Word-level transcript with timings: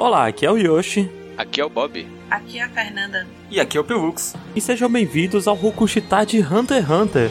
Olá, 0.00 0.28
aqui 0.28 0.46
é 0.46 0.50
o 0.50 0.56
Yoshi. 0.56 1.10
Aqui 1.36 1.60
é 1.60 1.64
o 1.64 1.68
Bob. 1.68 2.08
Aqui 2.30 2.58
é 2.58 2.62
a 2.62 2.70
Fernanda. 2.70 3.26
E 3.50 3.60
aqui 3.60 3.76
é 3.76 3.80
o 3.82 3.84
Pelux. 3.84 4.34
E 4.56 4.60
sejam 4.60 4.90
bem-vindos 4.90 5.46
ao 5.46 5.54
Rokushita 5.54 6.24
de 6.24 6.38
Hunter 6.38 6.78
x 6.78 6.90
Hunter. 6.90 7.30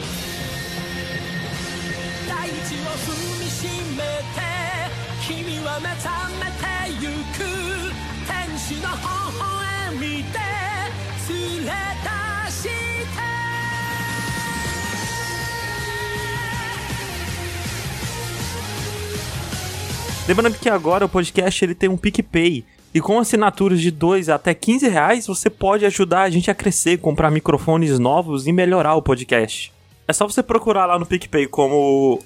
Lembrando 20.29 20.59
que 20.59 20.69
agora 20.69 21.05
o 21.05 21.09
podcast 21.09 21.65
ele 21.65 21.73
tem 21.73 21.89
um 21.89 21.97
PicPay. 21.97 22.63
E 22.93 23.01
com 23.01 23.17
assinaturas 23.17 23.81
de 23.81 23.89
2 23.89 24.29
até 24.29 24.53
15 24.53 24.87
reais, 24.87 25.25
você 25.25 25.49
pode 25.49 25.87
ajudar 25.87 26.21
a 26.21 26.29
gente 26.29 26.51
a 26.51 26.55
crescer, 26.55 26.99
comprar 26.99 27.31
microfones 27.31 27.97
novos 27.97 28.45
e 28.45 28.53
melhorar 28.53 28.93
o 28.93 29.01
podcast. 29.01 29.73
É 30.07 30.13
só 30.13 30.27
você 30.27 30.43
procurar 30.43 30.85
lá 30.85 30.99
no 30.99 31.05
PicPay 31.07 31.47
como 31.47 32.19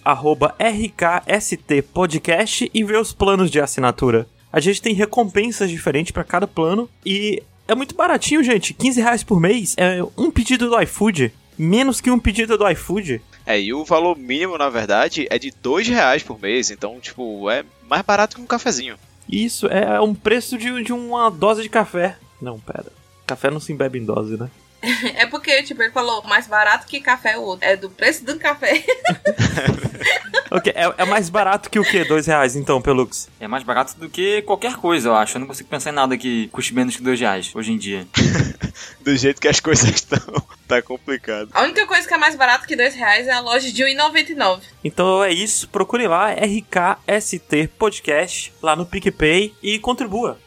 rkstpodcast 1.23 2.69
e 2.73 2.83
ver 2.83 2.99
os 2.99 3.13
planos 3.13 3.49
de 3.49 3.61
assinatura. 3.61 4.27
A 4.51 4.59
gente 4.59 4.81
tem 4.81 4.93
recompensas 4.93 5.69
diferentes 5.69 6.11
para 6.11 6.25
cada 6.25 6.45
plano 6.45 6.89
e 7.05 7.41
é 7.69 7.73
muito 7.73 7.95
baratinho, 7.95 8.43
gente. 8.43 8.73
15 8.73 8.99
reais 8.99 9.23
por 9.23 9.39
mês 9.39 9.75
é 9.77 10.03
um 10.17 10.29
pedido 10.29 10.69
do 10.69 10.77
iFood. 10.81 11.33
Menos 11.57 12.01
que 12.01 12.11
um 12.11 12.19
pedido 12.19 12.57
do 12.57 12.69
iFood. 12.69 13.21
É, 13.45 13.59
e 13.59 13.73
o 13.73 13.83
valor 13.83 14.17
mínimo, 14.17 14.57
na 14.57 14.69
verdade, 14.69 15.27
é 15.29 15.37
de 15.37 15.51
dois 15.51 15.87
reais 15.87 16.23
por 16.23 16.39
mês. 16.39 16.71
Então, 16.71 16.99
tipo, 16.99 17.49
é 17.49 17.65
mais 17.87 18.01
barato 18.03 18.35
que 18.35 18.41
um 18.41 18.47
cafezinho. 18.47 18.97
Isso 19.29 19.67
é 19.67 19.99
um 20.01 20.13
preço 20.13 20.57
de, 20.57 20.83
de 20.83 20.93
uma 20.93 21.29
dose 21.29 21.61
de 21.61 21.69
café. 21.69 22.17
Não, 22.41 22.59
pera. 22.59 22.91
Café 23.25 23.49
não 23.49 23.59
se 23.59 23.73
bebe 23.73 23.99
em 23.99 24.05
dose, 24.05 24.37
né? 24.37 24.49
É 25.15 25.25
porque, 25.25 25.63
tipo, 25.63 25.81
ele 25.81 25.91
falou 25.91 26.23
mais 26.23 26.47
barato 26.47 26.85
que 26.85 26.99
café 26.99 27.37
o 27.37 27.41
outro. 27.41 27.67
É 27.67 27.75
do 27.75 27.89
preço 27.89 28.25
do 28.25 28.37
café. 28.37 28.83
Ok, 30.51 30.71
é, 30.75 30.93
é 30.99 31.05
mais 31.05 31.29
barato 31.29 31.67
que 31.67 31.79
o 31.79 31.83
quê? 31.83 32.03
Dois 32.05 32.27
reais, 32.27 32.55
então, 32.55 32.79
Pelux? 32.79 33.27
É 33.39 33.47
mais 33.47 33.63
barato 33.63 33.97
do 33.97 34.07
que 34.07 34.43
qualquer 34.43 34.75
coisa, 34.75 35.09
eu 35.09 35.15
acho. 35.15 35.35
Eu 35.35 35.39
não 35.39 35.47
consigo 35.47 35.67
pensar 35.67 35.89
em 35.89 35.95
nada 35.95 36.15
que 36.15 36.47
custe 36.49 36.75
menos 36.75 36.95
que 36.95 37.01
dois 37.01 37.19
reais 37.19 37.51
hoje 37.55 37.71
em 37.71 37.77
dia. 37.77 38.05
Do 39.01 39.15
jeito 39.17 39.41
que 39.41 39.47
as 39.47 39.59
coisas 39.59 39.89
estão, 39.89 40.19
tá 40.67 40.79
complicado. 40.79 41.49
A 41.53 41.63
única 41.63 41.87
coisa 41.87 42.07
que 42.07 42.13
é 42.13 42.17
mais 42.17 42.35
barato 42.35 42.67
que 42.67 42.75
dois 42.75 42.93
reais 42.93 43.27
é 43.27 43.31
a 43.31 43.39
loja 43.39 43.71
de 43.71 43.83
R$1,99. 43.83 44.61
Então 44.83 45.23
é 45.23 45.33
isso, 45.33 45.67
procure 45.69 46.07
lá, 46.07 46.31
RKST 46.31 47.69
Podcast, 47.79 48.53
lá 48.61 48.75
no 48.75 48.85
PicPay 48.85 49.55
e 49.61 49.79
contribua. 49.79 50.39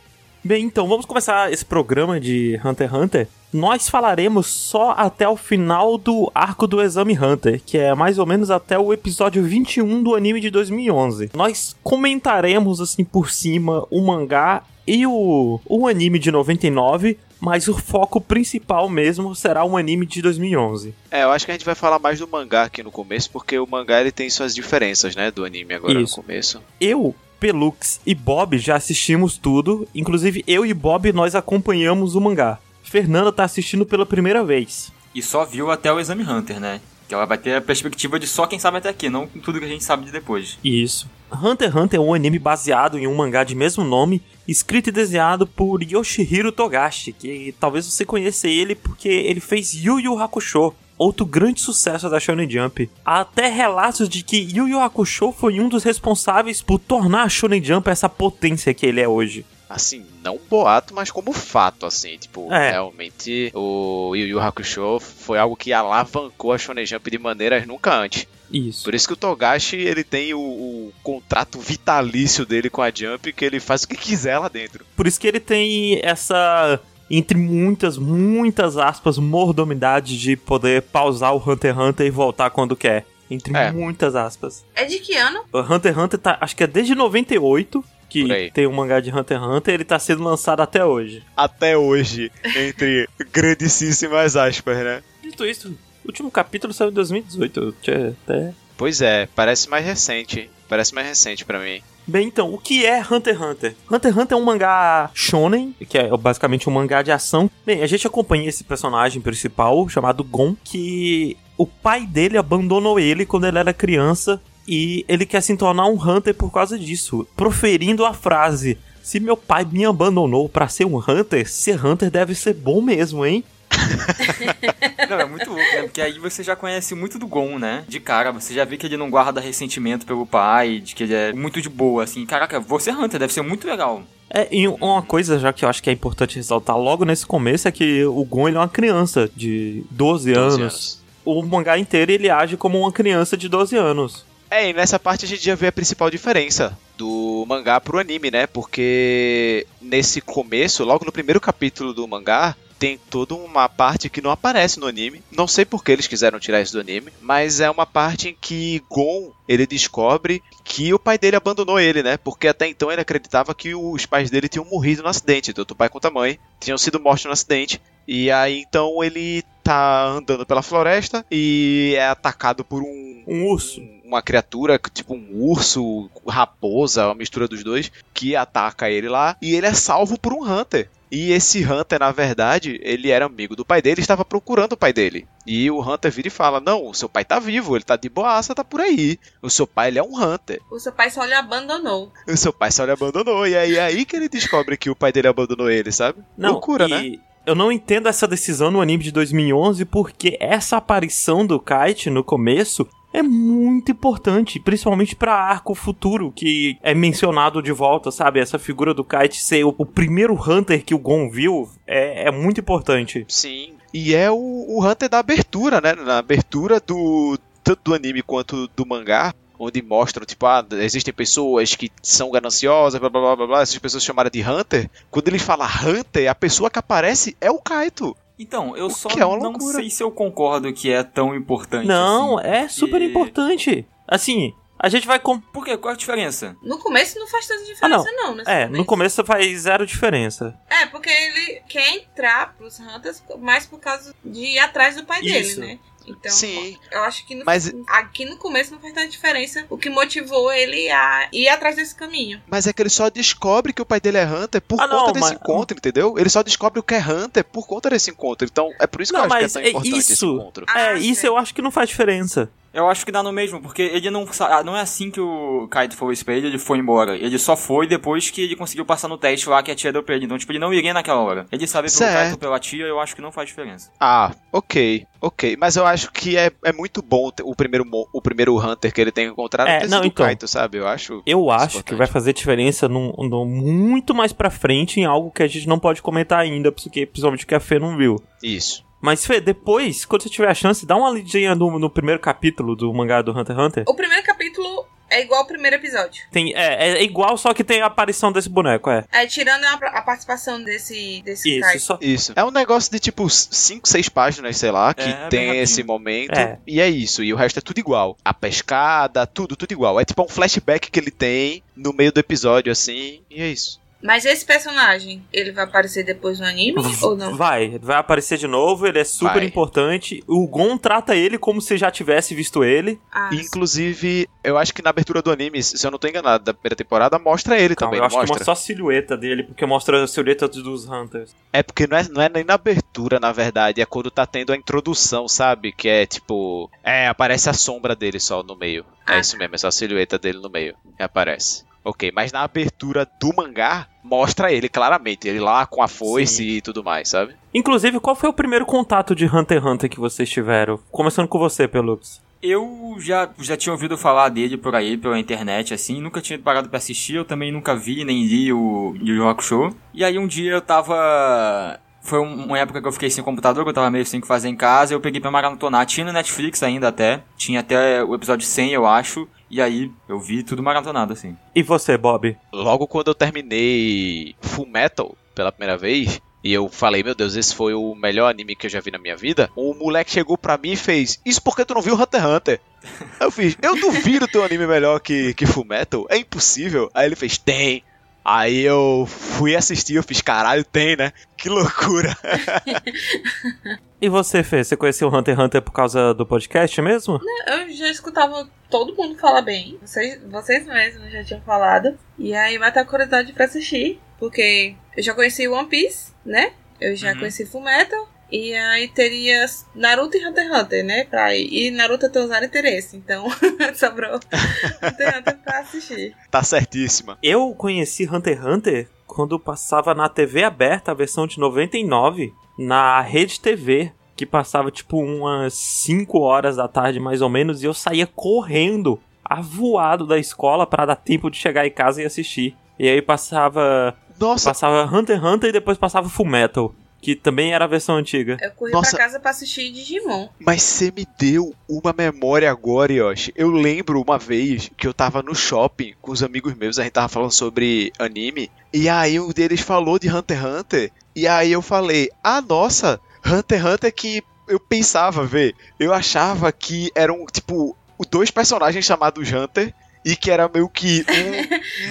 Bem, 0.46 0.62
então 0.62 0.86
vamos 0.86 1.04
começar 1.04 1.52
esse 1.52 1.64
programa 1.64 2.20
de 2.20 2.60
Hunter 2.64 2.88
x 2.88 2.96
Hunter. 2.96 3.28
Nós 3.52 3.88
falaremos 3.88 4.46
só 4.46 4.92
até 4.92 5.28
o 5.28 5.36
final 5.36 5.98
do 5.98 6.30
arco 6.32 6.68
do 6.68 6.80
Exame 6.80 7.18
Hunter, 7.18 7.60
que 7.66 7.76
é 7.76 7.92
mais 7.96 8.16
ou 8.16 8.24
menos 8.24 8.48
até 8.48 8.78
o 8.78 8.92
episódio 8.92 9.42
21 9.42 10.04
do 10.04 10.14
anime 10.14 10.40
de 10.40 10.48
2011. 10.48 11.30
Nós 11.34 11.74
comentaremos 11.82 12.80
assim 12.80 13.04
por 13.04 13.28
cima 13.28 13.84
o 13.90 14.00
mangá 14.00 14.62
e 14.86 15.04
o, 15.04 15.60
o 15.66 15.88
anime 15.88 16.16
de 16.16 16.30
99, 16.30 17.18
mas 17.40 17.66
o 17.66 17.74
foco 17.74 18.20
principal 18.20 18.88
mesmo 18.88 19.34
será 19.34 19.64
o 19.64 19.76
anime 19.76 20.06
de 20.06 20.22
2011. 20.22 20.94
É, 21.10 21.24
eu 21.24 21.32
acho 21.32 21.44
que 21.44 21.50
a 21.50 21.54
gente 21.54 21.66
vai 21.66 21.74
falar 21.74 21.98
mais 21.98 22.20
do 22.20 22.28
mangá 22.28 22.62
aqui 22.62 22.84
no 22.84 22.92
começo, 22.92 23.30
porque 23.32 23.58
o 23.58 23.66
mangá 23.66 24.00
ele 24.00 24.12
tem 24.12 24.30
suas 24.30 24.54
diferenças, 24.54 25.16
né, 25.16 25.32
do 25.32 25.44
anime 25.44 25.74
agora 25.74 26.00
Isso. 26.00 26.16
no 26.16 26.22
começo. 26.22 26.62
Eu, 26.80 27.16
Pelux 27.38 28.00
e 28.06 28.14
Bob 28.14 28.58
já 28.58 28.76
assistimos 28.76 29.36
tudo, 29.36 29.86
inclusive 29.94 30.44
eu 30.46 30.64
e 30.64 30.72
Bob 30.72 31.12
nós 31.12 31.34
acompanhamos 31.34 32.14
o 32.14 32.20
mangá. 32.20 32.58
Fernanda 32.82 33.32
tá 33.32 33.44
assistindo 33.44 33.84
pela 33.84 34.06
primeira 34.06 34.44
vez. 34.44 34.92
E 35.14 35.22
só 35.22 35.44
viu 35.44 35.70
até 35.70 35.92
o 35.92 35.98
Exame 35.98 36.22
Hunter, 36.22 36.60
né? 36.60 36.80
Que 37.08 37.14
ela 37.14 37.24
vai 37.24 37.38
ter 37.38 37.54
a 37.54 37.60
perspectiva 37.60 38.18
de 38.18 38.26
só 38.26 38.46
quem 38.46 38.58
sabe 38.58 38.78
até 38.78 38.88
aqui, 38.88 39.08
não 39.08 39.26
tudo 39.26 39.58
que 39.58 39.64
a 39.64 39.68
gente 39.68 39.84
sabe 39.84 40.04
de 40.04 40.12
depois. 40.12 40.58
Isso. 40.62 41.08
Hunter 41.30 41.68
x 41.68 41.76
Hunter 41.76 42.00
é 42.00 42.02
um 42.02 42.14
anime 42.14 42.38
baseado 42.38 42.98
em 42.98 43.06
um 43.06 43.14
mangá 43.14 43.44
de 43.44 43.54
mesmo 43.54 43.84
nome, 43.84 44.22
escrito 44.46 44.88
e 44.88 44.92
desenhado 44.92 45.46
por 45.46 45.82
Yoshihiro 45.82 46.52
Togashi, 46.52 47.12
que 47.12 47.54
talvez 47.58 47.86
você 47.86 48.04
conheça 48.04 48.48
ele 48.48 48.74
porque 48.74 49.08
ele 49.08 49.40
fez 49.40 49.72
Yu 49.72 50.00
Yu 50.00 50.18
Hakusho, 50.18 50.72
outro 50.98 51.24
grande 51.26 51.60
sucesso 51.60 52.08
da 52.08 52.18
Shonen 52.20 52.48
Jump. 52.48 52.90
Há 53.04 53.20
até 53.20 53.48
relatos 53.48 54.08
de 54.08 54.22
que 54.22 54.36
Yu 54.36 54.68
Yu 54.68 54.80
Hakusho 54.80 55.32
foi 55.32 55.60
um 55.60 55.68
dos 55.68 55.84
responsáveis 55.84 56.62
por 56.62 56.78
tornar 56.78 57.22
a 57.24 57.28
Shonen 57.28 57.62
Jump 57.62 57.88
essa 57.90 58.08
potência 58.08 58.72
que 58.74 58.86
ele 58.86 59.00
é 59.00 59.08
hoje. 59.08 59.44
Assim, 59.68 60.06
não 60.22 60.38
boato, 60.48 60.94
mas 60.94 61.10
como 61.10 61.32
fato, 61.32 61.86
assim. 61.86 62.16
Tipo, 62.18 62.52
É. 62.52 62.70
realmente 62.70 63.50
o 63.52 64.14
Yu 64.14 64.28
Yu 64.28 64.40
Hakusho 64.40 65.00
foi 65.00 65.38
algo 65.38 65.56
que 65.56 65.72
alavancou 65.72 66.52
a 66.52 66.58
Shonen 66.58 66.86
Jump 66.86 67.10
de 67.10 67.18
maneiras 67.18 67.66
nunca 67.66 67.92
antes. 67.94 68.26
Isso. 68.48 68.84
Por 68.84 68.94
isso 68.94 69.08
que 69.08 69.12
o 69.14 69.16
Togashi, 69.16 69.74
ele 69.74 70.04
tem 70.04 70.32
o, 70.32 70.38
o 70.38 70.92
contrato 71.02 71.58
vitalício 71.58 72.46
dele 72.46 72.70
com 72.70 72.80
a 72.80 72.92
Jump, 72.94 73.32
que 73.32 73.44
ele 73.44 73.58
faz 73.58 73.82
o 73.82 73.88
que 73.88 73.96
quiser 73.96 74.38
lá 74.38 74.46
dentro. 74.48 74.86
Por 74.94 75.04
isso 75.04 75.18
que 75.18 75.26
ele 75.26 75.40
tem 75.40 75.98
essa, 76.00 76.80
entre 77.10 77.38
muitas, 77.38 77.96
muitas 77.98 78.76
aspas, 78.76 79.18
mordomidade 79.18 80.18
de 80.18 80.36
poder 80.36 80.82
pausar 80.82 81.34
o 81.34 81.38
Hunter 81.38 81.72
x 81.74 81.80
Hunter 81.80 82.06
e 82.06 82.10
voltar 82.10 82.50
quando 82.50 82.74
quer. 82.76 83.06
Entre 83.30 83.56
É. 83.56 83.72
muitas 83.72 84.14
aspas. 84.14 84.64
É 84.74 84.84
de 84.84 84.98
que 85.00 85.16
ano? 85.16 85.44
O 85.52 85.58
Hunter 85.60 85.92
x 85.92 86.02
Hunter 86.02 86.18
tá, 86.20 86.38
acho 86.40 86.54
que 86.56 86.62
é 86.62 86.66
desde 86.66 86.94
98 86.94 87.80
Por 87.80 87.88
que 88.08 88.50
tem 88.54 88.66
um 88.68 88.72
mangá 88.72 89.00
de 89.00 89.10
Hunter 89.10 89.36
x 89.38 89.46
Hunter, 89.46 89.74
ele 89.74 89.84
tá 89.84 89.98
sendo 89.98 90.22
lançado 90.22 90.60
até 90.60 90.84
hoje. 90.84 91.22
Até 91.36 91.76
hoje, 91.76 92.30
entre 92.56 93.08
grandíssimas 93.32 94.36
aspas, 94.36 94.76
né? 94.78 95.02
Dito 95.22 95.44
isso, 95.44 95.70
o 96.04 96.08
último 96.08 96.30
capítulo 96.30 96.72
saiu 96.72 96.90
em 96.90 96.94
2018. 96.94 97.60
eu 97.60 97.72
tinha 97.82 98.16
até... 98.24 98.54
Pois 98.76 99.00
é, 99.00 99.26
parece 99.34 99.68
mais 99.70 99.84
recente. 99.84 100.50
Parece 100.68 100.94
mais 100.94 101.06
recente 101.08 101.44
pra 101.44 101.58
mim. 101.58 101.80
Bem, 102.06 102.28
então, 102.28 102.54
o 102.54 102.58
que 102.58 102.86
é 102.86 103.00
Hunter 103.00 103.34
x 103.34 103.42
Hunter? 103.42 103.76
Hunter 103.90 104.12
x 104.12 104.22
Hunter 104.22 104.38
é 104.38 104.40
um 104.40 104.44
mangá 104.44 105.10
shonen, 105.12 105.74
que 105.88 105.98
é 105.98 106.16
basicamente 106.16 106.68
um 106.68 106.72
mangá 106.72 107.02
de 107.02 107.10
ação. 107.10 107.50
Bem, 107.64 107.82
a 107.82 107.86
gente 107.86 108.06
acompanha 108.06 108.48
esse 108.48 108.62
personagem 108.62 109.20
principal, 109.20 109.88
chamado 109.88 110.22
Gon, 110.22 110.54
que 110.62 111.36
o 111.58 111.66
pai 111.66 112.06
dele 112.06 112.38
abandonou 112.38 113.00
ele 113.00 113.26
quando 113.26 113.46
ele 113.46 113.58
era 113.58 113.72
criança 113.72 114.40
e 114.68 115.04
ele 115.08 115.26
quer 115.26 115.40
se 115.40 115.56
tornar 115.56 115.86
um 115.86 116.00
Hunter 116.00 116.34
por 116.34 116.52
causa 116.52 116.78
disso, 116.78 117.26
proferindo 117.36 118.04
a 118.04 118.12
frase: 118.12 118.78
Se 119.02 119.18
meu 119.18 119.36
pai 119.36 119.64
me 119.64 119.84
abandonou 119.84 120.48
pra 120.48 120.68
ser 120.68 120.84
um 120.84 120.98
Hunter, 120.98 121.50
ser 121.50 121.84
Hunter 121.84 122.10
deve 122.10 122.34
ser 122.34 122.54
bom 122.54 122.80
mesmo, 122.80 123.26
hein? 123.26 123.42
Não, 125.08 125.20
é 125.20 125.24
muito 125.24 125.48
louco, 125.48 125.72
né? 125.72 125.82
Porque 125.82 126.00
aí 126.00 126.18
você 126.18 126.42
já 126.42 126.56
conhece 126.56 126.94
muito 126.94 127.18
do 127.18 127.26
Gon, 127.26 127.58
né? 127.58 127.84
De 127.88 128.00
cara, 128.00 128.32
você 128.32 128.54
já 128.54 128.64
vê 128.64 128.76
que 128.76 128.86
ele 128.86 128.96
não 128.96 129.10
guarda 129.10 129.40
ressentimento 129.40 130.04
pelo 130.04 130.26
pai, 130.26 130.80
de 130.80 130.94
que 130.94 131.04
ele 131.04 131.14
é 131.14 131.32
muito 131.32 131.60
de 131.62 131.68
boa, 131.68 132.04
assim. 132.04 132.26
Caraca, 132.26 132.58
você 132.58 132.90
é 132.90 132.94
Hunter, 132.94 133.20
deve 133.20 133.32
ser 133.32 133.42
muito 133.42 133.66
legal. 133.66 134.02
É, 134.28 134.48
e 134.50 134.66
uma 134.66 135.02
coisa 135.02 135.38
já 135.38 135.52
que 135.52 135.64
eu 135.64 135.68
acho 135.68 135.82
que 135.82 135.88
é 135.88 135.92
importante 135.92 136.36
ressaltar 136.36 136.76
logo 136.76 137.04
nesse 137.04 137.24
começo 137.24 137.68
é 137.68 137.72
que 137.72 138.04
o 138.04 138.24
Gon 138.24 138.48
ele 138.48 138.56
é 138.56 138.60
uma 138.60 138.68
criança 138.68 139.30
de 139.34 139.84
12, 139.90 140.32
12 140.32 140.60
anos. 140.60 141.02
O 141.24 141.42
mangá 141.42 141.78
inteiro 141.78 142.12
ele 142.12 142.28
age 142.28 142.56
como 142.56 142.80
uma 142.80 142.92
criança 142.92 143.36
de 143.36 143.48
12 143.48 143.76
anos. 143.76 144.24
É, 144.50 144.68
e 144.68 144.72
nessa 144.72 144.98
parte 144.98 145.24
a 145.24 145.28
gente 145.28 145.44
já 145.44 145.54
vê 145.54 145.68
a 145.68 145.72
principal 145.72 146.08
diferença 146.08 146.76
do 146.96 147.44
mangá 147.48 147.80
pro 147.80 147.98
anime, 147.98 148.30
né? 148.30 148.46
Porque 148.46 149.66
nesse 149.80 150.20
começo, 150.20 150.84
logo 150.84 151.04
no 151.04 151.12
primeiro 151.12 151.40
capítulo 151.40 151.92
do 151.92 152.06
mangá, 152.06 152.56
tem 152.78 152.98
toda 153.10 153.34
uma 153.34 153.68
parte 153.68 154.08
que 154.08 154.20
não 154.20 154.30
aparece 154.30 154.78
no 154.78 154.86
anime. 154.86 155.22
Não 155.30 155.46
sei 155.46 155.64
por 155.64 155.82
que 155.82 155.92
eles 155.92 156.06
quiseram 156.06 156.38
tirar 156.38 156.60
isso 156.60 156.72
do 156.72 156.80
anime, 156.80 157.12
mas 157.20 157.60
é 157.60 157.70
uma 157.70 157.86
parte 157.86 158.28
em 158.28 158.36
que 158.38 158.82
Gon 158.90 159.32
ele 159.48 159.66
descobre 159.66 160.42
que 160.64 160.92
o 160.92 160.98
pai 160.98 161.16
dele 161.18 161.36
abandonou 161.36 161.78
ele, 161.78 162.02
né? 162.02 162.16
Porque 162.16 162.48
até 162.48 162.66
então 162.66 162.90
ele 162.90 163.00
acreditava 163.00 163.54
que 163.54 163.74
os 163.74 164.04
pais 164.06 164.30
dele 164.30 164.48
tinham 164.48 164.64
morrido 164.64 165.02
no 165.02 165.08
acidente, 165.08 165.52
tanto 165.52 165.70
o 165.72 165.76
pai 165.76 165.88
quanto 165.88 166.06
a 166.06 166.10
mãe 166.10 166.38
tinham 166.60 166.78
sido 166.78 167.00
mortos 167.00 167.24
no 167.24 167.32
acidente. 167.32 167.80
E 168.08 168.30
aí 168.30 168.64
então 168.66 169.02
ele 169.02 169.42
tá 169.62 170.04
andando 170.04 170.46
pela 170.46 170.62
floresta 170.62 171.24
e 171.30 171.94
é 171.96 172.06
atacado 172.06 172.64
por 172.64 172.82
um 172.82 173.24
Um 173.26 173.46
urso. 173.46 173.80
uma 174.04 174.22
criatura, 174.22 174.80
tipo 174.94 175.14
um 175.14 175.26
urso, 175.32 176.08
raposa, 176.28 177.06
uma 177.06 177.14
mistura 177.14 177.48
dos 177.48 177.64
dois, 177.64 177.90
que 178.14 178.36
ataca 178.36 178.88
ele 178.88 179.08
lá 179.08 179.36
e 179.42 179.54
ele 179.54 179.66
é 179.66 179.74
salvo 179.74 180.16
por 180.18 180.32
um 180.32 180.44
Hunter. 180.44 180.88
E 181.10 181.32
esse 181.32 181.64
Hunter, 181.64 182.00
na 182.00 182.10
verdade, 182.10 182.80
ele 182.82 183.10
era 183.10 183.26
amigo 183.26 183.54
do 183.54 183.64
pai 183.64 183.80
dele, 183.80 184.00
estava 184.00 184.24
procurando 184.24 184.72
o 184.72 184.76
pai 184.76 184.92
dele. 184.92 185.26
E 185.46 185.70
o 185.70 185.80
Hunter 185.80 186.10
vira 186.10 186.28
e 186.28 186.30
fala: 186.30 186.60
Não, 186.60 186.86
o 186.86 186.94
seu 186.94 187.08
pai 187.08 187.24
tá 187.24 187.38
vivo, 187.38 187.76
ele 187.76 187.84
tá 187.84 187.96
de 187.96 188.08
boaça, 188.08 188.54
tá 188.54 188.64
por 188.64 188.80
aí. 188.80 189.18
O 189.40 189.48
seu 189.48 189.66
pai 189.66 189.88
ele 189.88 189.98
é 189.98 190.02
um 190.02 190.20
Hunter. 190.20 190.60
O 190.70 190.78
seu 190.78 190.92
pai 190.92 191.10
só 191.10 191.24
lhe 191.24 191.34
abandonou. 191.34 192.12
O 192.26 192.36
seu 192.36 192.52
pai 192.52 192.70
só 192.70 192.84
lhe 192.84 192.90
abandonou. 192.90 193.46
E 193.46 193.56
aí 193.56 193.76
é 193.76 193.82
aí 193.82 194.04
que 194.04 194.16
ele 194.16 194.28
descobre 194.28 194.76
que 194.76 194.90
o 194.90 194.96
pai 194.96 195.12
dele 195.12 195.28
abandonou 195.28 195.70
ele, 195.70 195.92
sabe? 195.92 196.18
Não, 196.36 196.52
Loucura, 196.52 196.86
e 196.86 196.90
né? 196.90 197.18
Eu 197.46 197.54
não 197.54 197.70
entendo 197.70 198.08
essa 198.08 198.26
decisão 198.26 198.72
no 198.72 198.80
anime 198.80 199.04
de 199.04 199.12
2011 199.12 199.84
porque 199.84 200.36
essa 200.40 200.78
aparição 200.78 201.46
do 201.46 201.60
Kite 201.60 202.10
no 202.10 202.24
começo 202.24 202.88
é 203.16 203.22
muito 203.22 203.90
importante, 203.90 204.60
principalmente 204.60 205.16
pra 205.16 205.32
arco 205.34 205.74
futuro, 205.74 206.30
que 206.30 206.76
é 206.82 206.94
mencionado 206.94 207.62
de 207.62 207.72
volta, 207.72 208.10
sabe? 208.10 208.40
Essa 208.40 208.58
figura 208.58 208.92
do 208.92 209.02
Kite 209.02 209.40
ser 209.40 209.64
o, 209.64 209.74
o 209.76 209.86
primeiro 209.86 210.34
Hunter 210.34 210.84
que 210.84 210.94
o 210.94 210.98
Gon 210.98 211.30
viu 211.30 211.68
é, 211.86 212.28
é 212.28 212.30
muito 212.30 212.60
importante. 212.60 213.24
Sim. 213.28 213.72
E 213.92 214.14
é 214.14 214.30
o, 214.30 214.36
o 214.36 214.86
Hunter 214.86 215.08
da 215.08 215.18
abertura, 215.18 215.80
né? 215.80 215.94
Na 215.94 216.18
abertura 216.18 216.78
do 216.78 217.38
tanto 217.64 217.80
do 217.84 217.94
anime 217.94 218.22
quanto 218.22 218.68
do 218.76 218.86
mangá, 218.86 219.34
onde 219.58 219.82
mostram, 219.82 220.26
tipo, 220.26 220.44
ah, 220.46 220.64
existem 220.72 221.12
pessoas 221.12 221.74
que 221.74 221.90
são 222.02 222.30
gananciosas, 222.30 223.00
blá 223.00 223.08
blá 223.08 223.20
blá 223.20 223.36
blá, 223.36 223.46
blá 223.46 223.62
essas 223.62 223.78
pessoas 223.78 224.04
chamadas 224.04 224.30
de 224.30 224.42
Hunter. 224.42 224.90
Quando 225.10 225.28
ele 225.28 225.38
fala 225.38 225.66
Hunter, 225.66 226.30
a 226.30 226.34
pessoa 226.34 226.70
que 226.70 226.78
aparece 226.78 227.34
é 227.40 227.50
o 227.50 227.58
Kaito. 227.58 228.14
Então, 228.38 228.76
eu 228.76 228.86
O 228.86 228.90
só 228.90 229.08
é 229.10 229.16
não 229.16 229.34
loucura. 229.36 229.76
sei 229.76 229.88
se 229.90 230.02
eu 230.02 230.10
concordo 230.10 230.72
que 230.72 230.90
é 230.92 231.02
tão 231.02 231.34
importante 231.34 231.86
Não, 231.86 232.38
assim, 232.38 232.48
é 232.48 232.68
super 232.68 232.90
porque- 232.90 233.04
importante. 233.06 233.86
Assim, 234.06 234.52
a 234.78 234.88
gente 234.90 235.06
vai. 235.06 235.18
Com... 235.18 235.40
Por 235.40 235.64
quê? 235.64 235.76
Qual 235.78 235.94
a 235.94 235.96
diferença? 235.96 236.54
No 236.62 236.78
começo 236.78 237.18
não 237.18 237.26
faz 237.26 237.46
tanta 237.46 237.62
Ah, 237.62 237.64
diferença, 237.66 238.12
não, 238.12 238.34
nesse 238.34 238.50
É, 238.50 238.68
no 238.68 238.84
começo 238.84 239.24
faz 239.24 239.60
zero 239.62 239.86
diferença. 239.86 240.54
É, 240.68 240.84
porque 240.86 241.08
ele 241.10 241.62
quer 241.66 241.96
entrar 241.96 242.54
pros 242.58 242.78
Hunters 242.78 243.22
mais 243.38 243.64
por 243.66 243.80
causa 243.80 244.14
de 244.22 244.40
ir 244.40 244.58
atrás 244.58 244.96
do 244.96 245.04
pai 245.04 245.22
Isso. 245.22 245.58
dele, 245.60 245.74
né? 245.74 245.78
Então, 246.06 246.30
Sim. 246.32 246.76
eu 246.92 247.02
acho 247.02 247.26
que 247.26 247.34
no, 247.34 247.44
Mas- 247.44 247.72
aqui 247.88 248.24
no 248.24 248.36
começo 248.36 248.72
não 248.72 248.78
faz 248.80 248.92
tanta 248.94 249.08
diferença 249.08 249.66
o 249.68 249.76
que 249.76 249.90
motivou 249.90 250.52
ele 250.52 250.88
a 250.90 251.28
ir 251.32 251.48
atrás 251.48 251.76
desse 251.76 251.94
caminho. 251.94 252.40
Mas 252.46 252.66
é 252.66 252.72
que 252.72 252.80
ele 252.80 252.88
só 252.90 253.10
descobre 253.10 253.72
que 253.72 253.82
o 253.82 253.86
pai 253.86 254.00
dele 254.00 254.18
é 254.18 254.24
Hunter 254.26 254.60
por 254.62 254.80
Ah, 254.80 254.88
conta 254.88 254.96
não, 255.06 255.12
desse 255.12 255.20
mas- 255.20 255.32
encontro, 255.32 255.76
entendeu? 255.76 256.14
Ele 256.18 256.28
só 256.28 256.42
descobre 256.42 256.78
o 256.80 256.82
que 256.82 256.94
é 256.94 257.00
Hunter 257.00 257.44
por 257.44 257.66
conta 257.66 257.90
desse 257.90 258.10
encontro. 258.10 258.46
Então, 258.50 258.72
é 258.78 258.86
por 258.86 259.00
isso 259.02 259.12
que 259.12 259.18
Não, 259.18 259.26
eu 259.26 259.32
acho 259.32 259.36
que 259.38 259.38
é 259.38 259.42
mas 259.44 259.52
tão 259.52 259.62
é 259.62 259.68
importante 259.70 259.98
esse 259.98 260.12
isso. 260.12 260.26
encontro. 260.34 260.64
Ah, 260.68 260.80
é, 260.92 260.98
isso 260.98 261.20
sei. 261.22 261.30
eu 261.30 261.36
acho 261.36 261.54
que 261.54 261.62
não 261.62 261.70
faz 261.70 261.88
diferença. 261.88 262.48
Eu 262.76 262.88
acho 262.88 263.04
que 263.06 263.10
dá 263.10 263.22
no 263.22 263.32
mesmo, 263.32 263.60
porque 263.60 263.82
ele 263.82 264.10
não 264.10 264.26
ah, 264.40 264.62
não 264.62 264.76
é 264.76 264.80
assim 264.80 265.10
que 265.10 265.20
o 265.20 265.66
Kaito 265.68 265.96
falou 265.96 266.12
isso 266.12 266.24
pra 266.24 266.34
ele, 266.34 266.46
ele 266.48 266.58
foi 266.58 266.78
embora. 266.78 267.16
Ele 267.16 267.38
só 267.38 267.56
foi 267.56 267.86
depois 267.86 268.30
que 268.30 268.42
ele 268.42 268.54
conseguiu 268.54 268.84
passar 268.84 269.08
no 269.08 269.16
teste 269.18 269.48
lá 269.48 269.62
que 269.62 269.70
a 269.70 269.74
tia 269.74 269.92
deu 269.92 270.02
pra 270.02 270.14
ele. 270.14 270.26
Então, 270.26 270.36
tipo, 270.38 270.52
ele 270.52 270.58
não 270.58 270.72
iria 270.72 270.92
naquela 270.92 271.20
hora. 271.20 271.46
Ele 271.50 271.66
sabe 271.66 271.88
pelo 271.88 271.96
Certo. 271.98 272.14
Kaito 272.14 272.32
ou 272.34 272.38
pela 272.38 272.60
tia, 272.60 272.84
eu 272.84 273.00
acho 273.00 273.16
que 273.16 273.22
não 273.22 273.32
faz 273.32 273.48
diferença. 273.48 273.90
Ah, 273.98 274.30
ok, 274.52 275.06
ok. 275.20 275.56
Mas 275.58 275.76
eu 275.76 275.86
acho 275.86 276.12
que 276.12 276.36
é, 276.36 276.50
é 276.64 276.72
muito 276.72 277.02
bom 277.02 277.30
ter- 277.30 277.42
o 277.44 277.54
primeiro, 277.56 277.84
o 278.12 278.20
primeiro 278.22 278.56
Hunter 278.58 278.92
que 278.92 279.00
ele 279.00 279.10
tem 279.12 279.26
encontrado 279.28 279.68
É, 279.68 279.86
não, 279.86 280.04
então. 280.04 280.26
Kaito, 280.26 280.46
sabe? 280.46 280.78
Eu 280.78 280.86
acho. 280.86 281.22
Eu 281.26 281.50
acho 281.50 281.64
importante. 281.78 281.84
que 281.84 281.94
vai 281.94 282.06
fazer 282.06 282.32
diferença 282.32 282.86
num, 282.88 283.12
num- 283.18 283.46
muito 283.46 284.14
mais 284.14 284.32
pra 284.32 284.50
frente 284.50 285.00
em 285.00 285.04
algo 285.04 285.30
que 285.30 285.42
a 285.42 285.48
gente 285.48 285.66
não 285.66 285.78
pode 285.78 286.02
comentar 286.02 286.40
ainda, 286.40 286.70
porque 286.70 287.06
principalmente 287.06 287.46
que 287.46 287.54
a 287.54 287.60
Fê 287.60 287.78
não 287.78 287.96
viu. 287.96 288.16
Isso. 288.42 288.84
Mas, 289.00 289.26
Fê, 289.26 289.40
depois, 289.40 290.04
quando 290.04 290.22
você 290.22 290.28
tiver 290.28 290.48
a 290.48 290.54
chance, 290.54 290.86
dá 290.86 290.96
uma 290.96 291.10
lidinha 291.10 291.54
no, 291.54 291.78
no 291.78 291.90
primeiro 291.90 292.20
capítulo 292.20 292.74
do 292.74 292.92
mangá 292.92 293.22
do 293.22 293.32
Hunter 293.32 293.56
x 293.56 293.64
Hunter. 293.64 293.84
O 293.86 293.94
primeiro 293.94 294.22
capítulo 294.24 294.86
é 295.08 295.22
igual 295.22 295.40
ao 295.40 295.46
primeiro 295.46 295.76
episódio. 295.76 296.24
Tem, 296.32 296.52
é, 296.54 296.98
é 296.98 297.02
igual, 297.02 297.36
só 297.36 297.54
que 297.54 297.62
tem 297.62 297.80
a 297.80 297.86
aparição 297.86 298.32
desse 298.32 298.48
boneco, 298.48 298.90
é. 298.90 299.04
É, 299.12 299.26
tirando 299.26 299.64
a, 299.64 299.74
a 299.74 300.02
participação 300.02 300.62
desse, 300.62 301.22
desse 301.22 301.58
Isso, 301.58 301.78
só. 301.78 301.98
Isso. 302.00 302.32
É 302.34 302.44
um 302.44 302.50
negócio 302.50 302.90
de 302.90 302.98
tipo 302.98 303.28
5, 303.28 303.86
6 303.86 304.08
páginas, 304.08 304.56
sei 304.56 304.70
lá, 304.70 304.92
que 304.92 305.08
É, 305.08 305.28
tem 305.28 305.58
esse 305.58 305.82
momento. 305.82 306.36
É. 306.36 306.58
E 306.66 306.80
é 306.80 306.88
isso. 306.88 307.22
E 307.22 307.32
o 307.32 307.36
resto 307.36 307.58
é 307.58 307.62
tudo 307.62 307.78
igual. 307.78 308.16
A 308.24 308.34
pescada, 308.34 309.26
tudo, 309.26 309.54
tudo 309.54 309.70
igual. 309.72 310.00
É 310.00 310.04
tipo 310.04 310.22
um 310.22 310.28
flashback 310.28 310.90
que 310.90 310.98
ele 310.98 311.10
tem 311.10 311.62
no 311.76 311.92
meio 311.92 312.12
do 312.12 312.18
episódio, 312.18 312.72
assim. 312.72 313.20
E 313.30 313.40
é 313.40 313.48
isso. 313.48 313.80
Mas 314.06 314.24
esse 314.24 314.44
personagem, 314.44 315.22
ele 315.32 315.50
vai 315.50 315.64
aparecer 315.64 316.04
depois 316.04 316.38
no 316.38 316.46
anime 316.46 316.76
ou 317.02 317.16
não? 317.16 317.36
Vai, 317.36 317.76
vai 317.80 317.96
aparecer 317.96 318.38
de 318.38 318.46
novo, 318.46 318.86
ele 318.86 319.00
é 319.00 319.04
super 319.04 319.34
Vai. 319.34 319.44
importante. 319.44 320.22
O 320.28 320.46
Gon 320.46 320.78
trata 320.78 321.16
ele 321.16 321.36
como 321.36 321.60
se 321.60 321.76
já 321.76 321.90
tivesse 321.90 322.34
visto 322.34 322.62
ele. 322.62 323.00
Ah, 323.12 323.30
Inclusive, 323.32 324.28
eu 324.44 324.56
acho 324.56 324.72
que 324.72 324.80
na 324.80 324.90
abertura 324.90 325.20
do 325.20 325.30
anime, 325.32 325.60
se 325.62 325.84
eu 325.84 325.90
não 325.90 325.98
tô 325.98 326.06
enganado, 326.06 326.44
da 326.44 326.54
primeira 326.54 326.76
temporada, 326.76 327.18
mostra 327.18 327.58
ele 327.58 327.74
Calma, 327.74 327.90
também, 327.90 327.98
eu 328.00 328.04
acho 328.06 328.14
que 328.14 328.20
mostra? 328.20 328.32
mostra 328.34 328.44
só 328.44 328.52
a 328.52 328.54
silhueta 328.54 329.16
dele, 329.16 329.42
porque 329.42 329.66
mostra 329.66 330.04
a 330.04 330.06
silhueta 330.06 330.46
dos 330.46 330.88
Hunters. 330.88 331.34
É 331.52 331.62
porque 331.64 331.86
não 331.88 331.96
é, 331.96 332.08
não 332.08 332.22
é 332.22 332.28
nem 332.28 332.44
na 332.44 332.54
abertura, 332.54 333.18
na 333.18 333.32
verdade, 333.32 333.80
é 333.80 333.86
quando 333.86 334.08
tá 334.10 334.24
tendo 334.24 334.52
a 334.52 334.56
introdução, 334.56 335.26
sabe? 335.26 335.72
Que 335.72 335.88
é 335.88 336.06
tipo. 336.06 336.70
É, 336.84 337.08
aparece 337.08 337.50
a 337.50 337.52
sombra 337.52 337.96
dele 337.96 338.20
só 338.20 338.42
no 338.44 338.54
meio. 338.56 338.84
É 339.08 339.14
Ah, 339.14 339.18
isso 339.18 339.36
mesmo, 339.36 339.54
é 339.56 339.58
só 339.58 339.66
a 339.66 339.72
silhueta 339.72 340.16
dele 340.16 340.38
no 340.38 340.48
meio. 340.48 340.76
E 340.96 341.02
aparece. 341.02 341.65
Ok, 341.88 342.10
mas 342.14 342.32
na 342.32 342.42
abertura 342.42 343.08
do 343.20 343.32
mangá, 343.36 343.86
mostra 344.02 344.50
ele 344.52 344.68
claramente. 344.68 345.28
Ele 345.28 345.38
lá 345.38 345.64
com 345.66 345.80
a 345.82 345.86
foice 345.88 346.34
Sim. 346.42 346.48
e 346.56 346.60
tudo 346.60 346.82
mais, 346.82 347.08
sabe? 347.08 347.34
Inclusive, 347.54 348.00
qual 348.00 348.16
foi 348.16 348.28
o 348.28 348.32
primeiro 348.32 348.66
contato 348.66 349.14
de 349.14 349.24
Hunter 349.26 349.58
x 349.58 349.66
Hunter 349.66 349.88
que 349.90 350.00
vocês 350.00 350.28
tiveram? 350.28 350.80
Começando 350.90 351.28
com 351.28 351.38
você, 351.38 351.68
Pelux. 351.68 352.20
Eu 352.42 352.96
já, 352.98 353.30
já 353.40 353.56
tinha 353.56 353.72
ouvido 353.72 353.96
falar 353.96 354.28
dele 354.28 354.56
por 354.58 354.74
aí, 354.74 354.96
pela 354.96 355.18
internet, 355.18 355.72
assim, 355.72 356.00
nunca 356.00 356.20
tinha 356.20 356.38
parado 356.38 356.68
pra 356.68 356.76
assistir, 356.78 357.14
eu 357.14 357.24
também 357.24 357.50
nunca 357.50 357.74
vi 357.74 358.04
nem 358.04 358.24
li 358.26 358.52
o 358.52 358.94
Yu 359.00 359.14
Yu 359.16 359.28
Hakusho. 359.28 359.74
E 359.94 360.04
aí 360.04 360.18
um 360.18 360.26
dia 360.26 360.52
eu 360.52 360.60
tava... 360.60 361.80
Foi 362.02 362.20
um- 362.20 362.44
uma 362.46 362.58
época 362.58 362.80
que 362.80 362.86
eu 362.86 362.92
fiquei 362.92 363.10
sem 363.10 363.24
computador, 363.24 363.66
eu 363.66 363.72
tava 363.72 363.90
meio 363.90 364.06
sem 364.06 364.18
o 364.18 364.22
que 364.22 364.28
fazer 364.28 364.48
em 364.48 364.54
casa, 364.54 364.94
eu 364.94 365.00
peguei 365.00 365.20
pra 365.20 365.30
maratonar. 365.30 365.84
Tinha 365.86 366.06
no 366.06 366.12
Netflix 366.12 366.62
ainda 366.62 366.88
até, 366.88 367.22
tinha 367.36 367.60
até 367.60 368.04
o 368.04 368.14
episódio 368.14 368.46
100, 368.46 368.70
eu 368.72 368.86
acho, 368.86 369.26
e 369.50 369.60
aí 369.60 369.90
eu 370.08 370.18
vi 370.18 370.42
tudo 370.42 370.62
maratonado, 370.62 371.12
assim. 371.12 371.36
E 371.54 371.62
você, 371.62 371.96
Bob? 371.96 372.36
Logo 372.52 372.86
quando 372.86 373.08
eu 373.08 373.14
terminei 373.14 374.34
Full 374.40 374.66
Metal 374.66 375.16
pela 375.34 375.52
primeira 375.52 375.76
vez, 375.76 376.20
e 376.42 376.52
eu 376.52 376.68
falei, 376.68 377.02
meu 377.02 377.14
Deus, 377.14 377.34
esse 377.34 377.54
foi 377.54 377.74
o 377.74 377.94
melhor 377.94 378.30
anime 378.30 378.54
que 378.54 378.66
eu 378.66 378.70
já 378.70 378.80
vi 378.80 378.90
na 378.90 378.98
minha 378.98 379.16
vida, 379.16 379.50
o 379.56 379.74
moleque 379.74 380.12
chegou 380.12 380.38
pra 380.38 380.56
mim 380.56 380.72
e 380.72 380.76
fez, 380.76 381.20
isso 381.26 381.42
porque 381.42 381.64
tu 381.64 381.74
não 381.74 381.82
viu 381.82 381.94
Hunter 381.94 382.22
x 382.22 382.30
Hunter? 382.30 382.60
Eu 383.18 383.32
fiz, 383.32 383.58
eu 383.60 383.74
duvido 383.80 384.28
ter 384.28 384.38
um 384.38 384.44
anime 384.44 384.64
melhor 384.64 385.00
que, 385.00 385.34
que 385.34 385.44
Full 385.44 385.64
Metal, 385.64 386.06
é 386.08 386.18
impossível. 386.18 386.88
Aí 386.94 387.06
ele 387.06 387.16
fez, 387.16 387.36
tem. 387.36 387.82
Aí 388.28 388.62
eu 388.62 389.06
fui 389.06 389.54
assistir, 389.54 389.94
eu 389.94 390.02
fiz, 390.02 390.20
caralho, 390.20 390.64
tem, 390.64 390.96
né? 390.96 391.12
Que 391.36 391.48
loucura. 391.48 392.16
E 393.98 394.10
você, 394.10 394.42
Fê? 394.42 394.62
Você 394.62 394.76
conheceu 394.76 395.08
o 395.08 395.16
Hunter 395.16 395.34
x 395.34 395.42
Hunter 395.44 395.62
por 395.62 395.72
causa 395.72 396.12
do 396.12 396.26
podcast 396.26 396.82
mesmo? 396.82 397.18
Eu 397.46 397.72
já 397.72 397.88
escutava 397.88 398.46
todo 398.68 398.94
mundo 398.94 399.16
falar 399.18 399.40
bem. 399.40 399.78
Vocês, 399.80 400.20
vocês 400.30 400.66
mesmos 400.66 401.10
já 401.10 401.24
tinham 401.24 401.40
falado. 401.40 401.98
E 402.18 402.34
aí 402.34 402.58
vai 402.58 402.68
estar 402.68 402.84
curiosidade 402.84 403.32
pra 403.32 403.46
assistir. 403.46 403.98
Porque 404.18 404.74
eu 404.94 405.02
já 405.02 405.14
conheci 405.14 405.48
One 405.48 405.66
Piece, 405.68 406.12
né? 406.26 406.52
Eu 406.78 406.94
já 406.94 407.12
Uhum. 407.12 407.20
conheci 407.20 407.46
Fullmetal. 407.46 408.06
E 408.30 408.54
aí 408.54 408.88
teria 408.88 409.46
Naruto 409.74 410.16
e 410.16 410.26
Hunter 410.26 410.46
x 410.46 410.60
Hunter, 410.60 410.84
né? 410.84 411.04
Pra 411.04 411.34
ir. 411.34 411.48
E 411.52 411.70
Naruto 411.70 412.06
usando 412.06 412.44
interesse. 412.44 412.96
Então 412.96 413.26
sobrou 413.74 414.16
Hunter 414.16 415.08
x 415.08 415.18
Hunter 415.18 415.38
pra 415.38 415.58
assistir. 415.60 416.14
Tá 416.30 416.42
certíssima. 416.42 417.18
Eu 417.22 417.54
conheci 417.54 418.08
Hunter 418.10 418.36
x 418.36 418.44
Hunter 418.44 418.88
quando 419.06 419.40
passava 419.40 419.94
na 419.94 420.08
TV 420.08 420.44
aberta, 420.44 420.90
a 420.90 420.94
versão 420.94 421.26
de 421.26 421.38
99, 421.38 422.34
na 422.58 423.00
Rede 423.00 423.40
TV, 423.40 423.90
que 424.14 424.26
passava 424.26 424.70
tipo 424.70 424.98
umas 424.98 425.54
5 425.54 426.18
horas 426.18 426.56
da 426.56 426.68
tarde 426.68 427.00
mais 427.00 427.22
ou 427.22 427.30
menos, 427.30 427.62
e 427.62 427.66
eu 427.66 427.72
saía 427.72 428.06
correndo, 428.06 429.00
avoado 429.24 430.06
da 430.06 430.18
escola 430.18 430.66
para 430.66 430.84
dar 430.84 430.96
tempo 430.96 431.30
de 431.30 431.38
chegar 431.38 431.66
em 431.66 431.70
casa 431.70 432.02
e 432.02 432.04
assistir. 432.04 432.54
E 432.78 432.86
aí 432.86 433.00
passava, 433.00 433.96
Nossa, 434.20 434.50
passava 434.50 434.84
Hunter 434.84 435.16
x 435.16 435.24
Hunter 435.24 435.48
e 435.48 435.52
depois 435.52 435.78
passava 435.78 436.10
Full 436.10 436.26
Metal, 436.26 436.74
que 437.06 437.14
também 437.14 437.54
era 437.54 437.66
a 437.66 437.68
versão 437.68 437.94
antiga. 437.94 438.36
Eu 438.40 438.50
corri 438.50 438.72
Nossa. 438.72 438.90
pra 438.90 438.98
casa 438.98 439.20
pra 439.20 439.30
assistir 439.30 439.70
Digimon. 439.70 440.26
Mas 440.40 440.60
você 440.60 440.90
me 440.90 441.06
deu 441.16 441.54
uma 441.68 441.94
memória 441.96 442.50
agora, 442.50 442.92
Yoshi. 442.92 443.32
Eu 443.36 443.52
lembro 443.52 444.02
uma 444.02 444.18
vez 444.18 444.72
que 444.76 444.88
eu 444.88 444.92
tava 444.92 445.22
no 445.22 445.32
shopping 445.32 445.94
com 446.02 446.10
os 446.10 446.24
amigos 446.24 446.56
meus, 446.56 446.80
a 446.80 446.82
gente 446.82 446.94
tava 446.94 447.06
falando 447.08 447.30
sobre 447.30 447.92
anime, 447.96 448.50
e 448.72 448.88
aí 448.88 449.20
um 449.20 449.28
deles 449.28 449.60
falou 449.60 450.00
de 450.00 450.10
Hunter 450.10 450.36
x 450.36 450.44
Hunter, 450.44 450.92
e 451.14 451.28
aí 451.28 451.52
eu 451.52 451.62
falei, 451.62 452.10
ah, 452.24 452.40
nossa, 452.40 452.98
Hunter 453.24 453.60
x 453.60 453.72
Hunter 453.72 453.94
que 453.94 454.24
eu 454.48 454.58
pensava 454.58 455.24
ver. 455.24 455.54
Eu 455.78 455.92
achava 455.92 456.50
que 456.50 456.90
eram, 456.92 457.24
tipo, 457.26 457.76
dois 458.10 458.32
personagens 458.32 458.84
chamados 458.84 459.32
Hunter, 459.32 459.72
e 460.06 460.14
que 460.14 460.30
era 460.30 460.48
meio 460.48 460.68
que 460.68 461.04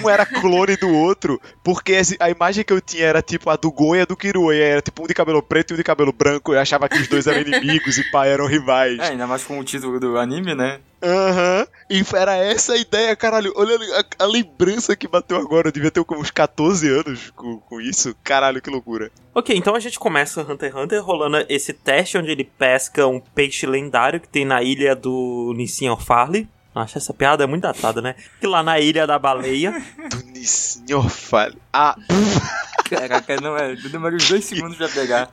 um 0.06 0.10
era 0.10 0.24
clone 0.24 0.74
do 0.78 0.88
outro, 0.88 1.38
porque 1.62 2.00
a 2.18 2.30
imagem 2.30 2.64
que 2.64 2.72
eu 2.72 2.80
tinha 2.80 3.04
era 3.04 3.20
tipo 3.20 3.50
a 3.50 3.56
do 3.56 3.70
Gon 3.70 3.94
e 3.94 4.00
a 4.00 4.04
do 4.06 4.16
Kirua, 4.16 4.56
e 4.56 4.60
era 4.60 4.80
tipo 4.80 5.04
um 5.04 5.06
de 5.06 5.12
cabelo 5.12 5.42
preto 5.42 5.72
e 5.72 5.74
um 5.74 5.76
de 5.76 5.84
cabelo 5.84 6.14
branco, 6.14 6.54
eu 6.54 6.58
achava 6.58 6.88
que 6.88 6.96
os 6.96 7.08
dois 7.08 7.26
eram 7.26 7.42
inimigos 7.42 7.98
e 7.98 8.10
pá, 8.10 8.24
eram 8.24 8.46
rivais. 8.46 8.98
É, 9.00 9.08
ainda 9.08 9.26
mais 9.26 9.44
com 9.44 9.58
o 9.58 9.64
título 9.64 10.00
do 10.00 10.16
anime, 10.16 10.54
né? 10.54 10.80
Aham. 11.02 11.66
E 11.90 12.02
era 12.14 12.36
essa 12.36 12.72
a 12.72 12.78
ideia, 12.78 13.14
caralho. 13.14 13.52
Olha 13.54 13.76
a, 14.00 14.24
a 14.24 14.26
lembrança 14.26 14.96
que 14.96 15.06
bateu 15.06 15.36
agora. 15.36 15.68
Eu 15.68 15.72
devia 15.72 15.90
ter 15.90 16.02
uns 16.10 16.30
14 16.30 16.88
anos 16.88 17.30
com, 17.36 17.58
com 17.58 17.80
isso. 17.80 18.16
Caralho, 18.24 18.62
que 18.62 18.70
loucura. 18.70 19.10
Ok, 19.34 19.54
então 19.54 19.74
a 19.76 19.80
gente 19.80 19.98
começa 19.98 20.40
Hunter 20.40 20.70
x 20.70 20.80
Hunter 20.80 21.04
rolando 21.04 21.44
esse 21.48 21.74
teste 21.74 22.16
onde 22.16 22.30
ele 22.30 22.44
pesca 22.44 23.06
um 23.06 23.20
peixe 23.20 23.66
lendário 23.66 24.18
que 24.18 24.28
tem 24.28 24.46
na 24.46 24.62
ilha 24.62 24.96
do 24.96 25.52
Nissin 25.54 25.94
Farley. 25.98 26.48
Acho 26.76 26.98
essa 26.98 27.14
piada 27.14 27.46
muito 27.46 27.62
datada, 27.62 28.02
né? 28.02 28.14
Que 28.40 28.46
lá 28.46 28.62
na 28.62 28.78
ilha 28.78 29.06
da 29.06 29.18
baleia. 29.18 29.72
Senhor 30.44 31.08
fale. 31.08 31.56
Ah, 31.72 31.96
Caraca, 32.88 33.36
não 33.40 33.56
é. 33.56 33.74
Demora 33.76 34.14
uns 34.14 34.28
dois 34.28 34.44
segundos 34.44 34.76
pra 34.76 34.88
pegar. 34.88 35.30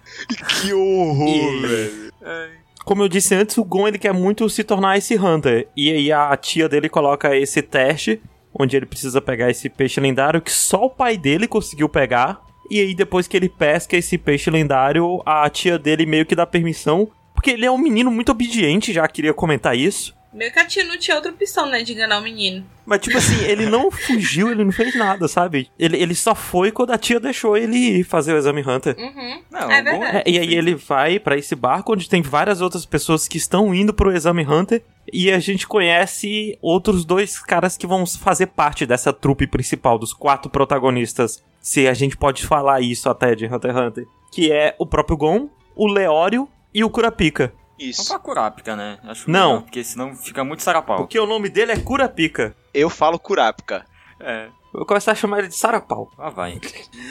que 0.61 0.73
horror, 0.73 1.27
E- 1.27 1.67
velho. 1.67 2.13
Ai. 2.25 2.49
como 2.85 3.03
eu 3.03 3.09
disse 3.09 3.35
antes, 3.35 3.57
o 3.57 3.63
Gon 3.63 3.87
ele 3.87 3.97
quer 3.99 4.13
muito 4.13 4.49
se 4.49 4.63
tornar 4.63 4.97
esse 4.97 5.15
Hunter. 5.17 5.67
E 5.75 5.91
aí 5.91 6.11
a 6.11 6.35
tia 6.37 6.67
dele 6.69 6.89
coloca 6.89 7.35
esse 7.35 7.61
teste, 7.61 8.21
onde 8.57 8.75
ele 8.77 8.85
precisa 8.85 9.21
pegar 9.21 9.49
esse 9.51 9.69
peixe 9.69 9.99
lendário 9.99 10.41
que 10.41 10.51
só 10.51 10.85
o 10.85 10.89
pai 10.89 11.17
dele 11.17 11.47
conseguiu 11.47 11.87
pegar. 11.89 12.41
E 12.71 12.79
aí 12.79 12.95
depois 12.95 13.27
que 13.27 13.35
ele 13.37 13.49
pesca 13.49 13.95
esse 13.97 14.17
peixe 14.17 14.49
lendário, 14.49 15.21
a 15.25 15.47
tia 15.49 15.77
dele 15.77 16.05
meio 16.05 16.25
que 16.25 16.35
dá 16.35 16.45
permissão. 16.47 17.11
Porque 17.35 17.51
ele 17.51 17.65
é 17.65 17.71
um 17.71 17.77
menino 17.77 18.09
muito 18.09 18.31
obediente, 18.31 18.93
já 18.93 19.05
queria 19.07 19.33
comentar 19.33 19.77
isso. 19.77 20.15
Meio 20.33 20.51
que 20.51 20.59
a 20.59 20.65
tia 20.65 20.83
não 20.83 20.97
tinha 20.97 21.15
outra 21.15 21.31
opção, 21.31 21.69
né, 21.69 21.83
de 21.83 21.93
enganar 21.93 22.19
o 22.19 22.23
menino. 22.23 22.65
Mas, 22.85 23.01
tipo 23.01 23.17
assim, 23.17 23.43
ele 23.45 23.67
não 23.67 23.89
fugiu, 23.91 24.51
ele 24.51 24.63
não 24.63 24.71
fez 24.71 24.95
nada, 24.95 25.27
sabe? 25.27 25.69
Ele, 25.77 25.97
ele 25.97 26.15
só 26.15 26.33
foi 26.33 26.71
quando 26.71 26.91
a 26.91 26.97
tia 26.97 27.19
deixou 27.19 27.55
ele 27.55 27.77
ir 27.77 28.03
fazer 28.03 28.33
o 28.33 28.37
exame 28.37 28.61
Hunter. 28.61 28.95
Uhum. 28.97 29.43
Não, 29.51 29.71
é 29.71 29.83
bom 29.83 29.99
verdade. 29.99 30.23
É, 30.25 30.31
e 30.31 30.39
aí 30.39 30.53
ele 30.55 30.75
vai 30.75 31.19
pra 31.19 31.37
esse 31.37 31.55
barco 31.55 31.93
onde 31.93 32.09
tem 32.09 32.21
várias 32.21 32.61
outras 32.61 32.85
pessoas 32.85 33.27
que 33.27 33.37
estão 33.37 33.73
indo 33.73 33.93
pro 33.93 34.11
exame 34.15 34.45
Hunter. 34.45 34.83
E 35.11 35.31
a 35.31 35.39
gente 35.39 35.67
conhece 35.67 36.57
outros 36.61 37.05
dois 37.05 37.37
caras 37.37 37.77
que 37.77 37.85
vão 37.85 38.05
fazer 38.05 38.47
parte 38.47 38.85
dessa 38.85 39.11
trupe 39.13 39.45
principal, 39.45 39.99
dos 39.99 40.13
quatro 40.13 40.49
protagonistas. 40.49 41.43
Se 41.61 41.87
a 41.87 41.93
gente 41.93 42.17
pode 42.17 42.45
falar 42.45 42.81
isso 42.81 43.09
até 43.09 43.35
de 43.35 43.45
Hunter 43.45 43.71
x 43.71 43.79
Hunter. 43.79 44.05
Que 44.31 44.51
é 44.51 44.75
o 44.79 44.85
próprio 44.85 45.17
Gon, 45.17 45.49
o 45.75 45.87
Leório 45.87 46.47
e 46.73 46.83
o 46.83 46.89
Kurapika. 46.89 47.53
Vamos 47.79 47.97
Isso. 47.99 48.07
pra 48.09 48.19
Kurapika, 48.19 48.75
né? 48.75 48.97
Acho 49.03 49.29
Não. 49.29 49.61
porque 49.61 49.83
senão 49.83 50.15
fica 50.15 50.43
muito 50.43 50.61
sarapau. 50.63 50.97
Porque 50.97 51.19
o 51.19 51.25
nome 51.25 51.49
dele 51.49 51.71
é 51.71 51.77
Kurapika. 51.79 52.55
Eu 52.73 52.89
falo 52.89 53.17
Kurapika. 53.19 53.85
É, 54.19 54.45
Eu 54.73 54.79
vou 54.79 54.85
começar 54.85 55.11
a 55.11 55.15
chamar 55.15 55.39
ele 55.39 55.47
de 55.49 55.55
Sarapau. 55.55 56.09
lá 56.17 56.29
vai. 56.29 56.59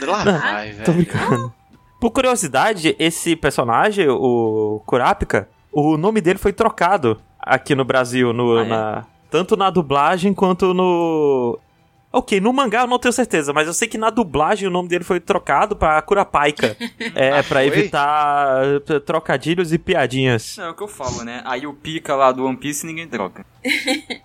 Lá 0.01 0.25
vai, 0.41 0.71
Tô 0.85 0.93
velho. 0.93 0.95
brincando. 0.95 1.55
Por 2.01 2.11
curiosidade, 2.11 2.97
esse 2.99 3.37
personagem, 3.37 4.09
o 4.09 4.83
Kurapika, 4.87 5.49
o 5.71 5.97
nome 5.97 6.21
dele 6.21 6.39
foi 6.39 6.53
trocado 6.53 7.21
aqui 7.39 7.75
no 7.75 7.85
Brasil, 7.85 8.33
no, 8.33 8.57
Ah, 8.59 8.63
é? 8.63 8.69
na, 8.69 9.07
tanto 9.31 9.57
na 9.57 9.71
dublagem 9.71 10.33
quanto 10.35 10.73
no. 10.75 11.59
Ok, 12.13 12.41
no 12.41 12.53
mangá 12.53 12.83
eu 12.83 12.87
não 12.87 12.99
tenho 12.99 13.13
certeza, 13.13 13.53
mas 13.53 13.67
eu 13.67 13.73
sei 13.73 13.89
que 13.89 13.97
na 13.97 14.11
dublagem 14.11 14.69
o 14.69 14.71
nome 14.71 14.89
dele 14.89 15.03
foi 15.03 15.19
trocado 15.19 15.75
pra 15.75 16.01
Kurapika. 16.03 16.77
é, 17.15 17.39
Ah, 17.39 17.43
pra 17.43 17.61
foi? 17.61 17.67
evitar 17.67 18.65
eh, 18.89 19.01
trocadilhos 19.01 19.73
e 19.73 19.79
piadinhas. 19.79 20.57
Não, 20.59 20.67
é 20.67 20.71
o 20.71 20.75
que 20.75 20.83
eu 20.83 20.89
falo, 20.89 21.25
né? 21.25 21.41
Aí 21.47 21.67
o 21.67 21.73
pica 21.73 22.15
lá 22.15 22.31
do 22.31 22.45
One 22.45 22.57
Piece 22.59 22.85
ninguém 22.87 23.09
troca. 23.09 23.45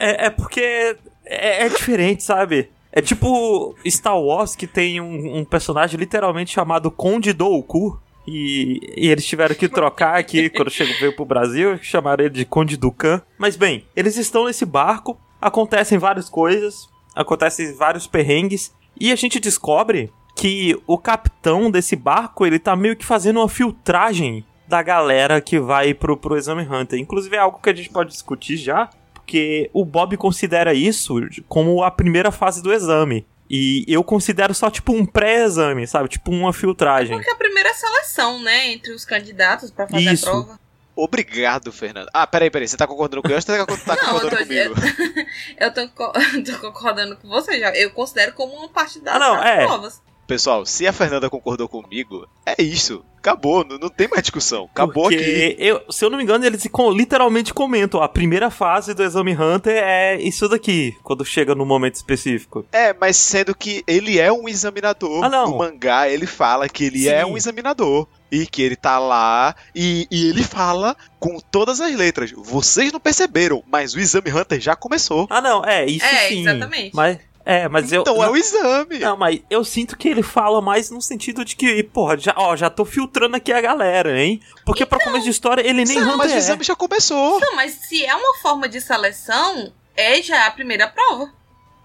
É, 0.00 0.26
é 0.26 0.30
porque 0.30 0.96
é, 1.24 1.64
é 1.66 1.68
diferente, 1.68 2.24
sabe? 2.24 2.68
É 2.90 3.00
tipo 3.00 3.76
Star 3.88 4.18
Wars 4.20 4.56
que 4.56 4.66
tem 4.66 5.00
um, 5.00 5.38
um 5.38 5.44
personagem 5.44 5.98
literalmente 5.98 6.52
chamado 6.52 6.90
Conde 6.90 7.32
Dooku. 7.32 8.00
E, 8.26 8.80
e 8.96 9.08
eles 9.08 9.24
tiveram 9.26 9.54
que 9.54 9.68
trocar 9.68 10.16
aqui 10.16 10.48
quando 10.50 10.70
chegou, 10.70 10.94
veio 11.00 11.14
pro 11.14 11.24
Brasil, 11.24 11.76
chamaram 11.82 12.24
ele 12.24 12.34
de 12.34 12.44
Conde 12.44 12.76
Dukan. 12.76 13.20
Mas 13.38 13.56
bem, 13.56 13.84
eles 13.96 14.16
estão 14.16 14.44
nesse 14.46 14.64
barco, 14.64 15.18
acontecem 15.42 15.98
várias 15.98 16.28
coisas, 16.28 16.88
acontecem 17.14 17.74
vários 17.74 18.06
perrengues, 18.06 18.72
e 18.98 19.12
a 19.12 19.16
gente 19.16 19.40
descobre 19.40 20.12
que 20.36 20.80
o 20.86 20.96
capitão 20.96 21.70
desse 21.70 21.96
barco, 21.96 22.46
ele 22.46 22.58
tá 22.58 22.74
meio 22.74 22.96
que 22.96 23.04
fazendo 23.04 23.40
uma 23.40 23.48
filtragem 23.48 24.44
da 24.66 24.82
galera 24.82 25.40
que 25.40 25.58
vai 25.58 25.92
pro, 25.92 26.16
pro 26.16 26.36
Exame 26.36 26.66
Hunter. 26.66 26.98
Inclusive 26.98 27.36
é 27.36 27.40
algo 27.40 27.60
que 27.60 27.68
a 27.68 27.74
gente 27.74 27.90
pode 27.90 28.10
discutir 28.10 28.56
já, 28.56 28.88
porque 29.12 29.68
o 29.72 29.84
Bob 29.84 30.16
considera 30.16 30.72
isso 30.72 31.16
como 31.48 31.82
a 31.82 31.90
primeira 31.90 32.30
fase 32.30 32.62
do 32.62 32.72
exame. 32.72 33.26
E 33.50 33.84
eu 33.86 34.02
considero 34.02 34.54
só 34.54 34.70
tipo 34.70 34.92
um 34.92 35.04
pré-exame, 35.04 35.86
sabe? 35.86 36.08
Tipo 36.08 36.30
uma 36.30 36.54
filtragem. 36.54 37.16
Porque 37.16 37.30
a 37.30 37.36
primeira 37.36 37.74
seleção, 37.74 38.40
né, 38.40 38.72
entre 38.72 38.94
os 38.94 39.04
candidatos 39.04 39.70
pra 39.70 39.86
fazer 39.86 40.12
Isso. 40.12 40.26
a 40.26 40.30
prova. 40.30 40.60
Obrigado, 41.04 41.72
Fernando. 41.72 42.08
Ah, 42.12 42.26
peraí, 42.26 42.50
peraí. 42.50 42.68
Você 42.68 42.76
tá 42.76 42.86
concordando 42.86 43.22
com 43.22 43.28
eu 43.28 43.34
ou 43.36 43.40
você 43.40 43.46
tá, 43.46 43.66
tá 43.96 43.96
Não, 44.02 44.14
eu 44.14 44.20
concordando 44.20 44.36
tô- 44.42 44.46
comigo? 44.46 44.74
Eu 45.58 45.74
tô, 45.74 45.88
co- 45.88 46.12
tô 46.44 46.58
concordando 46.60 47.16
com 47.16 47.28
você 47.28 47.58
já. 47.58 47.70
Eu 47.74 47.90
considero 47.90 48.32
como 48.32 48.52
uma 48.54 48.68
parte 48.68 49.00
das, 49.00 49.14
Ah, 49.16 49.18
não, 49.18 49.42
é. 49.42 49.66
provas. 49.66 50.00
Pessoal, 50.26 50.64
se 50.64 50.86
a 50.86 50.92
Fernanda 50.92 51.28
concordou 51.28 51.68
comigo, 51.68 52.26
é 52.46 52.62
isso. 52.62 53.04
Acabou, 53.18 53.64
não, 53.64 53.76
não 53.76 53.88
tem 53.88 54.08
mais 54.08 54.22
discussão. 54.22 54.68
Acabou 54.72 55.04
Porque 55.04 55.16
aqui. 55.16 55.56
Eu, 55.58 55.82
se 55.90 56.04
eu 56.04 56.10
não 56.10 56.16
me 56.16 56.24
engano, 56.24 56.44
eles 56.46 56.66
com- 56.70 56.90
literalmente 56.92 57.52
comentam: 57.52 58.00
a 58.02 58.08
primeira 58.08 58.48
fase 58.50 58.94
do 58.94 59.02
Exame 59.02 59.34
Hunter 59.36 59.82
é 59.82 60.16
isso 60.20 60.48
daqui, 60.48 60.96
quando 61.02 61.24
chega 61.24 61.54
no 61.54 61.66
momento 61.66 61.96
específico. 61.96 62.64
É, 62.72 62.94
mas 62.94 63.16
sendo 63.16 63.54
que 63.54 63.82
ele 63.86 64.18
é 64.18 64.32
um 64.32 64.48
examinador. 64.48 65.24
Ah, 65.24 65.28
não. 65.28 65.50
No 65.50 65.58
mangá, 65.58 66.08
ele 66.08 66.26
fala 66.26 66.68
que 66.68 66.84
ele 66.84 67.08
é 67.08 67.24
Sim. 67.24 67.30
um 67.32 67.36
examinador. 67.36 68.08
E 68.32 68.46
que 68.46 68.62
ele 68.62 68.74
tá 68.76 68.98
lá. 68.98 69.54
E, 69.74 70.08
e 70.10 70.30
ele 70.30 70.42
fala 70.42 70.96
com 71.20 71.38
todas 71.38 71.80
as 71.82 71.94
letras. 71.94 72.32
Vocês 72.34 72.90
não 72.90 72.98
perceberam, 72.98 73.62
mas 73.70 73.94
o 73.94 74.00
exame 74.00 74.32
Hunter 74.32 74.58
já 74.58 74.74
começou. 74.74 75.26
Ah, 75.28 75.40
não, 75.42 75.62
é, 75.64 75.84
isso 75.84 76.04
É, 76.06 76.28
sim. 76.28 76.40
exatamente. 76.40 76.96
Mas, 76.96 77.18
é, 77.44 77.68
mas 77.68 77.92
eu. 77.92 78.00
então 78.00 78.14
não, 78.16 78.24
é 78.24 78.30
o 78.30 78.36
exame. 78.36 78.98
Não, 79.00 79.16
mas 79.18 79.40
eu 79.50 79.62
sinto 79.64 79.98
que 79.98 80.08
ele 80.08 80.22
fala 80.22 80.62
mais 80.62 80.90
no 80.90 81.02
sentido 81.02 81.44
de 81.44 81.54
que, 81.54 81.82
porra, 81.82 82.16
já, 82.16 82.32
ó, 82.36 82.56
já 82.56 82.70
tô 82.70 82.84
filtrando 82.86 83.36
aqui 83.36 83.52
a 83.52 83.60
galera, 83.60 84.18
hein? 84.18 84.40
Porque 84.64 84.86
pra 84.86 84.98
começo 84.98 85.24
de 85.24 85.30
história 85.30 85.60
ele 85.60 85.84
nem 85.84 86.00
Não, 86.00 86.16
mas 86.16 86.32
o 86.32 86.34
é. 86.34 86.38
exame 86.38 86.64
já 86.64 86.74
começou. 86.74 87.38
Não, 87.38 87.54
mas 87.54 87.72
se 87.72 88.04
é 88.04 88.14
uma 88.14 88.38
forma 88.38 88.66
de 88.68 88.80
seleção, 88.80 89.72
é 89.94 90.22
já 90.22 90.46
a 90.46 90.50
primeira 90.52 90.88
prova. 90.88 91.30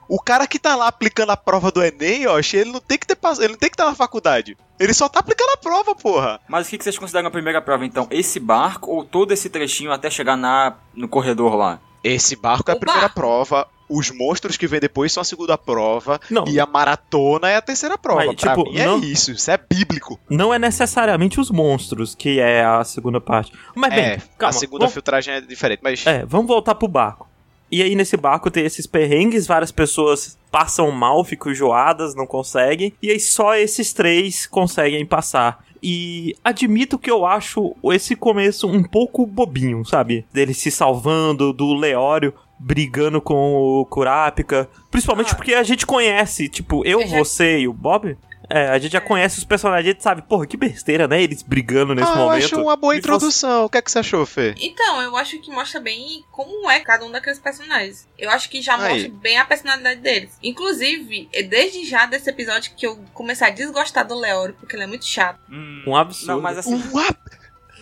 O 0.07 0.21
cara 0.21 0.47
que 0.47 0.57
tá 0.59 0.75
lá 0.75 0.87
aplicando 0.87 1.31
a 1.31 1.37
prova 1.37 1.69
do 1.71 1.83
Enem, 1.83 2.27
ó, 2.27 2.39
ele 2.39 2.71
não 2.71 2.79
tem 2.79 2.97
que 2.97 3.05
ter 3.05 3.15
pass- 3.15 3.39
ele 3.39 3.49
não 3.49 3.57
tem 3.59 3.69
que 3.69 3.73
estar 3.75 3.85
na 3.85 3.95
faculdade. 3.95 4.57
Ele 4.79 4.93
só 4.93 5.09
tá 5.09 5.19
aplicando 5.19 5.49
a 5.51 5.57
prova, 5.57 5.93
porra. 5.95 6.39
Mas 6.47 6.67
o 6.67 6.69
que 6.69 6.83
vocês 6.83 6.97
consideram 6.97 7.27
a 7.27 7.31
primeira 7.31 7.61
prova, 7.61 7.85
então? 7.85 8.07
Esse 8.09 8.39
barco 8.39 8.91
ou 8.91 9.03
todo 9.03 9.31
esse 9.33 9.49
trechinho 9.49 9.91
até 9.91 10.09
chegar 10.09 10.37
na, 10.37 10.75
no 10.93 11.07
corredor 11.07 11.55
lá? 11.55 11.79
Esse 12.03 12.35
barco 12.35 12.69
é 12.71 12.73
a 12.73 12.77
primeira 12.77 13.01
barco. 13.01 13.15
prova. 13.15 13.67
Os 13.89 14.11
monstros 14.11 14.57
que 14.57 14.67
vêm 14.67 14.79
depois 14.81 15.11
são 15.13 15.21
a 15.21 15.23
segunda 15.23 15.57
prova. 15.57 16.19
Não. 16.29 16.45
E 16.47 16.59
a 16.59 16.65
maratona 16.65 17.49
é 17.49 17.55
a 17.55 17.61
terceira 17.61 17.97
prova. 17.97 18.25
Mas, 18.25 18.35
pra 18.35 18.53
tipo, 18.55 18.69
mim 18.69 18.77
é 18.77 18.85
não- 18.85 18.99
isso. 18.99 19.31
Isso 19.31 19.49
é 19.49 19.57
bíblico. 19.57 20.19
Não 20.29 20.53
é 20.53 20.59
necessariamente 20.59 21.39
os 21.39 21.49
monstros, 21.49 22.13
que 22.13 22.39
é 22.39 22.63
a 22.65 22.83
segunda 22.83 23.19
parte. 23.21 23.51
Mas 23.75 23.93
bem, 23.93 24.03
é, 24.05 24.17
calma. 24.37 24.49
a 24.49 24.51
segunda 24.53 24.79
vamos- 24.81 24.93
filtragem 24.93 25.33
é 25.35 25.41
diferente, 25.41 25.79
mas. 25.81 26.05
É, 26.05 26.25
vamos 26.25 26.47
voltar 26.47 26.75
pro 26.75 26.87
barco. 26.87 27.27
E 27.71 27.81
aí 27.81 27.95
nesse 27.95 28.15
barco 28.15 28.50
tem 28.50 28.65
esses 28.65 28.86
perrengues, 28.88 29.45
várias 29.47 29.71
pessoas 29.71 30.38
passam 30.51 30.89
mal, 30.91 31.24
ficam 31.24 31.51
enjoadas, 31.51 32.15
não 32.15 32.25
conseguem. 32.25 32.93
E 33.01 33.12
aí 33.12 33.19
só 33.19 33.55
esses 33.55 33.91
três 33.93 34.45
conseguem 34.47 35.05
passar. 35.05 35.65
E 35.83 36.36
admito 36.43 36.97
que 36.97 37.12
eu 37.12 37.25
acho 37.25 37.75
esse 37.93 38.15
começo 38.15 38.67
um 38.67 38.81
pouco 38.83 39.25
bobinho, 39.27 39.86
sabe? 39.86 40.25
Dele 40.33 40.53
se 40.53 40.71
salvando, 40.71 41.53
do 41.53 41.74
Leório 41.74 42.33
brigando 42.59 43.21
com 43.21 43.53
o 43.55 43.86
Kurapika. 43.86 44.67
Principalmente 44.89 45.33
Ah. 45.33 45.36
porque 45.36 45.53
a 45.53 45.62
gente 45.62 45.86
conhece, 45.86 46.50
tipo, 46.50 46.83
eu, 46.86 47.01
Eu 47.01 47.07
já- 47.07 47.17
você 47.19 47.59
e 47.59 47.67
o 47.67 47.74
Bob. 47.74 48.17
É, 48.49 48.69
a 48.69 48.79
gente 48.79 48.93
já 48.93 49.01
conhece 49.01 49.37
os 49.39 49.43
personagens, 49.43 49.85
a 49.89 49.91
gente 49.91 50.01
sabe, 50.03 50.21
porra, 50.21 50.47
que 50.47 50.55
besteira, 50.55 51.07
né? 51.07 51.21
Eles 51.21 51.41
brigando 51.43 51.93
nesse 51.93 52.09
ah, 52.09 52.13
eu 52.13 52.17
momento. 52.19 52.45
acho 52.45 52.61
uma 52.61 52.75
boa 52.77 52.95
E 52.95 52.99
introdução. 52.99 53.65
O 53.65 53.69
que 53.69 53.77
é 53.77 53.81
que 53.81 53.91
você 53.91 53.99
achou, 53.99 54.25
Fê? 54.25 54.55
Então, 54.59 55.01
eu 55.01 55.17
acho 55.17 55.37
que 55.41 55.51
mostra 55.51 55.81
bem 55.81 56.23
como 56.31 56.69
é 56.69 56.79
cada 56.79 57.03
um 57.05 57.11
daqueles 57.11 57.39
personagens. 57.39 58.07
Eu 58.17 58.29
acho 58.29 58.49
que 58.49 58.61
já 58.61 58.77
Aí. 58.77 58.93
mostra 58.93 59.11
bem 59.21 59.37
a 59.37 59.43
personalidade 59.45 59.99
deles. 59.99 60.37
Inclusive, 60.41 61.27
é 61.33 61.43
desde 61.43 61.85
já 61.85 62.05
desse 62.05 62.29
episódio 62.29 62.71
que 62.75 62.87
eu 62.87 62.97
comecei 63.13 63.47
a 63.47 63.49
desgostar 63.49 64.07
do 64.07 64.15
Leório, 64.15 64.55
porque 64.59 64.75
ele 64.75 64.83
é 64.83 64.87
muito 64.87 65.05
chato. 65.05 65.39
Hum, 65.49 65.83
Um 65.87 65.95
absurdo. 65.95 66.27
Não, 66.33 66.41
mas 66.41 66.57
assim... 66.57 66.73
Um 66.75 66.97
ab- 66.99 67.17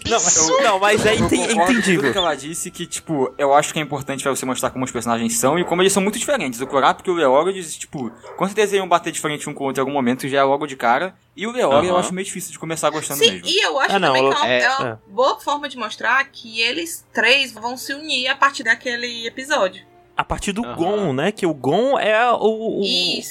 Não, 0.10 0.24
mas, 0.24 0.48
não, 0.64 0.80
mas 0.80 1.06
é 1.06 1.14
Eu 1.16 1.20
enten- 1.26 1.48
concordo 1.48 1.56
com 1.56 1.66
tudo 1.66 1.72
entendível. 1.80 2.12
que 2.12 2.18
ela 2.18 2.36
disse 2.36 2.70
que, 2.72 2.86
tipo, 2.86 3.34
eu 3.38 3.54
acho 3.54 3.74
que 3.74 3.80
é 3.80 3.82
importante 3.82 4.22
pra 4.24 4.32
você 4.36 4.46
mostrar 4.46 4.70
como 4.70 4.86
os 4.86 4.92
personagens 4.92 5.36
são 5.38 5.58
e 5.58 5.64
como 5.66 5.82
eles 5.82 5.92
são 5.94 6.02
muito 6.04 6.20
diferentes. 6.20 6.62
O 6.62 6.68
Kurapika 6.68 7.10
e 7.10 7.14
o 7.14 7.16
Leório, 7.16 7.50
eles, 7.52 7.76
tipo, 7.76 8.12
com 8.38 8.46
certeza 8.46 8.76
iam 8.76 8.88
bater 8.88 9.12
diferente 9.12 9.50
um 9.50 9.54
com 9.54 9.64
o 9.64 9.68
outro 9.68 9.80
em 9.80 9.84
algum 9.84 9.94
momento, 9.94 10.28
já 10.28 10.40
é 10.40 10.44
logo 10.44 10.68
de 10.68 10.76
cara. 10.76 11.16
E 11.36 11.46
o 11.48 11.52
Leório 11.52 11.90
eu 11.90 11.98
acho 11.98 12.14
meio 12.14 12.26
difícil 12.26 12.52
de 12.52 12.60
começar 12.60 12.90
gostando 12.90 13.20
Sim, 13.20 13.32
mesmo. 13.32 13.48
e 13.48 13.60
eu 13.60 13.80
acho 13.80 13.96
Ah, 13.96 14.00
não, 14.00 14.14
também 14.14 14.30
que 14.30 14.36
é 14.36 14.40
uma, 14.40 14.48
é- 14.48 14.62
é 14.62 14.70
uma 14.78 14.88
é. 14.90 14.98
boa 15.12 15.40
forma 15.40 15.68
de 15.68 15.78
mostrar 15.78 16.24
que 16.32 16.62
eles 16.62 17.06
três 17.14 17.52
vão 17.52 17.76
se 17.76 17.94
unir 17.94 18.28
a 18.28 18.36
partir 18.36 18.64
daquele 18.64 19.28
episódio. 19.28 19.84
A 20.18 20.24
partir 20.24 20.54
do 20.54 20.64
Aham. 20.64 20.76
Gon, 20.76 21.14
né? 21.14 21.32
Que 21.32 21.46
o 21.46 21.54
Gon 21.54 22.00
é 22.00 22.32
o, 22.32 22.80
o- 22.82 22.84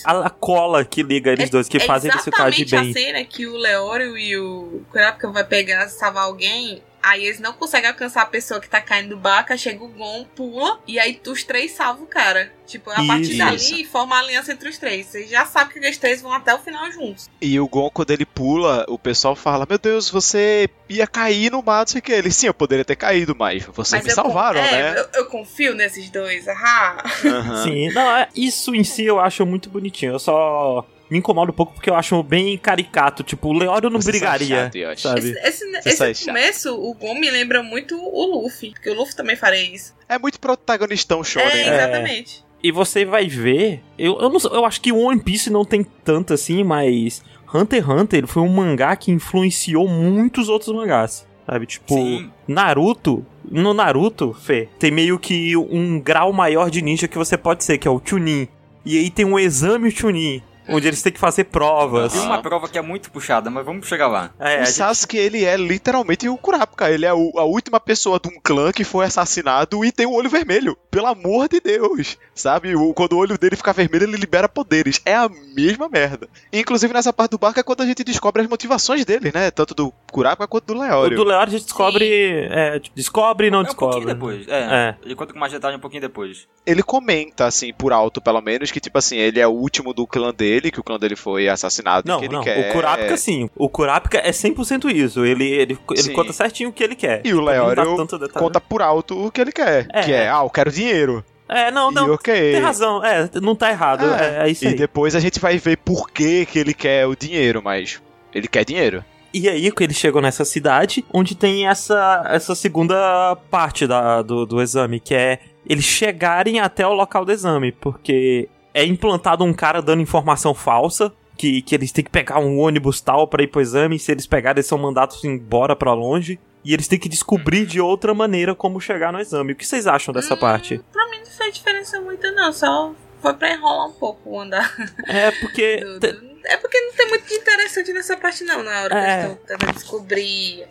a, 0.05 0.27
a 0.27 0.31
cola 0.31 0.85
que 0.85 1.03
liga 1.03 1.33
eles 1.33 1.49
dois, 1.49 1.67
que 1.69 1.79
é 1.79 1.81
fazem 1.81 2.11
eles 2.11 2.23
ficar 2.23 2.51
de 2.51 2.63
exatamente 2.63 2.71
bem. 2.71 2.91
a 2.91 3.07
cena 3.07 3.25
que 3.25 3.47
o 3.47 3.57
Leório 3.57 4.19
e 4.19 4.37
o 4.39 4.83
Kurapika 4.93 5.31
vai 5.31 5.45
pegar, 5.45 5.89
salvar 5.89 6.25
alguém, 6.25 6.83
aí 7.05 7.25
eles 7.27 7.41
não 7.41 7.53
conseguem 7.53 7.89
alcançar 7.89 8.23
a 8.23 8.27
pessoa 8.27 8.61
que 8.61 8.69
tá 8.69 8.81
caindo 8.81 9.11
do 9.11 9.17
barco, 9.17 9.53
aí 9.53 9.59
chega 9.59 9.83
o 9.85 9.89
Gon, 9.89 10.25
pula, 10.35 10.81
e 10.87 10.99
aí 10.99 11.21
os 11.27 11.45
três 11.45 11.73
salvam 11.73 12.05
o 12.05 12.09
cara. 12.09 12.53
Tipo, 12.67 12.91
a 12.91 12.95
partir 13.07 13.33
Isso. 13.33 13.39
dali 13.39 13.85
forma 13.85 14.17
a 14.17 14.21
aliança 14.21 14.51
entre 14.53 14.69
os 14.71 14.79
três. 14.79 15.07
Você 15.07 15.27
já 15.27 15.45
sabe 15.45 15.75
que 15.75 15.87
os 15.89 15.97
três 15.99 16.23
vão 16.23 16.33
até 16.33 16.55
o 16.55 16.59
final 16.59 16.91
juntos. 16.91 17.29
E 17.41 17.61
o 17.61 17.69
Gon, 17.69 17.91
quando 17.91 18.11
ele 18.11 18.25
pula, 18.25 18.87
o 18.89 18.99
pessoal 18.99 19.37
fala: 19.37 19.67
Meu 19.69 19.77
Deus, 19.79 20.09
você 20.09 20.67
ia 20.89 21.07
cair 21.07 21.53
no 21.53 21.63
mar, 21.63 21.81
não 21.81 21.87
sei 21.87 21.99
o 21.99 22.03
que. 22.03 22.13
Ele, 22.13 22.31
sim, 22.31 22.47
eu 22.47 22.55
poderia 22.55 22.85
ter 22.85 22.97
caído, 22.97 23.37
mas 23.39 23.65
vocês 23.67 24.03
me 24.03 24.11
eu 24.11 24.17
con- 24.17 24.23
salvaram, 24.23 24.61
é, 24.61 24.71
né? 24.95 25.01
Eu, 25.01 25.09
eu 25.21 25.27
confio 25.27 25.75
nesses 25.75 26.09
dois. 26.09 26.49
Ah. 26.49 27.05
Aham. 27.25 27.63
Sim, 27.65 27.89
não, 27.93 28.17
é, 28.17 28.29
isso 28.35 28.75
em 28.75 28.83
si 28.83 29.05
eu 29.05 29.21
acho 29.21 29.45
muito 29.45 29.69
bonitinho. 29.69 30.13
Eu 30.13 30.19
só 30.19 30.87
me 31.11 31.19
incomodo 31.19 31.53
um 31.53 31.55
pouco 31.55 31.73
porque 31.75 31.91
eu 31.91 31.95
acho 31.95 32.23
bem 32.23 32.57
caricato. 32.59 33.23
Tipo, 33.23 33.49
o 33.49 33.53
Leório 33.53 33.91
não 33.91 34.01
Você 34.01 34.11
brigaria, 34.11 34.65
sabe 34.65 34.81
chato, 34.81 35.01
sabe? 35.01 35.21
Esse, 35.31 35.39
esse, 35.65 35.77
esse 35.89 35.97
sai 35.97 36.15
chato. 36.15 36.27
começo, 36.27 36.75
o 36.75 36.95
Gon 36.95 37.15
me 37.15 37.31
lembra 37.31 37.63
muito 37.63 37.97
o 37.97 38.27
Luffy. 38.43 38.71
Porque 38.71 38.91
o 38.91 38.95
Luffy 38.95 39.15
também 39.15 39.37
faria 39.37 39.63
isso. 39.63 39.95
É 40.09 40.19
muito 40.19 40.41
protagonistão 40.41 41.23
shonen, 41.23 41.49
É, 41.51 41.71
né? 41.71 41.77
exatamente. 41.77 42.45
E 42.63 42.73
você 42.73 43.05
vai 43.05 43.27
ver. 43.29 43.83
Eu, 43.99 44.19
eu, 44.21 44.31
não, 44.31 44.39
eu 44.51 44.65
acho 44.65 44.81
que 44.81 44.91
One 44.91 45.21
Piece 45.21 45.51
não 45.51 45.65
tem 45.65 45.85
tanto 45.85 46.33
assim, 46.33 46.65
mas 46.65 47.23
Hunter 47.53 47.83
x 47.83 47.89
Hunter 47.89 48.19
ele 48.19 48.27
foi 48.27 48.43
um 48.43 48.49
mangá 48.49 48.97
que 48.97 49.13
influenciou 49.13 49.87
muitos 49.87 50.49
outros 50.49 50.75
mangás. 50.75 51.27
Sabe? 51.47 51.67
Tipo, 51.67 51.95
Sim. 51.95 52.31
Naruto. 52.49 53.25
No 53.51 53.75
Naruto, 53.75 54.33
Fê, 54.33 54.71
tem 54.79 54.91
meio 54.91 55.19
que 55.19 55.55
um 55.55 56.01
grau 56.01 56.33
maior 56.33 56.71
de 56.71 56.81
ninja 56.81 57.07
que 57.07 57.19
você 57.19 57.37
pode 57.37 57.63
ser, 57.63 57.77
que 57.77 57.87
é 57.87 57.91
o 57.91 58.01
Chunin. 58.03 58.49
E 58.87 58.99
aí 58.99 59.11
tem 59.11 59.27
um 59.27 59.39
exame 59.39 59.91
Chunin, 59.91 60.43
onde 60.69 60.87
eles 60.89 61.03
têm 61.03 61.13
que 61.13 61.19
fazer 61.21 61.45
provas. 61.45 62.13
Tem 62.13 62.23
uma 62.23 62.41
prova 62.43 62.69
que 62.69 62.79
é 62.79 62.83
muito 62.83 63.11
puxada, 63.11 63.51
mas 63.51 63.65
vamos 63.65 63.87
chegar 63.87 64.07
lá. 64.09 64.31
É, 64.39 64.57
o 64.63 64.65
gente- 64.65 64.73
Sasuke, 64.73 65.17
ele 65.17 65.45
é 65.45 65.57
literalmente 65.57 66.29
o 66.29 66.37
Kurapika. 66.37 66.91
Ele 66.91 67.05
é 67.07 67.13
o- 67.13 67.33
a 67.39 67.45
última 67.45 67.79
pessoa 67.81 68.19
de 68.21 68.29
um 68.29 68.39
clã 68.43 68.73
que 68.73 68.85
foi 68.85 69.05
assassinado 69.07 69.85
e 69.85 69.93
tem 69.93 70.07
o 70.07 70.13
olho 70.13 70.29
vermelho. 70.31 70.77
Pelo 70.91 71.07
amor 71.07 71.49
de 71.49 71.61
Deus. 71.61 72.17
Sabe? 72.35 72.75
O- 72.75 72.93
quando 72.95 73.13
o 73.15 73.19
olho 73.19 73.39
dele 73.39 73.57
fica 73.57 73.73
vermelho, 73.73 74.05
ele 74.05 74.17
libera 74.17 74.49
poderes. 74.49 75.01
É 75.05 75.15
a 75.15 75.29
mesma 75.55 75.89
merda. 75.89 76.29
Inclusive, 76.53 76.93
nessa 76.93 77.13
parte 77.13 77.33
do 77.33 77.39
barco 77.39 77.61
é 77.61 77.63
quando 77.63 77.83
a 77.83 77.87
gente 77.87 78.03
descobre 78.05 78.43
as 78.43 78.49
motivações 78.49 79.05
dele, 79.05 79.31
né? 79.35 79.51
Tanto 79.51 79.75
do 79.75 79.93
Kurapika 80.11 80.47
quanto 80.47 80.67
do 80.67 80.75
o 80.75 80.81
Leório. 80.81 81.17
do 81.17 81.25
Leório 81.25 81.49
a 81.49 81.51
gente 81.51 81.65
descobre. 81.65 82.05
é, 82.51 82.79
tipo, 82.81 82.97
descobre 82.97 83.47
e 83.47 83.51
não 83.51 83.61
é 83.61 83.63
um 83.63 83.67
pouquinho 83.67 84.07
descobre. 84.07 84.15
depois. 84.15 84.49
É, 84.49 84.65
É. 84.75 84.95
Ele 85.05 85.15
conta 85.15 85.33
com 85.33 85.39
mais 85.39 85.53
detalhe 85.53 85.77
um 85.77 85.81
pouquinho 85.81 86.01
depois. 86.03 86.47
Ele 86.67 86.83
comenta, 86.83 87.47
assim, 87.47 87.73
por 87.73 87.93
alto, 87.93 88.21
pelo 88.21 88.41
menos, 88.41 88.71
que, 88.71 88.81
tipo 88.81 88.97
assim, 88.99 89.17
ele 89.17 89.39
é 89.41 89.47
o 89.47 89.51
último 89.51 89.93
do 89.95 90.07
clã 90.07 90.33
dele, 90.35 90.54
que 90.71 90.81
o 90.81 90.83
clã 90.83 90.99
dele 90.99 91.17
foi 91.17 91.49
assassinado 91.49 92.07
e 92.07 92.09
Não, 92.09 92.21
não. 92.21 92.43
quer... 92.43 92.71
O 92.71 92.73
Kurapika 92.73 93.17
sim. 93.17 93.49
O 93.57 93.69
Kurapika 93.69 94.19
é 94.19 94.31
100% 94.31 94.93
isso. 94.95 95.25
Ele, 95.25 95.45
ele, 95.45 95.79
ele 95.91 96.03
Sim. 96.03 96.13
conta 96.13 96.33
certinho 96.33 96.71
o 96.71 96.73
que 96.73 96.83
ele 96.83 96.95
quer. 96.95 97.23
E 97.25 97.33
o 97.33 97.41
Leório 97.41 97.97
conta 98.33 98.61
por 98.61 98.83
alto 98.83 99.27
o 99.27 99.31
que 99.31 99.41
ele 99.41 99.53
quer. 99.53 99.87
É. 99.93 100.03
Que 100.03 100.13
é, 100.13 100.29
ah, 100.29 100.43
eu 100.43 100.51
quero 100.51 100.71
dinheiro. 100.71 101.25
É, 101.49 101.71
não, 101.71 101.91
E 101.91 101.95
não. 101.95 102.13
ok. 102.13 102.35
Tem 102.53 102.61
razão. 102.61 103.05
É, 103.05 103.29
não 103.41 103.55
tá 103.55 103.71
errado. 103.71 104.05
É, 104.05 104.47
é 104.47 104.51
isso 104.51 104.65
e 104.65 104.69
aí. 104.69 104.75
depois 104.75 105.15
a 105.15 105.21
gente 105.21 105.39
vai 105.39 105.59
ver 105.59 105.77
por 105.79 106.11
que, 106.11 106.47
que 106.47 106.59
ele 106.59 106.73
quer 106.73 107.07
o 107.07 107.15
dinheiro, 107.15 107.63
mas 107.63 108.01
ele 108.33 108.49
quer 108.49 108.65
dinheiro. 108.65 109.05
E 109.33 109.49
aí 109.49 109.71
que 109.73 109.83
eles 109.83 109.97
chegam 109.97 110.23
nessa 110.23 110.45
cidade, 110.45 111.05
onde 111.13 111.35
tem 111.35 111.67
essa, 111.67 112.25
essa 112.29 112.55
segunda 112.55 113.37
parte 113.51 113.85
da, 113.87 114.23
do, 114.23 114.47
do 114.47 114.63
exame, 114.63 115.01
que 115.01 115.13
é 115.15 115.41
eles 115.69 115.85
chegarem 115.85 116.61
até 116.61 116.87
o 116.87 116.93
local 116.93 117.25
do 117.25 117.33
exame, 117.33 117.73
porque 117.73 118.49
é 118.75 118.85
implantado 118.85 119.45
um 119.45 119.53
cara 119.55 119.81
dando 119.81 120.03
informação 120.03 120.53
falsa, 120.53 121.13
que, 121.39 121.63
que 121.63 121.75
eles 121.75 121.91
têm 121.93 122.05
que 122.05 122.11
pegar 122.11 122.39
um 122.41 122.59
ônibus 122.59 123.01
tal 123.01 123.27
pra 123.29 123.43
ir 123.43 123.47
pro 123.47 123.61
exame, 123.61 123.97
e 123.97 123.99
se 123.99 124.13
eles 124.13 124.27
pegarem 124.27 124.59
eles 124.59 124.67
são 124.67 124.77
mandados 124.79 125.25
embora 125.25 125.75
pra 125.77 125.93
longe, 125.95 126.39
e 126.65 126.73
eles 126.75 126.89
têm 126.89 126.99
que 126.99 127.09
descobrir 127.09 127.67
de 127.67 127.81
outra 127.81 128.13
maneira 128.15 128.55
como 128.55 128.81
chegar 128.81 129.13
no 129.13 129.21
exame. 129.21 129.53
O 129.53 129.57
que 129.57 129.67
vocês 129.67 129.87
acham 129.87 130.13
dessa 130.15 130.35
Hum, 130.35 130.39
parte? 130.39 130.81
Pra 130.93 131.09
mim 131.11 131.19
não 131.19 131.27
fez 131.27 131.55
diferença 131.55 132.01
muito, 132.01 132.31
não. 132.33 132.53
Só 132.53 132.95
foi 133.21 133.35
pra 133.35 133.53
enrolar 133.53 133.89
um 133.89 133.93
pouco 133.93 134.31
o 134.31 134.41
andar. 134.41 134.75
É 135.07 135.31
porque... 135.33 135.77
do- 135.85 135.99
do- 136.01 136.35
É 136.47 136.57
porque 136.59 136.79
não 136.81 136.93
tem 136.93 137.09
muito 137.09 137.27
de 137.27 137.35
interessante 137.35 137.93
nessa 137.93 138.17
parte, 138.17 138.45
não, 138.45 138.63
na 138.63 138.83
hora 138.83 138.99
É. 138.99 139.03
que 139.03 139.25
eles 139.27 139.33
estão 139.41 139.57
tentando 139.59 139.73
descobrir 139.75 140.67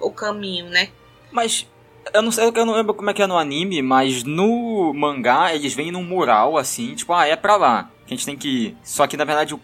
o 0.00 0.10
caminho, 0.10 0.66
né? 0.68 0.88
Mas 1.30 1.66
eu 2.12 2.22
não 2.22 2.32
sei, 2.32 2.44
eu 2.44 2.66
não 2.66 2.74
lembro 2.74 2.94
como 2.94 3.10
é 3.10 3.14
que 3.14 3.22
é 3.22 3.26
no 3.26 3.38
anime, 3.38 3.82
mas 3.82 4.24
no 4.24 4.92
mangá 4.94 5.54
eles 5.54 5.74
vêm 5.74 5.92
num 5.92 6.02
mural 6.02 6.56
assim, 6.56 6.94
tipo, 6.94 7.12
ah, 7.12 7.26
é 7.26 7.36
pra 7.36 7.56
lá. 7.56 7.91
Que 8.06 8.14
a 8.14 8.16
gente 8.16 8.26
tem 8.26 8.36
que 8.36 8.48
ir. 8.48 8.76
Só 8.82 9.06
que 9.06 9.16
na 9.16 9.24
verdade 9.24 9.54
o, 9.54 9.58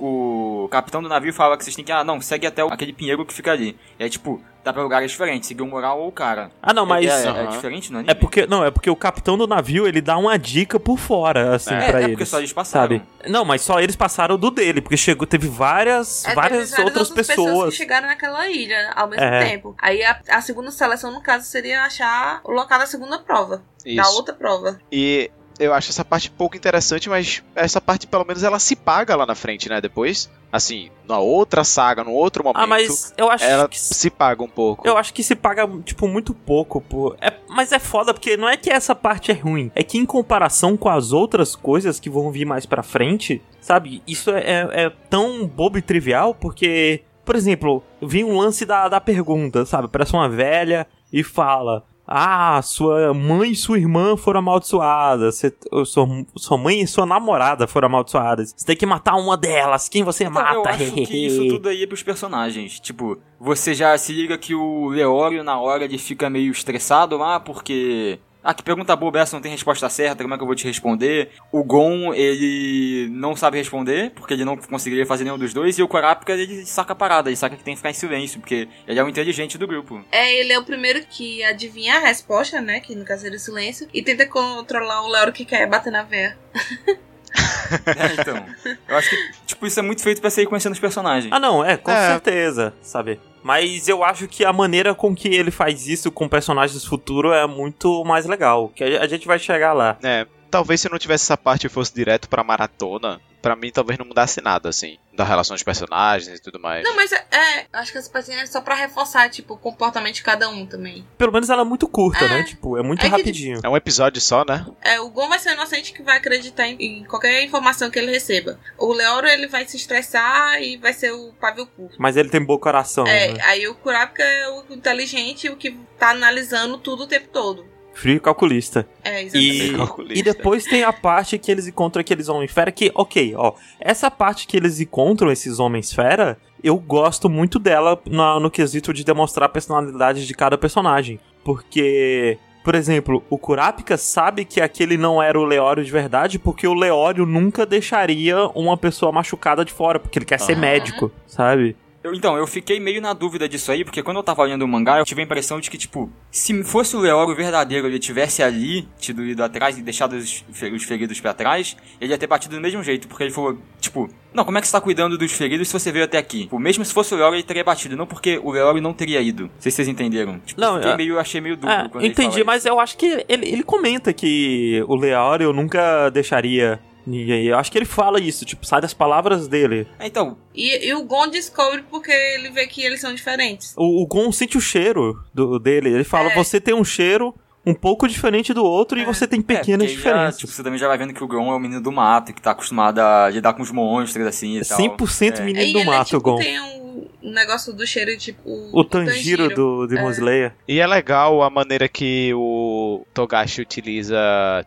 o 0.64 0.68
capitão 0.70 1.02
do 1.02 1.08
navio 1.08 1.32
fala 1.32 1.56
que 1.56 1.64
vocês 1.64 1.74
têm 1.74 1.84
que, 1.84 1.92
ah, 1.92 2.04
não, 2.04 2.20
segue 2.20 2.46
até 2.46 2.64
o- 2.64 2.68
aquele 2.72 2.92
pinheiro 2.92 3.24
que 3.26 3.34
fica 3.34 3.50
ali. 3.52 3.76
E 3.98 4.04
aí, 4.04 4.10
tipo, 4.10 4.40
dá 4.62 4.72
pra 4.72 4.82
lugares 4.82 5.10
diferentes, 5.10 5.48
seguir 5.48 5.62
o 5.62 5.66
mural 5.66 5.98
ou 6.00 6.08
o 6.08 6.12
cara. 6.12 6.50
Ah, 6.62 6.72
não, 6.72 6.86
mas... 6.86 7.04
É, 7.06 7.24
é, 7.24 7.28
Aham. 7.28 7.46
diferente 7.50 7.90
no 7.90 7.98
anime? 7.98 8.10
É 8.12 8.14
porque, 8.14 8.46
não, 8.46 8.64
é 8.64 8.70
porque 8.70 8.88
o 8.90 8.94
capitão 8.96 9.36
do 9.36 9.46
navio, 9.46 9.86
ele 9.88 10.00
dá 10.00 10.16
uma 10.18 10.38
dica 10.38 10.78
por 10.78 10.98
fora, 10.98 11.56
assim, 11.56 11.74
É, 11.74 11.90
pra 11.90 12.00
é 12.00 12.04
eles. 12.04 12.12
porque 12.12 12.26
só 12.26 12.38
eles 12.38 12.52
passaram. 12.52 12.98
Sabe? 12.98 13.02
Não, 13.28 13.44
mas 13.44 13.62
só 13.62 13.80
eles 13.80 13.96
passaram 13.96 14.38
do 14.38 14.50
dele, 14.50 14.80
porque 14.80 14.96
chegou, 14.96 15.26
teve 15.26 15.48
várias, 15.48 16.24
É, 16.24 16.34
várias 16.34 16.70
teve 16.70 16.82
outras 16.82 17.10
pessoas. 17.10 17.70
que 17.70 17.76
chegaram 17.76 18.06
naquela 18.06 18.48
ilha 18.48 18.92
ao 18.94 19.08
mesmo 19.08 19.24
É. 19.24 19.48
tempo. 19.48 19.74
Aí 19.80 20.02
a, 20.04 20.20
a 20.28 20.40
segunda 20.40 20.70
seleção, 20.70 21.10
no 21.12 21.20
caso, 21.22 21.44
seria 21.46 21.82
achar 21.82 22.40
o 22.44 22.52
local 22.52 22.78
da 22.78 22.86
segunda 22.86 23.18
prova. 23.18 23.62
Da 23.84 23.90
Isso. 24.02 24.12
outra 24.16 24.34
prova. 24.34 24.78
E 24.92 25.30
eu 25.58 25.74
acho 25.74 25.90
essa 25.90 26.04
parte 26.04 26.30
pouco 26.30 26.56
interessante, 26.56 27.08
mas 27.08 27.42
essa 27.54 27.80
parte, 27.80 28.06
pelo 28.06 28.24
menos, 28.24 28.42
ela 28.42 28.58
se 28.58 28.76
paga 28.76 29.16
lá 29.16 29.26
na 29.26 29.34
frente, 29.34 29.68
né? 29.68 29.80
Depois, 29.80 30.30
assim, 30.52 30.90
na 31.06 31.18
outra 31.18 31.64
saga, 31.64 32.04
no 32.04 32.12
outro 32.12 32.44
momento, 32.44 32.62
Ah, 32.62 32.66
mas 32.66 33.12
eu 33.16 33.30
acho 33.30 33.44
ela 33.44 33.68
que 33.68 33.78
se 33.78 34.08
paga 34.10 34.42
um 34.42 34.48
pouco. 34.48 34.86
eu 34.86 34.96
acho 34.96 35.12
que 35.12 35.22
se 35.22 35.34
paga 35.34 35.68
tipo 35.84 36.06
muito 36.08 36.32
pouco, 36.32 36.80
pô. 36.80 37.14
É, 37.20 37.32
mas 37.48 37.72
é 37.72 37.78
foda 37.78 38.14
porque 38.14 38.36
não 38.36 38.48
é 38.48 38.56
que 38.56 38.70
essa 38.70 38.94
parte 38.94 39.30
é 39.30 39.34
ruim, 39.34 39.70
é 39.74 39.82
que 39.82 39.98
em 39.98 40.06
comparação 40.06 40.76
com 40.76 40.88
as 40.88 41.12
outras 41.12 41.54
coisas 41.56 41.98
que 42.00 42.08
vão 42.10 42.30
vir 42.30 42.44
mais 42.44 42.64
pra 42.66 42.82
frente, 42.82 43.42
sabe? 43.60 44.02
Isso 44.06 44.30
é, 44.30 44.40
é- 44.40 44.84
é 44.84 44.90
tão 45.10 45.46
bobo 45.46 45.76
e 45.78 45.82
trivial 45.82 46.34
porque, 46.34 47.02
por 47.24 47.34
exemplo, 47.36 47.82
vem 48.00 48.24
um 48.24 48.38
lance 48.38 48.64
da, 48.64 48.88
da 48.88 49.00
pergunta, 49.00 49.66
sabe? 49.66 49.88
Parece 49.88 50.12
uma 50.12 50.28
velha 50.28 50.86
e 51.12 51.22
fala: 51.24 51.84
Ah, 52.10 52.62
sua 52.62 53.12
mãe 53.12 53.50
e 53.50 53.54
sua 53.56 53.78
irmã 53.78 54.16
foram 54.16 54.38
amaldiçoadas. 54.38 55.34
Você, 55.36 55.54
sua, 55.84 56.08
sua 56.36 56.56
mãe 56.56 56.80
e 56.80 56.86
sua 56.86 57.04
namorada 57.04 57.66
foram 57.66 57.86
amaldiçoadas. 57.86 58.54
Você 58.56 58.64
tem 58.64 58.74
que 58.76 58.86
matar 58.86 59.16
uma 59.16 59.36
delas. 59.36 59.90
Quem 59.90 60.02
você 60.02 60.24
Então, 60.24 60.32
mata? 60.42 60.54
eu 60.54 60.66
acho 60.66 60.92
que 60.92 61.26
isso 61.26 61.46
tudo 61.48 61.68
aí 61.68 61.82
é 61.82 61.86
pros 61.86 62.02
personagens. 62.02 62.80
Tipo, 62.80 63.18
você 63.38 63.74
já 63.74 63.96
se 63.98 64.12
liga 64.14 64.38
que 64.38 64.54
o 64.54 64.88
Leório, 64.88 65.44
na 65.44 65.60
hora, 65.60 65.84
ele 65.84 65.98
fica 65.98 66.30
meio 66.30 66.50
estressado 66.50 67.18
lá, 67.18 67.38
porque... 67.38 68.18
Ah, 68.48 68.54
que 68.54 68.62
pergunta 68.62 68.96
boba 68.96 69.20
essa, 69.20 69.36
não 69.36 69.42
tem 69.42 69.52
resposta 69.52 69.90
certa, 69.90 70.24
como 70.24 70.32
é 70.32 70.38
que 70.38 70.42
eu 70.42 70.46
vou 70.46 70.56
te 70.56 70.66
responder? 70.66 71.32
O 71.52 71.62
Gon, 71.62 72.14
ele 72.14 73.06
não 73.10 73.36
sabe 73.36 73.58
responder, 73.58 74.10
porque 74.12 74.32
ele 74.32 74.42
não 74.42 74.56
conseguiria 74.56 75.04
fazer 75.04 75.24
nenhum 75.24 75.36
dos 75.36 75.52
dois, 75.52 75.78
e 75.78 75.82
o 75.82 75.86
Kurapika, 75.86 76.32
ele 76.32 76.64
saca 76.64 76.94
a 76.94 76.96
parada, 76.96 77.28
ele 77.28 77.36
saca 77.36 77.58
que 77.58 77.62
tem 77.62 77.74
que 77.74 77.78
ficar 77.80 77.90
em 77.90 77.92
silêncio, 77.92 78.40
porque 78.40 78.66
ele 78.86 78.98
é 78.98 79.04
o 79.04 79.08
inteligente 79.10 79.58
do 79.58 79.66
grupo. 79.66 80.02
É, 80.10 80.34
ele 80.34 80.50
é 80.50 80.58
o 80.58 80.64
primeiro 80.64 81.04
que 81.04 81.44
adivinha 81.44 81.96
a 81.96 82.00
resposta, 82.00 82.58
né? 82.58 82.80
Que 82.80 82.94
no 82.94 83.04
caso 83.04 83.20
seria 83.20 83.36
o 83.36 83.38
silêncio. 83.38 83.86
E 83.92 84.00
tenta 84.00 84.24
controlar 84.24 85.02
o 85.02 85.08
Leoro 85.08 85.30
que 85.30 85.44
quer 85.44 85.68
bater 85.68 85.92
na 85.92 86.02
veia. 86.02 86.38
É, 87.86 88.20
então. 88.20 88.44
Eu 88.88 88.96
acho 88.96 89.10
que, 89.10 89.16
tipo, 89.46 89.66
isso 89.66 89.78
é 89.78 89.82
muito 89.82 90.02
feito 90.02 90.20
pra 90.20 90.30
você 90.30 90.42
ir 90.42 90.46
conhecendo 90.46 90.72
os 90.72 90.78
personagens. 90.80 91.30
Ah, 91.32 91.38
não, 91.38 91.64
é, 91.64 91.76
com 91.76 91.90
É. 91.90 92.08
certeza, 92.12 92.72
sabe? 92.82 93.20
Mas 93.42 93.88
eu 93.88 94.02
acho 94.02 94.26
que 94.26 94.44
a 94.44 94.52
maneira 94.52 94.94
com 94.94 95.14
que 95.14 95.28
ele 95.28 95.50
faz 95.50 95.86
isso 95.86 96.10
com 96.10 96.28
personagens 96.28 96.82
do 96.82 96.88
futuro 96.88 97.32
é 97.32 97.46
muito 97.46 98.04
mais 98.04 98.26
legal. 98.26 98.68
Que 98.74 98.82
a 98.84 99.02
a 99.02 99.06
gente 99.06 99.26
vai 99.26 99.38
chegar 99.38 99.72
lá. 99.72 99.96
É, 100.02 100.26
talvez 100.50 100.80
se 100.80 100.90
não 100.90 100.98
tivesse 100.98 101.24
essa 101.24 101.36
parte 101.36 101.66
e 101.66 101.70
fosse 101.70 101.94
direto 101.94 102.28
pra 102.28 102.42
maratona, 102.42 103.20
pra 103.40 103.54
mim 103.56 103.70
talvez 103.70 103.98
não 103.98 104.06
mudasse 104.06 104.40
nada, 104.40 104.68
assim, 104.68 104.98
da 105.14 105.24
relação 105.24 105.54
dos 105.54 105.62
personagens 105.62 106.38
e 106.38 106.42
tudo 106.42 106.58
mais. 106.60 106.84
Não, 106.84 106.94
mas 106.96 107.12
é, 107.12 107.24
é, 107.30 107.66
acho 107.72 107.92
que 107.92 107.98
essa 107.98 108.10
parte 108.10 108.30
é 108.32 108.46
só 108.46 108.60
pra 108.60 108.74
reforçar, 108.74 109.28
tipo, 109.30 109.54
o 109.54 109.58
comportamento 109.58 110.14
de 110.16 110.22
cada 110.22 110.48
um 110.48 110.66
também. 110.66 111.06
Pelo 111.16 111.32
menos 111.32 111.48
ela 111.50 111.62
é 111.62 111.64
muito 111.64 111.86
curta, 111.88 112.24
É. 112.24 112.28
né? 112.28 112.42
Tipo, 112.44 112.76
é 112.76 112.82
muito 112.82 113.00
É 113.00 113.04
que- 113.04 113.10
rapidinho. 113.16 113.60
É 113.64 113.68
um 113.68 113.76
episódio 113.76 114.20
só, 114.20 114.44
né? 114.44 114.66
É, 114.82 115.00
o 115.00 115.08
Gon 115.10 115.28
vai 115.28 115.38
ser 115.38 115.50
o 115.50 115.52
inocente 115.52 115.92
que 115.92 116.02
vai 116.02 116.16
acreditar 116.18 116.66
em, 116.66 116.76
em 116.80 117.04
qualquer 117.04 117.42
informação 117.44 117.90
que 117.90 117.98
ele 117.98 118.10
receba. 118.10 118.58
O 118.76 118.92
Leoro, 118.92 119.26
ele 119.28 119.46
vai 119.48 119.66
se 119.66 119.76
estressar 119.76 120.60
e 120.62 120.76
vai 120.76 120.92
ser 120.92 121.12
o 121.12 121.32
pavio 121.40 121.66
curto. 121.66 121.96
Mas 121.98 122.16
ele 122.16 122.28
tem 122.28 122.44
bom 122.44 122.58
coração, 122.58 123.06
É, 123.06 123.32
né? 123.32 123.40
aí 123.44 123.66
o 123.68 123.74
Kurapika 123.74 124.22
é 124.22 124.48
o 124.48 124.64
inteligente, 124.70 125.48
o 125.48 125.56
que 125.56 125.72
tá 125.98 126.10
analisando 126.10 126.78
tudo 126.78 127.04
o 127.04 127.06
tempo 127.06 127.28
todo. 127.28 127.66
Frio 128.00 128.16
e 128.16 128.20
calculista. 128.20 128.86
É, 129.02 129.22
exatamente. 129.22 129.64
E, 129.72 129.76
Calculista. 129.76 130.18
e 130.18 130.22
depois 130.22 130.64
tem 130.64 130.84
a 130.84 130.92
parte 130.92 131.36
que 131.38 131.50
eles 131.50 131.66
encontram 131.66 132.00
aqueles 132.00 132.28
homens-fera 132.28 132.70
que, 132.70 132.92
ok, 132.94 133.34
ó, 133.36 133.54
essa 133.80 134.10
parte 134.10 134.46
que 134.46 134.56
eles 134.56 134.78
encontram 134.80 135.30
esses 135.32 135.58
homens-fera, 135.58 136.38
eu 136.62 136.76
gosto 136.76 137.28
muito 137.28 137.58
dela 137.58 138.00
na- 138.08 138.38
no 138.38 138.50
quesito 138.50 138.92
de 138.92 139.02
demonstrar 139.04 139.46
a 139.46 139.48
personalidade 139.48 140.26
de 140.26 140.34
cada 140.34 140.56
personagem. 140.56 141.18
Porque, 141.44 142.38
por 142.62 142.74
exemplo, 142.74 143.22
o 143.28 143.36
Kurapika 143.38 143.96
sabe 143.96 144.44
que 144.44 144.60
aquele 144.60 144.96
não 144.96 145.20
era 145.22 145.38
o 145.38 145.44
Leório 145.44 145.84
de 145.84 145.90
verdade, 145.90 146.38
porque 146.38 146.66
o 146.68 146.74
Leório 146.74 147.26
nunca 147.26 147.66
deixaria 147.66 148.46
uma 148.54 148.76
pessoa 148.76 149.10
machucada 149.10 149.64
de 149.64 149.72
fora, 149.72 149.98
porque 149.98 150.18
ele 150.18 150.26
quer 150.26 150.38
ser 150.38 150.56
médico, 150.56 151.10
sabe? 151.26 151.76
Eu- 152.02 152.14
então, 152.14 152.36
eu 152.36 152.46
fiquei 152.46 152.78
meio 152.78 153.02
na 153.02 153.12
dúvida 153.12 153.48
disso 153.48 153.72
aí, 153.72 153.84
porque 153.84 154.02
quando 154.04 154.18
eu 154.18 154.22
tava 154.22 154.44
lendo 154.44 154.62
o 154.62 154.68
mangá, 154.68 154.98
eu 154.98 155.04
tive 155.04 155.20
a 155.20 155.24
impressão 155.24 155.58
de 155.58 155.68
que, 155.68 155.76
tipo, 155.76 156.08
se 156.30 156.62
fosse 156.62 156.94
o 156.94 157.00
Leoro 157.00 157.34
verdadeiro, 157.34 157.88
ele 157.88 157.98
tivesse 157.98 158.40
ali, 158.42 158.88
tido 159.00 159.24
ido 159.24 159.42
atrás 159.42 159.76
e 159.76 159.82
deixado 159.82 160.12
os, 160.14 160.44
os 160.72 160.84
feridos 160.84 161.20
pra 161.20 161.34
trás, 161.34 161.76
ele 162.00 162.12
ia 162.12 162.18
ter 162.18 162.28
batido 162.28 162.54
do 162.54 162.60
mesmo 162.62 162.82
jeito, 162.84 163.08
porque 163.08 163.24
ele 163.24 163.32
falou, 163.32 163.58
tipo, 163.80 164.08
não, 164.32 164.44
como 164.44 164.56
é 164.58 164.60
que 164.60 164.68
você 164.68 164.72
tá 164.72 164.80
cuidando 164.80 165.18
dos 165.18 165.32
feridos 165.32 165.66
se 165.68 165.72
você 165.72 165.90
veio 165.90 166.04
até 166.04 166.18
aqui? 166.18 166.42
Tipo, 166.42 166.58
mesmo 166.58 166.84
se 166.84 166.94
fosse 166.94 167.12
o 167.14 167.16
Leoro, 167.16 167.34
ele 167.34 167.42
teria 167.42 167.64
batido, 167.64 167.96
não 167.96 168.06
porque 168.06 168.38
o 168.44 168.52
Leoro 168.52 168.80
não 168.80 168.92
teria 168.94 169.20
ido. 169.20 169.44
Não 169.44 169.50
sei 169.58 169.72
se 169.72 169.76
vocês 169.76 169.88
entenderam. 169.88 170.38
Tipo, 170.46 170.60
Não, 170.60 170.76
fiquei 170.76 170.92
é- 170.92 170.96
meio, 170.96 171.18
achei 171.18 171.40
meio 171.40 171.56
dúbio 171.56 171.70
É, 172.00 172.06
entendi, 172.06 172.44
mas 172.44 172.64
eu 172.64 172.78
acho 172.78 172.96
que 172.96 173.24
ele, 173.28 173.48
ele 173.48 173.62
comenta 173.64 174.12
que 174.12 174.84
o 174.86 174.94
Leório 174.94 175.52
nunca 175.52 176.10
deixaria 176.10 176.78
ninguém. 177.08 177.44
Eu 177.46 177.58
acho 177.58 177.70
que 177.72 177.78
ele 177.78 177.84
fala 177.84 178.20
isso, 178.20 178.44
tipo, 178.44 178.64
sai 178.66 178.80
das 178.80 178.94
palavras 178.94 179.48
dele. 179.48 179.86
É, 179.98 180.06
Então, 180.06 180.36
E, 180.54 180.86
e 180.88 180.94
o 180.94 181.02
Gon 181.04 181.28
descobre 181.28 181.82
porque 181.90 182.10
ele 182.12 182.50
vê 182.50 182.66
que 182.66 182.82
eles 182.82 183.00
são 183.00 183.14
diferentes. 183.14 183.74
O, 183.76 184.02
o 184.02 184.06
Gon 184.06 184.30
sente 184.32 184.56
o 184.56 184.60
cheiro 184.60 185.18
do, 185.32 185.58
dele. 185.58 185.88
Ele 185.90 186.04
fala: 186.04 186.30
É. 186.30 186.34
você 186.34 186.60
tem 186.60 186.74
um 186.74 186.84
cheiro 186.84 187.34
um 187.66 187.74
pouco 187.74 188.08
diferente 188.08 188.54
do 188.54 188.64
outro 188.64 188.98
e 188.98 189.02
É. 189.02 189.04
você 189.04 189.26
tem 189.26 189.40
é, 189.40 189.42
pequenas 189.42 189.90
já, 189.90 189.96
diferenças. 189.96 190.38
tipo, 190.40 190.52
você 190.52 190.62
também 190.62 190.78
já 190.78 190.88
vai 190.88 190.96
vendo 190.96 191.12
que 191.12 191.22
o 191.22 191.26
Gon 191.28 191.50
é 191.52 191.54
o 191.54 191.58
menino 191.58 191.80
do 191.82 191.92
mato, 191.92 192.32
que 192.32 192.40
tá 192.40 192.52
acostumado 192.52 192.98
a 193.00 193.28
lidar 193.28 193.52
com 193.52 193.62
os 193.62 193.70
monstros, 193.70 194.26
assim, 194.26 194.58
e 194.58 194.64
tal. 194.64 194.78
100% 194.78 195.40
É. 195.40 195.44
menino 195.44 195.64
E 195.66 195.72
do 195.72 195.78
ele, 195.80 195.84
mato, 195.90 196.06
tipo, 196.06 196.16
o 196.18 196.20
Gon. 196.22 196.36
tem 196.36 196.58
um 196.60 196.87
negócio 197.22 197.72
do 197.72 197.86
cheiro, 197.86 198.16
tipo... 198.16 198.70
O 198.72 198.84
Tanjiro 198.84 199.48
do 199.48 199.86
Demon 199.86 200.08
É. 200.08 200.12
Slayer. 200.12 200.52
E 200.66 200.80
é 200.80 200.86
legal 200.86 201.42
a 201.42 201.50
maneira 201.50 201.88
que 201.88 202.32
o 202.34 203.04
Togashi 203.12 203.60
utiliza 203.60 204.18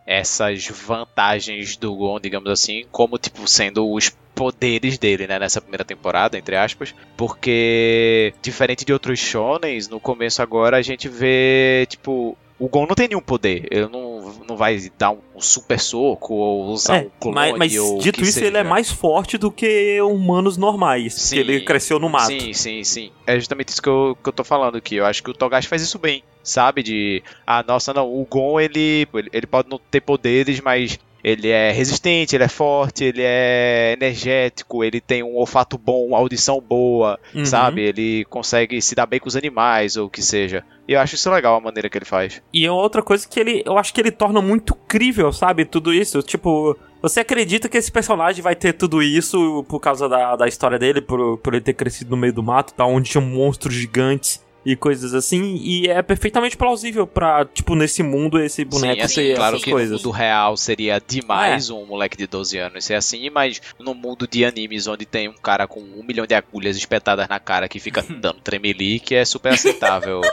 essas 0.06 0.68
vantagens 0.68 1.76
do 1.78 1.96
Gon, 1.96 2.20
digamos 2.20 2.50
assim, 2.50 2.86
como 2.92 3.18
tipo 3.18 3.48
sendo 3.48 3.92
os 3.92 4.10
poderes 4.34 4.98
dele, 4.98 5.28
né, 5.28 5.38
nessa 5.38 5.62
primeira 5.62 5.84
temporada, 5.84 6.38
entre 6.38 6.56
aspas, 6.56 6.96
porque 7.18 8.34
diferente 8.42 8.86
de 8.86 8.94
outros 8.94 9.20
shonens, 9.20 9.88
no 9.88 10.00
começo 10.00 10.42
agora 10.42 10.78
a 10.78 10.82
gente 10.82 11.08
vê, 11.08 11.86
tipo, 11.90 12.38
o 12.64 12.70
Gon 12.70 12.86
não 12.86 12.94
tem 12.96 13.08
nenhum 13.08 13.22
poder, 13.22 13.68
ele 13.72 13.88
não, 13.88 14.34
não 14.48 14.56
vai 14.56 14.78
dar 14.98 15.12
um, 15.12 15.20
super 15.40 15.80
soco 15.80 16.34
ou 16.36 16.66
usar 16.68 16.98
É, 16.98 17.02
um 17.08 17.10
clone 17.20 17.36
mas, 17.36 17.58
mas 17.58 17.78
ou 17.78 17.98
dito 18.00 18.22
isso, 18.22 18.38
ele 18.40 18.50
é 18.58 18.60
seja. 18.60 18.64
mais 18.64 18.92
forte 18.92 19.38
do 19.38 19.52
que 19.52 20.00
humanos 20.02 20.58
normais. 20.58 21.14
Sim. 21.16 21.38
ele 21.40 21.62
cresceu 21.62 21.98
no 22.00 22.08
mato. 22.08 22.28
Sim, 22.28 22.54
sim, 22.54 22.84
sim. 22.84 23.12
É 23.26 23.36
justamente 23.40 23.70
isso 23.70 23.82
que 23.82 23.90
eu, 23.90 24.16
que 24.22 24.30
eu 24.30 24.34
tô 24.34 24.44
falando 24.44 24.78
aqui. 24.78 24.96
Eu 24.96 25.06
acho 25.06 25.24
que 25.24 25.32
o 25.32 25.34
Togashi 25.34 25.68
faz 25.68 25.82
isso 25.82 25.98
bem, 25.98 26.24
sabe? 26.44 26.84
De, 26.84 27.24
ah, 27.48 27.64
nossa, 27.68 27.94
não, 27.94 28.08
o 28.08 28.24
Gon, 28.30 28.60
ele, 28.60 29.08
ele 29.34 29.48
pode 29.48 29.68
não 29.68 29.80
ter 29.90 30.02
poderes, 30.02 30.62
mas 30.62 31.00
ele 31.24 31.50
é 31.50 31.72
resistente, 31.72 32.36
ele 32.36 32.44
é 32.44 32.48
forte, 32.48 33.04
ele 33.04 33.22
é 33.24 33.94
energético, 33.98 34.84
ele 34.84 35.00
tem 35.02 35.24
um 35.24 35.36
olfato 35.36 35.78
bom, 35.78 36.08
uma 36.08 36.18
audição 36.18 36.60
boa, 36.62 37.20
Uhum. 37.34 37.46
sabe? 37.46 37.82
Ele 37.82 38.26
consegue 38.26 38.82
se 38.82 38.96
dar 38.96 39.06
bem 39.06 39.20
com 39.20 39.28
os 39.28 39.36
animais, 39.36 39.98
ou 39.98 40.08
o 40.08 40.10
que 40.10 40.22
seja. 40.22 40.64
E 40.88 40.94
eu 40.94 41.00
acho 41.00 41.16
isso 41.16 41.30
legal 41.32 41.56
a 41.56 41.62
maneira 41.62 41.90
que 41.90 41.98
ele 41.98 42.06
faz. 42.06 42.42
E 42.54 42.66
é 42.66 42.72
outra 42.72 43.02
coisa 43.02 43.28
que 43.28 43.40
ele. 43.40 43.64
Eu 43.66 43.78
acho 43.78 43.94
que 43.94 44.02
ele 44.02 44.12
torna 44.12 44.42
muito 44.42 44.74
crível, 44.76 45.32
sabe? 45.32 45.64
Tudo 45.64 45.94
isso. 45.94 46.22
Tipo, 46.22 46.78
você 47.02 47.22
acredita 47.22 47.70
que 47.70 47.78
esse 47.78 47.92
personagem 47.92 48.42
vai 48.42 48.56
ter 48.56 48.74
tudo 48.74 49.02
isso 49.02 49.64
por 49.70 49.80
causa 49.80 50.10
da, 50.10 50.36
da 50.36 50.48
história 50.48 50.78
dele, 50.78 51.02
por, 51.02 51.38
por 51.38 51.54
ele 51.54 51.64
ter 51.64 51.74
crescido 51.74 52.10
no 52.12 52.18
meio 52.18 52.34
do 52.34 52.44
mato, 52.44 52.74
tá? 52.74 52.86
Onde 52.86 53.10
tinham 53.12 53.24
monstros 53.26 53.74
gigantes 53.76 54.44
e 54.66 54.76
coisas 54.76 55.14
assim. 55.14 55.56
E 55.62 55.88
é 55.88 56.02
perfeitamente 56.02 56.56
plausível 56.58 57.08
pra, 57.08 57.46
tipo, 57.46 57.76
nesse 57.76 58.04
mundo, 58.04 58.40
esse 58.40 58.64
boneco 58.64 58.96
Sim, 58.96 59.02
assim, 59.02 59.16
ter 59.16 59.36
claro 59.36 59.56
essas 59.56 59.64
que 59.66 59.72
coisas. 59.72 59.92
no 60.02 60.08
mundo 60.08 60.12
real 60.18 60.56
seria 60.58 61.02
demais 61.06 61.70
um 61.70 61.86
moleque 61.86 62.16
de 62.18 62.28
12 62.28 62.58
anos 62.58 62.86
ser 62.86 62.94
assim, 62.96 63.30
mas 63.30 63.62
no 63.80 63.94
mundo 63.94 64.28
de 64.28 64.46
animes 64.46 64.88
onde 64.88 65.06
tem 65.06 65.28
um 65.28 65.34
cara 65.34 65.68
com 65.68 65.80
um 65.80 66.04
milhão 66.04 66.26
de 66.28 66.34
agulhas 66.36 66.76
espetadas 66.78 67.28
na 67.28 67.40
cara 67.40 67.68
que 67.68 67.80
fica 67.80 68.02
dando 68.10 68.40
tremelique, 68.42 69.16
é 69.16 69.26
super 69.26 69.54
aceitável. 69.54 70.22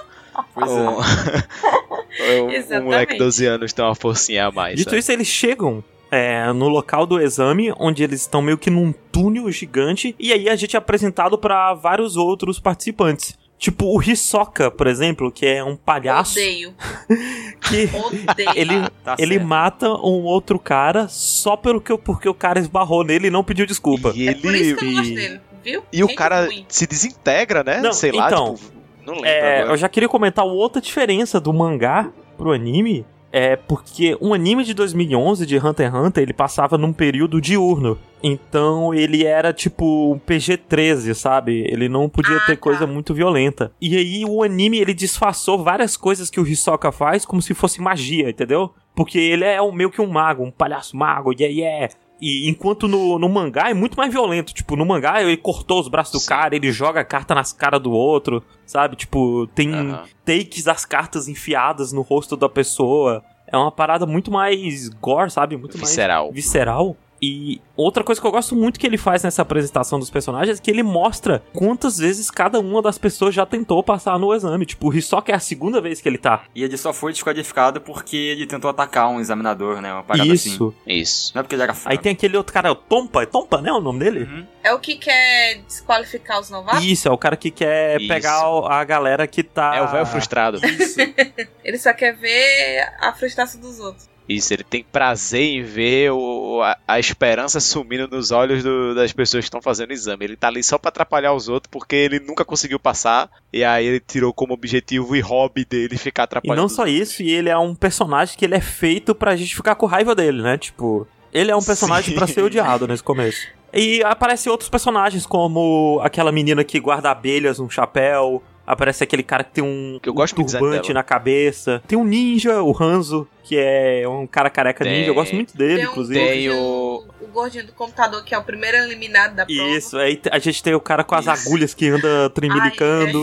Pois 0.55 0.71
é. 0.71 0.73
um, 0.73 0.99
um- 2.45 2.47
um 2.47 2.51
Exatamente. 2.51 2.85
moleque 2.85 3.13
de 3.15 3.19
12 3.19 3.47
anos 3.47 3.73
tem 3.73 3.85
uma 3.85 3.95
forcinha 3.97 4.47
a 4.47 4.53
mais. 4.53 4.77
Dito 4.77 4.91
sabe? 4.91 5.01
isso, 5.01 5.11
eles 5.11 5.27
chegam 5.27 5.83
é, 6.13 6.53
no 6.53 6.69
local 6.69 7.05
do 7.07 7.21
exame, 7.21 7.73
onde 7.77 8.05
eles 8.05 8.21
estão 8.21 8.41
meio 8.41 8.57
que 8.57 8.71
num 8.71 8.93
túnel 9.11 9.51
gigante, 9.51 10.15
e 10.17 10.33
aí 10.33 10.49
a 10.49 10.55
gente 10.55 10.77
é 10.77 10.79
apresentado 10.79 11.37
pra 11.37 11.75
vários 11.75 12.17
outros 12.17 12.61
participantes. 12.61 13.37
Tipo 13.59 13.87
o 13.87 14.01
Hisoka, 14.01 14.71
por 14.71 14.87
exemplo, 14.87 15.33
que 15.33 15.45
é 15.45 15.65
um 15.65 15.75
palhaço 15.75 16.39
Odeio. 16.39 16.73
que 17.61 17.89
Odeio. 17.93 18.51
ele, 18.55 18.89
Tá 19.05 19.17
ele 19.19 19.39
mata 19.41 19.89
um 19.91 20.23
outro 20.25 20.59
cara 20.61 21.09
só 21.09 21.57
pelo 21.57 21.81
que, 21.81 21.97
porque 21.99 22.29
o 22.29 22.35
cara 22.35 22.59
esbarrou 22.61 23.03
nele 23.03 23.27
e 23.27 23.31
não 23.31 23.43
pediu 23.43 23.67
desculpa. 23.67 24.13
E 24.15 24.29
É 24.29 24.35
por 24.35 24.55
isso 24.55 24.77
que 24.77 24.85
eu 24.85 24.89
não 24.91 24.95
gosto 24.99 25.11
e- 25.13 25.15
dele, 25.17 25.41
viu? 25.65 25.83
E 25.93 26.05
o 26.05 26.07
Gente 26.07 26.17
cara 26.17 26.45
ruim. 26.47 26.65
se 26.69 26.87
desintegra, 26.87 27.65
né? 27.65 27.81
Não, 27.81 27.93
Sei 27.93 28.13
lá, 28.13 28.29
então, 28.29 28.55
tipo, 28.55 28.71
não 29.05 29.15
lembro 29.15 29.29
É, 29.29 29.57
agora. 29.59 29.73
eu 29.73 29.77
já 29.77 29.89
queria 29.89 30.09
comentar 30.09 30.45
outra 30.45 30.81
diferença 30.81 31.41
do 31.41 31.53
mangá 31.53 32.11
pro 32.37 32.53
anime. 32.53 33.05
É 33.31 33.57
porque 33.57 34.17
um 34.21 34.33
anime 34.33 34.65
de 34.65 34.73
2011 34.73 35.45
de 35.45 35.59
Hunter 35.59 35.89
x 35.89 35.95
Hunter 35.95 36.23
ele 36.23 36.33
passava 36.33 36.79
num 36.79 36.93
período 36.93 37.41
diurno. 37.41 37.99
Então 38.23 38.93
ele 38.95 39.25
era 39.25 39.53
tipo 39.53 40.13
um 40.13 40.19
PG-13, 40.19 41.15
sabe? 41.15 41.65
Ele 41.69 41.89
não 41.89 42.09
podia 42.09 42.37
Ah, 42.37 42.47
ter 42.47 42.57
tá. 42.57 42.63
coisa 42.63 42.87
muito 42.87 43.13
violenta. 43.13 43.71
E 43.81 43.97
aí 43.97 44.25
o 44.25 44.43
anime 44.43 44.79
ele 44.79 44.95
disfarçou 44.95 45.63
várias 45.63 45.97
coisas 45.97 46.31
que 46.31 46.41
o 46.41 46.47
Hisoka 46.47 46.91
faz 46.91 47.25
como 47.25 47.43
se 47.43 47.55
fosse 47.55 47.81
magia, 47.81 48.31
entendeu? 48.31 48.73
Porque 48.97 49.19
ele 49.19 49.45
é 49.45 49.61
um, 49.63 49.73
meio 49.73 49.91
que 49.91 50.01
um 50.01 50.09
mago, 50.09 50.43
um 50.43 50.51
palhaço 50.51 50.97
mago, 50.97 51.33
yeah, 51.33 51.55
yeah. 51.55 51.95
E 52.21 52.49
enquanto 52.49 52.89
no, 52.89 53.19
no 53.19 53.29
mangá 53.29 53.71
é 53.71 53.75
muito 53.75 53.97
mais 53.97 54.13
violento. 54.13 54.53
Tipo, 54.53 54.75
no 54.77 54.85
mangá 54.85 55.23
ele 55.23 55.37
cortou 55.37 55.81
os 55.81 55.89
braços 55.89 56.13
do 56.13 56.19
Sim. 56.21 56.29
cara, 56.29 56.57
ele 56.57 56.73
joga 56.73 57.01
a 57.01 57.05
carta 57.05 57.35
nas 57.35 57.53
caras 57.53 57.81
do 57.81 57.93
outro, 57.93 58.43
sabe? 58.67 58.97
Tipo, 58.97 59.47
tem 59.55 59.73
Aham. 59.73 60.05
takes 60.25 60.65
das 60.65 60.85
cartas 60.85 61.29
enfiadas 61.29 61.93
no 61.93 62.03
rosto 62.03 62.37
da 62.37 62.49
pessoa. 62.49 63.23
É 63.47 63.57
uma 63.57 63.71
parada 63.73 64.05
muito 64.05 64.31
mais 64.31 64.89
gore, 64.89 65.31
sabe? 65.31 65.57
Muito 65.57 65.79
Visceral. 65.79 66.25
mais 66.25 66.35
visceral. 66.35 66.97
E 67.21 67.61
outra 67.77 68.05
coisa 68.05 68.21
que 68.21 68.27
eu 68.27 68.31
gosto 68.31 68.55
muito 68.55 68.79
que 68.79 68.87
ele 68.87 68.97
faz 68.97 69.23
nessa 69.23 69.43
apresentação 69.43 69.99
dos 69.99 70.11
personagens 70.11 70.59
é 70.59 70.63
que 70.63 70.71
ele 70.71 70.83
mostra 70.83 71.43
quantas 71.53 71.99
vezes 71.99 72.31
cada 72.31 72.61
uma 72.61 72.81
das 72.81 72.99
pessoas 72.99 73.35
já 73.35 73.45
tentou 73.45 73.83
passar 73.83 74.19
no 74.19 74.35
exame. 74.35 74.67
Tipo, 74.67 74.89
o 74.89 74.95
Hisoka 74.95 75.33
é 75.33 75.35
a 75.35 75.41
segunda 75.41 75.81
vez 75.81 76.01
que 76.01 76.09
ele 76.09 76.19
tá. 76.19 76.45
E 76.55 76.63
ele 76.63 76.77
só 76.77 76.93
foi 76.93 77.13
desqualificado 77.13 77.81
porque 77.81 78.17
ele 78.17 78.47
tentou 78.47 78.71
atacar 78.71 79.09
um 79.09 79.21
examinador, 79.21 79.81
né? 79.81 79.93
Uma 79.93 80.03
parada 80.03 80.33
assim. 80.33 80.51
Isso. 80.51 80.75
Isso. 80.87 81.33
Não 81.35 81.41
é 81.41 81.43
porque 81.43 81.55
ele 81.55 81.63
era 81.63 81.75
fraco. 81.75 81.91
Aí 81.91 81.99
tem 81.99 82.13
aquele 82.13 82.37
outro 82.37 82.53
cara, 82.53 82.71
o 82.71 82.75
Tompa, 82.75 83.23
é 83.23 83.27
Tompa, 83.27 83.61
né? 83.61 83.73
O 83.73 83.81
nome 83.81 83.99
dele? 83.99 84.25
Uhum. 84.25 84.47
É 84.63 84.73
o 84.73 84.79
que 84.79 84.97
quer 84.97 85.63
desqualificar 85.67 86.41
os 86.41 86.51
novatos? 86.51 86.85
Isso, 86.85 87.09
é 87.09 87.11
o 87.11 87.19
cara 87.19 87.37
que 87.37 87.51
quer 87.51 88.01
Isso. 88.01 88.09
pegar 88.09 88.43
a 88.69 88.85
galera 88.85 89.27
que 89.27 89.43
tá. 89.43 89.77
É 89.77 89.83
o 89.83 89.89
velho 89.89 90.07
frustrado. 90.07 90.59
Isso. 90.65 90.99
Ele 91.65 91.79
só 91.79 91.93
quer 91.93 92.17
ver 92.17 92.87
a 93.01 93.13
frustração 93.13 93.61
dos 93.61 93.79
outros. 93.81 94.09
Isso, 94.29 94.53
ele 94.53 94.63
tem 94.65 94.85
prazer 94.85 95.41
em 95.43 95.63
ver 95.63 96.11
o- 96.13 96.61
a, 96.63 96.77
a 96.87 96.99
esperança 97.01 97.61
sumindo 97.61 98.07
nos 98.09 98.31
olhos 98.31 98.63
do- 98.63 98.95
das 98.95 99.13
pessoas 99.13 99.43
que 99.45 99.47
estão 99.49 99.63
fazendo 99.63 99.91
o 99.91 99.93
exame. 99.95 100.25
Ele 100.25 100.37
tá 100.37 100.49
ali 100.49 100.63
só 100.63 100.77
pra 100.77 100.91
atrapalhar 100.91 101.33
os 101.33 101.49
outros, 101.49 101.71
porque 101.71 101.97
ele 101.97 102.21
nunca 102.21 102.45
conseguiu 102.45 102.79
passar. 102.79 103.31
E 103.53 103.65
aí 103.65 103.87
ele 103.87 104.01
tirou 104.01 104.33
como 104.33 104.53
objetivo 104.53 105.17
e 105.17 105.21
hobby 105.21 105.65
dele 105.65 105.97
ficar 105.97 106.23
E 106.23 106.25
atrapalhando. 106.25 106.59
não 106.59 106.67
os 106.67 106.75
só 106.75 106.83
outros. 106.83 107.01
isso, 107.01 107.23
e 107.23 107.31
ele 107.31 107.49
é 107.49 107.57
um 107.57 107.75
personagem 107.75 108.37
que 108.37 108.45
ele 108.45 108.55
é 108.55 108.61
feito 108.61 109.15
pra 109.15 109.35
gente 109.35 109.55
ficar 109.57 109.75
com 109.77 109.87
raiva 109.87 110.15
dele, 110.15 110.43
né? 110.43 110.59
Tipo, 110.59 111.07
ele 111.33 111.51
é 111.51 111.57
um 111.57 111.63
personagem 111.63 112.15
pra 112.15 112.27
ser 112.27 112.43
odiado 112.43 112.87
nesse 112.87 113.03
começo. 113.03 113.47
E 113.73 114.03
aparecem 114.03 114.51
outros 114.51 114.69
personagens, 114.71 115.27
como 115.27 116.01
aquela 116.03 116.33
menina 116.33 116.65
que 116.65 116.81
guarda 116.81 117.11
abelhas 117.11 117.59
num 117.59 117.69
chapéu. 117.69 118.43
Aparece 118.69 119.03
aquele 119.03 119.23
cara 119.23 119.43
que 119.43 119.53
tem 119.53 119.65
um, 119.65 119.99
Que 120.03 120.09
eu 120.09 120.13
um 120.13 120.17
gosto 120.17 120.37
turbante 120.37 120.93
na 120.93 121.03
cabeça. 121.03 121.83
Tem 121.89 121.97
um 121.99 122.05
ninja, 122.05 122.63
o 122.63 122.77
Hanzo, 122.79 123.27
que 123.43 123.57
é 123.57 124.07
um 124.07 124.27
cara 124.27 124.51
careca 124.51 124.85
Tem. 124.85 124.93
ninja. 124.99 125.11
Eu 125.11 125.15
gosto 125.15 125.35
muito 125.35 125.57
dele, 125.57 125.77
Tem 125.77 125.87
um 125.87 125.91
inclusive. 125.91 126.19
Tem 126.21 126.51
o- 126.51 127.05
o 127.23 127.27
gordinho 127.29 127.67
do 127.67 127.73
computador, 127.73 128.23
que 128.25 128.35
é 128.35 128.39
o 128.39 128.43
primeiro 128.43 128.77
eliminado 128.77 129.35
da 129.37 129.47
prova. 129.47 129.71
Isso, 129.71 129.97
aí 129.97 130.21
a 130.31 130.39
gente 130.39 130.63
tem 130.63 130.75
o 130.75 130.81
cara 130.81 131.03
com 131.03 131.15
as 131.15 131.27
Isso. 131.27 131.49
agulhas 131.49 131.73
que 131.75 131.89
anda 131.89 132.29
tremilicando. 132.31 133.23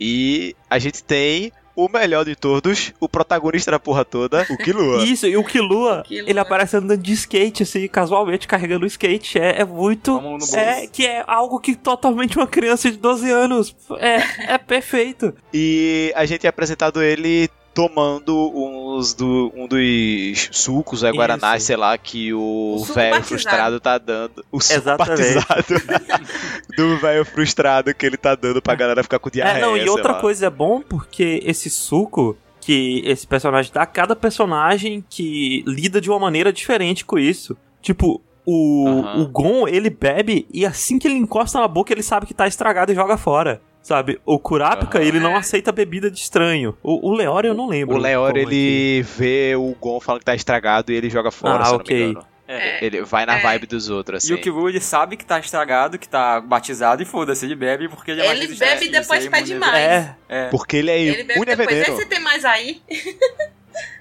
E 0.00 0.54
a 0.70 0.78
gente 0.78 1.02
tem 1.04 1.52
o 1.76 1.88
melhor 1.88 2.24
de 2.24 2.34
todos, 2.34 2.94
o 2.98 3.06
protagonista 3.08 3.70
da 3.70 3.78
porra 3.78 4.04
toda, 4.04 4.46
o 4.48 4.56
Killua. 4.56 5.04
Isso, 5.04 5.26
e 5.26 5.36
o 5.36 5.44
Killua, 5.44 6.02
ele 6.10 6.38
aparece 6.38 6.78
andando 6.78 7.02
de 7.02 7.12
skate, 7.12 7.62
assim, 7.62 7.86
casualmente, 7.86 8.48
carregando 8.48 8.84
o 8.84 8.86
skate. 8.86 9.38
É, 9.38 9.60
é 9.60 9.64
muito. 9.64 10.18
É, 10.54 10.86
que 10.86 11.06
é 11.06 11.22
algo 11.26 11.60
que 11.60 11.76
totalmente 11.76 12.38
uma 12.38 12.46
criança 12.46 12.90
de 12.90 12.96
12 12.96 13.30
anos. 13.30 13.76
É, 13.98 14.54
é 14.54 14.58
perfeito. 14.58 15.34
E 15.52 16.12
a 16.16 16.24
gente 16.24 16.46
é 16.46 16.48
apresentado 16.48 17.02
ele 17.02 17.50
tomando 17.76 18.34
uns 18.54 19.12
do, 19.12 19.52
um 19.54 19.68
dos 19.68 20.48
sucos, 20.50 21.04
é 21.04 21.12
Guaraná, 21.12 21.58
Isso. 21.58 21.66
sei 21.66 21.76
lá, 21.76 21.96
que 21.98 22.32
o 22.32 22.76
O 22.80 22.84
velho 22.86 23.22
frustrado 23.22 23.78
tá 23.78 23.98
dando. 23.98 24.42
O 24.50 24.58
suco 24.58 24.78
Exatamente. 24.78 25.34
batizado 25.34 25.64
do 26.74 26.96
velho 26.98 27.24
frustrado 27.26 27.94
que 27.94 28.06
ele 28.06 28.16
tá 28.16 28.34
dando 28.34 28.62
pra 28.62 28.74
galera 28.74 29.02
ficar 29.02 29.18
com 29.18 29.28
diarreia. 29.28 29.58
É, 29.58 29.60
não, 29.60 29.76
e 29.76 29.80
sei 29.80 29.90
outra 29.90 30.12
lá. 30.12 30.20
coisa 30.20 30.46
é 30.46 30.50
bom 30.50 30.80
porque 30.80 31.42
esse 31.44 31.68
suco 31.68 32.34
que 32.62 33.02
esse 33.04 33.26
personagem 33.26 33.70
dá, 33.72 33.84
cada 33.84 34.16
personagem 34.16 35.04
que 35.10 35.62
lida 35.66 36.00
de 36.00 36.08
uma 36.08 36.18
maneira 36.18 36.50
diferente 36.50 37.04
com 37.04 37.18
isso. 37.18 37.54
Tipo, 37.82 38.22
O, 38.46 38.86
Aham. 38.88 39.22
o 39.22 39.28
Gon, 39.28 39.68
ele 39.68 39.90
bebe 39.90 40.46
e 40.50 40.64
assim 40.64 40.98
que 40.98 41.06
ele 41.06 41.16
encosta 41.16 41.60
na 41.60 41.68
boca, 41.68 41.92
ele 41.92 42.02
sabe 42.02 42.24
que 42.24 42.32
tá 42.32 42.46
estragado 42.48 42.90
e 42.90 42.94
joga 42.94 43.18
fora. 43.18 43.60
Sabe? 43.86 44.20
O 44.26 44.36
Kurapika, 44.36 44.98
Aham. 44.98 45.06
ele 45.06 45.20
não 45.20 45.36
É. 45.36 45.38
aceita 45.38 45.70
bebida 45.70 46.10
de 46.10 46.18
estranho. 46.18 46.76
O, 46.82 47.08
o 47.10 47.14
Leório 47.14 47.50
eu 47.50 47.54
não 47.54 47.68
lembro. 47.68 47.94
O 47.94 47.98
Leor, 48.00 48.32
como 48.32 48.38
é 48.38 48.42
ele 48.42 49.02
vê 49.02 49.54
o 49.54 49.76
Gon 49.80 50.00
falando 50.00 50.18
que 50.22 50.24
tá 50.24 50.34
estragado 50.34 50.90
e 50.90 50.96
ele 50.96 51.08
joga 51.08 51.30
fora, 51.30 51.62
Ah, 51.64 51.70
ok. 51.70 51.96
não 51.96 52.04
me 52.06 52.10
engano. 52.10 52.26
É. 52.48 52.84
Ele 52.84 53.02
vai 53.02 53.24
na 53.24 53.38
É. 53.38 53.42
vibe 53.42 53.66
dos 53.68 53.88
outros, 53.88 54.24
assim. 54.24 54.32
E 54.32 54.34
o 54.34 54.40
Killua, 54.40 54.68
ele 54.70 54.80
sabe 54.80 55.16
que 55.16 55.24
tá 55.24 55.38
estragado, 55.38 55.98
que 56.00 56.08
tá 56.08 56.40
batizado 56.40 57.00
e 57.00 57.04
foda-se, 57.06 57.44
ele 57.46 57.54
bebe 57.54 57.88
porque 57.88 58.10
ele 58.10 58.22
é 58.22 58.30
Ele 58.32 58.48
bebe 58.56 58.86
e 58.86 58.88
depois 58.88 59.28
pede 59.28 59.54
mais. 59.54 59.76
É, 59.76 60.16
É. 60.28 60.48
Porque 60.48 60.78
ele 60.78 60.90
é 60.90 61.00
Ele 61.00 61.22
bebe 61.22 61.34
imune 61.34 61.52
a 61.52 61.54
depois, 61.54 61.76
"Ei, 61.76 61.82
veneno. 61.84 61.96
você 61.96 62.06
tem 62.06 62.18
mais 62.20 62.44
aí? 62.44 62.82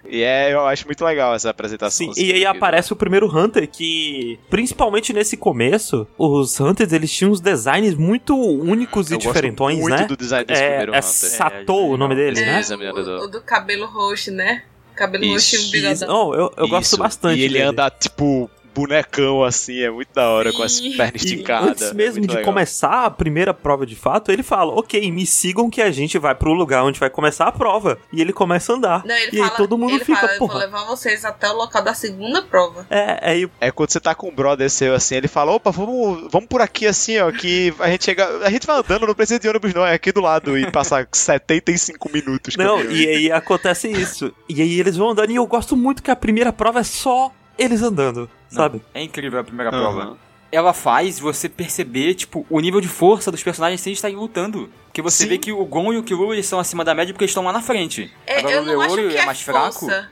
E 0.09 0.21
é, 0.21 0.53
eu 0.53 0.65
acho 0.67 0.85
muito 0.85 1.03
legal 1.03 1.33
essa 1.33 1.49
apresentação. 1.49 2.05
Sim, 2.05 2.11
assim, 2.11 2.23
e 2.25 2.33
aí 2.33 2.45
aparece 2.45 2.91
o 2.93 2.95
primeiro 2.95 3.27
Hunter 3.27 3.67
que, 3.69 4.39
principalmente 4.49 5.11
nesse 5.13 5.35
começo, 5.37 6.07
os 6.17 6.59
Hunters 6.59 6.91
eles 6.93 7.11
tinham 7.11 7.31
uns 7.31 7.39
designs 7.41 7.95
muito 7.95 8.35
únicos 8.37 9.09
e 9.09 9.13
Eu 9.13 9.17
gosto 9.17 9.27
diferentões, 9.27 9.79
muito 9.79 9.95
né? 9.97 10.05
do 10.05 10.15
design 10.17 10.45
desse 10.45 10.61
É, 10.61 10.67
primeiro 10.69 10.93
é 10.93 10.97
Hunter. 10.99 11.11
Satou 11.11 11.89
o 11.91 11.97
nome 11.97 12.15
dele, 12.15 12.39
É, 12.39 12.45
né? 12.45 12.59
Examinador. 12.59 13.21
o, 13.21 13.23
o 13.23 13.27
do 13.27 13.41
cabelo 13.41 13.85
roxo, 13.85 14.31
né? 14.31 14.63
Cabelo 14.95 15.27
roxo 15.29 15.55
e 15.55 15.59
um 15.59 15.71
bigodão. 15.71 16.29
Oh, 16.29 16.33
eu, 16.35 16.53
eu 16.55 16.67
gosto 16.69 16.97
bastante 16.97 17.37
E 17.39 17.43
ele 17.43 17.55
dele. 17.55 17.65
anda, 17.65 17.89
tipo, 17.89 18.49
bonecão, 18.75 19.43
assim, 19.43 19.79
é 19.81 19.89
muito 19.89 20.09
da 20.13 20.29
hora, 20.29 20.51
com 20.51 20.61
as 20.61 20.73
Sim. 20.73 20.95
pernas 20.97 21.23
esticadas. 21.23 21.81
antes 21.81 21.93
mesmo 21.93 22.23
é 22.23 22.27
de 22.27 22.35
legal. 22.35 22.43
começar 22.43 23.05
a 23.05 23.09
primeira 23.09 23.53
prova 23.53 23.85
de 23.85 23.95
fato, 23.95 24.31
ele 24.31 24.43
fala: 24.43 24.73
Ok, 24.77 25.09
me 25.11 25.25
sigam 25.25 25.69
que 25.69 25.81
a 25.81 25.89
gente 25.91 26.17
vai 26.19 26.35
pro 26.35 26.53
lugar 26.53 26.83
onde 26.83 26.99
vai 26.99 27.09
começar 27.09 27.45
a 27.45 27.51
prova. 27.51 27.97
E 28.11 28.21
ele 28.21 28.33
começa 28.33 28.73
a 28.73 28.75
andar. 28.75 29.05
Não, 29.05 29.15
ele 29.15 29.29
e 29.33 29.37
fala, 29.37 29.49
aí 29.51 29.57
todo 29.57 29.77
mundo 29.77 29.95
ele 29.95 30.03
fica, 30.05 30.19
fala, 30.19 30.33
eu 30.33 30.39
vou 30.39 30.47
porra. 30.49 30.59
levar 30.59 30.85
vocês 30.85 31.23
até 31.25 31.49
o 31.49 31.53
local 31.55 31.81
da 31.83 31.93
segunda 31.93 32.41
prova. 32.41 32.85
É, 32.89 33.19
aí 33.21 33.49
É 33.61 33.71
quando 33.71 33.89
você 33.91 33.99
tá 33.99 34.13
com 34.13 34.29
um 34.29 34.35
brother 34.35 34.69
seu 34.69 34.93
assim, 34.93 35.15
ele 35.15 35.27
fala, 35.27 35.51
opa, 35.53 35.71
vamos, 35.71 36.27
vamos 36.31 36.47
por 36.49 36.61
aqui 36.61 36.85
assim, 36.85 37.17
ó, 37.19 37.31
que 37.31 37.73
a 37.79 37.89
gente 37.89 38.03
chega. 38.05 38.25
A 38.45 38.49
gente 38.49 38.67
vai 38.67 38.77
andando, 38.77 39.07
não 39.07 39.13
precisa 39.15 39.39
de 39.39 39.47
ônibus, 39.47 39.73
não, 39.73 39.85
é 39.85 39.93
aqui 39.93 40.11
do 40.11 40.21
lado 40.21 40.57
e 40.57 40.69
passa 40.69 41.07
75 41.11 42.11
minutos. 42.11 42.55
Não, 42.55 42.77
caminhando. 42.77 42.95
e 42.95 43.07
aí 43.07 43.31
acontece 43.31 43.87
isso. 43.89 44.33
E 44.49 44.61
aí 44.61 44.79
eles 44.79 44.97
vão 44.97 45.09
andando 45.11 45.31
e 45.31 45.35
eu 45.35 45.45
gosto 45.45 45.75
muito 45.75 46.03
que 46.03 46.11
a 46.11 46.15
primeira 46.15 46.51
prova 46.51 46.79
é 46.79 46.83
só 46.83 47.31
eles 47.57 47.81
andando, 47.81 48.29
Não, 48.51 48.57
sabe? 48.57 48.81
É 48.93 49.01
incrível 49.01 49.39
a 49.39 49.43
primeira 49.43 49.71
Aham. 49.71 49.79
prova. 49.81 50.17
Ela 50.51 50.73
faz 50.73 51.19
você 51.19 51.49
perceber, 51.49 52.13
tipo, 52.13 52.45
o 52.49 52.59
nível 52.61 52.79
de 52.79 52.87
força 52.87 53.29
dos 53.31 53.43
personagens 53.43 53.81
sem 53.81 53.91
estarem 53.91 54.15
lutando. 54.15 54.69
Porque 54.85 55.01
você 55.01 55.23
Sim. 55.23 55.29
vê 55.29 55.37
que 55.37 55.51
o 55.51 55.65
Gon 55.65 55.91
e 55.93 55.97
o 55.97 56.03
Killua 56.03 56.33
eles 56.33 56.45
estão 56.45 56.59
acima 56.59 56.85
da 56.85 56.93
média 56.95 57.13
porque 57.13 57.25
eles 57.25 57.31
estão 57.31 57.43
lá 57.43 57.51
na 57.51 57.61
frente. 57.61 58.09
É, 58.25 58.39
Agora 58.39 58.53
eu 58.55 59.05
o 59.07 59.09
que 59.09 59.17
é 59.17 59.21
é 59.21 59.25
mais 59.25 59.41
força. 59.41 59.79
fraco. 59.89 60.07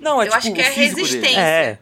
Não, 0.00 0.20
é 0.20 0.24
Eu 0.26 0.30
tipo 0.30 0.36
acho 0.38 0.52
que 0.52 0.60
o 0.60 0.62
é 0.62 0.70
físico 0.70 0.96
dele. 0.96 1.06
resistência. 1.12 1.40
É. 1.40 1.78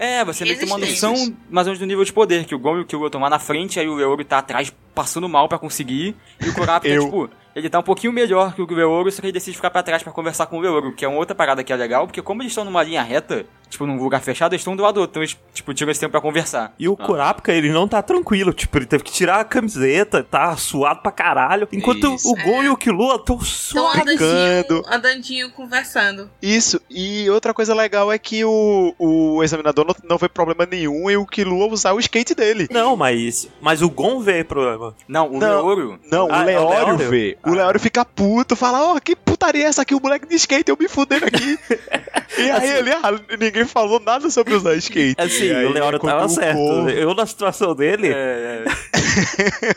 É, 0.00 0.24
você 0.24 0.44
meio 0.44 0.56
que 0.56 0.64
tem 0.64 0.72
uma 0.72 0.78
Resistência. 0.78 1.08
noção 1.10 1.36
mais 1.50 1.66
ou 1.66 1.72
menos 1.72 1.80
do 1.80 1.86
nível 1.86 2.04
de 2.04 2.12
poder, 2.12 2.44
que 2.44 2.54
o 2.54 2.58
Gon 2.58 2.78
e 2.78 2.80
o 2.82 2.84
Killua 2.84 3.06
estão 3.08 3.20
lá 3.20 3.28
na 3.28 3.40
frente, 3.40 3.80
aí 3.80 3.88
o 3.88 3.94
Leorio 3.96 4.24
tá 4.24 4.38
atrás 4.38 4.72
passando 4.98 5.28
mal 5.28 5.48
pra 5.48 5.58
conseguir, 5.58 6.16
e 6.44 6.48
o 6.48 6.54
Kurapika, 6.54 6.92
Eu- 6.92 7.04
tipo, 7.04 7.30
ele 7.54 7.68
tá 7.70 7.78
um 7.78 7.82
pouquinho 7.84 8.12
melhor 8.12 8.52
que 8.54 8.60
o 8.62 8.66
Leorio, 8.66 9.12
só 9.12 9.20
que 9.20 9.26
ele 9.26 9.32
decide 9.32 9.56
ficar 9.56 9.70
pra 9.70 9.82
trás 9.82 10.02
pra 10.02 10.12
conversar 10.12 10.46
com 10.46 10.58
o 10.58 10.60
Leorio, 10.60 10.92
que 10.92 11.04
é 11.04 11.08
uma 11.08 11.18
outra 11.18 11.34
parada 11.36 11.62
que 11.62 11.72
é 11.72 11.76
legal, 11.76 12.06
porque 12.06 12.20
como 12.20 12.42
eles 12.42 12.50
estão 12.50 12.64
numa 12.64 12.82
linha 12.82 13.02
reta, 13.02 13.46
tipo, 13.70 13.84
num 13.86 13.96
lugar 14.02 14.20
fechado, 14.20 14.52
eles 14.54 14.60
estão 14.62 14.74
do 14.74 14.82
lado 14.82 14.94
do 14.94 15.00
outro, 15.02 15.12
então 15.12 15.22
eles, 15.22 15.36
tipo, 15.54 15.72
tiram 15.74 15.90
esse 15.92 16.00
tempo 16.00 16.10
pra 16.12 16.20
conversar. 16.20 16.72
E 16.78 16.88
o 16.88 16.96
Kurapika, 16.96 17.52
ele 17.52 17.70
não 17.70 17.86
tá 17.86 18.00
tranquilo. 18.02 18.52
Tipo, 18.52 18.78
ele 18.78 18.86
teve 18.86 19.04
que 19.04 19.12
tirar 19.12 19.40
a 19.40 19.44
camiseta, 19.44 20.22
tá 20.24 20.56
suado 20.56 21.00
pra 21.02 21.12
caralho. 21.12 21.68
Enquanto 21.70 22.14
Isso. 22.14 22.30
o 22.30 22.34
Gon 22.34 22.62
É. 22.62 22.66
e 22.66 22.68
o 22.70 22.76
Killua 22.76 23.16
estão 23.16 23.36
Então 23.36 23.46
suados. 23.46 24.00
andandinho, 24.00 24.62
Ficando. 24.62 24.84
andandinho 24.90 25.50
conversando. 25.52 26.30
Isso, 26.40 26.80
e 26.90 27.28
outra 27.30 27.52
coisa 27.52 27.74
legal 27.74 28.10
é 28.10 28.18
que 28.18 28.42
o, 28.44 28.94
o 28.98 29.42
examinador 29.44 29.84
não, 29.86 29.94
não 30.08 30.16
vê 30.18 30.28
problema 30.28 30.64
nenhum 30.64 31.10
em 31.10 31.16
o 31.16 31.26
Killua 31.26 31.66
usar 31.66 31.92
o 31.92 31.98
skate 32.00 32.34
dele. 32.34 32.68
Não, 32.70 32.96
mas, 32.96 33.48
mas 33.60 33.82
o 33.82 33.90
Gon 33.90 34.20
vê 34.20 34.42
problema. 34.44 34.87
Não, 35.06 35.28
o 35.32 35.38
Não. 35.38 35.66
Leorio, 35.66 36.00
Não, 36.10 36.28
Ah, 36.30 36.38
o 36.44 36.48
é 36.48 36.58
o 36.60 36.68
Leório 36.68 36.86
Leório? 36.96 37.08
vê. 37.10 37.38
O 37.44 37.50
Ah. 37.50 37.52
Leório 37.54 37.80
fica 37.80 38.04
puto, 38.04 38.54
fala, 38.56 38.94
ó, 38.94 39.00
que 39.00 39.14
putaria 39.16 39.64
é 39.64 39.68
essa 39.68 39.82
aqui, 39.82 39.94
o 39.94 40.00
moleque 40.00 40.26
de 40.26 40.34
skate, 40.36 40.70
eu 40.70 40.76
me 40.78 40.88
fudendo 40.88 41.24
aqui. 41.26 41.58
e 42.38 42.50
aí 42.50 42.70
ele, 42.70 42.90
ah, 42.92 43.10
ninguém 43.38 43.64
falou 43.64 44.00
nada 44.00 44.28
sobre 44.30 44.54
usar 44.54 44.74
skate. 44.78 45.14
Assim, 45.20 45.50
aí, 45.50 45.64
o 45.66 45.70
Leório 45.72 45.98
tava 45.98 46.26
o 46.26 46.28
certo. 46.28 46.56
Gon- 46.58 46.88
Eu, 46.88 47.14
na 47.14 47.26
situação 47.26 47.74
dele. 47.74 48.08
é, 48.14 48.64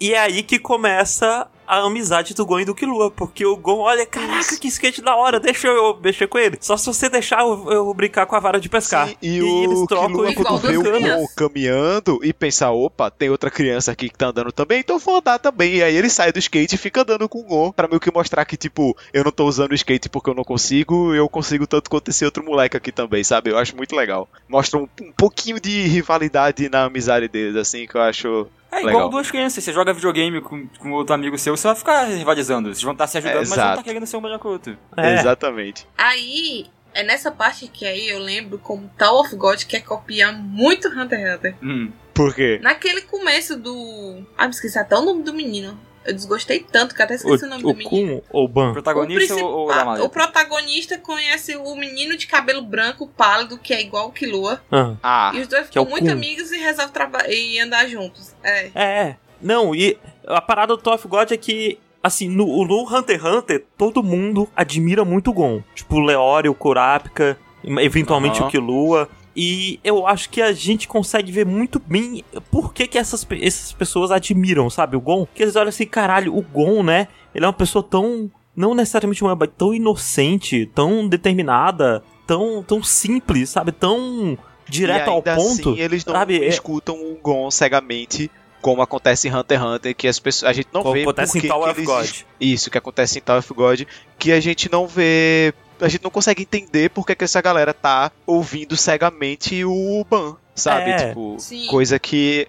E 0.00 0.14
é 0.14 0.18
aí 0.20 0.42
que 0.44 0.58
começa 0.58 1.48
a 1.68 1.80
amizade 1.80 2.34
do 2.34 2.46
Gon 2.46 2.60
e 2.60 2.64
do 2.64 2.74
Killua. 2.74 3.10
Porque 3.10 3.44
o 3.44 3.56
Gon, 3.56 3.80
olha, 3.80 4.06
caraca, 4.06 4.56
que 4.56 4.68
skate 4.68 5.02
da 5.02 5.14
hora, 5.14 5.38
deixa 5.38 5.68
eu 5.68 5.98
mexer 6.02 6.26
com 6.26 6.38
ele. 6.38 6.56
Só 6.60 6.76
se 6.76 6.86
você 6.86 7.08
deixar 7.08 7.40
eu, 7.40 7.70
eu 7.70 7.94
brincar 7.94 8.26
com 8.26 8.34
a 8.34 8.40
vara 8.40 8.58
de 8.58 8.68
pescar. 8.68 9.08
Sim, 9.08 9.16
e, 9.22 9.42
o 9.42 9.86
Killua, 9.86 10.30
igual 10.30 10.58
quando 10.58 10.58
vê 10.60 10.76
o 10.76 10.82
Gon 10.82 11.26
caminhando 11.36 12.20
e 12.22 12.32
pensa, 12.32 12.70
opa, 12.70 13.10
tem 13.10 13.28
outra 13.28 13.50
criança 13.50 13.92
aqui 13.92 14.08
que 14.08 14.16
tá 14.16 14.28
andando 14.28 14.50
também, 14.50 14.80
então 14.80 14.96
eu 14.96 15.00
vou 15.00 15.18
andar 15.18 15.38
também. 15.38 15.76
E 15.76 15.82
aí 15.82 15.94
ele 15.94 16.08
sai 16.08 16.32
do 16.32 16.38
skate 16.38 16.74
e 16.74 16.78
fica 16.78 17.02
andando 17.02 17.28
com 17.28 17.40
o 17.40 17.44
Gon, 17.44 17.70
pra 17.70 17.86
meio 17.86 18.00
que 18.00 18.12
mostrar 18.12 18.44
que, 18.46 18.56
tipo, 18.56 18.96
eu 19.12 19.22
não 19.22 19.30
tô 19.30 19.44
usando 19.44 19.72
o 19.72 19.74
skate 19.74 20.08
porque 20.08 20.30
eu 20.30 20.34
não 20.34 20.44
consigo, 20.44 21.14
eu 21.14 21.28
consigo 21.28 21.66
tanto 21.66 21.90
quanto 21.90 22.08
esse 22.08 22.24
outro 22.24 22.42
moleque 22.44 22.76
aqui 22.76 22.90
também, 22.90 23.22
sabe? 23.22 23.50
Eu 23.50 23.58
acho 23.58 23.76
muito 23.76 23.94
legal. 23.94 24.28
Mostra 24.48 24.78
um, 24.78 24.88
um 25.02 25.12
pouquinho 25.12 25.60
de 25.60 25.82
rivalidade 25.86 26.68
na 26.68 26.84
amizade 26.84 27.28
deles, 27.28 27.56
assim, 27.56 27.86
que 27.86 27.96
eu 27.96 28.00
acho 28.00 28.48
é 28.70 28.80
igual 28.80 28.94
Legal. 28.94 29.08
duas 29.08 29.30
crianças, 29.30 29.64
você 29.64 29.72
joga 29.72 29.94
videogame 29.94 30.42
com, 30.42 30.66
com 30.78 30.92
outro 30.92 31.14
amigo 31.14 31.38
seu, 31.38 31.56
você 31.58 31.66
vai 31.68 31.76
ficar 31.76 32.04
rivalizando, 32.04 32.68
vocês 32.68 32.82
vão 32.82 32.92
estar 32.92 33.06
se 33.06 33.18
ajudando, 33.18 33.38
mas 33.38 33.48
vão 33.48 33.56
Exato. 33.58 33.72
estar 33.72 33.82
querendo 33.84 34.06
ser 34.06 34.16
um 34.16 34.20
melhor 34.20 34.38
que 34.38 34.46
o 34.46 34.50
outro. 34.50 34.78
É. 34.96 35.14
Exatamente. 35.14 35.86
Aí, 35.96 36.66
é 36.94 37.02
nessa 37.02 37.30
parte 37.30 37.68
que 37.68 37.86
aí 37.86 38.08
eu 38.08 38.18
lembro 38.18 38.58
como 38.58 38.90
Tower 38.96 39.20
of 39.20 39.36
God 39.36 39.62
quer 39.64 39.80
copiar 39.82 40.32
muito 40.32 40.88
Hunter 40.88 41.18
x 41.20 41.34
Hunter. 41.34 41.54
Hum. 41.62 41.92
Por 42.14 42.34
quê? 42.34 42.58
Naquele 42.62 43.02
começo 43.02 43.56
do. 43.56 44.26
Ah, 44.36 44.44
me 44.46 44.50
esqueci 44.50 44.78
até 44.78 44.96
o 44.96 45.02
nome 45.02 45.22
do 45.22 45.32
menino. 45.32 45.78
Eu 46.04 46.14
desgostei 46.14 46.60
tanto 46.60 46.94
que 46.94 47.02
até 47.02 47.14
esqueci 47.16 47.44
o, 47.44 47.48
nome 47.48 47.62
O, 47.62 47.66
do 47.66 47.72
o 47.72 47.76
menino. 47.76 48.16
Kun 48.20 48.22
ou 48.30 48.44
o 48.46 48.48
Ban? 48.48 48.72
Protagonista 48.72 49.34
o, 49.36 49.44
ou, 49.44 49.58
ou 49.58 49.68
da 49.68 49.84
maleta? 49.84 50.04
o 50.04 50.08
protagonista 50.08 50.96
conhece 50.98 51.54
o 51.54 51.74
menino 51.76 52.16
de 52.16 52.26
cabelo 52.26 52.62
branco 52.62 53.06
pálido, 53.06 53.58
que 53.58 53.74
é 53.74 53.80
igual 53.82 54.08
o 54.08 54.12
Killua. 54.12 54.60
Ah. 54.72 54.94
Ah, 55.02 55.32
E 55.34 55.40
os 55.40 55.48
dois 55.48 55.62
é 55.62 55.66
ficam 55.66 55.82
o 55.84 55.88
muito 55.90 56.06
Kun. 56.06 56.12
amigos 56.12 56.50
e 56.50 56.56
resolvem 56.58 56.94
e 57.28 57.60
andar 57.60 57.86
juntos. 57.86 58.34
É. 58.42 58.70
É, 58.74 59.16
não, 59.40 59.74
e 59.74 59.98
a 60.28 60.40
parada 60.40 60.76
do 60.76 60.90
of 60.90 61.08
God 61.08 61.32
é 61.32 61.36
que, 61.36 61.78
assim, 62.02 62.28
no, 62.28 62.64
no 62.64 62.82
Hunter 62.82 63.16
x 63.16 63.24
Hunter, 63.24 63.64
todo 63.76 64.02
mundo 64.02 64.48
admira 64.54 65.04
muito 65.04 65.30
o 65.30 65.32
Gon. 65.32 65.62
Tipo, 65.74 65.96
o 65.96 66.00
Leório, 66.00 66.52
o 66.52 66.54
Kurapika, 66.54 67.38
eventualmente 67.64 68.40
Aham. 68.40 68.48
o 68.48 68.50
Killua. 68.50 69.08
E 69.34 69.78
eu 69.84 70.06
acho 70.06 70.30
que 70.30 70.42
a 70.42 70.52
gente 70.52 70.88
consegue 70.88 71.30
ver 71.30 71.46
muito 71.46 71.78
bem 71.78 72.24
por 72.50 72.74
que, 72.74 72.88
que 72.88 72.98
essas, 72.98 73.26
essas 73.40 73.72
pessoas 73.72 74.10
admiram, 74.10 74.68
sabe, 74.68 74.96
o 74.96 75.00
Gon. 75.00 75.26
Que 75.32 75.42
eles 75.42 75.54
olham 75.56 75.68
assim, 75.68 75.86
caralho, 75.86 76.36
o 76.36 76.42
Gon, 76.42 76.82
né? 76.82 77.08
Ele 77.34 77.44
é 77.44 77.48
uma 77.48 77.52
pessoa 77.52 77.82
tão. 77.82 78.30
Não 78.56 78.74
necessariamente 78.74 79.22
uma, 79.22 79.36
tão 79.46 79.72
inocente, 79.72 80.66
tão 80.74 81.06
determinada, 81.06 82.02
tão, 82.26 82.64
tão 82.64 82.82
simples, 82.82 83.50
sabe? 83.50 83.70
Tão 83.70 84.36
direto 84.68 85.08
ao 85.08 85.16
ainda 85.18 85.36
ponto. 85.36 85.70
Assim, 85.70 85.80
eles 85.80 86.04
não 86.04 86.14
sabe? 86.14 86.42
É- 86.42 86.48
escutam 86.48 86.96
o 86.96 87.16
Gon 87.22 87.50
cegamente, 87.50 88.30
como 88.60 88.82
acontece 88.82 89.28
em 89.28 89.34
Hunter 89.34 89.58
x 89.60 89.66
Hunter, 89.68 89.94
que 89.96 90.08
as 90.08 90.18
pessoas. 90.18 90.50
A 90.50 90.52
gente 90.52 90.68
não 90.72 90.82
Como 90.82 90.94
vê 90.94 91.02
acontece 91.02 91.38
em 91.38 91.40
que 91.40 91.48
Tower 91.48 91.70
of 91.70 91.82
God. 91.84 92.10
Isso, 92.40 92.70
que 92.70 92.78
acontece 92.78 93.18
em 93.18 93.22
Tower 93.22 93.38
of 93.40 93.54
God, 93.54 93.82
que 94.18 94.32
a 94.32 94.40
gente 94.40 94.70
não 94.70 94.86
vê. 94.86 95.52
A 95.80 95.88
gente 95.88 96.02
não 96.02 96.10
consegue 96.10 96.42
entender 96.42 96.90
por 96.90 97.06
que, 97.06 97.16
essa 97.24 97.40
galera 97.40 97.72
tá 97.72 98.10
ouvindo 98.26 98.76
cegamente 98.76 99.64
o 99.64 100.04
Ban, 100.10 100.36
sabe? 100.54 100.90
É. 100.90 101.08
Tipo, 101.08 101.36
Sim. 101.38 101.66
coisa 101.66 101.98
que. 101.98 102.48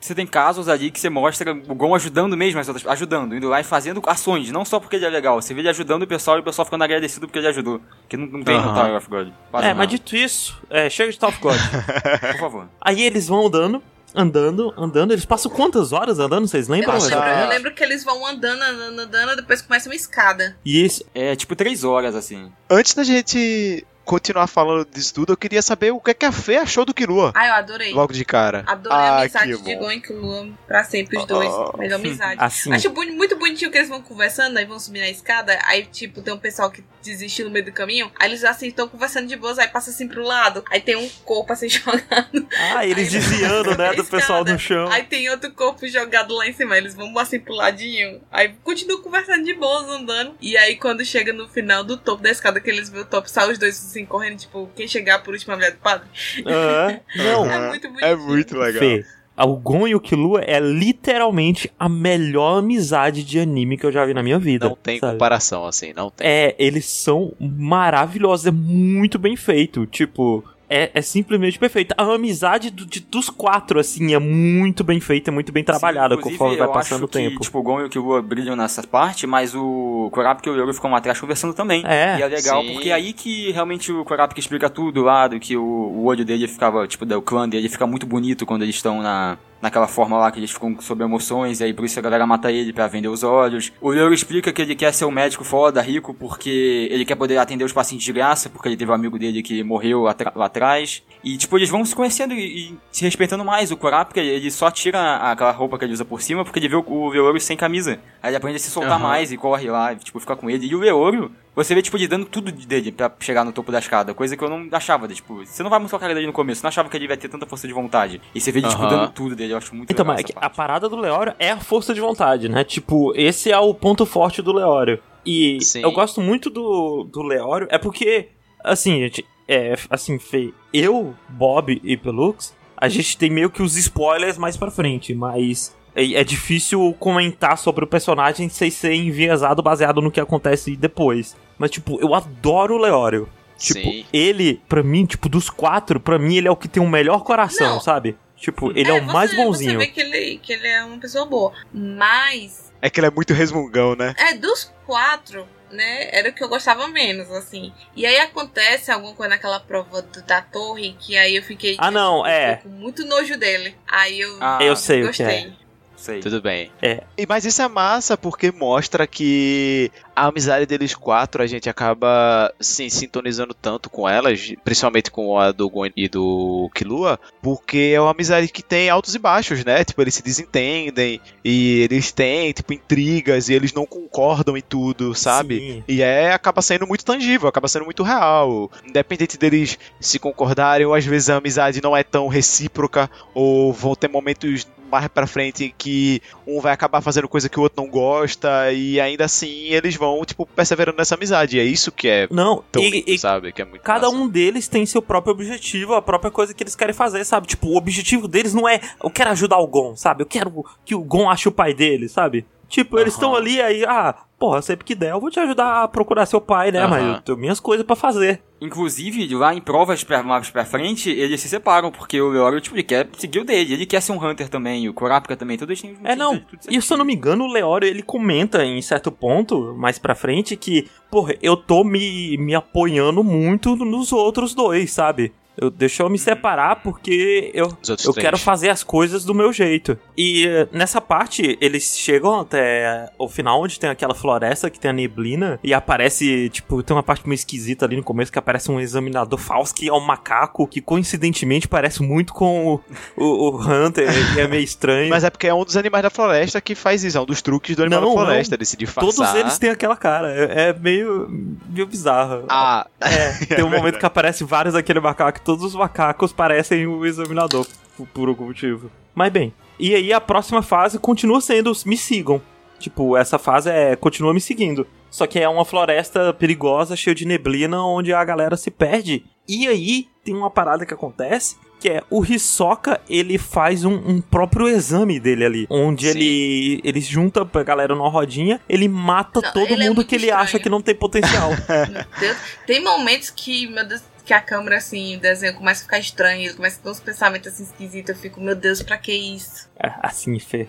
Você 0.00 0.14
tem 0.14 0.26
casos 0.26 0.68
ali 0.68 0.90
que 0.90 1.00
você 1.00 1.10
mostra 1.10 1.52
o 1.52 1.74
Gon 1.74 1.94
ajudando 1.94 2.36
mesmo 2.36 2.60
as 2.60 2.68
outras, 2.68 2.86
ajudando, 2.86 3.34
indo 3.34 3.48
lá 3.48 3.60
e 3.60 3.64
fazendo 3.64 4.00
ações, 4.06 4.50
não 4.50 4.64
só 4.64 4.78
porque 4.78 4.96
ele 4.96 5.04
é 5.04 5.08
legal, 5.10 5.40
você 5.42 5.52
vê 5.52 5.60
ele 5.60 5.68
ajudando 5.68 6.02
o 6.02 6.06
pessoal 6.06 6.36
e 6.36 6.40
o 6.40 6.42
pessoal 6.42 6.64
ficando 6.64 6.84
agradecido 6.84 7.26
porque 7.26 7.38
ele 7.38 7.48
ajudou, 7.48 7.80
que 8.08 8.16
não, 8.16 8.26
não 8.26 8.42
tem 8.42 8.54
no 8.56 8.60
Aham. 8.60 8.74
Tower 8.74 8.96
of 8.96 9.08
God. 9.08 9.28
Quase 9.50 9.64
É, 9.66 9.68
nada. 9.68 9.78
mas 9.78 9.88
dito 9.88 10.14
isso, 10.16 10.56
é, 10.70 10.88
chega 10.88 11.10
de 11.12 11.18
Tower 11.18 11.34
of 11.34 11.42
God. 11.42 11.56
Por 12.32 12.40
favor. 12.40 12.68
Aí 12.80 13.02
eles 13.02 13.26
vão 13.26 13.46
andando, 13.48 13.82
andando, 14.18 14.74
andando. 14.76 15.12
Eles 15.12 15.24
passam 15.24 15.50
quantas 15.50 15.92
horas 15.92 16.18
andando, 16.18 16.48
vocês 16.48 16.68
Eu 16.68 16.74
lembram? 16.74 16.92
Passa- 16.94 17.14
lembro, 17.14 17.40
eu 17.42 17.48
lembro 17.48 17.74
que 17.74 17.82
eles 17.84 18.02
vão 18.04 18.26
andando, 18.26 18.60
andando, 18.60 19.00
andando, 19.00 19.36
depois 19.36 19.62
começa 19.62 19.88
uma 19.88 19.94
escada. 19.94 20.56
E 20.64 20.84
isso, 20.84 21.04
É 21.14 21.36
tipo 21.36 21.54
três 21.54 21.84
horas, 21.84 22.14
assim. 22.14 22.50
Antes 22.68 22.94
da 22.94 23.04
gente 23.04 23.86
continuar 24.08 24.46
falando 24.46 24.88
disso 24.90 25.12
tudo, 25.12 25.34
eu 25.34 25.36
queria 25.36 25.60
saber 25.60 25.90
o 25.92 26.00
que, 26.00 26.10
é 26.10 26.14
que 26.14 26.24
a 26.24 26.32
Fê 26.32 26.56
achou 26.56 26.86
do 26.86 26.94
Killua. 26.94 27.30
Ah, 27.34 27.46
eu 27.46 27.54
adorei. 27.54 27.92
Logo 27.92 28.12
de 28.12 28.24
cara. 28.24 28.64
Adorei 28.66 28.96
a 28.98 29.00
ah, 29.00 29.20
amizade 29.20 29.56
que 29.58 29.62
de. 29.62 29.76
Gon 29.76 29.92
e 29.92 30.00
Killua 30.00 30.48
pra 30.66 30.82
sempre, 30.82 31.18
os 31.18 31.26
dois. 31.26 31.50
Oh. 31.50 31.76
Melhor 31.76 31.96
amizade. 31.96 32.40
assim, 32.40 32.72
Acho 32.72 32.88
boni- 32.88 33.12
muito 33.12 33.36
bonitinho 33.36 33.70
que 33.70 33.76
eles 33.76 33.90
vão 33.90 34.00
conversando, 34.00 34.56
aí 34.56 34.64
vão 34.64 34.80
subir 34.80 35.00
na 35.00 35.10
escada, 35.10 35.58
aí, 35.66 35.84
tipo, 35.84 36.22
tem 36.22 36.32
um 36.32 36.38
pessoal 36.38 36.70
que 36.70 36.82
desistiu 37.02 37.46
no 37.46 37.50
meio 37.50 37.64
do 37.64 37.72
caminho, 37.72 38.10
aí 38.18 38.28
eles 38.28 38.44
assim 38.44 38.68
estão 38.68 38.88
conversando 38.88 39.26
de 39.26 39.36
boas, 39.36 39.58
aí 39.58 39.68
passa 39.68 39.90
assim 39.90 40.08
pro 40.08 40.22
lado, 40.22 40.64
aí 40.70 40.80
tem 40.80 40.96
um 40.96 41.08
corpo 41.24 41.52
assim 41.52 41.68
jogado, 41.70 42.46
ah, 42.74 42.84
eles 42.86 43.08
Aí- 43.08 43.20
desviando, 43.20 43.76
né, 43.76 43.92
do 43.94 44.04
pessoal 44.04 44.44
no 44.44 44.58
chão. 44.58 44.88
aí 44.90 45.04
tem 45.04 45.28
outro 45.30 45.50
corpo 45.52 45.86
jogado 45.86 46.34
lá 46.34 46.46
em 46.46 46.52
cima, 46.52 46.76
eles 46.76 46.94
vão 46.94 47.16
assim 47.18 47.38
pro 47.38 47.54
ladinho, 47.54 48.20
aí 48.30 48.54
continuam 48.62 49.02
conversando 49.02 49.44
de 49.44 49.54
boas, 49.54 49.88
andando, 49.88 50.34
e 50.40 50.56
aí 50.56 50.76
quando 50.76 51.04
chega 51.04 51.32
no 51.32 51.48
final 51.48 51.84
do 51.84 51.96
topo 51.96 52.22
da 52.22 52.30
escada, 52.30 52.60
que 52.60 52.70
eles 52.70 52.90
vê 52.90 53.00
o 53.00 53.04
topo, 53.04 53.28
sai 53.28 53.50
os 53.50 53.58
dois 53.58 53.76
assim, 53.76 53.97
correndo, 54.06 54.38
tipo, 54.38 54.68
quem 54.74 54.86
chegar 54.88 55.22
por 55.22 55.34
último 55.34 55.52
é 55.52 55.54
a 55.54 55.56
mulher 55.56 55.72
do 55.72 55.78
padre. 55.78 56.08
Aham. 56.46 57.00
Não, 57.16 57.50
É 57.50 57.68
muito 57.68 57.88
bonitinho. 57.88 58.10
É 58.10 58.16
muito 58.16 58.58
legal. 58.58 58.80
Fê, 58.80 59.04
o 59.46 59.56
Gon 59.56 59.86
e 59.86 59.94
o 59.94 60.00
Killua 60.00 60.42
é 60.42 60.58
literalmente 60.58 61.70
a 61.78 61.88
melhor 61.88 62.58
amizade 62.58 63.22
de 63.22 63.38
anime 63.38 63.76
que 63.76 63.86
eu 63.86 63.92
já 63.92 64.04
vi 64.04 64.12
na 64.12 64.22
minha 64.22 64.38
vida. 64.38 64.68
Não 64.68 64.76
tem 64.76 64.98
sabe? 64.98 65.12
comparação, 65.12 65.64
assim, 65.64 65.92
não 65.92 66.10
tem. 66.10 66.26
É, 66.26 66.56
eles 66.58 66.86
são 66.86 67.32
maravilhosos, 67.38 68.46
é 68.46 68.50
muito 68.50 69.18
bem 69.18 69.36
feito. 69.36 69.86
Tipo, 69.86 70.44
é, 70.68 70.90
é 70.94 71.02
simplesmente 71.02 71.58
perfeito. 71.58 71.94
A 71.96 72.02
amizade 72.14 72.70
do- 72.70 72.84
de- 72.86 73.00
dos 73.00 73.30
quatro, 73.30 73.78
assim, 73.80 74.14
é 74.14 74.18
muito 74.18 74.84
bem 74.84 75.00
feita, 75.00 75.30
muito 75.32 75.50
bem 75.52 75.64
trabalhada 75.64 76.14
Sim, 76.16 76.22
conforme 76.22 76.56
vai 76.56 76.68
passando 76.68 77.04
o 77.04 77.08
tempo. 77.08 77.36
Que, 77.38 77.44
tipo, 77.44 77.58
o 77.58 77.62
Gon 77.62 77.80
e 77.80 77.84
o 77.84 77.88
Killua 77.88 78.20
brilham 78.22 78.54
nessa 78.56 78.82
parte, 78.86 79.26
mas 79.26 79.54
o 79.54 80.10
Kurapika 80.12 80.48
e 80.48 80.52
o 80.52 80.56
Yoru 80.56 80.74
ficam 80.74 80.90
lá 80.90 80.98
atrás 80.98 81.18
conversando 81.20 81.54
também. 81.54 81.82
É. 81.86 82.18
E 82.18 82.22
é 82.22 82.26
legal, 82.28 82.62
Sim. 82.62 82.72
porque 82.74 82.90
é 82.90 82.92
aí 82.92 83.12
que 83.12 83.50
realmente 83.52 83.90
o 83.92 84.04
Kurapika 84.04 84.40
explica 84.40 84.68
tudo 84.68 85.02
lá, 85.02 85.26
do 85.28 85.40
que 85.40 85.56
o, 85.56 85.62
o 85.62 86.04
olho 86.04 86.24
dele 86.24 86.46
ficava, 86.46 86.86
tipo, 86.86 87.04
do 87.06 87.22
clã 87.22 87.48
dele 87.48 87.68
fica 87.68 87.86
muito 87.86 88.06
bonito 88.06 88.44
quando 88.44 88.62
eles 88.62 88.74
estão 88.74 89.00
na, 89.02 89.38
naquela 89.60 89.86
forma 89.86 90.16
lá 90.16 90.30
que 90.30 90.38
eles 90.38 90.50
ficam 90.50 90.80
sob 90.80 91.02
emoções, 91.02 91.60
e 91.60 91.64
aí 91.64 91.72
por 91.72 91.84
isso 91.84 91.98
a 91.98 92.02
galera 92.02 92.26
mata 92.26 92.50
ele 92.50 92.72
pra 92.72 92.86
vender 92.86 93.08
os 93.08 93.22
olhos. 93.22 93.72
O 93.80 93.92
Yoru 93.92 94.14
explica 94.14 94.52
que 94.52 94.62
ele 94.62 94.74
quer 94.74 94.92
ser 94.92 95.04
um 95.04 95.10
médico 95.10 95.44
foda, 95.44 95.80
rico, 95.80 96.14
porque 96.14 96.88
ele 96.90 97.04
quer 97.04 97.16
poder 97.16 97.38
atender 97.38 97.64
os 97.64 97.72
pacientes 97.72 98.04
de 98.04 98.12
graça, 98.12 98.48
porque 98.48 98.68
ele 98.68 98.76
teve 98.76 98.90
um 98.90 98.94
amigo 98.94 99.18
dele 99.18 99.42
que 99.42 99.62
morreu 99.62 100.02
lá 100.02 100.44
atrás. 100.46 101.02
E, 101.22 101.36
tipo, 101.36 101.58
eles 101.58 101.68
vão 101.68 101.84
se 101.84 101.94
conhecendo 101.94 102.34
e, 102.34 102.70
e 102.70 102.78
se 102.92 103.04
respeitando 103.04 103.44
mais. 103.44 103.70
O 103.70 103.76
Kurapika, 103.76 104.20
ele 104.20 104.50
só 104.50 104.70
tira 104.70 105.16
aquela 105.16 105.50
roupa 105.50 105.78
que 105.78 105.84
ele 105.84 105.92
usa 105.92 106.04
por 106.04 106.22
cima, 106.22 106.44
porque 106.44 106.58
ele 106.58 106.68
vê 106.68 106.76
o, 106.76 106.84
o 106.86 107.08
Leouro 107.08 107.40
sem 107.40 107.56
camisa. 107.56 107.98
Aí 108.22 108.30
ele 108.30 108.36
aprende 108.36 108.56
a 108.56 108.60
se 108.60 108.70
soltar 108.70 108.92
Aham. 108.92 109.02
mais 109.02 109.32
e 109.32 109.36
corre 109.36 109.70
lá, 109.70 109.92
e, 109.92 109.96
tipo, 109.96 110.20
fica 110.20 110.36
com 110.36 110.48
ele. 110.48 110.66
E 110.66 110.74
o 110.74 110.78
Leouro, 110.78 111.30
você 111.64 111.74
vê, 111.74 111.82
tipo, 111.82 111.96
ele 111.96 112.08
dando 112.08 112.26
tudo 112.26 112.50
dele 112.52 112.92
pra 112.92 113.12
chegar 113.20 113.44
no 113.44 113.52
topo 113.52 113.70
da 113.72 113.78
escada, 113.78 114.14
coisa 114.14 114.36
que 114.36 114.42
eu 114.44 114.48
não 114.48 114.68
achava, 114.72 115.08
tipo, 115.08 115.44
você 115.44 115.62
não 115.62 115.70
vai 115.70 115.78
mostrar 115.78 115.96
a 115.98 116.00
cara 116.00 116.14
dele 116.14 116.26
no 116.26 116.32
começo, 116.32 116.62
não 116.62 116.68
achava 116.68 116.88
que 116.88 116.96
ele 116.96 117.08
vai 117.08 117.16
ter 117.16 117.28
tanta 117.28 117.46
força 117.46 117.66
de 117.66 117.72
vontade. 117.72 118.20
E 118.34 118.40
você 118.40 118.52
vê 118.52 118.60
ele, 118.60 118.68
tipo, 118.68 118.82
Aham. 118.82 118.90
dando 118.90 119.12
tudo 119.12 119.36
dele, 119.36 119.52
eu 119.52 119.56
acho 119.58 119.74
muito 119.74 119.90
Então, 119.92 120.04
legal 120.04 120.16
mas 120.22 120.30
essa 120.30 120.38
a 120.40 120.50
parada 120.50 120.88
do 120.88 120.96
Leório 120.96 121.34
é 121.38 121.50
a 121.50 121.58
força 121.60 121.92
de 121.92 122.00
vontade, 122.00 122.48
né? 122.48 122.64
Tipo, 122.64 123.12
esse 123.14 123.50
é 123.50 123.58
o 123.58 123.74
ponto 123.74 124.06
forte 124.06 124.40
do 124.40 124.52
Leório. 124.52 125.00
E 125.24 125.58
Sim. 125.60 125.82
eu 125.82 125.92
gosto 125.92 126.20
muito 126.20 126.48
do, 126.48 127.04
do 127.04 127.22
Leório, 127.22 127.66
é 127.70 127.76
porque, 127.78 128.28
assim, 128.64 128.98
gente, 129.00 129.24
é, 129.46 129.74
assim, 129.90 130.18
Fê, 130.18 130.52
eu, 130.72 131.14
Bob 131.28 131.80
e 131.82 131.96
Pelux, 131.96 132.54
a 132.76 132.88
gente 132.88 133.16
tem 133.18 133.30
meio 133.30 133.50
que 133.50 133.62
os 133.62 133.76
spoilers 133.76 134.38
mais 134.38 134.56
pra 134.56 134.70
frente, 134.70 135.14
mas 135.14 135.76
é, 135.94 136.14
é 136.14 136.24
difícil 136.24 136.94
comentar 137.00 137.58
sobre 137.58 137.84
o 137.84 137.88
personagem 137.88 138.48
sem 138.48 138.70
ser 138.70 138.94
enviesado 138.94 139.62
baseado 139.62 140.00
no 140.00 140.10
que 140.10 140.20
acontece 140.20 140.76
depois. 140.76 141.36
Mas, 141.58 141.70
tipo, 141.70 141.98
eu 142.00 142.14
adoro 142.14 142.74
o 142.74 142.78
Leório. 142.78 143.28
Tipo, 143.56 143.80
Sim. 143.80 144.06
ele, 144.12 144.62
pra 144.68 144.82
mim, 144.84 145.04
tipo, 145.04 145.28
dos 145.28 145.50
quatro, 145.50 145.98
pra 145.98 146.16
mim, 146.18 146.36
ele 146.36 146.46
é 146.46 146.50
o 146.50 146.54
que 146.56 146.68
tem 146.68 146.80
o 146.82 146.88
melhor 146.88 147.24
coração, 147.24 147.74
Não. 147.74 147.80
sabe? 147.80 148.16
Tipo, 148.36 148.70
ele 148.78 148.88
é, 148.88 148.92
o 148.94 149.04
você- 149.04 149.12
mais 149.12 149.30
Você 149.32 149.36
bonzinho. 149.36 149.78
vê 149.80 149.86
que 149.88 150.00
ele, 150.00 150.38
que 150.38 150.52
ele 150.52 150.68
é 150.68 150.84
uma 150.84 150.98
pessoa 150.98 151.26
boa. 151.26 151.52
Mas, 151.72 152.72
É 152.80 152.88
que 152.88 153.00
ele 153.00 153.08
é 153.08 153.10
muito 153.10 153.34
resmungão, 153.34 153.96
né? 153.96 154.14
é, 154.16 154.34
dos 154.34 154.72
quatro, 154.86 155.44
né, 155.72 156.08
era 156.16 156.28
o 156.28 156.32
que 156.32 156.42
eu 156.44 156.48
gostava 156.48 156.86
menos, 156.86 157.28
assim. 157.32 157.72
E 157.96 158.06
aí 158.06 158.18
acontece 158.20 158.92
alguma 158.92 159.12
coisa 159.14 159.30
naquela 159.30 159.58
prova 159.58 160.00
do- 160.02 160.22
da 160.22 160.40
torre, 160.40 160.94
que 161.00 161.18
aí 161.18 161.34
eu 161.34 161.42
fiquei... 161.42 161.74
Ah, 161.78 161.90
não, 161.90 162.18
eu 162.20 162.26
é. 162.26 162.56
com 162.62 162.68
muito 162.68 163.04
nojo 163.04 163.36
dele. 163.36 163.74
Aí 163.90 164.20
eu 164.20 164.38
Ah, 164.40 164.58
Eu 164.62 164.76
sei 164.76 164.98
o 165.00 165.10
que 165.10 165.24
gostei. 165.24 165.26
é. 165.26 165.52
Sei. 165.98 166.20
Tudo 166.20 166.40
bem. 166.40 166.70
É. 166.80 167.02
E, 167.16 167.26
mas 167.26 167.44
isso 167.44 167.60
é 167.60 167.66
massa 167.66 168.16
porque 168.16 168.52
mostra 168.52 169.04
que 169.04 169.90
a 170.14 170.26
amizade 170.26 170.64
deles 170.64 170.94
quatro 170.94 171.42
a 171.42 171.46
gente 171.46 171.68
acaba 171.68 172.52
se 172.60 172.88
sintonizando 172.88 173.52
tanto 173.52 173.90
com 173.90 174.08
elas, 174.08 174.54
principalmente 174.64 175.10
com 175.10 175.38
a 175.38 175.50
do 175.50 175.68
Gon 175.68 175.88
e 175.96 176.08
do 176.08 176.70
Killua, 176.72 177.18
porque 177.42 177.92
é 177.94 178.00
uma 178.00 178.12
amizade 178.12 178.48
que 178.48 178.62
tem 178.62 178.88
altos 178.88 179.16
e 179.16 179.18
baixos, 179.18 179.64
né? 179.64 179.84
Tipo, 179.84 180.00
eles 180.00 180.14
se 180.14 180.22
desentendem 180.22 181.20
e 181.44 181.80
eles 181.80 182.12
têm, 182.12 182.52
tipo, 182.52 182.72
intrigas 182.72 183.48
e 183.48 183.54
eles 183.54 183.72
não 183.72 183.84
concordam 183.84 184.56
em 184.56 184.62
tudo, 184.62 185.14
sabe? 185.16 185.58
Sim. 185.58 185.84
E 185.88 186.00
é, 186.00 186.32
acaba 186.32 186.62
sendo 186.62 186.86
muito 186.86 187.04
tangível, 187.04 187.48
acaba 187.48 187.66
sendo 187.66 187.84
muito 187.84 188.04
real. 188.04 188.70
Independente 188.86 189.36
deles 189.36 189.78
se 190.00 190.18
concordarem, 190.20 190.86
ou 190.86 190.94
às 190.94 191.04
vezes 191.04 191.28
a 191.28 191.36
amizade 191.36 191.82
não 191.82 191.96
é 191.96 192.04
tão 192.04 192.28
recíproca, 192.28 193.10
ou 193.34 193.72
vão 193.72 193.96
ter 193.96 194.08
momentos 194.08 194.66
mais 194.88 195.06
pra 195.08 195.26
frente 195.26 195.74
que 195.76 196.20
um 196.46 196.60
vai 196.60 196.72
acabar 196.72 197.00
fazendo 197.00 197.28
coisa 197.28 197.48
que 197.48 197.58
o 197.58 197.62
outro 197.62 197.82
não 197.82 197.90
gosta, 197.90 198.72
e 198.72 199.00
ainda 199.00 199.24
assim 199.24 199.68
eles 199.68 199.96
vão, 199.96 200.24
tipo, 200.24 200.46
perseverando 200.46 200.98
nessa 200.98 201.14
amizade. 201.14 201.56
E 201.56 201.60
é 201.60 201.64
isso 201.64 201.92
que 201.92 202.08
é 202.08 202.28
Não, 202.30 202.62
tão 202.72 202.82
e, 202.82 202.90
lindo, 202.90 203.10
e 203.10 203.18
sabe? 203.18 203.52
Que 203.52 203.62
é 203.62 203.64
muito 203.64 203.82
cada 203.82 204.06
massa. 204.10 204.16
um 204.22 204.28
deles 204.28 204.68
tem 204.68 204.84
seu 204.86 205.02
próprio 205.02 205.32
objetivo, 205.32 205.94
a 205.94 206.02
própria 206.02 206.30
coisa 206.30 206.52
que 206.54 206.62
eles 206.62 206.74
querem 206.74 206.94
fazer, 206.94 207.24
sabe? 207.24 207.46
Tipo, 207.46 207.68
o 207.68 207.76
objetivo 207.76 208.26
deles 208.26 208.54
não 208.54 208.68
é 208.68 208.80
eu 209.02 209.10
quero 209.10 209.30
ajudar 209.30 209.58
o 209.58 209.66
Gon, 209.66 209.94
sabe? 209.96 210.22
Eu 210.22 210.26
quero 210.26 210.64
que 210.84 210.94
o 210.94 211.00
Gon 211.02 211.28
ache 211.30 211.48
o 211.48 211.52
pai 211.52 211.74
dele, 211.74 212.08
sabe? 212.08 212.44
Tipo, 212.68 212.98
eles 212.98 213.14
estão 213.14 213.34
ali 213.34 213.62
aí, 213.62 213.84
ah, 213.86 214.14
porra, 214.38 214.60
sempre 214.60 214.84
que 214.84 214.94
der, 214.94 215.12
eu 215.12 215.20
vou 215.20 215.30
te 215.30 215.40
ajudar 215.40 215.82
a 215.84 215.88
procurar 215.88 216.26
seu 216.26 216.40
pai, 216.40 216.70
né? 216.70 216.80
Aham. 216.80 216.90
Mas 216.90 217.16
eu 217.16 217.20
tenho 217.22 217.38
minhas 217.38 217.58
coisas 217.58 217.84
pra 217.84 217.96
fazer. 217.96 218.42
Inclusive, 218.60 219.34
lá 219.34 219.54
em 219.54 219.60
provas 219.60 220.04
pra, 220.04 220.22
mais 220.22 220.50
pra 220.50 220.64
frente, 220.64 221.08
eles 221.08 221.40
se 221.40 221.48
separam, 221.48 221.90
porque 221.90 222.20
o 222.20 222.28
Leório, 222.28 222.60
tipo, 222.60 222.76
ele 222.76 222.82
quer 222.82 223.08
seguir 223.16 223.38
o 223.40 223.44
dele, 223.44 223.72
ele 223.72 223.86
quer 223.86 224.02
ser 224.02 224.12
um 224.12 224.22
Hunter 224.22 224.48
também, 224.48 224.88
o 224.88 224.92
Kurapika 224.92 225.36
também, 225.36 225.56
têm 225.56 225.66
os 225.70 225.82
É, 226.04 226.14
não. 226.14 226.38
tudo 226.38 226.60
E 226.68 226.82
se 226.82 226.92
eu 226.92 226.98
não 226.98 227.04
me 227.04 227.14
engano, 227.14 227.44
o 227.44 227.52
Leório, 227.52 227.88
ele 227.88 228.02
comenta 228.02 228.64
em 228.64 228.82
certo 228.82 229.10
ponto, 229.10 229.74
mais 229.76 229.98
pra 229.98 230.14
frente, 230.14 230.56
que, 230.56 230.88
porra, 231.10 231.34
eu 231.40 231.56
tô 231.56 231.84
me, 231.84 232.36
me 232.36 232.54
apoiando 232.54 233.24
muito 233.24 233.76
nos 233.76 234.12
outros 234.12 234.54
dois, 234.54 234.92
sabe? 234.92 235.32
Eu, 235.60 235.70
deixa 235.70 236.02
eu 236.02 236.08
me 236.08 236.18
separar 236.18 236.76
porque 236.82 237.50
eu, 237.52 237.68
eu 238.04 238.14
quero 238.14 238.38
fazer 238.38 238.70
as 238.70 238.82
coisas 238.84 239.24
do 239.24 239.34
meu 239.34 239.52
jeito. 239.52 239.98
E 240.16 240.46
nessa 240.72 241.00
parte, 241.00 241.58
eles 241.60 241.96
chegam 241.98 242.40
até 242.40 243.10
o 243.18 243.28
final, 243.28 243.62
onde 243.62 243.78
tem 243.78 243.90
aquela 243.90 244.14
floresta 244.14 244.70
que 244.70 244.78
tem 244.78 244.90
a 244.90 244.94
neblina, 244.94 245.58
e 245.62 245.74
aparece, 245.74 246.48
tipo, 246.50 246.82
tem 246.82 246.96
uma 246.96 247.02
parte 247.02 247.26
meio 247.28 247.34
esquisita 247.34 247.84
ali 247.84 247.96
no 247.96 248.02
começo, 248.02 248.30
que 248.30 248.38
aparece 248.38 248.70
um 248.70 248.80
examinador 248.80 249.38
falso, 249.38 249.74
que 249.74 249.88
é 249.88 249.92
um 249.92 250.00
macaco, 250.00 250.66
que 250.66 250.80
coincidentemente 250.80 251.66
parece 251.66 252.02
muito 252.02 252.32
com 252.32 252.74
o, 252.74 252.80
o, 253.16 253.50
o 253.50 253.60
Hunter, 253.60 254.08
e 254.36 254.40
é 254.40 254.46
meio 254.46 254.62
estranho. 254.62 255.10
Mas 255.10 255.24
é 255.24 255.30
porque 255.30 255.46
é 255.46 255.54
um 255.54 255.64
dos 255.64 255.76
animais 255.76 256.02
da 256.02 256.10
floresta 256.10 256.60
que 256.60 256.74
faz 256.74 257.02
isso, 257.04 257.18
é 257.18 257.20
um 257.20 257.26
dos 257.26 257.42
truques 257.42 257.74
do 257.76 257.82
animal 257.82 258.00
Não, 258.00 258.08
da 258.08 258.14
floresta, 258.14 258.54
não. 258.54 258.58
de 258.58 258.66
se 258.66 258.76
disfarçar. 258.76 259.14
Todos 259.14 259.34
eles 259.34 259.58
têm 259.58 259.70
aquela 259.70 259.96
cara. 259.96 260.32
É, 260.32 260.68
é 260.68 260.72
meio, 260.72 261.26
meio 261.68 261.86
bizarro. 261.86 262.44
Ah, 262.48 262.86
É, 263.00 263.32
tem 263.54 263.64
um 263.64 263.68
momento 263.68 263.82
verdade. 263.82 263.98
que 263.98 264.06
aparece 264.06 264.44
vários 264.44 264.74
daquele 264.74 265.00
macaco. 265.00 265.40
Todos 265.48 265.64
os 265.64 265.74
macacos 265.74 266.30
parecem 266.30 266.86
o 266.86 267.06
examinador, 267.06 267.66
por, 268.12 268.28
algum 268.28 268.48
motivo. 268.48 268.90
Mas 269.14 269.32
bem, 269.32 269.54
e 269.78 269.94
aí 269.94 270.12
a 270.12 270.20
próxima 270.20 270.60
fase 270.60 270.98
continua 270.98 271.40
sendo 271.40 271.72
me 271.86 271.96
sigam. 271.96 272.38
Tipo, 272.78 273.16
essa 273.16 273.38
fase 273.38 273.70
é 273.70 273.96
continua 273.96 274.34
me 274.34 274.42
seguindo. 274.42 274.86
Só 275.10 275.26
que 275.26 275.38
é 275.38 275.48
uma 275.48 275.64
floresta 275.64 276.34
perigosa, 276.34 276.94
cheia 276.94 277.14
de 277.14 277.24
neblina, 277.24 277.82
onde 277.82 278.12
a 278.12 278.22
galera 278.22 278.58
se 278.58 278.70
perde. 278.70 279.24
E 279.48 279.66
aí 279.66 280.08
tem 280.22 280.34
uma 280.34 280.50
parada 280.50 280.84
que 280.84 280.92
acontece. 280.92 281.56
Que 281.80 281.88
é 281.88 282.02
o 282.10 282.22
Hisoka, 282.22 283.00
ele 283.08 283.38
faz 283.38 283.86
um, 283.86 283.94
um 283.94 284.20
próprio 284.20 284.68
exame 284.68 285.18
dele 285.18 285.46
ali. 285.46 285.66
Onde 285.70 286.12
Sim. 286.12 286.18
ele, 286.18 286.80
ele 286.84 287.00
junta 287.00 287.46
pra 287.46 287.62
galera 287.62 287.94
numa 287.94 288.10
rodinha, 288.10 288.60
ele 288.68 288.86
mata 288.86 289.40
Não, 289.40 289.52
todo 289.52 289.72
ele 289.72 289.84
é 289.84 289.86
mundo 289.86 289.96
muito 289.96 290.08
que 290.08 290.16
ele 290.16 290.24
estranho. 290.26 290.42
acha 290.42 290.58
que 290.58 290.68
não 290.68 290.82
tem 290.82 290.94
potencial. 290.94 291.50
Meu 291.88 292.04
Deus. 292.20 292.36
Tem 292.66 292.84
momentos 292.84 293.30
que, 293.30 293.66
meu 293.68 293.86
Deus, 293.86 294.02
que 294.28 294.34
a 294.34 294.42
câmera, 294.42 294.76
assim, 294.76 295.16
o 295.16 295.20
desenho 295.20 295.54
começa 295.54 295.80
a 295.80 295.84
ficar 295.84 295.98
estranho, 295.98 296.42
ele 296.42 296.52
começa 296.52 296.78
a 296.78 296.82
ter 296.82 296.90
uns 296.90 297.00
pensamentos 297.00 297.50
assim 297.50 297.62
esquisitos. 297.62 298.10
Eu 298.10 298.20
fico, 298.20 298.38
meu 298.38 298.54
Deus, 298.54 298.82
pra 298.82 298.98
que 298.98 299.10
isso? 299.10 299.70
É, 299.74 299.90
assim, 300.02 300.38
Fê. 300.38 300.68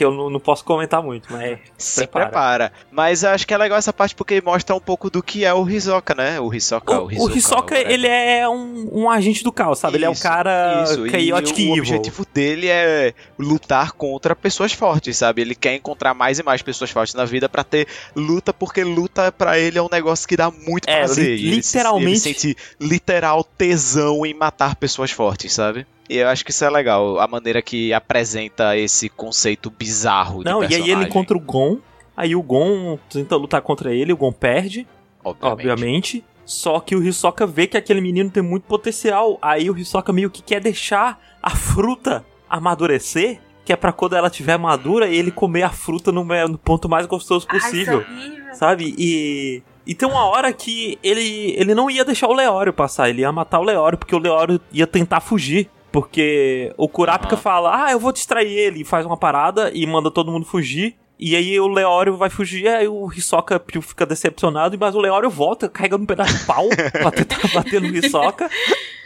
Que 0.00 0.04
eu 0.06 0.10
não, 0.14 0.30
não 0.30 0.40
posso 0.40 0.64
comentar 0.64 1.02
muito, 1.02 1.30
mas. 1.30 1.58
se 1.76 1.96
prepara. 2.06 2.24
prepara. 2.26 2.72
Mas 2.90 3.22
eu 3.22 3.28
acho 3.28 3.46
que 3.46 3.52
é 3.52 3.58
legal 3.58 3.76
essa 3.76 3.92
parte 3.92 4.14
porque 4.14 4.40
mostra 4.40 4.74
um 4.74 4.80
pouco 4.80 5.10
do 5.10 5.22
que 5.22 5.44
é 5.44 5.52
o 5.52 5.68
Hisoka, 5.68 6.14
né? 6.14 6.40
O 6.40 6.54
Hisoka, 6.54 6.98
O, 7.02 7.06
o 7.06 7.30
Hisoka, 7.36 7.74
whatever. 7.74 7.90
ele 7.92 8.06
é 8.06 8.48
um, 8.48 8.88
um 9.02 9.10
agente 9.10 9.44
do 9.44 9.52
caos, 9.52 9.78
sabe? 9.78 9.98
ele 9.98 10.06
é 10.06 10.08
um 10.08 10.12
Isso, 10.12 10.22
cara 10.22 10.84
isso. 10.84 11.06
E 11.06 11.10
chaotic 11.10 11.54
o 11.58 11.60
evil. 11.60 11.78
objetivo 11.80 12.26
dele 12.32 12.68
é 12.68 13.12
lutar 13.38 13.92
contra 13.92 14.34
pessoas 14.34 14.72
fortes, 14.72 15.18
sabe? 15.18 15.42
Ele 15.42 15.54
quer 15.54 15.74
encontrar 15.74 16.14
mais 16.14 16.38
e 16.38 16.42
mais 16.42 16.62
pessoas 16.62 16.88
fortes 16.90 17.14
na 17.14 17.26
vida 17.26 17.46
pra 17.46 17.62
ter 17.62 17.86
luta, 18.16 18.54
porque 18.54 18.82
luta 18.82 19.30
pra 19.30 19.58
ele 19.58 19.76
é 19.76 19.82
um 19.82 19.88
negócio 19.92 20.26
que 20.26 20.34
dá 20.34 20.50
muito 20.50 20.88
É, 20.88 20.96
prazer. 21.00 21.26
li- 21.36 21.42
E 21.42 21.46
ele 21.48 21.56
literalmente- 21.56 22.28
Ele 22.30 22.34
sente 22.38 22.56
literal 22.80 23.44
tesão 23.44 24.24
em 24.24 24.32
matar 24.32 24.76
pessoas 24.76 25.10
fortes, 25.10 25.52
sabe? 25.52 25.86
E 26.10 26.16
eu 26.16 26.28
acho 26.28 26.44
que 26.44 26.50
isso 26.50 26.64
é 26.64 26.68
legal, 26.68 27.20
a 27.20 27.28
maneira 27.28 27.62
que 27.62 27.92
apresenta 27.92 28.76
esse 28.76 29.08
conceito 29.08 29.70
bizarro 29.70 30.42
Não, 30.42 30.58
de 30.58 30.64
e 30.64 30.74
aí 30.74 30.74
ele 30.74 30.80
personagem, 30.80 31.08
encontra 31.08 31.36
o 31.36 31.40
Gon. 31.40 31.78
Aí 32.16 32.34
o 32.34 32.42
Gon 32.42 32.98
tenta 33.08 33.36
lutar 33.36 33.62
contra 33.62 33.94
ele, 33.94 34.12
o 34.12 34.16
Gon 34.16 34.32
perde, 34.32 34.88
obviamente. 35.22 35.52
obviamente. 35.52 36.24
Só 36.44 36.80
que 36.80 36.96
o 36.96 37.02
Hisoka 37.02 37.46
vê 37.46 37.68
que 37.68 37.76
aquele 37.76 38.00
menino 38.00 38.28
tem 38.28 38.42
muito 38.42 38.64
potencial. 38.64 39.38
Aí 39.40 39.70
o 39.70 39.78
Hisoka 39.78 40.12
meio 40.12 40.28
que 40.28 40.42
quer 40.42 40.60
deixar 40.60 41.16
a 41.40 41.50
fruta 41.50 42.24
amadurecer, 42.48 43.40
que 43.64 43.72
é 43.72 43.76
pra 43.76 43.92
quando 43.92 44.16
ela 44.16 44.28
tiver 44.28 44.58
madura 44.58 45.06
ele 45.06 45.30
comer 45.30 45.62
a 45.62 45.70
fruta 45.70 46.10
no, 46.10 46.24
no 46.24 46.58
ponto 46.58 46.88
mais 46.88 47.06
gostoso 47.06 47.46
possível. 47.46 48.04
Ai, 48.08 48.50
é 48.50 48.54
sabe? 48.54 48.96
E 48.98 49.62
E 49.86 49.94
tem 49.94 50.08
uma 50.08 50.24
hora 50.24 50.52
que 50.52 50.98
ele, 51.04 51.54
ele 51.56 51.72
não 51.72 51.88
ia 51.88 52.04
deixar 52.04 52.26
o 52.26 52.32
Leório 52.34 52.72
passar, 52.72 53.08
ele 53.08 53.22
ia 53.22 53.30
matar 53.30 53.60
o 53.60 53.64
Leório, 53.64 53.96
porque 53.96 54.16
o 54.16 54.18
Leório 54.18 54.60
ia 54.72 54.88
tentar 54.88 55.20
fugir. 55.20 55.70
Porque 55.92 56.72
o 56.76 56.88
Kurapika 56.88 57.34
Aham. 57.34 57.42
fala, 57.42 57.84
ah, 57.84 57.92
eu 57.92 57.98
vou 57.98 58.12
distrair 58.12 58.52
ele, 58.52 58.82
e 58.82 58.84
faz 58.84 59.04
uma 59.04 59.16
parada 59.16 59.70
e 59.74 59.86
manda 59.86 60.10
todo 60.10 60.30
mundo 60.30 60.46
fugir. 60.46 60.96
E 61.22 61.36
aí 61.36 61.60
o 61.60 61.68
Leório 61.68 62.16
vai 62.16 62.30
fugir, 62.30 62.66
aí 62.66 62.88
o 62.88 63.12
Hisoka 63.12 63.62
fica 63.82 64.06
decepcionado, 64.06 64.78
mas 64.80 64.94
o 64.94 65.00
Leório 65.00 65.28
volta 65.28 65.68
carregando 65.68 66.04
um 66.04 66.06
pedaço 66.06 66.38
de 66.38 66.44
pau 66.46 66.66
pra 66.92 67.10
tentar 67.10 67.46
bater 67.52 67.78
no 67.78 67.94
Hisoka. 67.94 68.48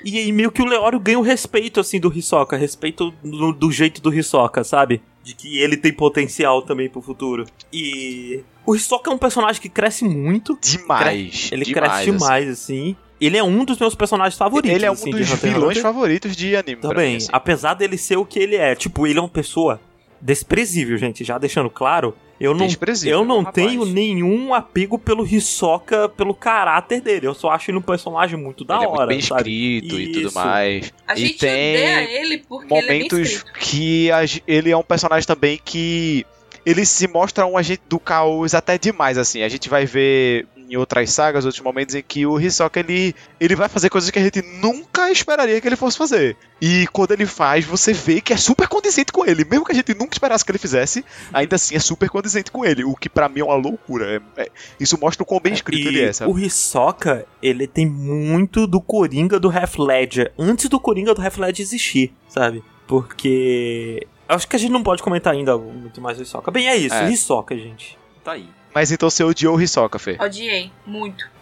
E 0.05 0.18
aí 0.18 0.30
meio 0.30 0.53
que 0.53 0.62
o 0.62 0.64
Leório 0.64 1.01
ganha 1.01 1.18
o 1.18 1.22
respeito, 1.22 1.80
assim, 1.80 1.99
do 1.99 2.16
Hisoka, 2.16 2.57
respeito 2.57 3.11
do, 3.24 3.53
do 3.53 3.72
jeito 3.72 4.01
do 4.01 4.14
Hisoka, 4.14 4.62
sabe? 4.62 5.03
De 5.24 5.35
que 5.35 5.59
ele 5.59 5.76
tem 5.76 5.93
potencial 5.93 6.62
também 6.62 6.89
pro 6.89 7.01
futuro. 7.03 7.47
E 7.72 8.45
o 8.64 8.76
Hisoka 8.76 9.11
é 9.11 9.14
um 9.14 9.18
personagem 9.18 9.61
que 9.61 9.68
cresce 9.68 10.05
muito, 10.05 10.57
Demais. 10.61 11.51
ele 11.51 11.64
demais, 11.64 11.89
cresce 12.05 12.12
demais, 12.12 12.49
assim. 12.49 12.97
Ele 13.27 13.37
é 13.37 13.43
um 13.45 13.64
dos 13.64 13.79
meus 13.79 13.95
personagens 13.95 14.37
favoritos, 14.37 14.75
Ele 14.75 14.85
é 14.85 14.91
um 14.91 14.95
assim, 14.95 15.11
dos 15.11 15.29
vilões 15.29 15.70
Hunter. 15.70 15.83
favoritos 15.83 16.37
de 16.37 16.57
anime. 16.57 16.81
Também, 16.81 17.11
mim, 17.12 17.16
assim. 17.16 17.29
apesar 17.33 17.75
dele 17.75 17.97
ser 17.97 18.16
o 18.16 18.25
que 18.25 18.39
ele 18.39 18.57
é. 18.57 18.75
Tipo, 18.75 19.07
ele 19.07 19.18
é 19.18 19.22
uma 19.22 19.29
pessoa 19.29 19.81
desprezível, 20.20 20.97
gente. 20.97 21.22
Já 21.22 21.37
deixando 21.39 21.68
claro, 21.68 22.14
eu 22.41 22.55
não, 22.55 22.66
eu 23.05 23.25
não 23.25 23.39
rapaz. 23.39 23.55
tenho 23.55 23.85
nenhum 23.85 24.53
apego 24.53 24.99
pelo 24.99 25.27
Hisoka, 25.27 26.09
pelo 26.09 26.35
caráter 26.35 27.01
dele. 27.01 27.27
Eu 27.27 27.35
só 27.35 27.51
acho 27.51 27.70
ele 27.70 27.79
um 27.79 27.83
personagem 27.83 28.39
muito 28.39 28.64
da 28.64 28.77
ele 28.77 28.85
é 28.85 28.89
hora, 28.89 29.07
muito 29.07 29.09
bem 29.09 29.20
sabe? 29.20 29.77
escrito 29.77 30.01
e 30.01 30.12
tudo 30.12 30.33
mais. 30.33 30.93
A 31.07 31.14
e 31.14 31.18
gente 31.18 31.39
tem 31.39 32.14
ele 32.16 32.39
porque 32.39 32.75
ele 32.75 32.85
é 32.85 32.93
momentos 32.93 33.45
que 33.59 34.09
ele 34.47 34.70
é 34.70 34.77
um 34.77 34.83
personagem 34.83 35.27
também 35.27 35.61
que 35.62 36.27
ele 36.66 36.85
se 36.85 37.07
mostra 37.07 37.47
um 37.47 37.57
agente 37.57 37.83
do 37.89 37.99
caos 37.99 38.55
até 38.55 38.79
demais 38.79 39.18
assim. 39.18 39.43
A 39.43 39.49
gente 39.49 39.68
vai 39.68 39.87
ver 39.87 40.47
em 40.70 40.76
outras 40.76 41.10
sagas, 41.10 41.44
outros 41.44 41.62
momentos 41.62 41.94
em 41.94 42.02
que 42.02 42.24
o 42.26 42.38
Hisoka 42.40 42.80
ele 42.80 43.14
ele 43.40 43.54
vai 43.54 43.68
fazer 43.68 43.90
coisas 43.90 44.10
que 44.10 44.18
a 44.18 44.22
gente 44.22 44.42
nunca 44.60 45.10
esperaria 45.10 45.60
que 45.60 45.66
ele 45.68 45.76
fosse 45.76 45.96
fazer. 45.98 46.36
E 46.60 46.86
quando 46.92 47.10
ele 47.12 47.26
faz, 47.26 47.64
você 47.64 47.92
vê 47.92 48.20
que 48.20 48.32
é 48.32 48.36
super 48.36 48.66
condizente 48.68 49.12
com 49.12 49.26
ele, 49.26 49.44
mesmo 49.44 49.64
que 49.64 49.72
a 49.72 49.74
gente 49.74 49.92
nunca 49.94 50.14
esperasse 50.14 50.44
que 50.44 50.50
ele 50.50 50.58
fizesse, 50.58 51.04
ainda 51.32 51.56
assim 51.56 51.74
é 51.76 51.78
super 51.78 52.08
condizente 52.08 52.50
com 52.50 52.64
ele, 52.64 52.84
o 52.84 52.94
que 52.94 53.08
pra 53.08 53.28
mim 53.28 53.40
é 53.40 53.44
uma 53.44 53.56
loucura. 53.56 54.22
É- 54.36 54.42
é- 54.42 54.50
isso 54.80 54.98
mostra 55.00 55.22
o 55.22 55.26
quão 55.26 55.40
bem 55.40 55.52
escrito 55.52 55.84
E 55.84 55.88
ele 55.88 56.02
é, 56.02 56.12
sabe? 56.12 56.30
o 56.32 56.38
Hisoka, 56.38 57.26
ele 57.42 57.66
tem 57.66 57.86
muito 57.86 58.66
do 58.66 58.80
Coringa 58.80 59.38
do 59.38 59.50
Half 59.50 59.78
Ledger, 59.78 60.32
antes 60.38 60.68
do 60.68 60.80
Coringa 60.80 61.14
do 61.14 61.20
Half 61.22 61.36
Ledger 61.38 61.62
existir, 61.64 62.12
sabe? 62.28 62.62
Porque 62.86 64.06
acho 64.28 64.48
que 64.48 64.56
a 64.56 64.58
gente 64.58 64.70
não 64.72 64.82
pode 64.82 65.02
comentar 65.02 65.34
ainda 65.34 65.56
muito 65.58 66.00
mais 66.00 66.16
do 66.16 66.22
Hisoka. 66.22 66.50
Bem, 66.50 66.68
é 66.68 66.76
isso, 66.76 66.94
É. 66.94 67.10
Hisoka, 67.10 67.56
gente. 67.56 67.98
Tá 68.22 68.32
aí. 68.32 68.48
Mas 68.75 68.91
então 68.91 69.09
você 69.09 69.22
odiou 69.22 69.57
o 69.57 69.61
Hisoka, 69.62 69.99
Fê? 69.99 70.16
Odiei, 70.20 70.70
muito. 70.87 71.33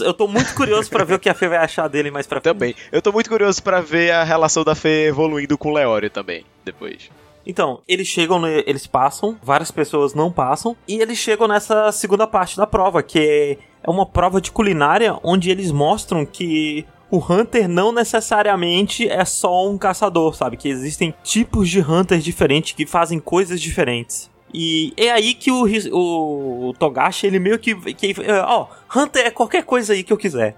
Eu 0.00 0.14
tô 0.14 0.28
muito 0.28 0.54
curioso 0.54 0.88
pra 0.88 1.02
ver 1.04 1.14
o 1.14 1.18
que 1.18 1.28
a 1.28 1.34
Fê 1.34 1.48
vai 1.48 1.58
achar 1.58 1.88
dele 1.88 2.10
mais 2.10 2.26
pra 2.26 2.40
frente. 2.40 2.54
Também. 2.54 2.74
Eu 2.92 3.02
tô 3.02 3.10
muito 3.10 3.28
curioso 3.28 3.60
pra 3.62 3.80
ver 3.80 4.12
a 4.12 4.22
relação 4.22 4.62
da 4.62 4.74
Fê 4.76 5.06
evoluindo 5.08 5.58
com 5.58 5.70
o 5.70 5.74
Leório 5.74 6.08
também, 6.08 6.44
depois. 6.64 7.10
Então, 7.44 7.80
eles 7.88 8.06
chegam, 8.06 8.38
no- 8.38 8.46
eles 8.46 8.86
passam, 8.86 9.36
várias 9.42 9.72
pessoas 9.72 10.14
não 10.14 10.30
passam, 10.30 10.76
e 10.86 11.00
eles 11.00 11.18
chegam 11.18 11.48
nessa 11.48 11.90
segunda 11.90 12.28
parte 12.28 12.56
da 12.56 12.64
prova, 12.68 13.02
que 13.02 13.58
é 13.82 13.90
uma 13.90 14.06
prova 14.06 14.40
de 14.40 14.52
culinária 14.52 15.18
onde 15.24 15.50
eles 15.50 15.72
mostram 15.72 16.24
que 16.24 16.86
o 17.10 17.18
Hunter 17.18 17.68
não 17.68 17.90
necessariamente 17.90 19.08
é 19.08 19.24
só 19.24 19.68
um 19.68 19.76
caçador, 19.76 20.34
sabe? 20.36 20.56
Que 20.56 20.68
existem 20.68 21.12
tipos 21.24 21.68
de 21.68 21.80
Hunters 21.80 22.22
diferentes 22.22 22.72
que 22.72 22.86
fazem 22.86 23.18
coisas 23.18 23.60
diferentes. 23.60 24.30
E 24.52 24.92
é 24.96 25.10
aí 25.10 25.34
que 25.34 25.50
o, 25.50 25.64
o, 25.92 26.68
o 26.68 26.72
Togashi, 26.74 27.26
ele 27.26 27.38
meio 27.38 27.58
que, 27.58 27.74
que. 27.94 28.14
Ó, 28.46 28.66
Hunter 28.94 29.26
é 29.26 29.30
qualquer 29.30 29.64
coisa 29.64 29.92
aí 29.92 30.02
que 30.02 30.12
eu 30.12 30.16
quiser. 30.16 30.56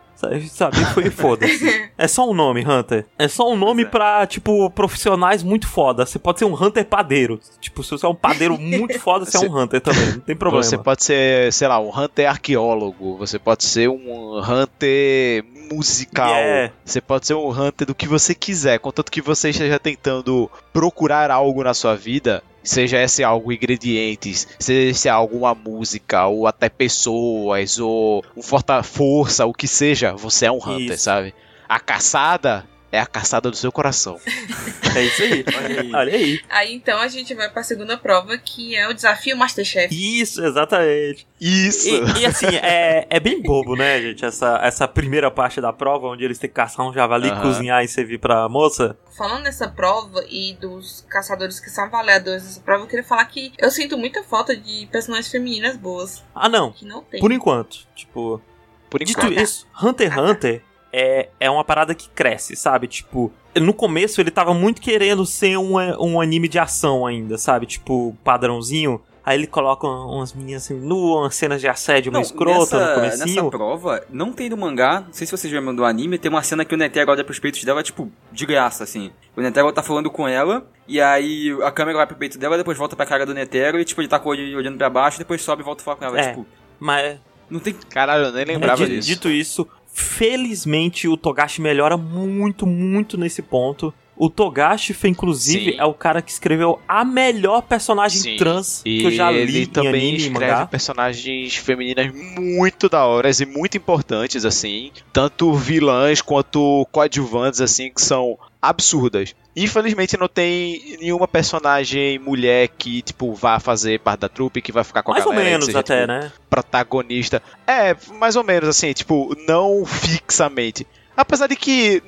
Sabe? 0.48 0.84
Foi 0.94 1.10
foda-se. 1.10 1.90
É 1.98 2.08
só 2.08 2.28
um 2.28 2.34
nome, 2.34 2.64
Hunter. 2.66 3.04
É 3.18 3.28
só 3.28 3.50
um 3.50 3.56
nome 3.56 3.82
é. 3.82 3.86
pra, 3.86 4.26
tipo, 4.26 4.70
profissionais 4.70 5.42
muito 5.42 5.66
foda. 5.66 6.06
Você 6.06 6.18
pode 6.18 6.38
ser 6.38 6.44
um 6.44 6.54
Hunter 6.54 6.84
padeiro. 6.84 7.40
Tipo, 7.60 7.82
se 7.82 7.90
você 7.90 8.06
é 8.06 8.08
um 8.08 8.14
padeiro 8.14 8.56
muito 8.58 8.98
foda, 8.98 9.24
você 9.24 9.36
é 9.36 9.40
um 9.40 9.58
Hunter 9.58 9.80
também. 9.80 10.12
Não 10.12 10.20
tem 10.20 10.36
problema. 10.36 10.62
Você 10.62 10.78
pode 10.78 11.04
ser, 11.04 11.52
sei 11.52 11.68
lá, 11.68 11.78
um 11.78 11.90
Hunter 11.90 12.28
arqueólogo, 12.28 13.16
você 13.16 13.38
pode 13.38 13.64
ser 13.64 13.88
um 13.88 14.38
Hunter 14.38 15.44
musical, 15.72 16.34
Yeah. 16.34 16.72
você 16.84 17.00
pode 17.00 17.26
ser 17.26 17.34
um 17.34 17.48
Hunter 17.48 17.86
do 17.86 17.94
que 17.94 18.06
você 18.06 18.34
quiser, 18.34 18.78
contanto 18.78 19.10
que 19.10 19.20
você 19.20 19.50
esteja 19.50 19.78
tentando 19.78 20.50
procurar 20.72 21.30
algo 21.30 21.62
na 21.64 21.72
sua 21.72 21.96
vida, 21.96 22.42
seja 22.64 23.00
esse 23.00 23.22
algo 23.22 23.52
ingredientes, 23.52 24.48
seja 24.58 24.90
esse 24.90 25.08
algo 25.08 25.38
uma 25.38 25.54
música, 25.54 26.26
ou 26.26 26.46
até 26.46 26.68
pessoas, 26.68 27.78
ou 27.78 28.24
um 28.36 28.42
forta 28.42 28.82
força, 28.82 29.46
o 29.46 29.52
que 29.52 29.68
seja, 29.68 30.14
você 30.14 30.46
é 30.46 30.50
um 30.52 30.56
Hunter, 30.56 30.94
Isso. 30.94 31.04
sabe? 31.04 31.34
A 31.68 31.78
caçada 31.78 32.66
é 32.94 33.00
a 33.00 33.06
caçada 33.06 33.50
do 33.50 33.56
seu 33.56 33.72
coração. 33.72 34.18
É 34.96 35.02
isso 35.02 35.22
aí. 35.24 35.44
Olha 35.56 35.80
aí. 35.80 35.92
Olha 35.92 36.14
aí. 36.14 36.40
Aí 36.48 36.72
então 36.72 37.00
a 37.00 37.08
gente 37.08 37.34
vai 37.34 37.50
pra 37.50 37.64
segunda 37.64 37.96
prova, 37.98 38.38
que 38.38 38.76
é 38.76 38.86
o 38.88 38.94
desafio 38.94 39.36
Masterchef. 39.36 39.92
Isso, 39.92 40.40
exatamente. 40.44 41.26
Isso! 41.40 41.88
E, 41.88 42.20
e, 42.20 42.26
assim, 42.26 42.46
é, 42.46 43.04
é 43.10 43.18
bem 43.18 43.42
bobo, 43.42 43.74
né, 43.74 44.00
gente? 44.00 44.24
Essa, 44.24 44.60
essa 44.62 44.86
primeira 44.86 45.32
parte 45.32 45.60
da 45.60 45.72
prova, 45.72 46.06
onde 46.06 46.24
eles 46.24 46.38
têm 46.38 46.48
que 46.48 46.54
caçar 46.54 46.86
um 46.86 46.92
javali, 46.92 47.28
Aham. 47.28 47.42
cozinhar 47.42 47.82
e 47.82 47.88
servir 47.88 48.18
pra 48.18 48.48
moça. 48.48 48.96
Falando 49.18 49.42
nessa 49.42 49.66
prova 49.66 50.24
e 50.30 50.54
dos 50.60 51.04
caçadores 51.08 51.58
que 51.58 51.70
são 51.70 51.84
avaliadores 51.86 52.44
dessa 52.44 52.60
prova, 52.60 52.84
eu 52.84 52.88
queria 52.88 53.04
falar 53.04 53.24
que 53.24 53.52
eu 53.58 53.72
sinto 53.72 53.98
muita 53.98 54.22
falta 54.22 54.56
de 54.56 54.88
personagens 54.92 55.28
femininas 55.28 55.76
boas. 55.76 56.22
Ah, 56.32 56.48
não. 56.48 56.70
Que 56.70 56.84
não 56.84 57.02
tem. 57.02 57.18
Por 57.18 57.32
enquanto. 57.32 57.78
Tipo, 57.96 58.40
Por 58.88 59.02
Dito 59.02 59.18
enquanto. 59.18 59.40
isso, 59.40 59.66
Hunter 59.82 60.12
x 60.12 60.18
Hunter 60.22 60.62
é, 60.96 61.28
é 61.40 61.50
uma 61.50 61.64
parada 61.64 61.92
que 61.94 62.08
cresce, 62.10 62.54
sabe? 62.54 62.86
Tipo, 62.86 63.32
no 63.56 63.74
começo 63.74 64.20
ele 64.20 64.30
tava 64.30 64.54
muito 64.54 64.80
querendo 64.80 65.26
ser 65.26 65.56
um, 65.56 65.74
um 66.00 66.20
anime 66.20 66.46
de 66.46 66.58
ação 66.58 67.04
ainda, 67.04 67.36
sabe? 67.36 67.66
Tipo, 67.66 68.16
padrãozinho. 68.22 69.00
Aí 69.26 69.38
ele 69.38 69.46
coloca 69.46 69.86
umas 69.86 70.34
meninas 70.34 70.64
assim, 70.64 70.74
nuas, 70.74 71.22
umas 71.22 71.34
cenas 71.34 71.58
de 71.58 71.66
assédio 71.66 72.12
meio 72.12 72.20
escrota 72.20 72.76
no 72.76 72.82
nessa, 72.82 72.94
comecinho. 72.94 73.44
nessa 73.44 73.50
prova, 73.50 74.04
não 74.10 74.30
tem 74.32 74.50
no 74.50 74.56
mangá, 74.58 75.00
não 75.06 75.14
sei 75.14 75.26
se 75.26 75.30
vocês 75.34 75.50
lembram 75.50 75.74
do 75.74 75.82
anime, 75.82 76.18
tem 76.18 76.30
uma 76.30 76.42
cena 76.42 76.62
que 76.62 76.74
o 76.74 76.76
Netero 76.76 77.10
olha 77.10 77.24
pros 77.24 77.38
peitos 77.38 77.64
dela, 77.64 77.82
tipo, 77.82 78.12
de 78.30 78.44
graça, 78.44 78.84
assim. 78.84 79.10
O 79.34 79.40
Netero 79.40 79.72
tá 79.72 79.82
falando 79.82 80.10
com 80.10 80.28
ela, 80.28 80.66
e 80.86 81.00
aí 81.00 81.50
a 81.62 81.72
câmera 81.72 81.96
vai 81.96 82.06
pro 82.06 82.16
peito 82.16 82.36
dela, 82.38 82.58
depois 82.58 82.76
volta 82.76 82.94
pra 82.94 83.06
cara 83.06 83.24
do 83.24 83.32
Netero, 83.32 83.80
e 83.80 83.84
tipo, 83.86 84.02
ele 84.02 84.08
tá 84.08 84.18
com 84.18 84.28
o 84.28 84.32
olho 84.32 84.58
olhando 84.58 84.76
pra 84.76 84.90
baixo, 84.90 85.16
depois 85.16 85.40
sobe 85.40 85.62
e 85.62 85.64
volta 85.64 85.80
a 85.80 85.84
falar 85.86 85.96
com 85.96 86.04
ela. 86.04 86.20
É. 86.20 86.28
Tipo, 86.28 86.46
Mas, 86.78 87.18
não 87.48 87.60
tem... 87.60 87.72
Caralho, 87.72 88.26
eu 88.26 88.32
nem 88.32 88.44
lembrava 88.44 88.84
di- 88.86 88.96
disso. 88.96 89.08
dito 89.08 89.30
isso, 89.30 89.66
felizmente 89.94 91.06
o 91.08 91.16
Togashi 91.16 91.62
melhora 91.62 91.96
muito, 91.96 92.66
muito 92.66 93.16
nesse 93.16 93.40
ponto. 93.40 93.94
O 94.16 94.28
Togashi, 94.30 94.92
foi, 94.94 95.10
inclusive, 95.10 95.72
Sim. 95.72 95.78
é 95.78 95.84
o 95.84 95.92
cara 95.92 96.22
que 96.22 96.30
escreveu 96.30 96.78
a 96.86 97.04
melhor 97.04 97.62
personagem 97.62 98.20
Sim. 98.20 98.36
trans 98.36 98.80
E 98.84 99.00
que 99.00 99.06
eu 99.06 99.10
já 99.10 99.28
li 99.30 99.38
ele 99.38 99.66
também 99.66 99.90
anime 99.90 100.12
e 100.12 100.16
escreve 100.16 100.52
mangá. 100.52 100.66
personagens 100.66 101.56
femininas 101.56 102.14
muito 102.14 102.88
da 102.88 103.04
hora 103.06 103.28
e 103.28 103.46
muito 103.46 103.76
importantes, 103.76 104.44
assim. 104.44 104.92
Tanto 105.12 105.52
vilãs 105.54 106.22
quanto 106.22 106.86
coadjuvantes, 106.92 107.60
assim, 107.60 107.90
que 107.90 108.00
são 108.00 108.38
absurdas. 108.68 109.34
Infelizmente 109.56 110.16
não 110.16 110.28
tem 110.28 110.96
nenhuma 111.00 111.28
personagem 111.28 112.18
mulher 112.18 112.68
que, 112.68 113.02
tipo, 113.02 113.32
vá 113.34 113.60
fazer 113.60 114.00
parte 114.00 114.20
da 114.20 114.28
trupe, 114.28 114.60
que 114.60 114.72
vai 114.72 114.84
ficar 114.84 115.02
com 115.02 115.12
a 115.12 115.14
Mais 115.14 115.26
ou 115.26 115.32
galera, 115.32 115.48
que 115.48 115.52
menos 115.52 115.66
seja, 115.66 115.78
até, 115.80 116.00
tipo, 116.00 116.12
né? 116.12 116.32
protagonista. 116.50 117.42
É, 117.66 117.96
mais 118.18 118.36
ou 118.36 118.44
menos, 118.44 118.68
assim, 118.68 118.92
tipo, 118.92 119.36
não 119.46 119.84
fixamente. 119.86 120.86
Apesar 121.16 121.46
de 121.46 121.54
que 121.54 122.02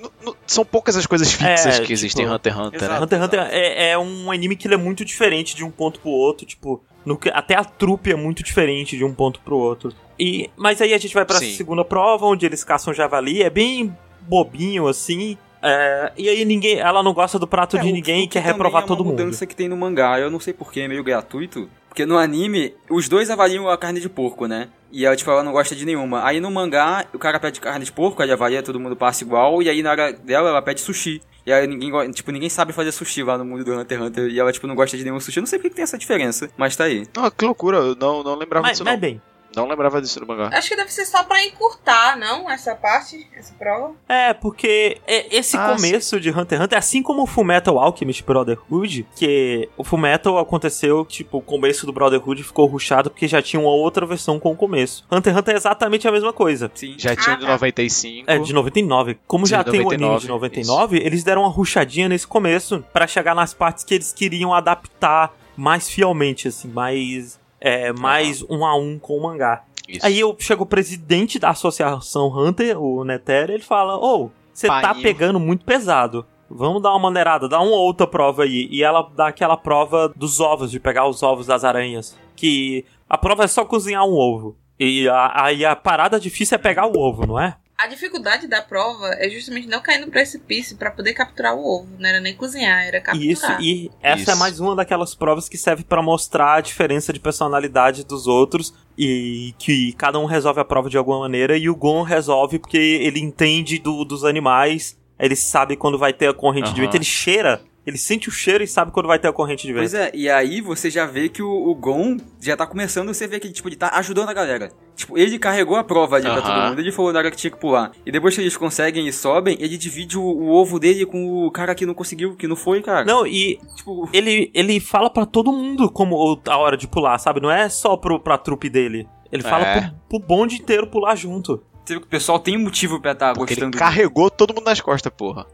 são 0.46 0.64
poucas 0.64 0.96
as 0.96 1.06
coisas 1.06 1.32
fixas 1.32 1.78
É, 1.78 1.82
que 1.82 1.92
existem 1.92 2.24
em 2.24 2.26
tipo, 2.26 2.34
Hunter 2.34 2.52
x 2.52 2.66
Hunter, 2.66 2.88
né? 2.88 3.00
Hunter 3.00 3.18
x 3.18 3.26
Hunter 3.26 3.40
é, 3.52 3.90
é 3.90 3.98
um 3.98 4.32
anime 4.32 4.56
que 4.56 4.66
ele 4.66 4.74
é 4.74 4.78
muito 4.78 5.04
diferente 5.04 5.54
de 5.54 5.64
um 5.64 5.70
ponto 5.70 6.00
pro 6.00 6.10
outro, 6.10 6.44
tipo, 6.44 6.82
no 7.04 7.16
até 7.32 7.54
a 7.54 7.64
trupe 7.64 8.10
é 8.10 8.16
muito 8.16 8.42
diferente 8.42 8.96
de 8.96 9.04
um 9.04 9.14
ponto 9.14 9.38
pro 9.40 9.56
outro. 9.56 9.92
E, 10.18 10.50
mas 10.56 10.80
aí 10.80 10.92
a 10.92 10.98
gente 10.98 11.14
vai 11.14 11.24
pra 11.24 11.38
Sim. 11.38 11.54
segunda 11.54 11.84
prova, 11.84 12.26
onde 12.26 12.44
eles 12.44 12.64
caçam 12.64 12.92
javali, 12.92 13.42
é 13.44 13.50
bem 13.50 13.96
bobinho 14.22 14.88
assim. 14.88 15.38
É, 15.66 16.12
e 16.16 16.28
aí 16.28 16.44
ninguém, 16.44 16.78
ela 16.78 17.02
não 17.02 17.12
gosta 17.12 17.38
do 17.38 17.46
prato 17.46 17.76
É, 17.76 17.80
de 17.80 17.92
ninguém 17.92 18.24
e 18.24 18.26
que 18.26 18.34
quer 18.34 18.40
também 18.40 18.52
reprovar 18.52 18.82
é 18.84 18.86
todo 18.86 19.00
uma 19.00 19.10
mundo. 19.10 19.18
mudança 19.22 19.46
que 19.46 19.54
tem 19.56 19.68
no 19.68 19.76
mangá, 19.76 20.18
eu 20.20 20.30
não 20.30 20.38
sei 20.40 20.52
porquê, 20.52 20.80
é 20.80 20.88
meio 20.88 21.02
gratuito. 21.04 21.68
Porque 21.88 22.04
no 22.04 22.18
anime, 22.18 22.74
os 22.90 23.08
dois 23.08 23.30
avaliam 23.30 23.68
a 23.70 23.76
carne 23.78 24.00
de 24.00 24.08
porco, 24.08 24.46
né? 24.46 24.68
E 24.92 25.04
ela, 25.06 25.16
tipo, 25.16 25.30
ela 25.30 25.42
não 25.42 25.50
gosta 25.52 25.74
de 25.74 25.84
nenhuma. 25.86 26.24
Aí 26.24 26.40
no 26.40 26.50
mangá, 26.50 27.06
o 27.12 27.18
cara 27.18 27.40
pede 27.40 27.58
carne 27.60 27.84
de 27.84 27.90
porco, 27.92 28.22
ele 28.22 28.32
avalia, 28.32 28.62
todo 28.62 28.78
mundo 28.78 28.94
passa 28.94 29.24
igual, 29.24 29.62
e 29.62 29.68
aí 29.68 29.82
na 29.82 29.90
hora 29.90 30.12
dela, 30.12 30.48
ela 30.50 30.62
pede 30.62 30.80
sushi. 30.80 31.20
E 31.46 31.52
aí 31.52 31.66
ninguém, 31.66 32.10
tipo, 32.10 32.30
ninguém 32.30 32.48
sabe 32.50 32.72
fazer 32.72 32.92
sushi 32.92 33.22
lá 33.22 33.38
no 33.38 33.44
mundo 33.44 33.64
do 33.64 33.72
Hunter 33.78 33.98
x 33.98 34.06
Hunter, 34.06 34.28
e 34.28 34.38
ela, 34.38 34.52
tipo, 34.52 34.66
não 34.66 34.74
gosta 34.74 34.96
de 34.96 35.04
nenhum 35.04 35.18
sushi. 35.20 35.38
Eu 35.38 35.42
não 35.42 35.46
sei 35.46 35.58
por 35.58 35.68
que 35.70 35.76
tem 35.76 35.82
essa 35.84 35.96
diferença, 35.96 36.50
mas 36.56 36.76
tá 36.76 36.84
aí. 36.84 37.06
Não, 37.16 37.30
que 37.30 37.44
loucura, 37.44 37.78
eu 37.78 37.94
não, 37.96 38.22
não 38.22 38.34
lembrava 38.34 38.62
Mas, 38.66 38.72
disso 38.72 38.84
mas 38.84 38.94
não. 38.94 39.00
bem, 39.00 39.20
Não 39.56 39.66
lembrava 39.66 40.00
disso 40.02 40.20
no 40.20 40.26
mangá. 40.26 40.50
Acho 40.52 40.68
que 40.68 40.76
deve 40.76 40.92
ser 40.92 41.06
só 41.06 41.24
pra 41.24 41.42
encurtar, 41.44 42.16
não? 42.16 42.50
Essa 42.50 42.74
parte, 42.74 43.26
essa 43.34 43.54
prova. 43.54 43.92
É, 44.08 44.34
porque 44.34 44.98
é- 45.06 45.34
esse 45.36 45.56
Ah, 45.56 45.74
começo 45.74 46.20
de 46.20 46.30
Hunter 46.30 46.58
x 46.58 46.64
Hunter, 46.64 46.78
assim 46.78 47.02
como 47.02 47.22
o 47.22 47.26
Fullmetal 47.26 47.78
Alchemist 47.78 48.22
Brotherhood, 48.24 49.06
que 49.16 49.68
o 49.76 49.82
Fullmetal 49.82 50.38
aconteceu, 50.38 51.04
tipo, 51.04 51.38
o 51.38 51.42
começo 51.42 51.86
do 51.86 51.92
Brotherhood 51.92 52.42
ficou 52.42 52.66
rushado 52.66 53.10
porque 53.10 53.26
já 53.26 53.40
tinha 53.40 53.58
uma 53.60 53.70
outra 53.70 54.04
versão 54.04 54.38
com 54.38 54.52
o 54.52 54.56
começo. 54.56 55.04
Hunter 55.10 55.32
x 55.32 55.40
Hunter 55.40 55.54
é 55.54 55.56
exatamente 55.56 56.06
a 56.06 56.12
mesma 56.12 56.32
coisa. 56.32 56.70
Sim. 56.74 56.94
Já 56.98 57.16
tinha 57.16 57.34
Ah, 57.34 57.38
de 57.38 57.46
tá. 57.46 57.52
95. 57.52 58.30
É, 58.30 58.38
de 58.38 58.52
99. 58.52 59.18
Como 59.26 59.44
De 59.44 59.50
já 59.50 59.64
tem 59.64 59.80
o 59.80 59.88
anime 59.88 60.04
99, 60.04 60.20
de 60.20 60.28
99, 60.28 60.98
eles 60.98 61.24
deram 61.24 61.42
uma 61.42 61.50
ruchadinha 61.50 62.08
nesse 62.08 62.26
começo 62.26 62.84
pra 62.92 63.06
chegar 63.06 63.34
nas 63.34 63.54
partes 63.54 63.84
que 63.84 63.94
eles 63.94 64.12
queriam 64.12 64.52
adaptar 64.52 65.32
mais 65.56 65.88
fielmente, 65.88 66.48
assim, 66.48 66.68
mais. 66.68 67.40
É, 67.60 67.92
mais 67.92 68.42
um 68.48 68.64
a 68.64 68.76
um 68.76 68.98
com 68.98 69.16
o 69.16 69.22
mangá. 69.22 69.64
Isso. 69.88 70.04
Aí 70.04 70.18
eu 70.18 70.34
chego 70.38 70.64
o 70.64 70.66
presidente 70.66 71.38
da 71.38 71.50
associação 71.50 72.28
Hunter, 72.28 72.80
o 72.80 73.04
Netero, 73.04 73.52
ele 73.52 73.62
fala: 73.62 73.96
Ô, 73.96 74.30
você 74.52 74.66
tá 74.82 74.94
pegando 75.02 75.38
muito 75.40 75.64
pesado. 75.64 76.26
Vamos 76.48 76.80
dar 76.82 76.90
uma 76.90 77.00
maneirada, 77.00 77.48
dá 77.48 77.60
uma 77.60 77.76
outra 77.76 78.06
prova 78.06 78.44
aí. 78.44 78.68
E 78.70 78.82
ela 78.82 79.08
dá 79.16 79.28
aquela 79.28 79.56
prova 79.56 80.08
dos 80.14 80.38
ovos, 80.40 80.70
de 80.70 80.78
pegar 80.78 81.06
os 81.08 81.22
ovos 81.22 81.46
das 81.46 81.64
aranhas. 81.64 82.16
Que 82.36 82.84
a 83.08 83.18
prova 83.18 83.44
é 83.44 83.48
só 83.48 83.64
cozinhar 83.64 84.04
um 84.04 84.12
ovo. 84.14 84.56
E 84.78 85.08
a- 85.08 85.32
aí 85.44 85.64
a, 85.64 85.74
parada 85.74 86.20
difícil 86.20 86.54
é 86.54 86.58
pegar 86.58 86.86
o 86.86 86.96
ovo, 86.98 87.26
não 87.26 87.40
é? 87.40 87.56
A 87.78 87.86
dificuldade 87.86 88.46
da 88.48 88.62
prova 88.62 89.08
é 89.18 89.28
justamente 89.28 89.68
não 89.68 89.80
cair 89.82 90.00
no 90.00 90.10
precipício 90.10 90.76
pra 90.78 90.90
poder 90.90 91.12
capturar 91.12 91.54
o 91.54 91.62
ovo. 91.62 91.88
Não 91.98 92.08
era 92.08 92.20
nem 92.20 92.34
cozinhar, 92.34 92.86
era 92.86 93.02
capturar. 93.02 93.30
Isso, 93.30 93.52
e 93.60 93.90
essa 94.02 94.22
Isso. 94.22 94.30
é 94.30 94.34
mais 94.34 94.58
uma 94.58 94.74
daquelas 94.74 95.14
provas 95.14 95.46
que 95.46 95.58
serve 95.58 95.84
pra 95.84 96.00
mostrar 96.02 96.54
a 96.54 96.60
diferença 96.62 97.12
de 97.12 97.20
personalidade 97.20 98.02
dos 98.02 98.26
outros 98.26 98.72
e 98.96 99.54
que 99.58 99.92
cada 99.92 100.18
um 100.18 100.24
resolve 100.24 100.58
a 100.58 100.64
prova 100.64 100.88
de 100.88 100.96
alguma 100.96 101.18
maneira 101.20 101.54
e 101.58 101.68
o 101.68 101.76
Gon 101.76 102.02
resolve 102.02 102.58
porque 102.58 102.78
ele 102.78 103.20
entende 103.20 103.78
do- 103.78 104.06
dos 104.06 104.24
animais, 104.24 104.98
ele 105.18 105.36
sabe 105.36 105.76
quando 105.76 105.98
vai 105.98 106.14
ter 106.14 106.28
a 106.28 106.32
corrente 106.34 106.72
de 106.72 106.80
Aham. 106.80 106.86
vento, 106.86 106.96
ele 106.96 107.04
cheira, 107.04 107.60
ele 107.86 107.96
sente 107.96 108.28
o 108.28 108.32
cheiro 108.32 108.64
e 108.64 108.66
sabe 108.66 108.90
quando 108.90 109.06
vai 109.06 109.18
ter 109.18 109.28
a 109.28 109.32
corrente 109.32 109.66
de 109.66 109.72
vento. 109.72 109.82
Pois 109.82 109.94
é, 109.94 110.10
e 110.12 110.28
aí 110.28 110.60
você 110.60 110.90
já 110.90 111.06
vê 111.06 111.28
que 111.28 111.40
o, 111.42 111.48
o 111.48 111.74
Gon 111.74 112.16
já 112.40 112.56
tá 112.56 112.66
começando, 112.66 113.14
você 113.14 113.26
vê 113.28 113.38
que 113.38 113.48
tipo, 113.52 113.68
ele 113.68 113.76
tá 113.76 113.90
ajudando 113.94 114.28
a 114.28 114.34
galera. 114.34 114.70
Tipo, 114.96 115.16
ele 115.16 115.38
carregou 115.38 115.76
a 115.76 115.84
prova 115.84 116.16
ali 116.16 116.24
pra 116.24 116.34
Aham. 116.38 116.42
todo 116.42 116.68
mundo, 116.70 116.80
ele 116.80 116.90
falou 116.90 117.12
na 117.12 117.18
hora 117.20 117.30
que 117.30 117.36
tinha 117.36 117.50
que 117.50 117.58
pular. 117.60 117.92
E 118.04 118.10
depois 118.10 118.34
que 118.34 118.40
eles 118.40 118.56
conseguem 118.56 119.06
e 119.06 119.12
sobem, 119.12 119.56
ele 119.60 119.76
divide 119.78 120.18
o, 120.18 120.22
o 120.22 120.48
ovo 120.50 120.80
dele 120.80 121.06
com 121.06 121.46
o 121.46 121.50
cara 121.50 121.74
que 121.74 121.86
não 121.86 121.94
conseguiu, 121.94 122.34
que 122.34 122.48
não 122.48 122.56
foi, 122.56 122.82
cara. 122.82 123.04
Não, 123.04 123.26
e 123.26 123.58
Tipo, 123.76 124.08
ele, 124.12 124.50
ele 124.54 124.80
fala 124.80 125.08
pra 125.08 125.24
todo 125.26 125.52
mundo 125.52 125.90
como 125.90 126.40
a 126.48 126.56
hora 126.56 126.76
de 126.76 126.88
pular, 126.88 127.18
sabe? 127.18 127.40
Não 127.40 127.50
é 127.50 127.68
só 127.68 127.96
pro, 127.96 128.18
pra 128.18 128.36
trupe 128.38 128.68
dele. 128.68 129.06
Ele 129.30 129.42
fala 129.42 129.64
É. 129.64 129.80
pro, 129.80 130.18
pro 130.18 130.26
bonde 130.26 130.56
inteiro 130.56 130.86
pular 130.86 131.14
junto. 131.14 131.62
você 131.84 131.94
vê 131.94 132.00
que 132.00 132.06
o 132.06 132.10
pessoal 132.10 132.38
tem 132.38 132.56
motivo 132.56 133.00
pra 133.00 133.12
estar 133.12 133.28
tá 133.28 133.34
Porque 133.34 133.52
ele 133.52 133.60
gostando 133.60 133.76
carregou 133.78 134.30
todo 134.30 134.54
mundo 134.54 134.64
nas 134.64 134.80
costas, 134.80 135.12
porra. 135.16 135.46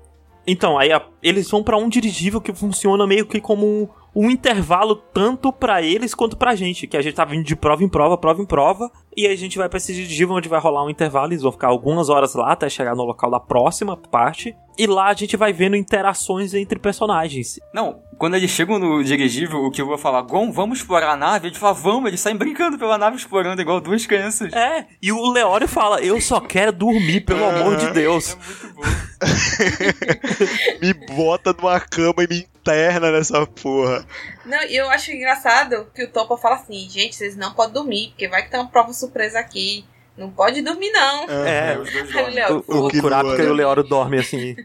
Então, 0.46 0.78
aí 0.78 0.92
a- 0.92 1.04
eles 1.22 1.48
vão 1.50 1.62
pra 1.62 1.76
um 1.76 1.88
dirigível 1.88 2.40
que 2.40 2.52
funciona 2.52 3.06
meio 3.06 3.26
que 3.26 3.40
como 3.40 3.88
um, 4.14 4.30
intervalo 4.30 4.94
tanto 4.94 5.52
pra 5.52 5.82
eles 5.82 6.14
quanto 6.14 6.36
pra 6.36 6.54
gente, 6.54 6.86
que 6.86 6.96
a 6.96 7.02
gente 7.02 7.14
tá 7.14 7.24
vindo 7.24 7.44
de 7.44 7.56
prova 7.56 7.82
em 7.82 7.88
prova, 7.88 8.16
prova 8.18 8.42
em 8.42 8.46
prova, 8.46 8.90
e 9.16 9.26
aí 9.26 9.32
a 9.32 9.36
gente 9.36 9.58
vai 9.58 9.68
pra 9.68 9.76
esse 9.76 9.92
dirigível 9.92 10.34
onde 10.34 10.48
vai 10.48 10.60
rolar 10.60 10.84
um 10.84 10.90
intervalo, 10.90 11.32
eles 11.32 11.42
vão 11.42 11.52
ficar 11.52 11.68
algumas 11.68 12.08
horas 12.08 12.34
lá 12.34 12.52
até 12.52 12.68
chegar 12.68 12.94
no 12.94 13.04
local 13.04 13.30
da 13.30 13.40
próxima 13.40 13.96
parte, 13.96 14.54
e 14.78 14.86
lá 14.86 15.08
a 15.08 15.14
gente 15.14 15.36
vai 15.36 15.52
vendo 15.52 15.76
interações 15.76 16.54
entre 16.54 16.78
personagens. 16.78 17.60
Não, 17.74 18.00
quando 18.18 18.36
eles 18.36 18.50
chegam 18.50 18.78
no 18.78 19.04
dirigível, 19.04 19.64
o 19.64 19.70
que 19.70 19.82
eu 19.82 19.86
vou 19.86 19.98
falar, 19.98 20.22
Gon, 20.22 20.50
vamos 20.50 20.78
explorar 20.78 21.12
a 21.12 21.16
nave? 21.16 21.48
Eles 21.48 21.58
falam, 21.58 21.74
vamos, 21.74 22.08
eles 22.08 22.20
saem 22.20 22.36
brincando 22.36 22.78
pela 22.78 22.96
nave, 22.96 23.16
explorando 23.16 23.60
igual 23.60 23.80
duas 23.80 24.06
crianças. 24.06 24.52
É, 24.52 24.86
e 25.00 25.12
o 25.12 25.30
Leório 25.30 25.68
fala, 25.68 26.00
eu 26.00 26.20
só 26.20 26.40
quero 26.40 26.72
dormir, 26.72 27.20
pelo 27.22 27.44
amor 27.44 27.76
de 27.76 27.90
Deus. 27.90 28.36
muito 28.36 28.74
bom. 28.74 28.82
Me 30.80 30.92
bota 31.14 31.52
numa 31.52 31.78
cama 31.78 32.24
e 32.24 32.28
me 32.28 32.38
interna 32.40 33.12
nessa 33.12 33.46
porra. 33.46 34.01
Não, 34.44 34.62
e 34.64 34.76
eu 34.76 34.90
acho 34.90 35.12
engraçado 35.12 35.86
que 35.94 36.04
o 36.04 36.10
Topa 36.10 36.36
fala 36.36 36.56
assim, 36.56 36.88
gente, 36.88 37.14
vocês 37.16 37.36
não 37.36 37.54
podem 37.54 37.74
dormir, 37.74 38.08
porque 38.08 38.28
vai 38.28 38.42
que 38.42 38.50
tem 38.50 38.60
uma 38.60 38.70
prova 38.70 38.92
surpresa 38.92 39.38
aqui. 39.38 39.84
Não 40.16 40.30
pode 40.30 40.60
dormir, 40.60 40.90
não. 40.90 41.24
É, 41.30 41.78
os 41.78 41.90
dois 41.90 42.10
o 42.14 42.64
O, 42.68 42.86
o 42.86 42.88
que 42.88 43.00
Kurapika 43.00 43.42
e 43.42 43.46
o? 43.46 43.54
Leório 43.54 43.82
dormem 43.82 44.20
assim. 44.20 44.56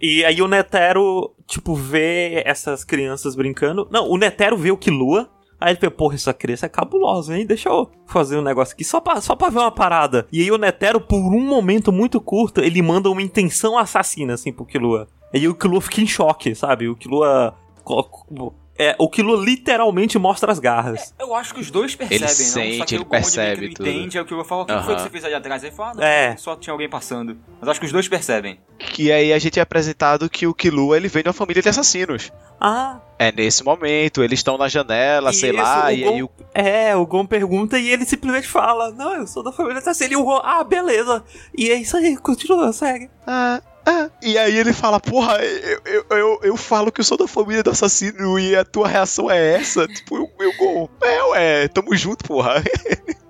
E 0.00 0.24
aí 0.24 0.40
o 0.40 0.48
Netero, 0.48 1.32
tipo, 1.46 1.74
vê 1.74 2.42
essas 2.46 2.82
crianças 2.82 3.36
brincando. 3.36 3.86
Não, 3.90 4.08
o 4.08 4.16
Netero 4.16 4.56
vê 4.56 4.70
o 4.70 4.76
Killua. 4.76 5.30
Aí 5.60 5.72
ele 5.72 5.78
vê, 5.80 5.90
porra, 5.90 6.16
essa 6.16 6.34
criança 6.34 6.66
é 6.66 6.68
cabulosa, 6.68 7.36
hein? 7.36 7.46
Deixa 7.46 7.68
eu 7.68 7.88
fazer 8.06 8.36
um 8.36 8.42
negócio 8.42 8.74
aqui 8.74 8.82
só 8.82 9.00
pra, 9.00 9.20
só 9.20 9.36
pra 9.36 9.48
ver 9.48 9.60
uma 9.60 9.70
parada. 9.70 10.26
E 10.32 10.40
aí 10.40 10.50
o 10.50 10.58
Netero, 10.58 11.00
por 11.00 11.18
um 11.18 11.40
momento 11.40 11.92
muito 11.92 12.20
curto, 12.20 12.60
ele 12.60 12.82
manda 12.82 13.08
uma 13.08 13.22
intenção 13.22 13.78
assassina, 13.78 14.34
assim, 14.34 14.52
pro 14.52 14.66
Killua. 14.66 15.06
E 15.32 15.38
aí 15.38 15.46
o 15.46 15.54
Killua 15.54 15.80
fica 15.80 16.00
em 16.00 16.06
choque, 16.06 16.54
sabe? 16.54 16.88
O 16.88 16.96
Killua... 16.96 17.56
É, 18.78 18.96
o 18.98 19.08
Killua 19.08 19.36
literalmente 19.44 20.18
mostra 20.18 20.50
as 20.50 20.58
garras. 20.58 21.14
Eu 21.20 21.34
acho 21.34 21.52
que 21.52 21.60
os 21.60 21.70
dois 21.70 21.94
percebem, 21.94 22.16
Ele 22.16 22.24
não? 22.26 22.34
Só 22.34 22.44
sente, 22.54 22.84
que 22.86 22.94
ele 22.94 23.04
percebe 23.04 23.68
que 23.68 23.74
tudo. 23.74 23.86
entende, 23.88 24.16
é 24.16 24.22
o 24.22 24.24
que 24.24 24.32
eu 24.32 24.38
vou 24.38 24.46
falar, 24.46 24.62
o 24.62 24.66
que 24.66 24.72
foi 24.86 24.94
que 24.96 25.02
você 25.02 25.10
fez 25.10 25.24
ali 25.26 25.34
atrás? 25.34 25.62
Ele 25.62 25.72
fala, 25.76 25.90
ah, 25.90 25.94
não, 25.94 26.02
É. 26.02 26.36
só 26.38 26.56
tinha 26.56 26.72
alguém 26.72 26.88
passando. 26.88 27.36
Mas 27.60 27.68
acho 27.68 27.78
que 27.78 27.84
os 27.86 27.92
dois 27.92 28.08
percebem. 28.08 28.58
Que 28.78 29.12
aí 29.12 29.30
a 29.32 29.38
gente 29.38 29.58
é 29.58 29.62
apresentado 29.62 30.28
que 30.28 30.46
o 30.46 30.54
Killua 30.54 30.96
ele 30.96 31.08
vem 31.08 31.22
de 31.22 31.28
uma 31.28 31.34
família 31.34 31.62
de 31.62 31.68
assassinos. 31.68 32.32
Ah, 32.58 32.98
É 33.18 33.30
nesse 33.30 33.62
momento, 33.62 34.22
eles 34.24 34.38
estão 34.40 34.56
na 34.56 34.68
janela, 34.68 35.32
sei 35.34 35.50
Isso, 35.50 35.58
lá, 35.58 35.86
o 35.86 35.90
e 35.92 36.02
Gon- 36.02 36.10
aí 36.14 36.22
o 36.22 36.30
É, 36.54 36.96
o 36.96 37.06
Gon 37.06 37.26
pergunta 37.26 37.78
e 37.78 37.88
ele 37.90 38.04
simplesmente 38.06 38.48
fala: 38.48 38.90
Não, 38.90 39.14
eu 39.16 39.26
sou 39.26 39.42
da 39.44 39.52
família 39.52 39.78
assassina. 39.78 40.12
E 40.14 40.16
o 40.16 40.24
Gon, 40.24 40.40
ah, 40.42 40.64
beleza. 40.64 41.22
E 41.56 41.70
é 41.70 41.74
isso 41.74 41.96
aí, 41.96 42.16
continua, 42.16 42.72
segue. 42.72 43.10
Ah, 43.26 43.60
ah. 43.86 44.10
E 44.22 44.38
aí 44.38 44.56
ele 44.56 44.72
fala, 44.72 45.00
porra, 45.00 45.38
eu, 45.44 45.80
eu, 45.84 46.04
eu, 46.10 46.40
eu 46.42 46.56
falo 46.56 46.92
que 46.92 47.00
eu 47.00 47.04
sou 47.04 47.18
da 47.18 47.26
família 47.26 47.62
do 47.62 47.70
assassino 47.70 48.38
e 48.38 48.54
a 48.54 48.64
tua 48.64 48.88
reação 48.88 49.30
é 49.30 49.54
essa? 49.54 49.86
Tipo, 49.92 50.16
eu, 50.16 50.30
eu 50.40 50.90
é, 51.02 51.24
ué, 51.24 51.68
tamo 51.68 51.94
junto, 51.96 52.24
porra. 52.24 52.62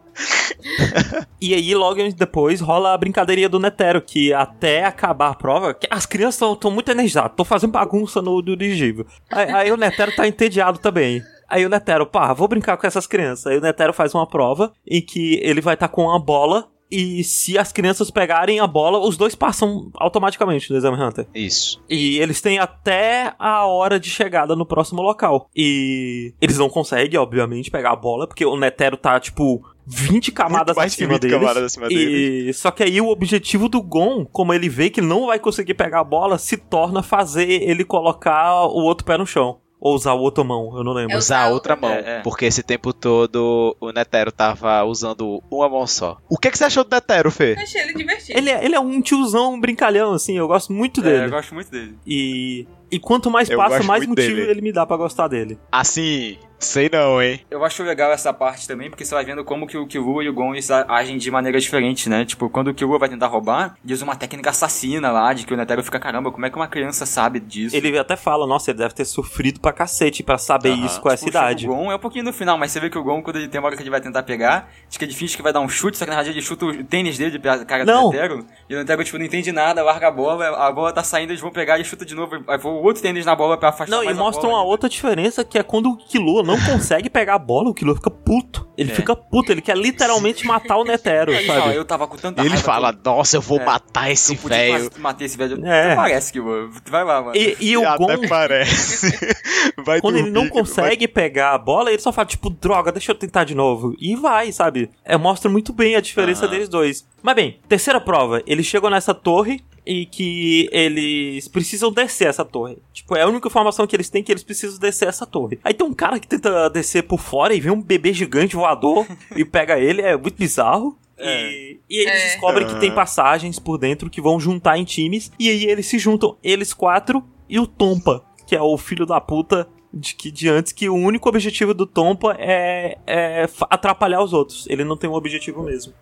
E 1.40 1.54
aí, 1.54 1.74
logo 1.74 2.00
depois, 2.12 2.60
rola 2.60 2.92
a 2.92 2.98
brincadeirinha 2.98 3.48
do 3.48 3.58
Netero, 3.58 4.00
que 4.00 4.32
até 4.32 4.84
acabar 4.84 5.30
a 5.30 5.34
prova, 5.34 5.76
as 5.90 6.06
crianças 6.06 6.48
estão 6.52 6.70
muito 6.70 6.90
energizadas, 6.90 7.32
estão 7.32 7.44
fazendo 7.44 7.72
bagunça 7.72 8.22
no 8.22 8.40
dirigível. 8.42 9.06
Aí, 9.30 9.50
aí 9.50 9.72
o 9.72 9.76
Netero 9.76 10.14
tá 10.14 10.28
entediado 10.28 10.78
também. 10.78 11.22
Aí 11.48 11.66
o 11.66 11.68
Netero, 11.68 12.06
pá, 12.06 12.32
vou 12.32 12.48
brincar 12.48 12.76
com 12.76 12.86
essas 12.86 13.06
crianças. 13.06 13.46
Aí 13.46 13.58
o 13.58 13.60
Netero 13.60 13.92
faz 13.92 14.14
uma 14.14 14.26
prova 14.26 14.72
em 14.86 15.02
que 15.02 15.40
ele 15.42 15.60
vai 15.60 15.74
estar 15.74 15.88
com 15.88 16.04
uma 16.04 16.18
bola. 16.18 16.68
E 16.92 17.24
se 17.24 17.56
as 17.56 17.72
crianças 17.72 18.10
pegarem 18.10 18.60
a 18.60 18.66
bola, 18.66 18.98
os 18.98 19.16
dois 19.16 19.34
passam 19.34 19.90
automaticamente 19.94 20.70
no 20.70 20.76
Exame 20.76 21.02
Hunter. 21.02 21.26
Isso. 21.34 21.82
E 21.88 22.18
eles 22.18 22.42
têm 22.42 22.58
até 22.58 23.34
a 23.38 23.64
hora 23.64 23.98
de 23.98 24.10
chegada 24.10 24.54
no 24.54 24.66
próximo 24.66 25.00
local. 25.00 25.48
E 25.56 26.34
eles 26.38 26.58
não 26.58 26.68
conseguem, 26.68 27.18
obviamente, 27.18 27.70
pegar 27.70 27.92
a 27.92 27.96
bola, 27.96 28.26
porque 28.26 28.44
o 28.44 28.58
Netero 28.58 28.98
tá, 28.98 29.18
tipo, 29.18 29.64
20 29.86 30.32
camadas 30.32 30.76
mais 30.76 30.92
acima 30.92 31.14
20 31.14 31.22
deles. 31.22 31.38
camadas 31.38 31.64
acima 31.64 31.88
deles. 31.88 32.50
E 32.50 32.52
só 32.52 32.70
que 32.70 32.82
aí 32.82 33.00
o 33.00 33.08
objetivo 33.08 33.70
do 33.70 33.80
Gon, 33.80 34.26
como 34.26 34.52
ele 34.52 34.68
vê 34.68 34.90
que 34.90 35.00
não 35.00 35.28
vai 35.28 35.38
conseguir 35.38 35.74
pegar 35.74 36.00
a 36.00 36.04
bola, 36.04 36.36
se 36.36 36.58
torna 36.58 37.02
fazer 37.02 37.48
ele 37.48 37.84
colocar 37.84 38.66
o 38.66 38.82
outro 38.82 39.06
pé 39.06 39.16
no 39.16 39.26
chão. 39.26 39.61
Ou 39.84 39.96
usar 39.96 40.12
o 40.12 40.20
outro 40.20 40.44
mão, 40.44 40.70
eu 40.76 40.84
não 40.84 40.92
lembro. 40.92 41.12
Eu- 41.14 41.18
Usar 41.18 41.40
a 41.40 41.48
outra 41.48 41.72
outra 41.74 41.76
mão. 41.88 41.90
É, 41.90 42.18
é. 42.18 42.20
porque 42.20 42.44
esse 42.44 42.62
tempo 42.62 42.92
todo 42.92 43.76
o 43.80 43.90
Netero 43.90 44.30
tava 44.30 44.84
usando 44.84 45.42
uma 45.50 45.68
mão 45.68 45.84
só. 45.88 46.18
O 46.30 46.38
que, 46.38 46.52
que 46.52 46.56
você 46.58 46.64
achou 46.64 46.84
do 46.84 46.90
Netero, 46.94 47.32
Fê? 47.32 47.54
Eu 47.54 47.62
achei 47.62 47.80
ele 47.82 47.94
divertido. 47.94 48.38
Ele 48.38 48.48
é, 48.50 48.64
ele 48.64 48.74
é 48.76 48.80
um 48.80 49.02
tiozão 49.02 49.58
brincalhão, 49.60 50.12
assim, 50.12 50.38
eu 50.38 50.46
gosto 50.46 50.72
muito 50.72 51.00
É, 51.00 51.04
dele. 51.04 51.24
eu 51.26 51.30
gosto 51.30 51.52
muito 51.52 51.68
dele. 51.68 51.98
E, 52.06 52.64
e 52.92 52.98
quanto 53.00 53.28
mais 53.28 53.50
Eu 53.50 53.58
passa, 53.58 53.82
mais 53.82 54.06
motivo 54.06 54.36
dele. 54.36 54.50
ele 54.52 54.60
me 54.60 54.70
dá 54.72 54.86
pra 54.86 54.96
gostar 54.96 55.26
dele. 55.26 55.58
Assim, 55.72 56.38
sei 56.64 56.88
não, 56.92 57.20
hein? 57.22 57.40
Eu 57.50 57.64
acho 57.64 57.82
legal 57.82 58.10
essa 58.12 58.32
parte 58.32 58.66
também, 58.66 58.88
porque 58.88 59.04
você 59.04 59.14
vai 59.14 59.24
vendo 59.24 59.44
como 59.44 59.66
que 59.66 59.76
o 59.76 59.86
Killua 59.86 60.22
e 60.24 60.28
o 60.28 60.32
Gon 60.32 60.52
a- 60.52 60.96
agem 60.96 61.18
de 61.18 61.30
maneira 61.30 61.58
diferente, 61.60 62.08
né? 62.08 62.24
Tipo, 62.24 62.48
quando 62.48 62.68
o 62.68 62.74
Killua 62.74 62.98
vai 62.98 63.08
tentar 63.08 63.26
roubar, 63.26 63.76
ele 63.84 63.92
usa 63.94 64.04
uma 64.04 64.14
técnica 64.16 64.50
assassina 64.50 65.10
lá, 65.10 65.32
de 65.32 65.44
que 65.46 65.52
o 65.52 65.56
Netero 65.56 65.82
fica, 65.82 65.98
caramba, 65.98 66.30
como 66.30 66.46
é 66.46 66.50
que 66.50 66.56
uma 66.56 66.68
criança 66.68 67.04
sabe 67.06 67.40
disso? 67.40 67.74
Ele 67.76 67.98
até 67.98 68.16
fala, 68.16 68.46
nossa, 68.46 68.70
ele 68.70 68.78
deve 68.78 68.94
ter 68.94 69.04
sofrido 69.04 69.60
pra 69.60 69.72
cacete 69.72 70.22
pra 70.22 70.38
saber 70.38 70.70
Aham. 70.72 70.86
isso 70.86 71.00
com 71.00 71.08
essa 71.10 71.24
Tipo, 71.24 71.36
idade. 71.36 71.66
O 71.68 71.74
Gon 71.74 71.90
é 71.92 71.96
um 71.96 71.98
pouquinho 71.98 72.24
no 72.24 72.32
final, 72.32 72.56
mas 72.56 72.70
você 72.72 72.80
vê 72.80 72.88
que 72.90 72.98
o 72.98 73.02
Gon, 73.02 73.22
quando 73.22 73.36
ele 73.36 73.48
tem 73.48 73.58
uma 73.60 73.66
hora 73.68 73.76
que 73.76 73.82
ele 73.82 73.90
vai 73.90 74.00
tentar 74.00 74.22
pegar, 74.22 74.68
acho 74.88 74.98
que 74.98 75.04
ele 75.04 75.14
finge 75.14 75.36
que 75.36 75.42
vai 75.42 75.52
dar 75.52 75.60
um 75.60 75.68
chute, 75.68 75.96
só 75.98 76.04
que 76.04 76.10
na 76.10 76.16
verdade 76.16 76.36
ele 76.38 76.44
chuta 76.44 76.64
o 76.66 76.84
tênis 76.84 77.18
dele 77.18 77.38
pra 77.38 77.64
cara 77.64 77.84
Não. 77.84 78.04
do 78.10 78.12
Netero, 78.12 78.46
e 78.68 78.74
o 78.74 78.78
Netero, 78.78 79.04
tipo, 79.04 79.18
não 79.18 79.24
entende 79.24 79.50
nada, 79.52 79.82
larga 79.82 80.08
a 80.08 80.10
bola, 80.10 80.48
a 80.66 80.70
bola 80.72 80.92
tá 80.92 81.02
saindo, 81.02 81.30
eles 81.30 81.40
vão 81.40 81.50
pegar 81.50 81.78
e 81.78 81.84
chuta 81.84 82.04
de 82.04 82.14
novo, 82.14 82.36
aí 82.46 82.58
voa 82.58 82.74
o 82.74 82.82
outro 82.84 83.02
tênis 83.02 83.26
na 83.26 83.34
bola 83.34 83.56
pra 83.56 83.70
afastar 83.70 83.96
Não, 83.96 84.02
e 84.02 84.06
mais 84.06 84.18
a 84.18 84.20
mostra 84.20 84.42
bola. 84.48 84.54
uma 84.60 84.64
outra 84.64 84.88
diferença 84.88 85.44
que 85.44 85.58
é 85.58 85.62
quando 85.62 85.90
o 85.90 85.96
Killua 85.96 86.42
não 86.56 86.64
consegue 86.64 87.08
pegar 87.10 87.34
a 87.34 87.38
bola, 87.38 87.70
o 87.70 87.74
Killua 87.74 87.94
fica 87.94 88.10
puto. 88.10 88.66
Ele 88.76 88.90
É. 88.90 88.94
fica 88.94 89.14
puto, 89.14 89.52
ele 89.52 89.60
quer 89.60 89.76
literalmente 89.76 90.46
matar 90.46 90.76
o 90.78 90.84
Netero, 90.84 91.30
Aí 91.30 91.38
ele 91.38 91.46
fala, 91.46 91.60
sabe? 91.64 91.76
eu 91.76 91.84
tava 91.84 92.06
com 92.06 92.16
tanta 92.16 92.40
ele 92.40 92.48
raiva 92.48 92.64
fala, 92.64 92.92
que 92.94 93.00
nossa, 93.04 93.36
eu 93.36 93.40
vou 93.40 93.60
É. 93.60 93.64
matar 93.64 94.10
esse 94.10 94.34
velho. 94.34 94.90
matar 94.98 95.24
esse 95.24 95.36
velho. 95.36 95.64
É. 95.66 95.88
Não 95.90 95.96
parece 95.96 96.32
que, 96.32 96.40
mano. 96.40 96.70
Vai 96.88 97.04
lá, 97.04 97.20
mano. 97.20 97.36
E, 97.36 97.56
e 97.60 97.76
o 97.76 97.82
Gon, 97.98 98.10
Até 98.12 98.26
parece. 98.28 99.12
Vai 99.84 100.00
quando 100.00 100.16
ele 100.16 100.26
não 100.30 100.42
dormir, 100.46 100.50
vai- 100.50 100.58
consegue 100.62 101.06
pegar 101.08 101.52
a 101.54 101.58
bola, 101.58 101.90
ele 101.90 102.00
só 102.00 102.12
fala, 102.12 102.26
tipo, 102.26 102.50
droga, 102.50 102.90
deixa 102.92 103.12
eu 103.12 103.16
tentar 103.16 103.44
de 103.44 103.54
novo. 103.54 103.94
E 104.00 104.14
vai, 104.16 104.50
sabe? 104.52 104.90
É, 105.04 105.16
mostra 105.16 105.50
muito 105.50 105.72
bem 105.72 105.94
a 105.96 106.00
diferença 106.00 106.44
Aham. 106.44 106.50
deles 106.52 106.68
dois. 106.68 107.06
Mas 107.22 107.34
bem, 107.34 107.58
terceira 107.68 108.00
prova. 108.00 108.42
Eles 108.46 108.66
chegam 108.66 108.90
nessa 108.90 109.14
torre 109.14 109.60
e 109.84 110.06
que 110.06 110.68
eles 110.72 111.48
precisam 111.48 111.90
descer 111.92 112.28
essa 112.28 112.44
torre. 112.44 112.78
Tipo, 112.92 113.16
é 113.16 113.22
a 113.22 113.28
única 113.28 113.48
informação 113.48 113.86
que 113.86 113.96
eles 113.96 114.08
têm 114.08 114.22
que 114.22 114.30
eles 114.32 114.44
precisam 114.44 114.78
descer 114.78 115.08
essa 115.08 115.26
torre. 115.26 115.58
Aí 115.64 115.74
tem 115.74 115.86
um 115.86 115.92
cara 115.94 116.20
que 116.20 116.28
tenta 116.28 116.68
descer 116.70 117.02
por 117.02 117.18
fora 117.18 117.54
e 117.54 117.60
vê 117.60 117.70
um 117.70 117.80
bebê 117.82 118.12
gigante 118.12 118.54
voador 118.56 119.06
e 119.36 119.44
pega 119.44 119.78
ele, 119.78 120.00
é 120.02 120.16
muito 120.16 120.36
bizarro. 120.36 120.96
E, 121.18 121.78
e 121.88 121.98
eles 122.00 122.12
É. 122.22 122.24
descobrem 122.26 122.66
que 122.66 122.78
tem 122.80 122.88
Aham. 122.88 122.96
passagens 122.96 123.58
por 123.58 123.78
dentro 123.78 124.08
que 124.10 124.20
vão 124.20 124.40
juntar 124.40 124.78
em 124.78 124.84
times. 124.84 125.30
E 125.38 125.48
aí 125.48 125.64
eles 125.66 125.86
se 125.86 125.98
juntam, 125.98 126.36
eles 126.42 126.72
quatro 126.72 127.22
e 127.48 127.58
o 127.60 127.66
Tompa, 127.66 128.24
que 128.46 128.56
é 128.56 128.62
o 128.62 128.76
filho 128.78 129.04
da 129.06 129.20
puta 129.20 129.68
de, 129.92 130.14
que, 130.14 130.30
de 130.30 130.48
antes, 130.48 130.72
que 130.72 130.88
o 130.88 130.94
único 130.94 131.28
objetivo 131.28 131.74
do 131.74 131.86
Tompa 131.86 132.34
é, 132.38 132.96
é 133.06 133.46
atrapalhar 133.68 134.22
os 134.22 134.32
outros. 134.32 134.66
Ele 134.68 134.84
não 134.84 134.96
tem 134.96 135.08
um 135.10 135.14
objetivo 135.14 135.62
mesmo. 135.62 135.92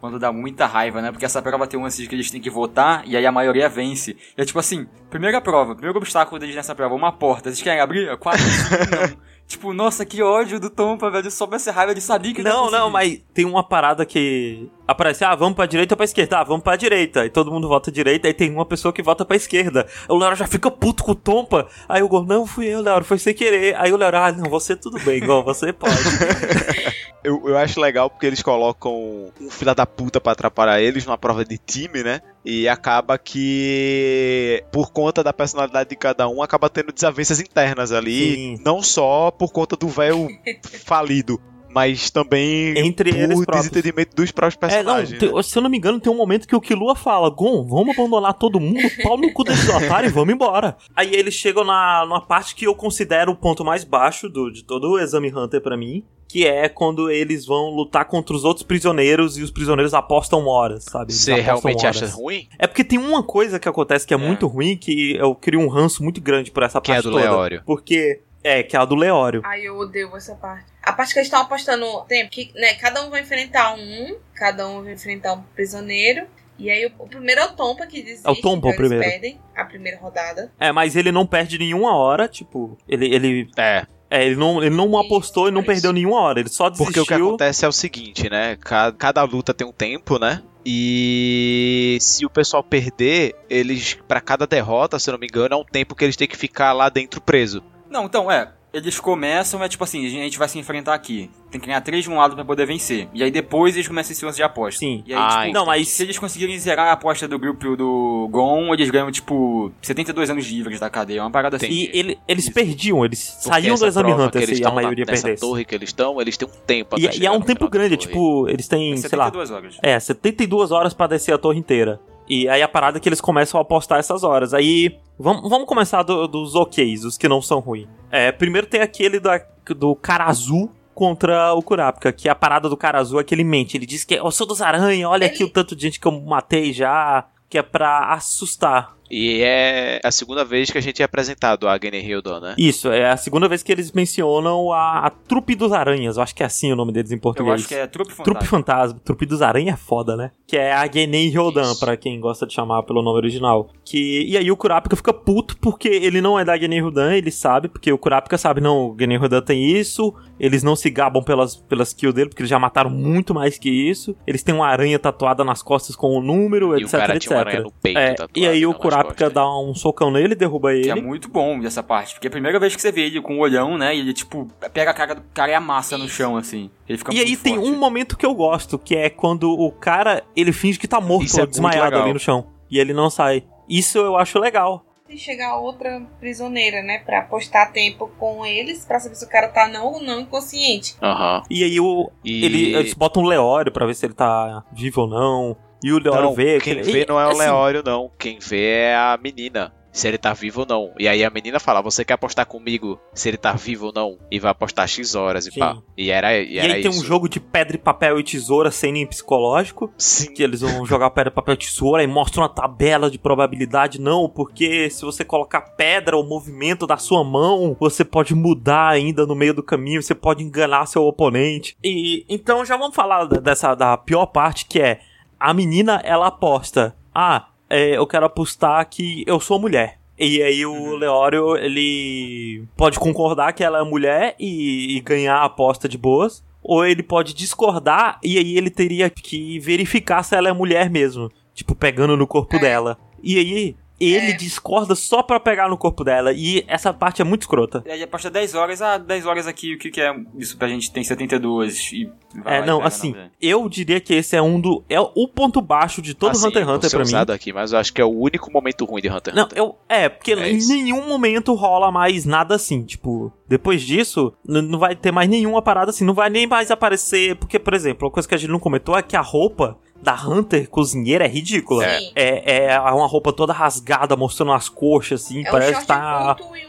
Quando 0.00 0.18
dá 0.18 0.32
muita 0.32 0.64
raiva, 0.64 1.02
né? 1.02 1.10
Porque 1.10 1.24
essa 1.24 1.42
prova 1.42 1.66
tem 1.66 1.78
um 1.78 1.82
lance 1.82 2.00
de 2.00 2.08
que 2.08 2.14
eles 2.14 2.30
têm 2.30 2.40
que 2.40 2.50
votar 2.50 3.02
e 3.04 3.16
aí 3.16 3.26
a 3.26 3.32
maioria 3.32 3.68
vence. 3.68 4.16
E 4.36 4.40
é 4.40 4.44
tipo 4.44 4.58
assim, 4.58 4.86
primeira 5.10 5.40
prova, 5.40 5.74
primeiro 5.74 5.98
obstáculo 5.98 6.38
deles 6.38 6.54
nessa 6.54 6.74
prova, 6.74 6.94
uma 6.94 7.10
porta. 7.10 7.50
Vocês 7.50 7.62
querem 7.62 7.80
abrir? 7.80 8.16
Quatro, 8.18 8.44
não. 8.90 9.28
Tipo, 9.48 9.72
nossa, 9.72 10.04
que 10.04 10.22
ódio 10.22 10.60
do 10.60 10.68
Tompa, 10.68 11.10
velho. 11.10 11.30
Soube 11.30 11.56
essa 11.56 11.72
raiva, 11.72 11.92
ele 11.92 12.02
sabia 12.02 12.34
que 12.34 12.42
Não, 12.42 12.70
não, 12.70 12.90
mas 12.90 13.18
tem 13.32 13.46
uma 13.46 13.64
parada 13.64 14.04
que 14.04 14.70
aparece, 14.86 15.24
ah, 15.24 15.34
vamos 15.34 15.56
pra 15.56 15.64
direita 15.64 15.94
ou 15.94 15.96
pra 15.96 16.04
esquerda? 16.04 16.38
Ah, 16.38 16.44
vamos 16.44 16.62
pra 16.62 16.76
direita. 16.76 17.24
E 17.24 17.30
todo 17.30 17.50
mundo 17.50 17.66
vota 17.66 17.90
direita, 17.90 18.28
aí 18.28 18.34
tem 18.34 18.52
uma 18.52 18.66
pessoa 18.66 18.92
que 18.92 19.02
vota 19.02 19.24
pra 19.24 19.36
esquerda. 19.36 19.86
O 20.06 20.16
Leoro 20.16 20.36
já 20.36 20.46
fica 20.46 20.70
puto 20.70 21.02
com 21.02 21.12
o 21.12 21.14
Tompa. 21.14 21.66
Aí 21.88 22.02
o 22.02 22.08
Gon, 22.08 22.24
não, 22.24 22.46
fui 22.46 22.66
eu, 22.66 22.82
Leoro, 22.82 23.06
foi 23.06 23.18
sem 23.18 23.32
querer. 23.34 23.74
Aí 23.76 23.90
o 23.90 23.96
Leoro, 23.96 24.18
ah, 24.18 24.30
não, 24.30 24.50
você 24.50 24.76
tudo 24.76 25.00
bem, 25.00 25.18
Gon, 25.20 25.42
você 25.42 25.72
pode. 25.72 25.94
Eu, 27.22 27.48
eu 27.48 27.58
acho 27.58 27.80
legal 27.80 28.08
porque 28.08 28.26
eles 28.26 28.42
colocam 28.42 29.32
um 29.40 29.50
fila 29.50 29.74
da 29.74 29.84
puta 29.84 30.20
pra 30.20 30.32
atrapalhar 30.32 30.80
eles 30.80 31.04
numa 31.04 31.18
prova 31.18 31.44
de 31.44 31.58
time, 31.58 32.02
né? 32.02 32.20
E 32.44 32.68
acaba 32.68 33.18
que, 33.18 34.64
por 34.70 34.90
conta 34.92 35.22
da 35.22 35.32
personalidade 35.32 35.90
de 35.90 35.96
cada 35.96 36.28
um, 36.28 36.42
acaba 36.42 36.70
tendo 36.70 36.92
desavenças 36.92 37.40
internas 37.40 37.92
ali. 37.92 38.34
Sim. 38.34 38.62
Não 38.64 38.82
só 38.82 39.30
por 39.30 39.52
conta 39.52 39.76
do 39.76 39.88
véu 39.88 40.28
falido, 40.84 41.40
mas 41.78 42.10
também 42.10 42.76
Entre 42.78 43.10
eles 43.10 43.36
por 43.38 43.46
próprios. 43.46 43.68
desentendimento 43.70 44.16
dos 44.16 44.30
próprios 44.32 44.72
É, 44.72 44.82
não, 44.82 44.94
personagens. 44.96 45.32
né? 45.34 45.42
se 45.42 45.56
eu 45.58 45.62
não 45.62 45.70
me 45.70 45.78
engano, 45.78 46.00
tem 46.00 46.12
um 46.12 46.16
momento 46.16 46.46
que 46.48 46.56
o 46.56 46.60
Killua 46.60 46.96
fala: 46.96 47.30
Gon, 47.30 47.64
vamos 47.64 47.96
abandonar 47.96 48.34
todo 48.34 48.58
mundo, 48.58 48.80
pau 49.02 49.16
no 49.16 49.32
cu 49.32 49.44
desse 49.44 49.70
otário 49.70 50.08
e 50.08 50.12
vamos 50.12 50.34
embora. 50.34 50.76
Aí 50.96 51.14
eles 51.14 51.34
chegam 51.34 51.64
na, 51.64 52.04
numa 52.04 52.20
parte 52.20 52.54
que 52.54 52.66
eu 52.66 52.74
considero 52.74 53.32
o 53.32 53.36
ponto 53.36 53.64
mais 53.64 53.84
baixo 53.84 54.28
do, 54.28 54.50
de 54.50 54.64
todo 54.64 54.90
o 54.90 54.98
Exame 54.98 55.32
Hunter 55.34 55.60
pra 55.60 55.76
mim. 55.76 56.02
Que 56.30 56.46
é 56.46 56.68
quando 56.68 57.10
eles 57.10 57.46
vão 57.46 57.70
lutar 57.70 58.04
contra 58.04 58.36
os 58.36 58.44
outros 58.44 58.62
prisioneiros 58.62 59.38
e 59.38 59.42
os 59.42 59.50
prisioneiros 59.50 59.94
apostam 59.94 60.46
horas, 60.46 60.84
sabe? 60.84 61.04
Eles 61.12 61.22
Você 61.22 61.34
realmente 61.40 61.86
horas. 61.86 62.02
acha 62.02 62.14
ruim? 62.14 62.46
É 62.58 62.66
porque 62.66 62.84
tem 62.84 62.98
uma 62.98 63.22
coisa 63.22 63.58
que 63.58 63.66
acontece 63.66 64.06
que 64.06 64.12
é, 64.12 64.16
É. 64.18 64.20
muito 64.20 64.46
ruim, 64.46 64.76
que 64.76 65.16
eu 65.16 65.34
crio 65.34 65.58
um 65.58 65.68
ranço 65.68 66.02
muito 66.02 66.20
grande 66.20 66.50
por 66.50 66.62
essa 66.62 66.82
Que 66.82 66.90
é 66.90 66.94
parte 66.96 67.04
do 67.06 67.12
toda. 67.12 67.22
Leório. 67.24 67.62
Porque. 67.64 68.20
É, 68.42 68.62
que 68.62 68.76
é 68.76 68.78
a 68.78 68.84
do 68.84 68.94
Leório. 68.94 69.42
Ai, 69.44 69.62
eu 69.62 69.76
odeio 69.76 70.14
essa 70.16 70.34
parte. 70.34 70.66
A 70.82 70.92
parte 70.92 71.12
que 71.12 71.18
eles 71.18 71.26
estão 71.26 71.42
apostando 71.42 72.02
tempo, 72.02 72.30
que 72.30 72.52
né, 72.54 72.74
cada 72.74 73.04
um 73.04 73.10
vai 73.10 73.22
enfrentar 73.22 73.74
um, 73.74 74.16
cada 74.34 74.68
um 74.68 74.84
vai 74.84 74.94
enfrentar 74.94 75.34
um 75.34 75.42
prisioneiro. 75.54 76.26
E 76.58 76.70
aí 76.70 76.86
o, 76.86 76.92
o 76.98 77.08
primeiro 77.08 77.40
é 77.40 77.44
o 77.44 77.52
Tompa 77.52 77.86
que 77.86 78.02
desiste. 78.02 78.26
É 78.26 78.30
o 78.30 78.36
Tompa 78.36 78.68
então 78.68 78.70
o 78.70 78.76
primeiro. 78.76 79.04
Eles 79.04 79.12
perdem 79.12 79.40
a 79.54 79.64
primeira 79.64 79.98
rodada. 79.98 80.52
É, 80.58 80.72
mas 80.72 80.96
ele 80.96 81.12
não 81.12 81.26
perde 81.26 81.58
nenhuma 81.58 81.96
hora, 81.96 82.26
tipo, 82.26 82.76
ele. 82.88 83.14
ele 83.14 83.50
É, 83.56 83.86
é, 84.10 84.24
ele 84.24 84.36
não, 84.36 84.62
ele 84.62 84.74
não 84.74 84.96
apostou 84.98 85.48
e 85.48 85.50
não 85.50 85.62
perdeu 85.62 85.92
nenhuma 85.92 86.20
hora. 86.20 86.40
Ele 86.40 86.48
só 86.48 86.68
desistiu. 86.68 86.86
porque 86.86 87.00
o 87.00 87.06
que 87.06 87.14
acontece 87.14 87.64
é 87.64 87.68
o 87.68 87.72
seguinte, 87.72 88.30
né? 88.30 88.56
Cada, 88.56 88.96
cada 88.96 89.22
luta 89.22 89.52
tem 89.52 89.66
um 89.66 89.72
tempo, 89.72 90.18
né? 90.18 90.42
E 90.64 91.98
se 92.00 92.26
o 92.26 92.30
pessoal 92.30 92.62
perder, 92.62 93.34
eles, 93.48 93.94
pra 94.06 94.20
cada 94.20 94.46
derrota, 94.46 94.98
se 94.98 95.08
eu 95.08 95.12
não 95.12 95.18
me 95.18 95.26
engano, 95.26 95.54
é 95.54 95.58
um 95.58 95.64
tempo 95.64 95.94
que 95.94 96.04
eles 96.04 96.16
têm 96.16 96.28
que 96.28 96.36
ficar 96.36 96.72
lá 96.72 96.88
dentro 96.88 97.20
preso. 97.20 97.62
Não, 97.90 98.04
então, 98.06 98.30
é. 98.30 98.52
Eles 98.70 99.00
começam, 99.00 99.64
é 99.64 99.68
tipo 99.68 99.82
assim, 99.82 100.04
a 100.06 100.10
gente 100.10 100.38
vai 100.38 100.46
se 100.46 100.58
enfrentar 100.58 100.92
aqui. 100.92 101.30
Tem 101.50 101.58
que 101.58 101.66
ganhar 101.66 101.80
três 101.80 102.04
de 102.04 102.10
um 102.10 102.18
lado 102.18 102.34
pra 102.36 102.44
poder 102.44 102.66
vencer. 102.66 103.08
E 103.14 103.22
aí 103.24 103.30
depois 103.30 103.74
eles 103.74 103.88
começam 103.88 104.12
esse 104.12 104.22
lance 104.22 104.36
de 104.36 104.42
aposta. 104.42 104.78
Sim. 104.80 105.02
E 105.06 105.14
aí, 105.14 105.18
Ah, 105.18 105.40
tipo, 105.44 105.54
Não, 105.54 105.64
mas 105.64 105.88
se 105.88 106.02
eles 106.02 106.18
conseguirem 106.18 106.56
zerar 106.58 106.88
a 106.88 106.92
aposta 106.92 107.26
do 107.26 107.38
grupo 107.38 107.74
do 107.78 108.28
Gon, 108.30 108.74
eles 108.74 108.90
ganham, 108.90 109.10
tipo, 109.10 109.72
72 109.80 110.28
anos 110.28 110.46
livres 110.46 110.78
da 110.78 110.90
cadeia. 110.90 111.22
Uma 111.22 111.30
parada 111.30 111.56
assim. 111.56 111.66
E 111.66 111.90
ele- 111.94 112.18
eles 112.28 112.44
Isso. 112.44 112.52
perdiam, 112.52 113.02
eles 113.06 113.30
Porque 113.42 113.48
saíam 113.48 113.74
do 113.74 113.86
Exame 113.86 114.12
Hunter 114.12 114.42
eles 114.42 114.48
se 114.48 114.52
a 114.52 114.54
estão 114.56 114.74
na- 114.74 114.82
maioria 114.82 115.04
nessa 115.06 115.22
perdesse. 115.22 115.40
torre 115.40 115.64
que 115.64 115.74
eles 115.74 115.88
estão, 115.88 116.20
eles 116.20 116.36
têm 116.36 116.46
um 116.46 116.52
tempo 116.66 117.00
E, 117.00 117.06
até 117.08 117.16
e 117.16 117.26
é 117.26 117.30
um 117.30 117.40
tempo 117.40 117.70
grande, 117.70 117.96
tipo, 117.96 118.46
eles 118.50 118.68
têm, 118.68 118.92
É 118.92 118.96
sei 118.98 119.18
lá, 119.18 119.24
72 119.32 119.50
horas. 119.50 119.78
é, 119.82 119.98
72 119.98 120.70
horas 120.70 120.92
pra 120.92 121.06
descer 121.06 121.32
a 121.32 121.38
torre 121.38 121.58
inteira. 121.58 121.98
E 122.28 122.48
aí 122.48 122.62
a 122.62 122.68
parada 122.68 122.98
é 122.98 123.00
que 123.00 123.08
eles 123.08 123.20
começam 123.20 123.58
a 123.58 123.62
apostar 123.62 123.98
essas 123.98 124.22
horas. 124.22 124.52
Aí, 124.52 124.98
vamos, 125.18 125.48
vamos 125.48 125.66
começar 125.66 126.02
do- 126.02 126.26
dos 126.28 126.54
oks, 126.54 127.04
os 127.04 127.16
que 127.16 127.28
não 127.28 127.40
são 127.40 127.58
ruins. 127.60 127.88
É, 128.10 128.30
primeiro 128.32 128.66
tem 128.66 128.80
aquele 128.80 129.18
da, 129.18 129.40
do 129.76 129.94
cara 129.96 130.24
azul 130.24 130.70
contra 130.94 131.54
o 131.54 131.62
Kurapika, 131.62 132.12
que 132.12 132.28
a 132.28 132.34
parada 132.34 132.68
do 132.68 132.76
cara 132.76 132.98
azul 132.98 133.20
é 133.20 133.24
que 133.24 133.34
ele 133.34 133.44
mente. 133.44 133.76
Ele 133.76 133.86
diz 133.86 134.04
que 134.04 134.14
eu 134.14 134.30
sou 134.30 134.46
dos 134.46 134.60
aranha, 134.60 135.08
olha 135.08 135.26
aqui 135.26 135.42
Ele- 135.42 135.50
o 135.50 135.52
tanto 135.52 135.74
de 135.76 135.82
gente 135.82 136.00
que 136.00 136.06
eu 136.08 136.12
matei 136.20 136.72
já, 136.72 137.24
que 137.48 137.56
é 137.56 137.62
pra 137.62 138.12
assustar. 138.12 138.96
E 139.10 139.40
é 139.42 140.00
a 140.04 140.10
segunda 140.10 140.44
vez 140.44 140.70
que 140.70 140.78
a 140.78 140.80
gente 140.80 141.00
é 141.02 141.04
apresentado 141.04 141.68
a 141.68 141.78
Gene 141.82 142.00
Hildon, 142.00 142.40
né? 142.40 142.54
Isso, 142.58 142.90
é 142.90 143.10
a 143.10 143.16
segunda 143.16 143.48
vez 143.48 143.62
que 143.62 143.72
eles 143.72 143.92
mencionam 143.92 144.72
a, 144.72 145.06
a 145.06 145.10
Trupe 145.10 145.54
dos 145.54 145.72
Aranhas. 145.72 146.16
Eu 146.16 146.22
acho 146.22 146.34
que 146.34 146.42
é 146.42 146.46
assim 146.46 146.72
o 146.72 146.76
nome 146.76 146.92
deles 146.92 147.10
em 147.10 147.14
Eu 147.16 147.20
português. 147.20 147.60
acho 147.60 147.68
que 147.68 147.74
é 147.74 147.86
Trupe 147.86 148.10
Fantasma. 148.10 148.24
Trupe 148.24 148.46
Fantasma. 148.46 149.00
Trupe 149.04 149.26
dos 149.26 149.42
Aranha 149.42 149.72
é 149.72 149.76
foda, 149.76 150.16
né? 150.16 150.30
Que 150.46 150.56
é 150.56 150.72
a 150.72 150.86
Ryodan, 151.30 151.62
Isso. 151.62 151.80
pra 151.80 151.96
quem 151.96 152.20
gosta 152.20 152.46
de 152.46 152.54
chamar 152.54 152.82
pelo 152.82 153.02
nome 153.02 153.16
original. 153.16 153.70
Que, 153.84 154.24
e 154.28 154.36
aí 154.36 154.50
o 154.50 154.56
Kurapika 154.56 154.96
fica 154.96 155.12
puto 155.12 155.56
porque 155.58 155.88
ele 155.88 156.20
não 156.20 156.38
é 156.38 156.44
da 156.44 156.56
Genen 156.56 156.80
Ryodan, 156.80 157.14
ele 157.14 157.30
sabe, 157.30 157.68
porque 157.68 157.92
o 157.92 157.98
Kurapika 157.98 158.36
sabe, 158.38 158.60
não, 158.60 158.90
o 158.90 158.96
Genen 158.98 159.18
Ryodan 159.18 159.40
tem 159.42 159.64
isso, 159.76 160.14
eles 160.38 160.62
não 160.62 160.76
se 160.76 160.90
gabam 160.90 161.22
pelas, 161.22 161.56
pelas 161.56 161.92
kills 161.92 162.14
dele, 162.14 162.28
porque 162.28 162.42
eles 162.42 162.50
já 162.50 162.58
mataram 162.58 162.90
muito 162.90 163.34
mais 163.34 163.58
que 163.58 163.68
isso. 163.70 164.16
Eles 164.26 164.42
têm 164.42 164.54
uma 164.54 164.66
aranha 164.66 164.98
tatuada 164.98 165.44
nas 165.44 165.62
costas 165.62 165.96
com 165.96 166.08
o 166.16 166.22
número, 166.22 166.78
E 166.78 166.82
o 166.82 166.86
etc, 166.86 166.90
cara 166.92 167.12
etc. 167.16 167.22
tinha 167.22 167.36
uma 167.36 167.40
aranha 167.40 167.60
no 167.62 167.72
peito 167.72 167.98
É, 167.98 168.10
tatuado, 168.10 168.32
e 168.36 168.46
aí 168.46 168.64
o 168.64 168.68
não 168.68 168.72
nas 168.72 168.80
Kurapika 168.82 168.97
costas. 169.04 169.32
dá 169.32 169.58
um 169.58 169.74
socão 169.74 170.10
nele, 170.10 170.34
derruba 170.34 170.70
Que 170.72 170.88
é 170.90 170.92
ele. 170.92 171.02
muito 171.02 171.28
bom 171.28 171.58
dessa 171.60 171.82
parte. 171.82 172.14
Porque 172.14 172.26
é 172.26 172.30
a 172.30 172.32
primeira 172.32 172.58
vez 172.58 172.74
que 172.76 172.82
você 172.82 172.90
vê 172.92 173.02
ele 173.06 173.20
com 173.20 173.36
o 173.36 173.40
olhão, 173.40 173.76
né? 173.78 173.94
E 173.96 174.00
ele, 174.00 174.12
tipo, 174.12 174.46
pega 174.72 174.90
a 174.90 174.94
cara 174.94 175.14
do 175.14 175.22
cara 175.34 175.52
e 175.52 175.54
amassa 175.54 175.96
no 175.98 176.08
chão, 176.08 176.36
assim. 176.36 176.70
Ele 176.88 176.98
fica 176.98 177.12
E 177.12 177.16
muito 177.16 177.28
aí 177.28 177.36
tem 177.36 177.54
forte. 177.56 177.70
um 177.70 177.76
momento 177.78 178.16
que 178.16 178.26
eu 178.26 178.34
gosto, 178.34 178.78
que 178.78 178.96
é 178.96 179.08
quando 179.10 179.50
o 179.50 179.70
cara, 179.72 180.22
ele 180.36 180.52
finge 180.52 180.78
que 180.78 180.88
tá 180.88 181.00
morto 181.00 181.26
Isso 181.26 181.36
é 181.36 181.40
ou 181.40 181.46
muito 181.46 181.52
desmaiado 181.52 181.96
ali 181.96 182.12
no 182.12 182.18
chão. 182.18 182.46
E 182.70 182.78
ele 182.78 182.92
não 182.92 183.08
sai. 183.10 183.44
Isso 183.68 183.98
eu 183.98 184.16
acho 184.16 184.38
legal. 184.38 184.84
E 185.10 185.16
chegar 185.16 185.56
outra 185.56 186.02
prisioneira, 186.20 186.82
né? 186.82 186.98
Pra 186.98 187.20
apostar 187.20 187.72
tempo 187.72 188.10
com 188.18 188.44
eles, 188.44 188.84
pra 188.84 189.00
saber 189.00 189.14
se 189.14 189.24
o 189.24 189.28
cara 189.28 189.48
tá 189.48 189.66
não 189.66 189.86
ou 189.86 190.02
não 190.02 190.20
inconsciente. 190.20 190.96
Aham. 191.02 191.42
E 191.48 191.64
aí 191.64 191.80
o, 191.80 192.10
E 192.22 192.44
ele, 192.44 192.74
eles 192.74 192.92
botam 192.92 193.22
um 193.22 193.26
Leório 193.26 193.72
pra 193.72 193.86
ver 193.86 193.94
se 193.94 194.04
ele 194.04 194.12
tá 194.12 194.62
vivo 194.70 195.00
ou 195.02 195.08
não. 195.08 195.56
E 195.82 195.92
o 195.92 195.98
Leório 195.98 196.22
não, 196.24 196.34
vê. 196.34 196.60
quem 196.60 196.76
que- 196.76 196.82
vê 196.92 197.06
não 197.08 197.18
é 197.20 197.26
o 197.26 197.30
assim, 197.30 197.38
Leório, 197.40 197.82
não. 197.84 198.10
Quem 198.18 198.38
vê 198.40 198.66
é 198.80 198.96
a 198.96 199.18
menina. 199.22 199.72
Se 199.90 200.06
ele 200.06 200.18
tá 200.18 200.32
vivo 200.32 200.60
ou 200.60 200.66
não. 200.66 200.92
E 200.98 201.08
aí 201.08 201.24
a 201.24 201.30
menina 201.30 201.58
fala: 201.58 201.80
Você 201.80 202.04
quer 202.04 202.12
apostar 202.14 202.46
comigo 202.46 203.00
se 203.12 203.28
ele 203.28 203.38
tá 203.38 203.52
vivo 203.54 203.86
ou 203.86 203.92
não? 203.92 204.18
E 204.30 204.38
vai 204.38 204.50
apostar 204.52 204.86
X 204.86 205.14
horas 205.16 205.46
e 205.46 205.50
Sim. 205.50 205.58
pá. 205.58 205.78
E 205.96 206.10
era, 206.10 206.36
e 206.38 206.52
E 206.52 206.58
era 206.58 206.74
aí 206.74 206.82
tem 206.82 206.90
isso. 206.90 207.00
um 207.00 207.04
jogo 207.04 207.28
de 207.28 207.40
pedra 207.40 207.74
e 207.74 207.78
papel 207.80 208.20
e 208.20 208.22
tesoura 208.22 208.70
sem 208.70 208.92
nem 208.92 209.06
psicológico. 209.06 209.90
Sim. 209.98 210.32
Que 210.34 210.42
eles 210.42 210.60
vão 210.60 210.84
jogar 210.86 211.10
pedra, 211.10 211.32
papel 211.32 211.54
e 211.54 211.56
tesoura 211.56 212.04
e 212.04 212.06
mostram 212.06 212.42
uma 212.44 212.48
tabela 212.48 213.10
de 213.10 213.18
probabilidade. 213.18 214.00
Não, 214.00 214.28
porque 214.28 214.88
se 214.90 215.04
você 215.04 215.24
colocar 215.24 215.62
pedra, 215.62 216.16
o 216.16 216.22
movimento 216.22 216.86
da 216.86 216.98
sua 216.98 217.24
mão, 217.24 217.76
você 217.80 218.04
pode 218.04 218.34
mudar 218.36 218.88
ainda 218.90 219.26
no 219.26 219.34
meio 219.34 219.54
do 219.54 219.62
caminho, 219.64 220.02
você 220.02 220.14
pode 220.14 220.44
enganar 220.44 220.86
seu 220.86 221.02
oponente. 221.04 221.76
E 221.82 222.24
então 222.28 222.64
já 222.64 222.76
vamos 222.76 222.94
falar 222.94 223.24
dessa 223.24 223.74
da 223.74 223.96
pior 223.96 224.26
parte 224.26 224.66
que 224.66 224.80
é 224.80 225.00
a 225.38 225.54
menina 225.54 226.00
ela 226.04 226.26
aposta. 226.28 226.96
Ah, 227.14 227.48
é, 227.68 227.96
eu 227.96 228.06
quero 228.06 228.26
apostar 228.26 228.88
que 228.88 229.24
eu 229.26 229.38
sou 229.40 229.58
mulher. 229.58 229.98
E 230.18 230.42
aí 230.42 230.66
o 230.66 230.96
Leório, 230.96 231.56
ele 231.56 232.64
pode 232.76 232.98
concordar 232.98 233.52
que 233.52 233.62
ela 233.62 233.78
é 233.78 233.84
mulher 233.84 234.34
e, 234.38 234.96
e 234.96 235.00
ganhar 235.00 235.36
a 235.36 235.44
aposta 235.44 235.88
de 235.88 235.96
boas. 235.96 236.44
Ou 236.62 236.84
ele 236.84 237.02
pode 237.02 237.32
discordar 237.34 238.18
e 238.22 238.36
aí 238.36 238.56
ele 238.58 238.68
teria 238.68 239.08
que 239.08 239.58
verificar 239.60 240.22
se 240.22 240.34
ela 240.34 240.48
é 240.48 240.52
mulher 240.52 240.90
mesmo. 240.90 241.30
Tipo, 241.54 241.74
pegando 241.74 242.16
no 242.16 242.26
corpo 242.26 242.56
É. 242.56 242.58
dela. 242.58 242.98
E 243.22 243.38
aí 243.38 243.76
ele 244.00 244.32
É. 244.32 244.36
discorda 244.36 244.94
só 244.94 245.22
pra 245.22 245.38
pegar 245.40 245.68
no 245.68 245.76
corpo 245.76 246.04
dela. 246.04 246.32
E 246.32 246.64
essa 246.68 246.92
parte 246.92 247.20
é 247.22 247.24
muito 247.24 247.42
escrota. 247.42 247.82
E 247.86 247.90
aí 247.90 248.02
aposta 248.02 248.30
10 248.30 248.54
horas, 248.54 248.80
ah, 248.82 248.98
10 248.98 249.26
horas 249.26 249.46
aqui, 249.46 249.74
o 249.74 249.78
que, 249.78 249.90
que 249.90 250.00
é 250.00 250.14
isso 250.36 250.56
pra 250.56 250.68
gente? 250.68 250.90
Tem 250.92 251.02
72 251.04 251.92
e 251.92 252.10
vai 252.42 252.58
É, 252.58 252.66
não, 252.66 252.76
pega, 252.78 252.88
assim, 252.88 253.12
velho. 253.12 253.30
eu 253.40 253.68
diria 253.68 254.00
que 254.00 254.14
esse 254.14 254.36
é 254.36 254.42
um 254.42 254.60
do. 254.60 254.84
É 254.88 255.00
o 255.00 255.26
ponto 255.28 255.60
baixo 255.60 256.00
de 256.02 256.14
todo 256.14 256.32
Assim, 256.32 256.46
Hunter 256.46 256.62
x 256.62 256.70
Hunter 256.70 256.90
pra 256.90 257.04
mim. 257.04 257.32
aqui, 257.34 257.52
mas 257.52 257.72
eu 257.72 257.78
acho 257.78 257.92
que 257.92 258.00
é 258.00 258.04
o 258.04 258.08
único 258.10 258.52
momento 258.52 258.84
ruim 258.84 259.00
de 259.02 259.08
Hunter 259.08 259.32
x 259.32 259.36
Não, 259.36 259.44
Hunter. 259.44 259.58
eu. 259.58 259.76
É, 259.88 260.08
porque 260.08 260.32
É 260.32 260.50
em 260.50 260.56
isso. 260.56 260.68
nenhum 260.72 261.06
momento 261.08 261.54
rola 261.54 261.90
mais 261.90 262.24
nada 262.24 262.54
assim. 262.54 262.82
Tipo, 262.84 263.32
depois 263.48 263.82
disso, 263.82 264.32
não 264.44 264.78
vai 264.78 264.94
ter 264.94 265.10
mais 265.12 265.28
nenhuma 265.28 265.60
parada 265.62 265.90
assim. 265.90 266.04
Não 266.04 266.14
vai 266.14 266.30
nem 266.30 266.46
mais 266.46 266.70
aparecer. 266.70 267.34
Porque, 267.36 267.58
por 267.58 267.74
exemplo, 267.74 268.06
uma 268.06 268.12
coisa 268.12 268.28
que 268.28 268.34
a 268.34 268.38
gente 268.38 268.50
não 268.50 268.58
comentou 268.58 268.96
é 268.96 269.02
que 269.02 269.16
a 269.16 269.20
roupa 269.20 269.76
da 270.02 270.14
Hunter 270.14 270.68
cozinheira 270.68 271.24
é 271.24 271.28
ridícula. 271.28 271.84
Sim. 271.98 272.12
É, 272.14 272.66
é 272.74 272.80
uma 272.80 273.06
roupa 273.06 273.32
toda 273.32 273.52
rasgada, 273.52 274.16
mostrando 274.16 274.52
as 274.52 274.68
coxas, 274.68 275.24
assim. 275.24 275.40
É 275.46 275.50
parece 275.50 275.80
que 275.80 275.86
tá. 275.86 276.36
e 276.56 276.68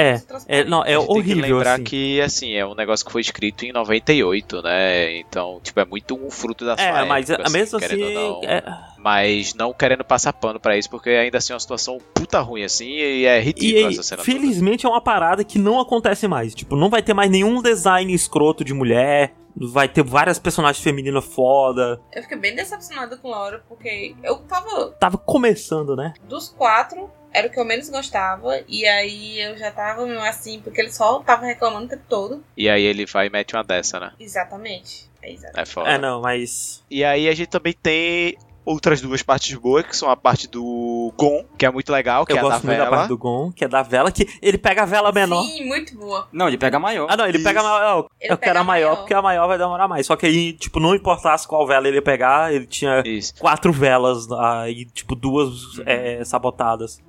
É, 0.00 0.22
É, 0.48 0.64
não, 0.64 0.82
é 0.82 0.94
A 0.94 0.98
gente 1.00 1.06
tem 1.06 1.06
que 1.06 1.12
horrível, 1.32 1.56
lembrar 1.56 1.74
assim. 1.74 1.84
que, 1.84 2.20
assim, 2.22 2.54
é 2.54 2.64
um 2.64 2.74
negócio 2.74 3.04
que 3.04 3.12
foi 3.12 3.20
escrito 3.20 3.64
em 3.66 3.72
98, 3.72 4.62
né? 4.62 5.18
Então, 5.18 5.60
tipo, 5.62 5.78
é 5.78 5.84
muito 5.84 6.14
um 6.14 6.30
fruto 6.30 6.64
da 6.64 6.76
sua 6.76 6.86
É, 6.86 7.04
mas 7.04 7.28
época, 7.28 7.48
a- 7.48 7.52
mesmo 7.52 7.78
querendo 7.78 8.02
assim. 8.04 8.16
ou 8.16 8.42
não. 8.42 8.48
é- 8.48 8.62
Mas 8.98 9.52
não 9.54 9.72
querendo 9.74 10.04
passar 10.04 10.32
pano 10.32 10.60
pra 10.60 10.78
isso, 10.78 10.88
porque 10.88 11.10
ainda 11.10 11.36
assim 11.38 11.52
é 11.52 11.56
uma 11.56 11.60
situação 11.60 11.98
puta 12.14 12.40
ruim, 12.40 12.62
assim, 12.62 12.88
e 12.88 13.26
é 13.26 13.38
E 13.40 13.42
ridícula 13.42 13.88
aí, 13.88 13.94
essa 13.94 14.02
cena 14.04 14.22
toda. 14.22 14.32
felizmente 14.32 14.86
é 14.86 14.88
uma 14.88 15.00
parada 15.00 15.42
que 15.42 15.58
não 15.58 15.80
acontece 15.80 16.28
mais. 16.28 16.54
Tipo, 16.54 16.76
não 16.76 16.88
vai 16.88 17.02
ter 17.02 17.12
mais 17.12 17.28
nenhum 17.30 17.60
design 17.60 18.14
escroto 18.14 18.64
de 18.64 18.72
mulher. 18.72 19.34
Vai 19.54 19.88
ter 19.88 20.02
várias 20.02 20.38
personagens 20.38 20.82
femininas 20.82 21.24
foda. 21.24 22.00
Eu 22.12 22.22
fiquei 22.22 22.38
bem 22.38 22.54
decepcionada 22.54 23.16
com 23.16 23.30
Laura, 23.30 23.62
porque 23.68 24.14
eu 24.22 24.38
tava. 24.38 24.92
Tava 24.92 25.18
começando, 25.18 25.94
né? 25.94 26.14
Dos 26.24 26.48
quatro, 26.48 27.10
era 27.32 27.48
o 27.48 27.50
que 27.50 27.58
eu 27.58 27.64
menos 27.64 27.88
gostava. 27.88 28.60
E 28.68 28.86
aí 28.86 29.40
eu 29.40 29.56
já 29.56 29.70
tava 29.70 30.06
meio 30.06 30.22
assim, 30.22 30.60
porque 30.60 30.80
ele 30.80 30.92
só 30.92 31.20
tava 31.20 31.46
reclamando 31.46 31.86
o 31.86 31.88
tempo 31.88 32.04
todo. 32.08 32.44
E 32.56 32.68
aí 32.68 32.82
ele 32.82 33.06
vai 33.06 33.26
e 33.26 33.30
mete 33.30 33.54
uma 33.54 33.64
dessa, 33.64 34.00
né? 34.00 34.12
Exatamente. 34.18 35.10
É 35.22 35.32
exato. 35.32 35.58
É 35.58 35.64
foda. 35.64 35.90
É, 35.90 35.98
não, 35.98 36.20
mas. 36.20 36.82
E 36.90 37.04
aí 37.04 37.28
a 37.28 37.34
gente 37.34 37.48
também 37.48 37.72
tem 37.72 38.36
outras 38.64 39.00
duas 39.00 39.22
partes 39.22 39.54
boas, 39.54 39.84
que 39.84 39.96
são 39.96 40.10
a 40.10 40.16
parte 40.16 40.48
do 40.48 41.12
Gon, 41.16 41.44
que 41.58 41.66
é 41.66 41.70
muito 41.70 41.90
legal, 41.90 42.24
que 42.24 42.32
eu 42.32 42.36
é 42.36 42.38
a 42.38 42.42
da 42.42 42.48
gosto 42.48 42.66
muito 42.66 42.78
da 42.78 42.84
vela. 42.84 42.96
parte 42.96 43.08
do 43.08 43.18
Gon, 43.18 43.52
que 43.52 43.64
é 43.64 43.68
da 43.68 43.82
vela, 43.82 44.12
que 44.12 44.28
ele 44.40 44.58
pega 44.58 44.82
a 44.82 44.86
vela 44.86 45.12
menor. 45.12 45.44
Sim, 45.44 45.66
muito 45.66 45.96
boa. 45.96 46.28
Não, 46.32 46.48
ele 46.48 46.58
pega 46.58 46.76
a 46.76 46.80
maior. 46.80 47.06
Ah, 47.10 47.16
não, 47.16 47.26
ele 47.26 47.38
Isso. 47.38 47.46
pega 47.46 47.60
a 47.60 47.62
maior. 47.62 48.06
Ele 48.20 48.32
eu 48.32 48.38
quero 48.38 48.58
a 48.58 48.64
maior, 48.64 48.88
maior. 48.88 48.96
porque 48.98 49.14
a 49.14 49.22
maior 49.22 49.48
vai 49.48 49.58
demorar 49.58 49.88
mais. 49.88 50.06
Só 50.06 50.16
que 50.16 50.26
aí, 50.26 50.52
tipo, 50.52 50.78
não 50.80 50.94
importasse 50.94 51.46
qual 51.46 51.66
vela 51.66 51.88
ele 51.88 51.96
ia 51.96 52.02
pegar, 52.02 52.52
ele 52.52 52.66
tinha 52.66 53.02
Isso. 53.04 53.34
quatro 53.38 53.72
velas 53.72 54.30
aí, 54.32 54.84
tipo, 54.86 55.14
duas 55.14 55.80
é, 55.84 56.24
sabotadas. 56.24 57.00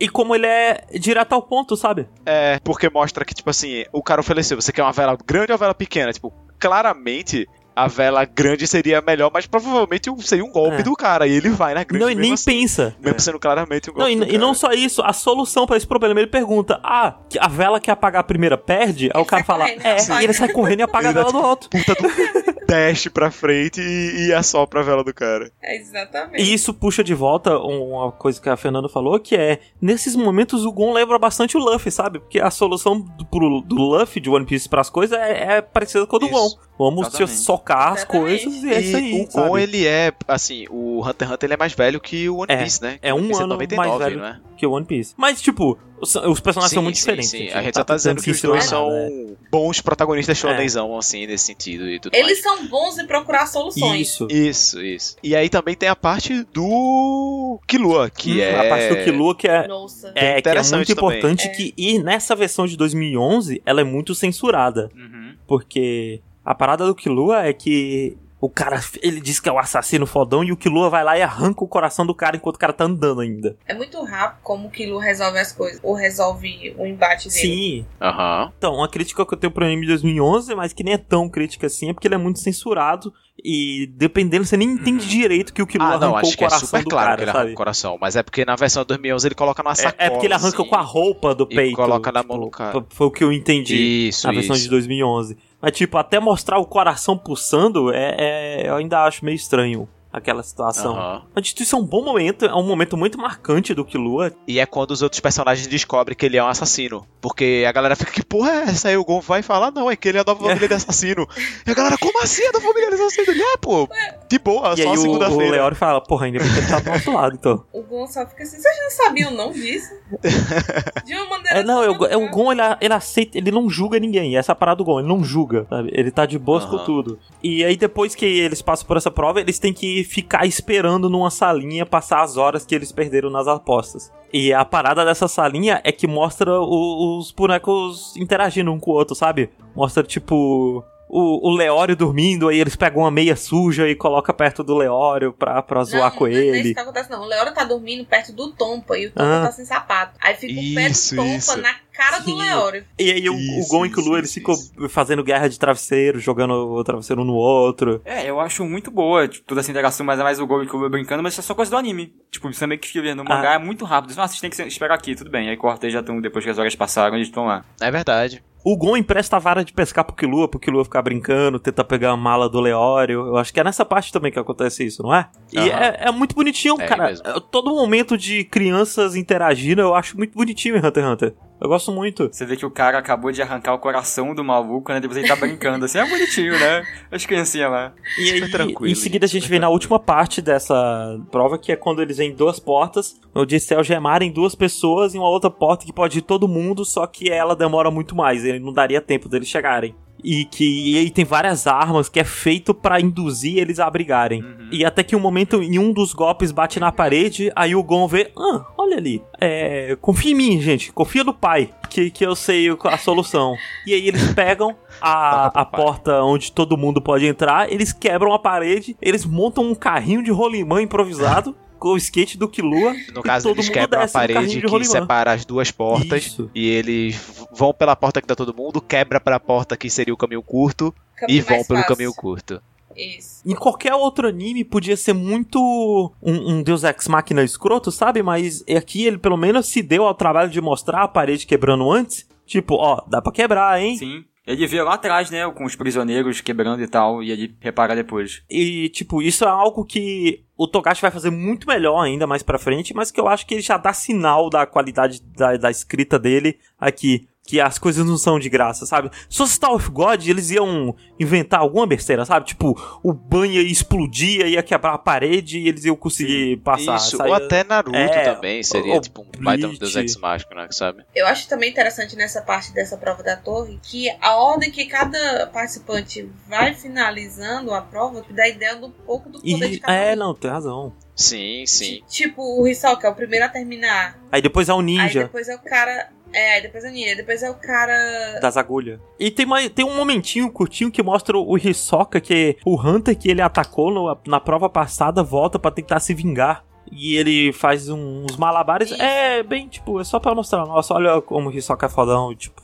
E 0.00 0.08
como 0.08 0.34
ele 0.34 0.46
é 0.46 0.84
direto 0.98 1.32
ao 1.32 1.42
ponto, 1.42 1.76
sabe? 1.76 2.08
É, 2.24 2.60
porque 2.60 2.88
mostra 2.88 3.24
que, 3.24 3.34
tipo 3.34 3.50
assim, 3.50 3.84
o 3.92 4.02
cara 4.02 4.20
ofereceu, 4.20 4.60
você 4.60 4.72
quer 4.72 4.82
uma 4.82 4.92
vela 4.92 5.18
grande 5.26 5.50
ou 5.50 5.54
uma 5.54 5.58
vela 5.58 5.74
pequena? 5.74 6.12
Tipo, 6.12 6.32
claramente 6.58 7.48
a 7.84 7.86
vela 7.88 8.24
grande 8.24 8.66
seria 8.66 9.00
melhor, 9.00 9.30
mas 9.32 9.46
provavelmente 9.46 10.10
seria 10.20 10.44
um 10.44 10.50
golpe 10.50 10.78
É. 10.78 10.82
do 10.82 10.94
cara. 10.94 11.26
E 11.26 11.32
ele 11.32 11.48
vai 11.50 11.74
na 11.74 11.84
grande 11.84 12.04
não, 12.04 12.10
e 12.10 12.14
nem 12.14 12.32
assim, 12.34 12.44
pensa. 12.44 12.96
Mesmo 13.00 13.20
sendo 13.20 13.38
claramente 13.38 13.90
um 13.90 13.94
Não, 13.94 14.00
golpe 14.00 14.12
e, 14.12 14.16
do 14.16 14.24
e 14.24 14.26
cara. 14.26 14.38
não 14.38 14.54
só 14.54 14.72
isso, 14.72 15.02
a 15.02 15.12
solução 15.12 15.66
pra 15.66 15.76
esse 15.76 15.86
problema, 15.86 16.18
ele 16.20 16.26
pergunta: 16.28 16.80
Ah, 16.82 17.14
que 17.28 17.38
a 17.38 17.48
vela 17.48 17.80
que 17.80 17.90
apagar 17.90 18.20
a 18.20 18.24
primeira 18.24 18.56
perde? 18.58 19.10
Aí 19.14 19.20
o 19.20 19.24
cara 19.24 19.44
fala: 19.44 19.64
correndo, 19.66 19.84
É, 19.86 19.92
apaga. 20.02 20.20
e 20.20 20.24
ele 20.24 20.32
sai 20.32 20.48
correndo 20.48 20.80
e 20.80 20.82
apaga 20.84 21.08
a 21.08 21.12
vela 21.12 21.32
do 21.32 21.38
outro. 21.38 21.68
Puta 21.70 21.94
do 21.94 22.08
dash 22.66 23.08
pra 23.08 23.30
frente 23.30 23.80
e, 23.80 24.26
e 24.28 24.32
assopra 24.34 24.80
a 24.80 24.82
vela 24.82 25.02
do 25.02 25.14
cara. 25.14 25.50
É 25.62 25.76
exatamente. 25.76 26.42
E 26.42 26.52
isso 26.52 26.74
puxa 26.74 27.02
de 27.02 27.14
volta 27.14 27.56
uma 27.58 28.12
coisa 28.12 28.40
que 28.40 28.48
a 28.48 28.56
Fernanda 28.56 28.88
falou, 28.88 29.18
que 29.18 29.34
é, 29.36 29.58
nesses 29.80 30.14
momentos 30.14 30.64
o 30.66 30.72
Gon 30.72 30.92
lembra 30.92 31.18
bastante 31.18 31.56
o 31.56 31.60
Luffy, 31.60 31.90
sabe? 31.90 32.18
Porque 32.18 32.38
a 32.40 32.50
solução 32.50 33.00
do, 33.00 33.24
pro- 33.24 33.60
do 33.62 33.74
Luffy 33.76 34.20
de 34.20 34.28
One 34.28 34.44
Piece 34.44 34.68
pras 34.68 34.90
coisas 34.90 35.18
é, 35.18 35.56
é 35.56 35.62
parecida 35.62 36.06
com 36.06 36.16
a 36.16 36.18
do 36.18 36.26
Isso. 36.26 36.34
Gon. 36.34 36.67
Vamos 36.78 37.08
Exatamente. 37.08 37.32
socar 37.40 37.92
as 37.94 37.98
Exatamente. 38.04 38.44
coisas 38.44 38.62
e 38.62 38.72
é 38.72 38.80
isso 38.80 38.96
aí, 38.96 39.12
o 39.14 39.18
Gon, 39.24 39.30
sabe? 39.30 39.62
ele 39.62 39.86
é, 39.86 40.12
assim, 40.28 40.66
o 40.70 41.00
Hunter 41.00 41.26
x 41.26 41.34
Hunter 41.34 41.46
ele 41.48 41.54
é 41.54 41.56
mais 41.56 41.72
velho 41.72 42.00
que 42.00 42.28
o 42.28 42.36
One 42.36 42.46
É, 42.52 42.56
Piece, 42.62 42.80
né? 42.80 42.98
é 43.02 43.12
um 43.12 43.26
Piece 43.26 43.40
ano 43.40 43.48
99, 43.48 43.88
mais 43.88 43.98
velho. 44.04 44.18
não 44.20 44.26
é? 44.28 44.40
Que 44.56 44.64
o 44.66 44.70
One 44.72 44.86
Piece. 44.86 45.14
Mas, 45.16 45.40
tipo, 45.42 45.76
os, 46.00 46.14
os 46.14 46.40
personagens 46.40 46.72
são 46.74 46.82
muito 46.82 46.96
sim, 46.96 47.00
diferentes. 47.02 47.30
Sim, 47.30 47.48
a 47.50 47.62
gente 47.62 47.74
só 47.76 47.82
tá 47.84 47.96
dizendo 47.96 48.22
que 48.22 48.30
os 48.30 48.40
dois 48.42 48.64
são 48.64 48.88
nada, 48.90 49.10
é. 49.10 49.26
bons 49.50 49.80
protagonistas 49.80 50.36
shonenzão, 50.38 50.96
assim, 50.96 51.26
nesse 51.26 51.46
sentido 51.46 51.88
e 51.88 51.98
tudo 52.00 52.14
Eles 52.14 52.42
mais. 52.42 52.58
são 52.58 52.66
bons 52.68 52.98
em 52.98 53.06
procurar 53.06 53.46
soluções. 53.46 54.00
Isso. 54.08 54.26
Isso, 54.30 54.80
isso. 54.80 55.16
E 55.22 55.34
aí 55.36 55.48
também 55.48 55.74
tem 55.76 55.88
a 55.88 55.96
parte 55.96 56.44
do 56.52 57.60
Killua, 57.66 58.10
que 58.10 58.38
Hum, 58.38 58.40
é... 58.40 58.54
A 58.66 58.68
parte 58.68 58.88
do 58.94 59.04
Killua 59.04 59.34
que 59.36 59.48
é, 59.48 59.66
Nossa. 59.68 60.08
é, 60.08 60.12
que 60.12 60.18
é 60.20 60.38
interessante 60.38 60.86
muito 60.88 60.94
também. 60.94 61.18
importante 61.18 61.46
É. 61.48 61.50
que 61.50 61.74
e 61.76 61.98
nessa 61.98 62.34
versão 62.36 62.66
de 62.66 62.76
2011 62.76 63.62
ela 63.64 63.80
é 63.80 63.84
muito 63.84 64.14
censurada 64.14 64.88
Uhum. 64.96 65.34
porque 65.46 66.20
a 66.50 66.54
parada 66.54 66.86
do 66.86 66.94
Killua 66.94 67.46
é 67.46 67.52
que 67.52 68.16
o 68.40 68.48
cara 68.48 68.80
ele 69.02 69.20
diz 69.20 69.40
que 69.40 69.48
é 69.48 69.52
o 69.52 69.58
assassino 69.58 70.06
fodão 70.06 70.44
e 70.44 70.52
o 70.52 70.56
Killua 70.56 70.88
vai 70.88 71.02
lá 71.02 71.18
e 71.18 71.22
arranca 71.22 71.64
o 71.64 71.66
coração 71.66 72.06
do 72.06 72.14
cara 72.14 72.36
enquanto 72.36 72.54
o 72.54 72.58
cara 72.58 72.72
tá 72.72 72.84
andando 72.84 73.20
ainda. 73.20 73.56
É 73.66 73.74
muito 73.74 74.00
rápido 74.04 74.38
como 74.44 74.68
o 74.68 74.70
Kilo 74.70 74.96
resolve 74.98 75.38
as 75.40 75.50
coisas. 75.52 75.80
Ou 75.82 75.92
resolve 75.92 76.72
o 76.78 76.86
embate 76.86 77.28
dele. 77.28 77.40
Sim. 77.40 77.86
Aham. 78.00 78.52
Então, 78.56 78.74
uma 78.76 78.88
crítica 78.88 79.26
que 79.26 79.34
eu 79.34 79.38
tenho 79.38 79.50
pro 79.52 79.64
anime 79.64 79.82
de 79.82 79.88
2011, 79.88 80.54
mas 80.54 80.72
que 80.72 80.84
nem 80.84 80.94
é 80.94 80.98
tão 80.98 81.28
crítica 81.28 81.66
assim, 81.66 81.90
é 81.90 81.92
porque 81.92 82.06
ele 82.06 82.14
é 82.14 82.18
muito 82.18 82.38
censurado 82.38 83.12
e 83.44 83.88
dependendo 83.96 84.44
você 84.44 84.56
nem 84.56 84.68
entende 84.70 85.08
direito 85.08 85.52
que 85.52 85.60
o 85.62 85.66
Killua 85.66 85.94
Ah, 85.94 85.98
não, 85.98 86.14
arrancou 86.14 86.18
acho 86.20 86.34
o 86.34 86.38
que 86.38 86.44
é 86.44 86.48
coração 86.48 86.66
super 86.68 86.84
do 86.84 86.90
claro 86.90 87.06
cara, 87.08 87.16
que 87.16 87.22
ele 87.24 87.30
arranca 87.30 87.42
sabe? 87.42 87.52
o 87.52 87.56
coração. 87.56 87.98
Mas 88.00 88.14
é 88.14 88.22
porque 88.22 88.44
na 88.44 88.54
versão 88.54 88.82
de 88.84 88.88
2011 88.88 89.26
ele 89.28 89.34
coloca 89.34 89.62
numa 89.64 89.72
É, 89.72 89.74
sacola. 89.74 89.96
é 89.98 90.10
porque 90.10 90.26
ele 90.26 90.34
arranca 90.34 90.60
assim. 90.62 90.68
com 90.70 90.76
a 90.76 90.80
roupa 90.80 91.34
do 91.34 91.44
e 91.50 91.54
peito. 91.56 91.74
coloca 91.76 92.12
na 92.12 92.20
tipo, 92.20 92.32
mão 92.34 92.44
do 92.44 92.50
cara. 92.52 92.84
Foi 92.90 93.06
o 93.08 93.10
que 93.10 93.24
eu 93.24 93.32
entendi. 93.32 94.08
Isso, 94.10 94.24
na 94.28 94.32
versão 94.32 94.54
isso. 94.54 94.62
de 94.62 94.70
2011. 94.70 95.36
Mas, 95.60 95.72
tipo, 95.72 95.98
até 95.98 96.20
mostrar 96.20 96.58
o 96.58 96.66
coração 96.66 97.18
pulsando, 97.18 97.92
é, 97.92 98.14
é- 98.18 98.68
eu 98.68 98.76
ainda 98.76 99.04
acho 99.04 99.24
meio 99.24 99.34
estranho 99.36 99.88
aquela 100.12 100.42
situação. 100.42 101.22
Mas, 101.34 101.44
dito 101.46 101.62
isso, 101.62 101.76
é 101.76 101.78
um 101.78 101.84
bom 101.84 102.02
momento, 102.04 102.44
é 102.44 102.54
um 102.54 102.62
momento 102.66 102.96
muito 102.96 103.18
marcante 103.18 103.74
do 103.74 103.84
Killua. 103.84 104.32
E 104.46 104.58
é 104.58 104.66
quando 104.66 104.90
os 104.92 105.02
outros 105.02 105.20
personagens 105.20 105.66
descobrem 105.66 106.16
que 106.16 106.24
ele 106.26 106.36
é 106.36 106.42
um 106.44 106.48
assassino. 106.48 107.06
Porque 107.20 107.64
a 107.68 107.72
galera 107.72 107.96
fica, 107.96 108.10
que 108.12 108.24
porra 108.24 108.50
é 108.50 108.62
essa? 108.64 108.88
Aí 108.88 108.96
o 108.96 109.04
Gon 109.04 109.20
vai 109.20 109.42
falar, 109.42 109.70
não, 109.70 109.90
é 109.90 109.96
que 109.96 110.08
ele 110.08 110.18
é 110.18 110.24
da 110.24 110.34
família 110.36 110.68
de 110.68 110.74
assassino. 110.74 111.26
E 111.66 111.70
a 111.70 111.74
galera, 111.74 111.96
como 111.98 112.22
assim 112.22 112.42
é 112.44 112.52
da 112.52 112.60
família 112.60 112.88
de 112.88 112.94
assassino? 112.94 113.30
Ele 113.32 113.42
é, 113.42 113.56
pô, 113.56 113.88
de 114.28 114.38
boa, 114.38 114.74
e 114.74 114.82
só 114.82 114.82
aí 114.82 114.88
o, 114.88 114.92
o 114.92 114.96
segunda-feira. 115.02 115.50
Leori 115.52 115.74
fala, 115.74 116.00
porra, 116.00 116.26
ainda 116.26 116.38
bem 116.38 116.48
que 116.52 116.58
ele 116.58 116.66
tá 116.68 116.78
do 116.80 116.90
nosso 116.90 117.12
lado, 117.12 117.34
então. 117.38 117.64
O 117.72 117.82
Gon 117.82 118.06
só 118.06 118.26
fica 118.26 118.42
assim, 118.42 118.58
vocês 118.60 118.76
não 118.82 118.90
sabiam 118.90 119.30
não 119.30 119.52
disso? 119.52 119.92
De 121.04 121.14
uma 121.14 121.26
maneira 121.26 121.60
É, 121.60 121.62
não, 121.64 121.82
tão 121.96 122.06
é, 122.06 122.16
o- 122.16 122.24
é. 122.24 122.28
Gon, 122.30 122.52
ele, 122.52 122.60
ele 122.80 122.94
aceita, 122.94 123.38
ele 123.38 123.50
não 123.50 123.68
julga 123.68 123.98
ninguém. 123.98 124.36
Essa 124.36 124.52
é 124.52 124.54
a 124.54 124.56
parada 124.56 124.76
do 124.78 124.84
Gon, 124.84 125.00
ele 125.00 125.08
não 125.08 125.22
julga, 125.24 125.66
sabe? 125.68 125.90
Ele 125.92 126.10
tá 126.10 126.26
de 126.26 126.38
boas 126.38 126.64
com 126.64 126.76
Aham. 126.76 126.84
tudo. 126.84 127.18
E 127.42 127.64
aí, 127.64 127.76
depois 127.76 128.14
que 128.14 128.24
eles 128.24 128.60
passam 128.62 128.86
por 128.86 128.96
essa 128.96 129.10
prova, 129.10 129.40
eles 129.40 129.58
têm 129.58 129.72
que 129.72 129.97
ficar 130.04 130.46
esperando 130.46 131.08
numa 131.08 131.30
salinha 131.30 131.84
passar 131.86 132.22
as 132.22 132.36
horas 132.36 132.64
que 132.66 132.74
eles 132.74 132.92
perderam 132.92 133.30
nas 133.30 133.46
apostas. 133.48 134.12
E 134.32 134.52
a 134.52 134.64
parada 134.64 135.04
dessa 135.04 135.26
salinha 135.28 135.80
é 135.84 135.90
que 135.92 136.06
mostra 136.06 136.60
o- 136.60 137.18
os 137.18 137.30
bonecos 137.32 138.14
interagindo 138.16 138.70
um 138.72 138.78
com 138.78 138.90
o 138.90 138.94
outro, 138.94 139.14
sabe? 139.14 139.50
Mostra, 139.74 140.02
tipo. 140.02 140.84
O, 141.08 141.48
o 141.48 141.54
Leório 141.56 141.96
dormindo, 141.96 142.48
aí 142.48 142.58
eles 142.60 142.76
pegam 142.76 143.02
uma 143.02 143.10
meia 143.10 143.34
suja 143.34 143.88
e 143.88 143.94
colocam 143.94 144.34
perto 144.34 144.62
do 144.62 144.76
Leório 144.76 145.32
pra, 145.32 145.62
pra 145.62 145.82
zoar 145.84 146.10
não, 146.10 146.18
com 146.18 146.26
não 146.26 146.32
é 146.32 146.34
isso 146.44 146.54
ele. 146.54 146.74
que 146.74 146.80
acontece, 146.80 147.10
não. 147.10 147.22
O 147.22 147.26
Leora 147.26 147.50
tá 147.52 147.64
dormindo 147.64 148.04
perto 148.04 148.32
do 148.32 148.52
Tompa 148.52 148.98
e 148.98 149.06
o 149.06 149.10
Tompa 149.10 149.38
Ah. 149.38 149.46
tá 149.46 149.52
sem 149.52 149.64
sapato. 149.64 150.12
Aí 150.20 150.34
fica 150.34 150.52
o 150.52 150.74
pé 150.74 150.86
do 150.86 150.92
Isso, 150.92 151.16
Tompa 151.16 151.28
isso. 151.36 151.56
na 151.62 151.74
cara 151.92 152.20
Sim. 152.20 152.32
do 152.32 152.36
Leório. 152.36 152.84
E 152.98 153.10
aí 153.10 153.28
o, 153.28 153.34
Isso, 153.34 153.60
o 153.64 153.68
Gon 153.68 153.86
e 153.86 153.88
o 153.88 153.90
isso, 153.90 153.94
Killua, 154.02 154.18
eles 154.18 154.30
isso, 154.30 154.40
ficam 154.40 154.88
fazendo 154.88 155.24
guerra 155.24 155.48
de 155.48 155.58
travesseiro, 155.58 156.20
jogando 156.20 156.52
o 156.52 156.84
travesseiro 156.84 157.22
um 157.22 157.24
no 157.24 157.34
outro. 157.34 158.00
É, 158.04 158.28
eu 158.28 158.38
acho 158.38 158.64
muito 158.64 158.90
boa 158.90 159.26
tipo, 159.26 159.46
toda 159.46 159.60
essa 159.62 159.70
interação, 159.70 160.04
mas 160.04 160.20
é 160.20 160.22
mais 160.22 160.38
o 160.38 160.46
Gol 160.46 160.66
que 160.66 160.74
eu 160.74 160.90
brincando, 160.90 161.22
mas 161.22 161.32
isso 161.32 161.40
é 161.40 161.44
só 161.44 161.54
coisa 161.54 161.70
do 161.70 161.76
anime. 161.76 162.12
Tipo, 162.30 162.52
você 162.52 162.66
meio 162.66 162.78
que 162.80 162.88
fica 162.88 163.00
vendo, 163.02 163.22
o 163.22 163.24
mangá 163.24 163.54
é 163.54 163.58
muito 163.58 163.84
rápido. 163.84 164.12
Ah, 164.20 164.28
vocês 164.28 164.40
têm 164.40 164.50
que 164.50 164.62
esperar 164.62 164.94
aqui, 164.94 165.14
tudo 165.14 165.30
bem. 165.30 165.48
Aí 165.48 165.56
corta 165.56 165.86
e 165.86 165.90
já 165.90 166.00
estão, 166.00 166.20
depois 166.20 166.44
que 166.44 166.50
as 166.50 166.58
horas 166.58 166.76
passaram, 166.76 167.16
eles 167.16 167.28
estão 167.28 167.46
lá. 167.46 167.64
É 167.80 167.90
verdade. 167.90 168.42
O 168.64 168.76
Gon 168.76 168.96
empresta 168.96 169.36
a 169.36 169.38
vara 169.38 169.64
de 169.64 169.72
pescar 169.72 170.04
pro 170.04 170.14
Killua, 170.14 170.48
pro 170.48 170.58
Killua 170.58 170.84
ficar 170.84 171.00
brincando, 171.00 171.58
tentar 171.58 171.84
pegar 171.84 172.10
a 172.10 172.16
mala 172.16 172.48
do 172.48 172.60
Leório. 172.60 173.26
Eu 173.28 173.36
acho 173.36 173.52
que 173.52 173.60
é 173.60 173.64
nessa 173.64 173.84
parte 173.84 174.12
também 174.12 174.30
que 174.32 174.38
acontece 174.38 174.84
isso, 174.84 175.02
não 175.02 175.14
é? 175.14 175.28
E 175.52 175.58
Aham. 175.58 175.68
é, 175.68 175.98
é 176.08 176.10
muito 176.12 176.34
bonitinho, 176.34 176.74
É 176.78 176.86
cara. 176.86 177.06
mesmo. 177.06 177.26
É, 177.26 177.40
Todo 177.50 177.70
momento 177.70 178.18
de 178.18 178.44
crianças 178.44 179.14
interagindo, 179.16 179.80
eu 179.80 179.94
acho 179.94 180.16
muito 180.16 180.34
bonitinho 180.34 180.76
em 180.76 180.78
Hunter 180.84 181.02
x 181.04 181.12
Hunter. 181.12 181.34
Eu 181.60 181.68
gosto 181.68 181.90
muito. 181.90 182.28
Você 182.30 182.46
vê 182.46 182.56
que 182.56 182.64
o 182.64 182.70
cara 182.70 182.98
acabou 182.98 183.32
de 183.32 183.42
arrancar 183.42 183.74
o 183.74 183.78
coração 183.78 184.34
do 184.34 184.44
maluco, 184.44 184.92
né? 184.92 185.00
Depois 185.00 185.18
ele 185.18 185.26
tá 185.26 185.34
brincando, 185.34 185.84
assim, 185.84 185.98
é 185.98 186.08
bonitinho, 186.08 186.52
né? 186.58 186.84
As 187.10 187.26
criancinhas 187.26 187.70
lá. 187.70 187.92
E 188.18 188.30
aí, 188.30 188.50
tranquilo, 188.50 188.86
em 188.86 188.94
seguida 188.94 189.26
a 189.26 189.28
gente 189.28 189.48
vem 189.48 189.58
na 189.58 189.68
última 189.68 189.98
parte 189.98 190.40
dessa 190.40 191.18
prova, 191.30 191.58
que 191.58 191.72
é 191.72 191.76
quando 191.76 192.00
eles 192.00 192.18
vêm 192.18 192.30
em 192.30 192.34
duas 192.34 192.60
portas, 192.60 193.20
onde 193.34 193.58
se 193.58 193.74
algemarem 193.74 194.30
duas 194.30 194.54
pessoas 194.54 195.14
e 195.14 195.18
uma 195.18 195.28
outra 195.28 195.50
porta 195.50 195.84
que 195.84 195.92
pode 195.92 196.18
ir 196.18 196.22
todo 196.22 196.46
mundo, 196.46 196.84
só 196.84 197.06
que 197.06 197.30
ela 197.30 197.56
demora 197.56 197.90
muito 197.90 198.14
mais, 198.14 198.44
ele 198.44 198.60
não 198.60 198.72
daria 198.72 199.00
tempo 199.00 199.28
deles 199.28 199.48
chegarem. 199.48 199.94
E 200.22 200.44
que 200.44 200.92
e 200.92 200.98
aí 200.98 201.10
tem 201.10 201.24
várias 201.24 201.66
armas 201.66 202.08
que 202.08 202.20
é 202.20 202.24
feito 202.24 202.74
pra 202.74 203.00
induzir 203.00 203.58
eles 203.58 203.78
a 203.78 203.88
brigarem. 203.88 204.44
E 204.70 204.84
até 204.84 205.02
que 205.02 205.16
um 205.16 205.20
momento 205.20 205.62
em 205.62 205.78
um 205.78 205.92
dos 205.92 206.12
golpes 206.12 206.52
bate 206.52 206.78
na 206.78 206.92
parede, 206.92 207.50
aí 207.54 207.74
o 207.74 207.82
Gon 207.82 208.06
vê, 208.06 208.30
ah, 208.36 208.66
olha 208.76 208.96
ali, 208.96 209.22
é, 209.40 209.96
confia 210.00 210.32
em 210.32 210.34
mim, 210.34 210.60
gente, 210.60 210.92
confia 210.92 211.24
no 211.24 211.32
pai, 211.32 211.70
que, 211.88 212.10
que 212.10 212.24
eu 212.24 212.34
sei 212.34 212.68
a 212.84 212.98
solução. 212.98 213.56
E 213.86 213.94
aí 213.94 214.06
eles 214.08 214.32
pegam 214.32 214.76
a, 215.00 215.46
a 215.60 215.64
porta 215.64 216.22
onde 216.22 216.52
todo 216.52 216.76
mundo 216.76 217.00
pode 217.00 217.26
entrar, 217.26 217.72
eles 217.72 217.92
quebram 217.92 218.32
a 218.32 218.38
parede, 218.38 218.96
eles 219.00 219.24
montam 219.24 219.64
um 219.64 219.74
carrinho 219.74 220.22
de 220.22 220.30
rolimã 220.30 220.82
improvisado. 220.82 221.56
Com 221.78 221.90
o 221.90 221.96
skate 221.96 222.36
do 222.36 222.48
Killua. 222.48 222.92
No 223.14 223.20
e 223.20 223.22
caso, 223.22 223.48
todo 223.48 223.56
eles 223.56 223.68
quebram 223.68 224.02
a 224.02 224.08
parede 224.08 224.60
de 224.60 224.66
que 224.66 224.84
separa 224.84 225.32
as 225.32 225.44
duas 225.44 225.70
portas. 225.70 226.26
Isso. 226.26 226.50
E 226.54 226.66
eles 226.68 227.20
vão 227.52 227.72
pela 227.72 227.94
porta 227.94 228.20
que 228.20 228.26
tá 228.26 228.34
todo 228.34 228.54
mundo, 228.54 228.80
quebra 228.80 229.20
pra 229.20 229.38
porta 229.38 229.76
que 229.76 229.88
seria 229.88 230.12
o 230.12 230.16
caminho 230.16 230.42
curto 230.42 230.94
e 231.16 231.20
Caminho 231.20 231.44
vão 231.44 231.56
mais 231.56 231.66
pelo 231.66 231.78
fácil. 231.80 231.94
caminho 231.96 232.14
curto. 232.14 232.62
Isso. 232.96 233.42
Em 233.46 233.54
qualquer 233.54 233.94
outro 233.94 234.26
anime 234.26 234.64
podia 234.64 234.96
ser 234.96 235.12
muito 235.12 236.12
um, 236.20 236.54
um 236.54 236.62
Deus 236.62 236.82
Ex 236.82 237.06
Machina 237.06 237.44
escroto, 237.44 237.92
sabe? 237.92 238.22
Mas 238.22 238.64
aqui 238.76 239.06
ele 239.06 239.18
pelo 239.18 239.36
menos 239.36 239.66
se 239.68 239.82
deu 239.82 240.04
ao 240.04 240.14
trabalho 240.14 240.50
de 240.50 240.60
mostrar 240.60 241.02
a 241.02 241.08
parede 241.08 241.46
quebrando 241.46 241.90
antes. 241.90 242.26
Tipo, 242.44 242.74
ó, 242.74 243.02
dá 243.06 243.22
pra 243.22 243.30
quebrar, 243.30 243.80
hein? 243.80 243.96
Sim. 243.96 244.24
Ele 244.46 244.66
vê 244.66 244.82
lá 244.82 244.94
atrás, 244.94 245.30
né, 245.30 245.46
com 245.50 245.66
os 245.66 245.76
prisioneiros 245.76 246.40
quebrando 246.40 246.82
e 246.82 246.88
tal, 246.88 247.22
e 247.22 247.30
ele 247.30 247.54
repara 247.60 247.94
depois. 247.94 248.42
E, 248.48 248.88
tipo, 248.88 249.20
isso 249.20 249.44
é 249.44 249.48
algo 249.48 249.84
que 249.84 250.42
o 250.58 250.66
Togashi 250.66 251.00
vai 251.00 251.12
fazer 251.12 251.30
muito 251.30 251.68
melhor 251.68 252.00
ainda 252.00 252.26
mais 252.26 252.42
pra 252.42 252.58
frente, 252.58 252.92
mas 252.92 253.12
que 253.12 253.20
eu 253.20 253.28
acho 253.28 253.46
que 253.46 253.54
ele 253.54 253.62
já 253.62 253.76
dá 253.76 253.92
sinal 253.92 254.50
da 254.50 254.66
qualidade 254.66 255.22
da, 255.22 255.56
da 255.56 255.70
escrita 255.70 256.18
dele 256.18 256.58
aqui. 256.76 257.28
Que 257.48 257.62
as 257.62 257.78
coisas 257.78 258.04
não 258.04 258.18
são 258.18 258.38
de 258.38 258.50
graça, 258.50 258.84
sabe? 258.84 259.10
Se 259.26 259.38
fosse 259.38 259.54
Star 259.54 259.72
of 259.72 259.90
God, 259.90 260.26
eles 260.26 260.50
iam 260.50 260.94
inventar 261.18 261.60
alguma 261.60 261.86
besteira, 261.86 262.26
sabe? 262.26 262.44
Tipo, 262.44 262.78
o 263.02 263.10
banho 263.10 263.54
ia 263.54 263.62
explodir, 263.62 264.46
ia 264.46 264.62
quebrar 264.62 264.92
a 264.92 264.98
parede 264.98 265.58
e 265.58 265.66
eles 265.66 265.82
iam 265.86 265.96
conseguir 265.96 266.58
passar. 266.58 266.96
Isso, 266.96 267.16
sabe? 267.16 267.30
ou 267.30 267.34
até 267.34 267.64
Naruto 267.64 267.96
É, 267.96 268.34
também 268.34 268.62
seria 268.62 268.92
ou 268.92 269.00
tipo 269.00 269.22
um 269.22 269.42
baita 269.42 269.66
um. 269.66 269.74
Deus 269.74 269.96
Ex 269.96 270.16
Machina, 270.16 270.68
sabe? 270.70 271.04
Eu 271.16 271.26
acho 271.26 271.48
também 271.48 271.70
interessante 271.70 272.14
nessa 272.16 272.42
parte 272.42 272.70
dessa 272.74 272.98
prova 272.98 273.22
da 273.22 273.34
torre 273.34 273.80
que 273.82 274.10
a 274.20 274.36
ordem 274.36 274.70
que 274.70 274.84
cada 274.84 275.46
participante 275.46 276.28
vai 276.46 276.74
finalizando 276.74 277.72
a 277.72 277.80
prova 277.80 278.22
dá 278.28 278.46
ideia 278.46 278.76
do 278.76 278.90
pouco 278.90 279.30
do 279.30 279.40
poder 279.40 279.68
de 279.70 279.76
E, 279.76 279.80
cada 279.80 279.94
é, 279.94 280.12
um. 280.12 280.16
não, 280.16 280.34
tem 280.34 280.50
razão. 280.50 280.92
Sim, 281.16 281.64
sim. 281.66 282.02
Tipo, 282.08 282.42
o 282.62 282.68
Hisoka 282.68 283.08
é 283.08 283.10
o 283.10 283.14
primeiro 283.14 283.44
a 283.46 283.48
terminar. 283.48 284.18
Aí 284.30 284.42
depois 284.42 284.68
é 284.68 284.74
o 284.74 284.78
Aí 284.78 284.84
ninja 284.84 285.22
depois 285.24 285.48
é 285.48 285.54
o 285.54 285.58
cara. 285.58 286.10
É, 286.32 286.60
depois 286.60 286.84
é 286.84 286.88
o 286.88 286.92
ninja. 286.92 287.16
Depois 287.16 287.42
é 287.42 287.50
o 287.50 287.54
cara. 287.54 288.38
das 288.40 288.56
agulhas. 288.56 289.00
E 289.18 289.30
tem, 289.30 289.46
uma- 289.46 289.68
tem 289.70 289.84
um 289.84 289.96
momentinho 289.96 290.50
curtinho 290.50 290.90
que 290.90 291.02
mostra 291.02 291.36
o 291.38 291.56
Hisoka, 291.56 292.20
que 292.20 292.56
o 292.64 292.78
Hunter 292.80 293.16
que 293.16 293.30
ele 293.30 293.40
atacou 293.42 293.90
no- 293.90 294.16
na 294.26 294.38
prova 294.38 294.68
passada 294.68 295.22
volta 295.22 295.58
pra 295.58 295.70
tentar 295.70 296.00
se 296.00 296.12
vingar. 296.14 296.64
E 296.90 297.16
ele 297.16 297.52
faz 297.52 297.88
um- 297.88 298.24
uns 298.24 298.36
malabares. 298.36 298.90
Isso. 298.90 299.02
É 299.02 299.42
bem, 299.42 299.68
tipo, 299.68 300.00
é 300.00 300.04
só 300.04 300.18
pra 300.18 300.34
mostrar. 300.34 300.64
Nossa, 300.66 300.94
olha 300.94 301.20
como 301.20 301.48
o 301.50 301.52
Hisoka 301.52 301.86
é 301.86 301.88
fodão. 301.88 302.34
Tipo, 302.34 302.62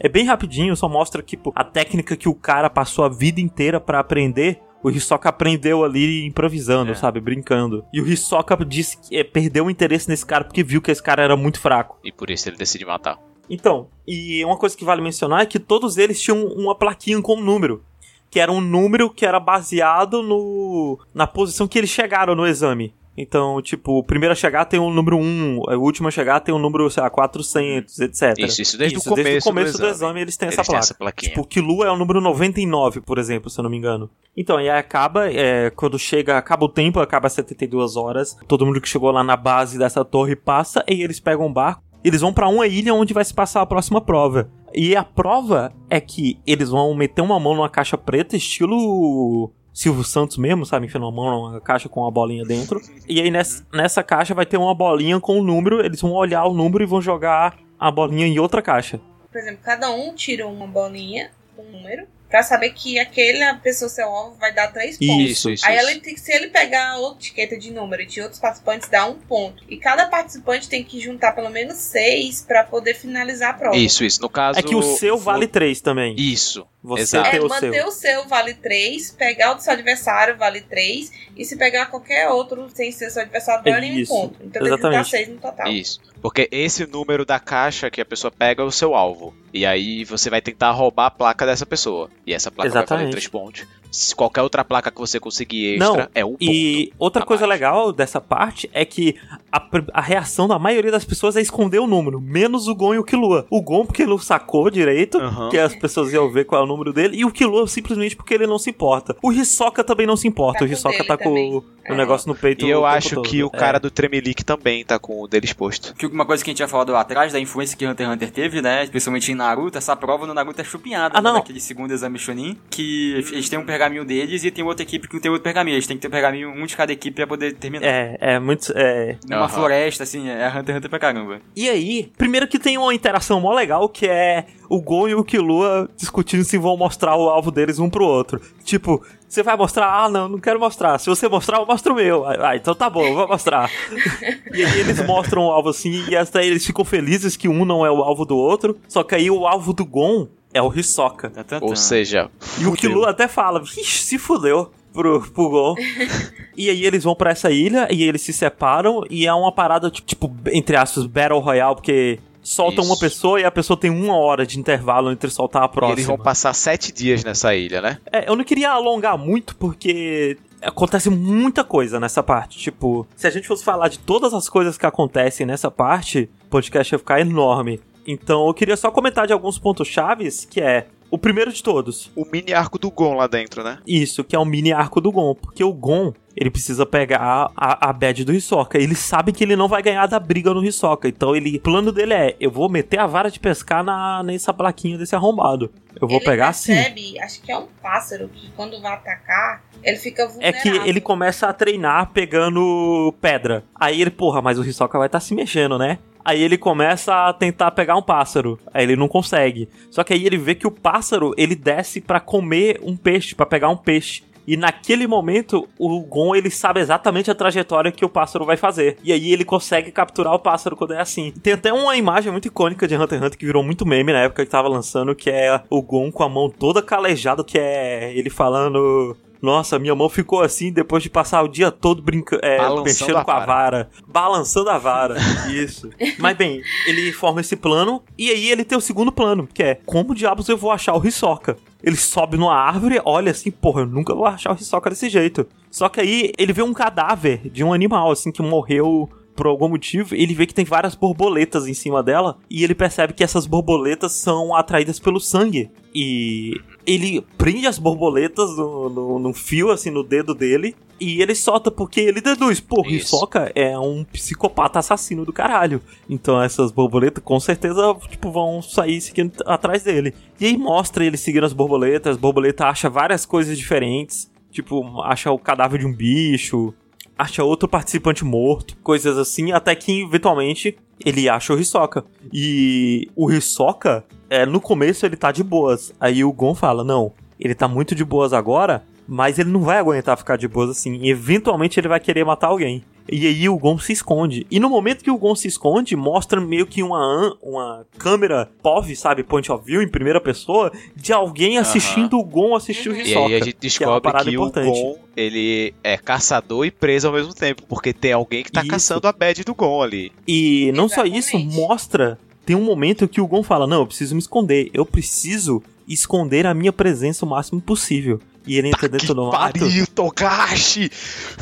é 0.00 0.08
bem 0.08 0.24
rapidinho, 0.24 0.74
só 0.76 0.88
mostra 0.88 1.22
que 1.22 1.36
tipo, 1.36 1.52
a 1.54 1.62
técnica 1.64 2.16
que 2.16 2.28
o 2.28 2.34
cara 2.34 2.70
passou 2.70 3.04
a 3.04 3.08
vida 3.08 3.40
inteira 3.40 3.78
pra 3.80 3.98
aprender. 3.98 4.60
O 4.82 4.90
Hisoka 4.90 5.28
aprendeu 5.28 5.84
ali 5.84 6.24
improvisando, 6.26 6.92
É. 6.92 6.94
sabe? 6.94 7.20
Brincando. 7.20 7.84
E 7.92 8.00
o 8.00 8.06
Hisoka 8.06 8.56
disse 8.64 8.96
que 8.98 9.16
é, 9.16 9.24
perdeu 9.24 9.66
o 9.66 9.70
interesse 9.70 10.08
nesse 10.08 10.24
cara 10.24 10.44
porque 10.44 10.62
viu 10.62 10.80
que 10.80 10.90
esse 10.90 11.02
cara 11.02 11.22
era 11.22 11.36
muito 11.36 11.58
fraco. 11.58 11.98
E 12.04 12.12
por 12.12 12.30
isso 12.30 12.48
ele 12.48 12.56
decide 12.56 12.84
matar. 12.84 13.18
Então, 13.48 13.88
e 14.06 14.44
uma 14.44 14.56
coisa 14.56 14.76
que 14.76 14.84
vale 14.84 15.00
mencionar 15.02 15.42
é 15.42 15.46
que 15.46 15.58
todos 15.58 15.96
eles 15.96 16.20
tinham 16.20 16.44
uma 16.46 16.74
plaquinha 16.74 17.20
com 17.22 17.34
um 17.36 17.40
número. 17.44 17.82
Que 18.30 18.40
era 18.40 18.50
um 18.50 18.60
número 18.60 19.08
que 19.08 19.24
era 19.24 19.38
baseado 19.40 20.22
no 20.22 20.98
na 21.14 21.26
posição 21.26 21.66
que 21.68 21.78
eles 21.78 21.90
chegaram 21.90 22.34
no 22.34 22.46
exame. 22.46 22.92
Então, 23.16 23.62
tipo, 23.62 23.98
o 23.98 24.04
primeiro 24.04 24.32
a 24.32 24.36
chegar 24.36 24.64
tem 24.66 24.78
um 24.78 24.90
número 24.92 25.16
1, 25.16 25.58
o 25.58 25.80
último 25.80 26.08
a 26.08 26.10
chegar 26.10 26.40
tem 26.40 26.54
um 26.54 26.58
número, 26.58 26.90
sei 26.90 27.02
lá, 27.02 27.08
400, 27.10 27.98
etc. 28.00 28.34
Isso, 28.38 28.60
isso 28.62 28.78
desde 28.78 28.98
o 28.98 29.00
Desde 29.00 29.08
o 29.08 29.10
começo 29.10 29.48
começo 29.48 29.72
do 29.72 29.78
do 29.78 29.84
exame. 29.86 29.90
exame 29.94 30.20
eles 30.20 30.36
têm 30.36 30.48
Eles 30.48 30.58
essa 30.58 30.62
têm 30.64 30.72
placa. 30.72 30.84
essa 30.84 30.94
plaquinha. 30.94 31.28
Tipo, 31.30 31.40
o 31.42 31.46
Kilo 31.46 31.82
é 31.84 31.90
o 31.90 31.96
número 31.96 32.20
99, 32.20 33.00
por 33.00 33.18
exemplo, 33.18 33.48
se 33.48 33.58
eu 33.58 33.62
não 33.62 33.70
me 33.70 33.76
engano. 33.78 34.10
Então, 34.36 34.60
e 34.60 34.68
aí 34.68 34.78
acaba, 34.78 35.30
é, 35.32 35.70
quando 35.70 35.98
chega, 35.98 36.36
acaba 36.36 36.66
o 36.66 36.68
tempo, 36.68 37.00
acaba 37.00 37.28
72 37.28 37.96
horas, 37.96 38.36
todo 38.46 38.66
mundo 38.66 38.80
que 38.80 38.88
chegou 38.88 39.10
lá 39.10 39.24
na 39.24 39.36
base 39.36 39.78
dessa 39.78 40.04
torre 40.04 40.36
passa, 40.36 40.84
e 40.86 41.02
eles 41.02 41.18
pegam 41.18 41.46
um 41.46 41.52
barco, 41.52 41.82
eles 42.04 42.20
vão 42.20 42.32
pra 42.34 42.46
uma 42.48 42.66
ilha 42.66 42.92
onde 42.94 43.14
vai 43.14 43.24
se 43.24 43.32
passar 43.32 43.62
a 43.62 43.66
próxima 43.66 44.00
prova. 44.00 44.50
E 44.74 44.94
a 44.94 45.02
prova 45.02 45.72
é 45.88 45.98
que 46.00 46.38
eles 46.46 46.68
vão 46.68 46.94
meter 46.94 47.22
uma 47.22 47.40
mão 47.40 47.54
numa 47.54 47.68
caixa 47.70 47.96
preta, 47.96 48.36
estilo 48.36 49.50
Silvio 49.78 50.02
Santos 50.04 50.38
mesmo, 50.38 50.64
sabe? 50.64 50.86
Enfiando 50.86 51.04
uma 51.04 51.12
mão 51.12 51.48
numa 51.50 51.60
caixa 51.60 51.86
com 51.86 52.00
uma 52.00 52.10
bolinha 52.10 52.44
dentro. 52.44 52.80
E 53.06 53.20
aí 53.20 53.30
nessa, 53.30 53.62
nessa 53.70 54.02
caixa 54.02 54.32
vai 54.34 54.46
ter 54.46 54.56
uma 54.56 54.74
bolinha 54.74 55.20
com 55.20 55.38
um 55.38 55.42
número, 55.44 55.84
eles 55.84 56.00
vão 56.00 56.12
olhar 56.12 56.46
o 56.46 56.54
número 56.54 56.82
e 56.82 56.86
vão 56.86 57.02
jogar 57.02 57.58
a 57.78 57.90
bolinha 57.90 58.26
em 58.26 58.38
outra 58.38 58.62
caixa. 58.62 58.98
Por 59.30 59.38
exemplo, 59.38 59.60
cada 59.62 59.90
um 59.90 60.14
tira 60.14 60.46
uma 60.46 60.66
bolinha, 60.66 61.30
um 61.58 61.70
número, 61.70 62.06
pra 62.30 62.42
saber 62.42 62.70
que 62.70 62.98
aquela 62.98 63.54
pessoa, 63.56 63.88
seu 63.90 64.08
alvo, 64.08 64.36
vai 64.40 64.52
dar 64.52 64.72
três 64.72 64.96
pontos. 64.98 65.30
Isso, 65.30 65.50
isso. 65.50 65.66
Aí 65.66 65.76
ele 65.76 66.00
tem- 66.00 66.16
se 66.16 66.32
ele 66.32 66.48
pegar 66.48 66.96
outra 66.96 67.18
etiqueta 67.18 67.58
de 67.58 67.70
número 67.70 68.04
de 68.06 68.20
outros 68.22 68.40
participantes, 68.40 68.88
dá 68.88 69.04
um 69.04 69.14
ponto. 69.14 69.62
E 69.68 69.76
cada 69.76 70.06
participante 70.06 70.68
tem 70.70 70.82
que 70.82 70.98
juntar 70.98 71.32
pelo 71.32 71.50
menos 71.50 71.76
seis 71.76 72.42
pra 72.42 72.64
poder 72.64 72.94
finalizar 72.94 73.50
a 73.50 73.54
prova. 73.54 73.76
Isso, 73.76 74.04
isso. 74.04 74.22
No 74.22 74.28
caso. 74.30 74.58
É 74.58 74.62
que 74.62 74.74
o 74.74 74.82
seu 74.82 75.18
vale 75.18 75.46
3 75.46 75.80
também. 75.82 76.16
Isso. 76.18 76.66
Você 76.86 77.16
É, 77.16 77.40
o 77.40 77.48
manter 77.48 77.72
seu. 77.72 77.88
o 77.88 77.90
seu 77.90 78.28
vale 78.28 78.54
3, 78.54 79.10
pegar 79.18 79.50
o 79.52 79.54
do 79.56 79.62
seu 79.62 79.72
adversário 79.72 80.36
vale 80.36 80.60
3, 80.60 81.10
e 81.36 81.44
se 81.44 81.56
pegar 81.56 81.86
qualquer 81.86 82.28
outro 82.28 82.68
sem 82.72 82.92
ser 82.92 83.10
seu 83.10 83.22
adversário, 83.22 83.62
É 83.68 83.72
vale 83.72 83.90
um 83.90 83.94
isso, 83.94 84.12
ponto. 84.12 84.36
Então 84.40 84.62
tem 84.62 84.62
que 84.62 84.68
juntar 84.68 84.88
exatamente. 84.88 85.10
6 85.10 85.28
no 85.28 85.36
total. 85.38 85.66
Isso. 85.68 86.00
Porque 86.22 86.48
esse 86.52 86.86
número 86.86 87.24
da 87.24 87.40
caixa 87.40 87.90
que 87.90 88.00
a 88.00 88.04
pessoa 88.04 88.30
pega 88.30 88.62
é 88.62 88.64
o 88.64 88.70
seu 88.70 88.94
alvo. 88.94 89.34
E 89.52 89.66
aí 89.66 90.04
você 90.04 90.30
vai 90.30 90.40
tentar 90.40 90.70
roubar 90.70 91.06
a 91.06 91.10
placa 91.10 91.44
dessa 91.44 91.66
pessoa. 91.66 92.08
E 92.24 92.32
essa 92.32 92.50
placa 92.50 92.70
vai 92.70 92.80
Exatamente. 92.82 93.02
valer 93.06 93.12
3 93.12 93.28
pontos. 93.28 93.66
Se 93.90 94.14
qualquer 94.14 94.42
outra 94.42 94.64
placa 94.64 94.90
que 94.90 94.98
você 94.98 95.18
conseguir 95.20 95.74
extra 95.76 95.88
Não, 96.04 96.08
é 96.14 96.24
um 96.24 96.30
ponto. 96.32 96.42
E 96.42 96.92
outra 96.98 97.24
coisa 97.24 97.46
mais. 97.46 97.60
legal 97.60 97.92
dessa 97.92 98.20
parte 98.20 98.68
é 98.72 98.84
que 98.84 99.16
a, 99.50 99.60
a 99.92 100.00
reação 100.00 100.46
da 100.48 100.58
maioria 100.58 100.90
das 100.90 101.04
pessoas 101.04 101.36
é 101.36 101.40
esconder 101.40 101.78
o 101.78 101.86
número, 101.86 102.20
menos 102.20 102.68
o 102.68 102.74
Gon 102.74 102.94
e 102.94 102.98
o 102.98 103.04
Killua. 103.04 103.46
O 103.50 103.60
Gon 103.62 103.86
porque 103.86 104.02
ele 104.02 104.10
não 104.10 104.18
sacou 104.18 104.70
direito, 104.70 105.18
Aham. 105.18 105.48
que 105.48 105.58
as 105.58 105.74
pessoas 105.74 106.12
iam 106.12 106.30
ver 106.30 106.44
qual 106.44 106.60
é 106.60 106.64
o 106.64 106.66
número 106.68 106.92
dele, 106.92 107.16
e 107.16 107.24
o 107.24 107.30
Killua 107.30 107.66
simplesmente 107.66 108.16
porque 108.16 108.34
ele 108.34 108.46
não 108.46 108.58
se 108.58 108.70
importa. 108.70 109.16
O 109.22 109.32
Hisoka 109.32 109.82
também 109.84 110.06
não 110.06 110.16
se 110.16 110.26
importa, 110.28 110.60
Tá 110.60 110.64
o 110.64 110.68
Hisoka 110.68 111.04
tá 111.04 111.16
com 111.16 111.24
também. 111.24 111.54
o, 111.54 111.58
o 111.58 111.64
É. 111.92 111.94
negócio 111.96 112.28
no 112.28 112.34
peito 112.34 112.66
E 112.66 112.70
eu 112.70 112.80
o 112.80 112.86
acho 112.86 113.14
todo. 113.16 113.28
que 113.28 113.42
o 113.42 113.50
É. 113.52 113.58
cara 113.58 113.78
do 113.78 113.90
Tremelique 113.90 114.44
também 114.44 114.84
tá 114.84 114.98
com 114.98 115.22
o 115.22 115.26
dele 115.28 115.46
exposto. 115.46 115.94
Que 115.94 116.06
uma 116.06 116.24
coisa 116.26 116.42
que 116.44 116.50
a 116.50 116.52
gente 116.52 116.56
tinha 116.58 116.68
falado 116.68 116.92
lá 116.92 117.00
atrás, 117.00 117.32
da 117.32 117.40
influência 117.40 117.76
que 117.76 117.86
Hunter 117.86 118.06
x 118.06 118.14
Hunter 118.14 118.30
teve, 118.30 118.60
né? 118.62 118.84
Especialmente 118.84 119.30
em 119.30 119.34
Naruto, 119.34 119.78
essa 119.78 119.94
prova 119.96 120.26
no 120.26 120.34
Naruto 120.34 120.60
é 120.60 120.64
chupinhada, 120.64 121.16
Ah, 121.18 121.22
né, 121.22 121.28
não. 121.30 121.36
Naquele 121.36 121.60
segundo 121.60 121.92
exame 121.92 122.18
Chunin, 122.18 122.58
que 122.70 123.12
eles 123.32 123.48
têm 123.48 123.58
um 123.58 123.64
pergaminho 123.76 124.04
deles 124.04 124.42
e 124.44 124.50
tem 124.50 124.64
outra 124.64 124.82
equipe 124.82 125.06
que 125.06 125.14
não 125.14 125.20
tem 125.20 125.30
outro 125.30 125.44
pergaminho. 125.44 125.74
Eles 125.74 125.86
têm 125.86 125.96
que 125.96 126.02
ter 126.02 126.08
um 126.08 126.10
pergaminho, 126.10 126.50
um 126.50 126.66
de 126.66 126.76
cada 126.76 126.92
equipe 126.92 127.14
pra 127.14 127.26
poder 127.26 127.54
terminar. 127.54 127.86
É, 127.86 128.16
é 128.20 128.38
muito. 128.38 128.72
É. 128.74 129.16
Numa 129.28 129.42
Aham. 129.44 129.48
floresta, 129.48 130.02
assim, 130.02 130.28
é 130.28 130.48
Hunter 130.48 130.74
x 130.74 130.76
Hunter 130.76 130.90
pra 130.90 130.98
caramba. 130.98 131.40
E 131.54 131.68
aí, 131.68 132.10
primeiro 132.16 132.48
que 132.48 132.58
tem 132.58 132.78
uma 132.78 132.94
interação 132.94 133.40
mó 133.40 133.52
legal 133.52 133.88
que 133.88 134.06
é 134.06 134.46
o 134.68 134.80
Gon 134.80 135.08
e 135.08 135.14
o 135.14 135.24
Killua 135.24 135.88
discutindo 135.96 136.44
se 136.44 136.58
vão 136.58 136.76
mostrar 136.76 137.16
o 137.16 137.28
alvo 137.28 137.50
deles 137.50 137.78
um 137.78 137.88
pro 137.88 138.04
outro. 138.04 138.40
Tipo, 138.64 139.04
você 139.28 139.42
vai 139.42 139.56
mostrar? 139.56 139.86
Ah, 139.86 140.08
não, 140.08 140.28
não 140.28 140.38
quero 140.38 140.58
mostrar. 140.58 140.98
Se 140.98 141.08
você 141.08 141.28
mostrar, 141.28 141.58
eu 141.58 141.66
mostro 141.66 141.92
o 141.92 141.96
meu. 141.96 142.24
Ah, 142.26 142.56
então 142.56 142.74
tá 142.74 142.88
bom, 142.88 143.04
eu 143.04 143.14
vou 143.14 143.28
mostrar. 143.28 143.70
e 144.52 144.64
aí 144.64 144.80
eles 144.80 145.04
mostram 145.04 145.46
o 145.46 145.50
alvo 145.50 145.68
assim 145.68 146.04
e 146.08 146.16
até 146.16 146.44
eles 146.44 146.64
ficam 146.64 146.84
felizes 146.84 147.36
que 147.36 147.48
um 147.48 147.64
não 147.64 147.84
é 147.84 147.90
o 147.90 148.02
alvo 148.02 148.24
do 148.24 148.36
outro. 148.36 148.78
Só 148.88 149.02
que 149.02 149.14
aí 149.14 149.30
o 149.30 149.46
alvo 149.46 149.72
do 149.72 149.84
Gon 149.84 150.28
é 150.56 150.62
o 150.62 150.72
Hisoka. 150.74 151.30
Tá, 151.30 151.44
tá, 151.44 151.58
Ou 151.60 151.70
tá. 151.70 151.76
seja, 151.76 152.30
E 152.58 152.66
o. 152.66 152.72
Killua 152.72 153.10
até 153.10 153.28
fala, 153.28 153.60
Ixi, 153.62 153.84
se 154.02 154.18
fudeu 154.18 154.70
pro, 154.92 155.20
pro 155.30 155.48
Gon. 155.50 155.74
e 156.56 156.70
aí 156.70 156.84
eles 156.84 157.04
vão 157.04 157.14
pra 157.14 157.30
essa 157.30 157.50
ilha 157.50 157.86
e 157.90 158.02
eles 158.02 158.22
se 158.22 158.32
separam 158.32 159.02
e 159.10 159.26
é 159.26 159.32
uma 159.34 159.52
parada, 159.52 159.90
tipo, 159.90 160.06
tipo, 160.06 160.34
entre 160.52 160.76
aspas, 160.76 161.06
Battle 161.06 161.38
Royale, 161.40 161.74
porque 161.74 162.18
soltam 162.42 162.82
Isso. 162.84 162.92
uma 162.92 162.98
pessoa 162.98 163.40
e 163.40 163.44
a 163.44 163.50
pessoa 163.50 163.76
tem 163.78 163.90
uma 163.90 164.16
hora 164.16 164.46
de 164.46 164.58
intervalo 164.58 165.10
entre 165.10 165.28
soltar 165.30 165.62
a 165.62 165.66
E 165.66 165.68
próxima. 165.68 165.94
eles 165.94 166.06
vão 166.06 166.16
passar 166.16 166.54
sete 166.54 166.92
dias 166.92 167.24
nessa 167.24 167.54
ilha, 167.54 167.80
né? 167.82 167.98
É, 168.12 168.28
eu 168.30 168.36
não 168.36 168.44
queria 168.44 168.70
alongar 168.70 169.18
muito 169.18 169.56
porque 169.56 170.38
acontece 170.62 171.10
muita 171.10 171.64
coisa 171.64 171.98
nessa 172.00 172.22
parte. 172.22 172.56
Tipo, 172.58 173.06
se 173.16 173.26
a 173.26 173.30
gente 173.30 173.46
fosse 173.48 173.64
falar 173.64 173.88
de 173.88 173.98
todas 173.98 174.32
as 174.32 174.48
coisas 174.48 174.78
que 174.78 174.86
acontecem 174.86 175.44
nessa 175.44 175.70
parte, 175.70 176.28
o 176.44 176.48
podcast 176.48 176.94
ia 176.94 176.98
ficar 176.98 177.20
enorme. 177.20 177.80
Então 178.06 178.46
eu 178.46 178.54
queria 178.54 178.76
só 178.76 178.90
comentar 178.90 179.26
de 179.26 179.32
alguns 179.32 179.58
pontos 179.58 179.88
chaves, 179.88 180.44
que 180.44 180.60
é 180.60 180.86
o 181.10 181.18
primeiro 181.18 181.52
de 181.52 181.62
todos. 181.62 182.10
O 182.14 182.24
mini 182.24 182.52
arco 182.52 182.78
do 182.78 182.90
Gon 182.90 183.14
lá 183.14 183.26
dentro, 183.26 183.62
né? 183.62 183.78
Isso, 183.86 184.24
que 184.24 184.34
é 184.36 184.38
o 184.38 184.44
mini 184.44 184.72
arco 184.72 185.00
do 185.00 185.12
Gon. 185.12 185.34
Porque 185.34 185.62
o 185.62 185.72
Gon, 185.72 186.12
ele 186.36 186.50
precisa 186.50 186.84
pegar 186.84 187.50
a, 187.56 187.88
a 187.88 187.92
badge 187.92 188.24
do 188.24 188.34
Hisoka. 188.34 188.78
Ele 188.78 188.94
sabe 188.94 189.32
que 189.32 189.42
ele 189.42 189.56
não 189.56 189.68
vai 189.68 189.82
ganhar 189.82 190.06
da 190.06 190.20
briga 190.20 190.52
no 190.52 190.62
Hisoka. 190.64 191.08
Então 191.08 191.34
ele, 191.34 191.56
o 191.56 191.60
plano 191.60 191.90
dele 191.90 192.12
é: 192.12 192.36
eu 192.38 192.50
vou 192.50 192.68
meter 192.68 192.98
a 193.00 193.06
vara 193.06 193.30
de 193.30 193.40
pescar 193.40 193.82
na, 193.82 194.22
nessa 194.22 194.52
plaquinha 194.52 194.98
desse 194.98 195.16
arrombado. 195.16 195.70
Eu 195.98 196.06
vou 196.06 196.18
ele 196.18 196.26
pegar 196.26 196.48
assim. 196.48 196.74
percebe, 196.74 197.18
acho 197.20 197.40
que 197.40 197.50
é 197.50 197.56
um 197.56 197.66
pássaro 197.82 198.28
que 198.28 198.50
quando 198.52 198.78
vai 198.82 198.92
atacar, 198.92 199.62
ele 199.82 199.96
fica 199.96 200.24
É 200.24 200.26
vulnerável. 200.28 200.60
que 200.82 200.88
ele 200.88 201.00
começa 201.00 201.48
a 201.48 201.52
treinar 201.54 202.10
pegando 202.12 203.14
pedra. 203.20 203.64
Aí 203.74 204.02
ele, 204.02 204.10
porra, 204.10 204.42
mas 204.42 204.58
o 204.58 204.64
Hisoka 204.64 204.98
vai 204.98 205.06
estar 205.06 205.20
se 205.20 205.34
mexendo, 205.34 205.78
né? 205.78 205.98
Aí 206.22 206.42
ele 206.42 206.58
começa 206.58 207.14
a 207.28 207.32
tentar 207.32 207.70
pegar 207.70 207.96
um 207.96 208.02
pássaro. 208.02 208.58
Aí 208.74 208.82
ele 208.82 208.96
não 208.96 209.06
consegue. 209.06 209.68
Só 209.90 210.02
que 210.02 210.12
aí 210.12 210.26
ele 210.26 210.36
vê 210.36 210.56
que 210.56 210.66
o 210.66 210.72
pássaro, 210.72 211.32
ele 211.38 211.54
desce 211.54 212.00
pra 212.00 212.18
comer 212.18 212.80
um 212.82 212.96
peixe, 212.96 213.32
pra 213.34 213.46
pegar 213.46 213.68
um 213.68 213.76
peixe. 213.76 214.24
E 214.46 214.56
naquele 214.56 215.06
momento, 215.06 215.68
o 215.78 216.00
Gon, 216.00 216.34
ele 216.34 216.50
sabe 216.50 216.80
exatamente 216.80 217.30
a 217.30 217.34
trajetória 217.34 217.90
que 217.90 218.04
o 218.04 218.08
pássaro 218.08 218.44
vai 218.44 218.56
fazer. 218.56 218.96
E 219.02 219.12
aí 219.12 219.32
ele 219.32 219.44
consegue 219.44 219.90
capturar 219.90 220.34
o 220.34 220.38
pássaro 220.38 220.76
quando 220.76 220.94
é 220.94 221.00
assim. 221.00 221.32
Tem 221.42 221.54
até 221.54 221.72
uma 221.72 221.96
imagem 221.96 222.30
muito 222.30 222.46
icônica 222.46 222.86
de 222.86 222.94
Hunter 222.94 223.18
x 223.18 223.26
Hunter 223.26 223.38
que 223.38 223.46
virou 223.46 223.62
muito 223.62 223.86
meme 223.86 224.12
na 224.12 224.20
época 224.20 224.44
que 224.44 224.50
tava 224.50 224.68
lançando, 224.68 225.14
que 225.14 225.30
é 225.30 225.60
o 225.68 225.82
Gon 225.82 226.12
com 226.12 226.22
a 226.22 226.28
mão 226.28 226.48
toda 226.48 226.82
calejada, 226.82 227.42
que 227.42 227.58
é 227.58 228.12
ele 228.14 228.30
falando... 228.30 229.16
Nossa, 229.46 229.78
minha 229.78 229.94
mão 229.94 230.08
ficou 230.08 230.42
assim 230.42 230.72
depois 230.72 231.04
de 231.04 231.08
passar 231.08 231.40
o 231.44 231.46
dia 231.46 231.70
todo 231.70 232.02
brincando, 232.02 232.44
é, 232.44 232.58
mexendo 232.82 233.18
a 233.18 233.24
com 233.24 233.30
a 233.30 233.34
vara. 233.34 233.46
vara. 233.46 233.90
Balançando 234.04 234.70
a 234.70 234.76
vara. 234.76 235.14
Isso. 235.48 235.88
Mas 236.18 236.36
bem, 236.36 236.60
ele 236.84 237.12
forma 237.12 237.40
esse 237.40 237.54
plano 237.54 238.02
e 238.18 238.28
aí 238.28 238.50
ele 238.50 238.64
tem 238.64 238.76
o 238.76 238.80
segundo 238.80 239.12
plano, 239.12 239.48
que 239.54 239.62
é 239.62 239.76
como 239.86 240.16
diabos 240.16 240.48
eu 240.48 240.56
vou 240.56 240.72
achar 240.72 240.96
o 240.96 241.06
Hisoka? 241.06 241.56
Ele 241.80 241.94
sobe 241.94 242.36
numa 242.36 242.56
árvore, 242.56 243.00
olha 243.04 243.30
assim, 243.30 243.52
porra, 243.52 243.82
eu 243.82 243.86
nunca 243.86 244.12
vou 244.16 244.26
achar 244.26 244.52
o 244.52 244.60
Hisoka 244.60 244.90
desse 244.90 245.08
jeito. 245.08 245.46
Só 245.70 245.88
que 245.88 246.00
aí 246.00 246.32
ele 246.36 246.52
vê 246.52 246.62
um 246.62 246.74
cadáver 246.74 247.48
de 247.48 247.62
um 247.62 247.72
animal, 247.72 248.10
assim, 248.10 248.32
que 248.32 248.42
morreu 248.42 249.08
por 249.36 249.46
algum 249.46 249.68
motivo, 249.68 250.14
ele 250.14 250.34
vê 250.34 250.46
que 250.46 250.54
tem 250.54 250.64
várias 250.64 250.94
borboletas 250.94 251.68
em 251.68 251.74
cima 251.74 252.02
dela 252.02 252.38
e 252.50 252.64
ele 252.64 252.74
percebe 252.74 253.12
que 253.12 253.22
essas 253.22 253.46
borboletas 253.46 254.12
são 254.12 254.54
atraídas 254.54 254.98
pelo 254.98 255.20
sangue. 255.20 255.70
E 255.94 256.60
ele 256.86 257.24
prende 257.38 257.66
as 257.66 257.78
borboletas 257.78 258.56
no, 258.56 258.88
no, 258.88 259.18
no 259.18 259.32
fio, 259.32 259.70
assim, 259.70 259.90
no 259.90 260.02
dedo 260.02 260.34
dele. 260.34 260.74
E 260.98 261.20
ele 261.20 261.34
solta 261.34 261.70
porque 261.70 262.00
ele 262.00 262.20
deduz, 262.20 262.58
pô. 262.58 262.82
Hisoka 262.86 263.52
é 263.54 263.78
um 263.78 264.02
psicopata 264.04 264.78
assassino 264.78 265.24
do 265.24 265.32
caralho. 265.32 265.82
Então 266.08 266.40
essas 266.40 266.72
borboletas 266.72 267.22
com 267.22 267.38
certeza, 267.38 267.94
tipo, 268.08 268.30
vão 268.30 268.62
sair 268.62 269.00
seguindo 269.00 269.32
atrás 269.44 269.82
dele. 269.82 270.14
E 270.40 270.46
aí 270.46 270.56
mostra 270.56 271.04
ele 271.04 271.16
seguindo 271.16 271.44
as 271.44 271.52
borboletas, 271.52 272.12
as 272.12 272.20
borboletas 272.20 272.66
acha 272.66 272.88
várias 272.88 273.26
coisas 273.26 273.56
diferentes. 273.58 274.30
Tipo, 274.50 275.02
acha 275.02 275.30
o 275.30 275.38
cadáver 275.38 275.80
de 275.80 275.86
um 275.86 275.92
bicho, 275.92 276.72
acha 277.18 277.42
outro 277.44 277.68
participante 277.68 278.24
morto, 278.24 278.76
coisas 278.82 279.16
assim, 279.18 279.52
até 279.52 279.74
que 279.74 280.02
eventualmente 280.02 280.76
ele 281.04 281.28
acha 281.28 281.52
o 281.52 281.58
Hisoka. 281.58 282.04
E 282.32 283.08
o 283.14 283.30
Hisoka, 283.30 284.04
é, 284.28 284.44
no 284.46 284.60
começo 284.60 285.06
ele 285.06 285.16
tá 285.16 285.32
de 285.32 285.42
boas. 285.42 285.92
Aí 286.00 286.24
o 286.24 286.32
Gon 286.32 286.54
fala: 286.54 286.84
Não, 286.84 287.12
ele 287.38 287.54
tá 287.54 287.68
muito 287.68 287.94
de 287.94 288.04
boas 288.04 288.32
agora, 288.32 288.84
mas 289.06 289.38
ele 289.38 289.50
não 289.50 289.60
vai 289.60 289.78
aguentar 289.78 290.16
ficar 290.16 290.36
de 290.36 290.48
boas 290.48 290.70
assim. 290.70 290.96
E 291.02 291.10
eventualmente 291.10 291.78
ele 291.78 291.88
vai 291.88 292.00
querer 292.00 292.24
matar 292.24 292.48
alguém. 292.48 292.84
E 293.10 293.26
aí 293.26 293.48
o 293.48 293.56
Gon 293.58 293.78
se 293.78 293.92
esconde. 293.92 294.46
E 294.50 294.58
no 294.58 294.68
momento 294.68 295.02
que 295.04 295.10
o 295.10 295.18
Gon 295.18 295.34
se 295.34 295.46
esconde, 295.48 295.94
mostra 295.94 296.40
meio 296.40 296.66
que 296.66 296.82
uma, 296.82 297.36
uma 297.42 297.86
câmera 297.98 298.48
POV, 298.62 298.96
sabe? 298.96 299.22
Point 299.22 299.50
of 299.52 299.64
view 299.64 299.82
em 299.82 299.88
primeira 299.88 300.20
pessoa, 300.20 300.72
de 300.94 301.12
alguém 301.12 301.58
assistindo 301.58 302.18
o 302.18 302.24
Gon 302.24 302.54
assistir 302.56 302.88
o 302.90 302.96
E 302.96 303.02
Hisoka. 303.02 303.26
aí 303.26 303.34
a 303.34 303.44
gente 303.44 303.56
que 303.56 303.84
é 303.84 303.86
uma 303.86 304.00
descobre 304.00 304.00
parada 304.02 304.30
que, 304.30 304.36
o 304.36 304.40
importante. 304.40 304.80
Gon, 304.80 304.98
ele 305.16 305.74
é 305.84 305.96
caçador 305.96 306.66
e 306.66 306.70
preso 306.70 307.06
ao 307.06 307.12
mesmo 307.12 307.32
tempo, 307.34 307.62
porque 307.68 307.92
tem 307.92 308.12
alguém 308.12 308.42
que 308.42 308.50
tá 308.52 308.60
Isso. 308.60 308.70
caçando 308.70 309.06
a 309.06 309.12
bad 309.12 309.44
do 309.44 309.54
Gon 309.54 309.82
ali. 309.82 310.12
E 310.26 310.72
não 310.74 310.88
só 310.88 311.04
isso, 311.04 311.36
Exatamente. 311.36 311.56
mostra. 311.56 312.18
Tem 312.44 312.54
um 312.54 312.62
momento 312.62 313.08
que 313.08 313.20
o 313.20 313.26
Gon 313.26 313.42
fala: 313.42 313.66
Não, 313.66 313.80
eu 313.80 313.86
preciso 313.86 314.14
me 314.14 314.20
esconder. 314.20 314.70
Eu 314.72 314.86
preciso 314.86 315.62
esconder 315.88 316.46
a 316.46 316.54
minha 316.54 316.72
presença 316.72 317.24
o 317.24 317.28
máximo 317.28 317.60
possível. 317.60 318.20
E 318.46 318.56
ele 318.58 318.68
entra 318.68 318.88
dentro 318.88 319.08
que 319.08 319.14
do 319.14 319.24
mato 319.26 319.58
pariu, 319.58 319.86
Togashi! 319.88 320.84
e 320.84 320.90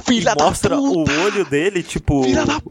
Filha 0.07 0.35
da 0.35 0.45
mostra 0.45 0.79
o 0.79 1.05
puta! 1.05 1.13
olho 1.21 1.45
dele, 1.45 1.83
tipo, 1.83 2.23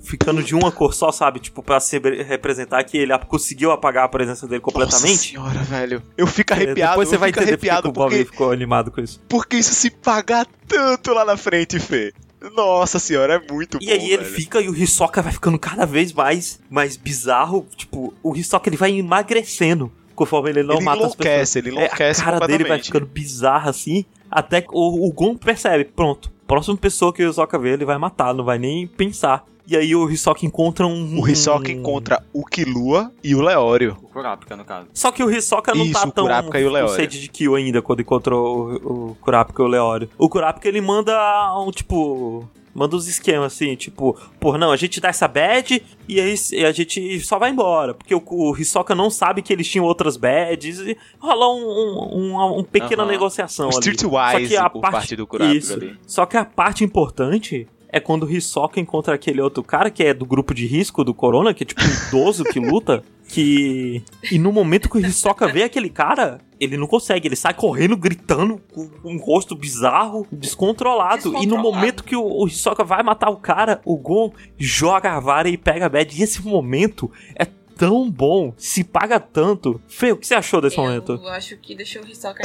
ficando 0.01 0.41
de 0.41 0.55
uma 0.55 0.71
cor 0.71 0.93
só, 0.93 1.11
sabe? 1.11 1.39
Tipo, 1.39 1.61
pra 1.61 1.79
se 1.79 1.99
representar 1.99 2.83
que 2.83 2.97
ele 2.97 3.17
conseguiu 3.27 3.71
apagar 3.71 4.05
a 4.05 4.09
presença 4.09 4.47
dele 4.47 4.61
Nossa 4.65 4.73
completamente. 4.73 5.29
senhora, 5.29 5.59
velho. 5.63 6.01
Eu 6.17 6.25
fico 6.27 6.53
arrepiado, 6.53 6.91
Depois 6.93 7.09
você 7.09 7.17
vai 7.17 7.29
entender 7.29 7.45
porque 7.51 7.57
que 7.65 7.69
arrepiado 7.69 7.89
o 7.89 7.91
Bob 7.91 8.09
porque, 8.09 8.25
ficou 8.25 8.51
animado 8.51 8.91
com 8.91 9.01
isso. 9.01 9.21
porque 9.29 9.57
isso 9.57 9.73
se 9.75 9.89
paga 9.91 10.45
tanto 10.67 11.13
lá 11.13 11.23
na 11.25 11.37
frente, 11.37 11.79
Fê. 11.79 12.11
Nossa 12.55 12.99
senhora, 12.99 13.35
é 13.35 13.53
muito 13.53 13.77
E 13.79 13.85
bom, 13.85 13.91
aí 13.93 14.11
ele 14.11 14.23
velho. 14.23 14.35
fica 14.35 14.59
e 14.59 14.67
o 14.67 14.75
Hisoka 14.75 15.21
vai 15.21 15.31
ficando 15.31 15.57
cada 15.57 15.85
vez 15.85 16.11
mais, 16.11 16.59
mais 16.69 16.97
bizarro. 16.97 17.65
Tipo, 17.77 18.13
o 18.21 18.35
Hisoka 18.35 18.67
ele 18.67 18.75
vai 18.75 18.91
emagrecendo 18.91 19.89
conforme 20.13 20.49
ele 20.49 20.61
não 20.63 20.75
Ele 20.75 20.83
mata 20.83 21.05
as 21.05 21.15
pessoas. 21.15 21.25
enlouquece, 21.25 21.59
ele 21.59 21.69
É, 21.69 21.71
enlouquece 21.73 22.21
a 22.21 22.23
cara 22.25 22.45
dele 22.45 22.65
vai 22.65 22.83
ficando 22.83 23.05
bizarra 23.05 23.69
assim, 23.69 24.05
até 24.33 24.61
que 24.61 24.69
o, 24.71 25.07
o 25.07 25.11
Gon 25.13 25.35
percebe, 25.37 25.85
pronto, 25.85 26.31
próxima 26.47 26.75
pessoa 26.77 27.13
que 27.13 27.23
o 27.23 27.29
Hisoka 27.29 27.57
vê, 27.59 27.73
ele 27.73 27.85
vai 27.85 27.97
matar, 27.97 28.33
não 28.33 28.43
vai 28.43 28.57
nem 28.57 28.87
pensar. 28.87 29.45
E 29.65 29.77
aí 29.77 29.95
o 29.95 30.09
Hisoka 30.09 30.45
encontra 30.45 30.85
um... 30.85 31.21
O 31.21 31.27
Hisoka 31.27 31.71
encontra 31.71 32.21
o 32.33 32.43
Killua 32.45 33.09
e 33.23 33.33
o 33.33 33.41
Leório. 33.41 33.95
O 34.03 34.09
Kurapika, 34.09 34.57
no 34.57 34.65
caso. 34.65 34.87
Só 34.93 35.09
que 35.09 35.23
o 35.23 35.31
Hisoka 35.31 35.73
não 35.73 35.85
Isso, 35.85 35.93
tá 35.93 36.07
o 36.07 36.11
tão 36.11 36.27
com 36.27 36.87
sede 36.89 37.21
de 37.21 37.29
kill 37.29 37.55
ainda 37.55 37.81
quando 37.81 38.01
encontrou 38.01 38.71
o, 38.83 39.11
o 39.11 39.15
Kurapika 39.21 39.61
e 39.61 39.65
o 39.65 39.69
Leório. 39.69 40.09
O 40.17 40.27
Kurapika 40.27 40.67
ele 40.67 40.81
manda 40.81 41.13
um 41.59 41.71
tipo... 41.71 42.45
Manda 42.73 42.95
uns 42.95 43.07
esquemas 43.07 43.53
assim, 43.53 43.75
tipo, 43.75 44.17
pô, 44.39 44.57
não, 44.57 44.71
a 44.71 44.75
gente 44.75 44.99
dá 44.99 45.09
essa 45.09 45.27
bad 45.27 45.83
e 46.07 46.19
aí 46.19 46.35
a 46.65 46.71
gente 46.71 47.19
só 47.19 47.37
vai 47.37 47.51
embora. 47.51 47.93
Porque 47.93 48.15
o, 48.15 48.23
o 48.25 48.57
Hisoka 48.57 48.95
não 48.95 49.09
sabe 49.09 49.41
que 49.41 49.53
eles 49.53 49.67
tinham 49.67 49.85
outras 49.85 50.17
bads 50.17 50.79
e 50.79 50.97
rola 51.19 51.53
um, 51.53 51.61
um, 51.61 52.35
um, 52.35 52.59
um 52.59 52.63
pequena 52.63 53.05
negociação 53.05 53.67
Um 53.67 53.69
ali. 53.69 53.77
Streetwise 53.77 54.55
por 54.71 54.81
parte 54.81 55.15
do 55.15 55.27
Kurapika 55.27 55.57
Isso. 55.57 55.73
ali. 55.73 55.95
Só 56.07 56.25
que 56.25 56.35
a 56.35 56.43
parte 56.43 56.83
importante 56.83 57.67
é 57.93 57.99
quando 57.99 58.23
o 58.23 58.31
Hisoka 58.31 58.79
encontra 58.79 59.13
aquele 59.13 59.39
outro 59.39 59.61
cara 59.63 59.91
que 59.91 60.03
é 60.03 60.15
do 60.15 60.25
grupo 60.25 60.51
de 60.51 60.65
risco 60.65 61.03
do 61.03 61.13
Corona, 61.13 61.53
que 61.53 61.61
é 61.61 61.65
tipo 61.65 61.81
um 61.83 62.07
idoso 62.07 62.43
que 62.43 62.59
luta. 62.59 63.03
Que. 63.29 64.03
E 64.31 64.39
no 64.39 64.51
momento 64.51 64.89
que 64.89 64.97
o 64.97 64.99
Hisoka 64.99 65.47
vê 65.47 65.61
aquele 65.63 65.89
cara, 65.89 66.39
ele 66.63 66.77
não 66.77 66.87
consegue. 66.87 67.27
Ele 67.27 67.35
sai 67.35 67.53
correndo, 67.53 67.95
gritando, 67.97 68.59
com 68.73 68.89
um 69.03 69.17
rosto 69.17 69.55
bizarro, 69.55 70.25
descontrolado. 70.31 71.29
E 71.29 71.31
no 71.31 71.31
Descontrolado. 71.39 71.63
momento 71.75 72.03
que 72.03 72.15
o, 72.15 72.23
o 72.25 72.47
Hisoka 72.47 72.83
vai 72.83 73.03
matar 73.03 73.29
o 73.29 73.37
cara, 73.37 73.81
o 73.85 73.97
Gon 73.97 74.31
joga 74.57 75.11
a 75.13 75.19
vara 75.19 75.49
e 75.49 75.57
pega 75.57 75.85
a 75.85 75.89
bad. 75.89 76.17
E 76.19 76.23
esse 76.23 76.41
momento 76.41 77.11
é 77.35 77.45
tão 77.75 78.09
bom, 78.09 78.53
se 78.55 78.83
paga 78.83 79.19
tanto. 79.19 79.81
Fê, 79.87 80.11
o 80.11 80.17
que 80.17 80.27
você 80.27 80.35
achou 80.35 80.61
desse 80.61 80.77
momento? 80.77 81.13
Eu 81.13 81.27
acho 81.29 81.57
que 81.57 81.73
deixou 81.75 82.03
o 82.03 82.07
Hisoka. 82.07 82.43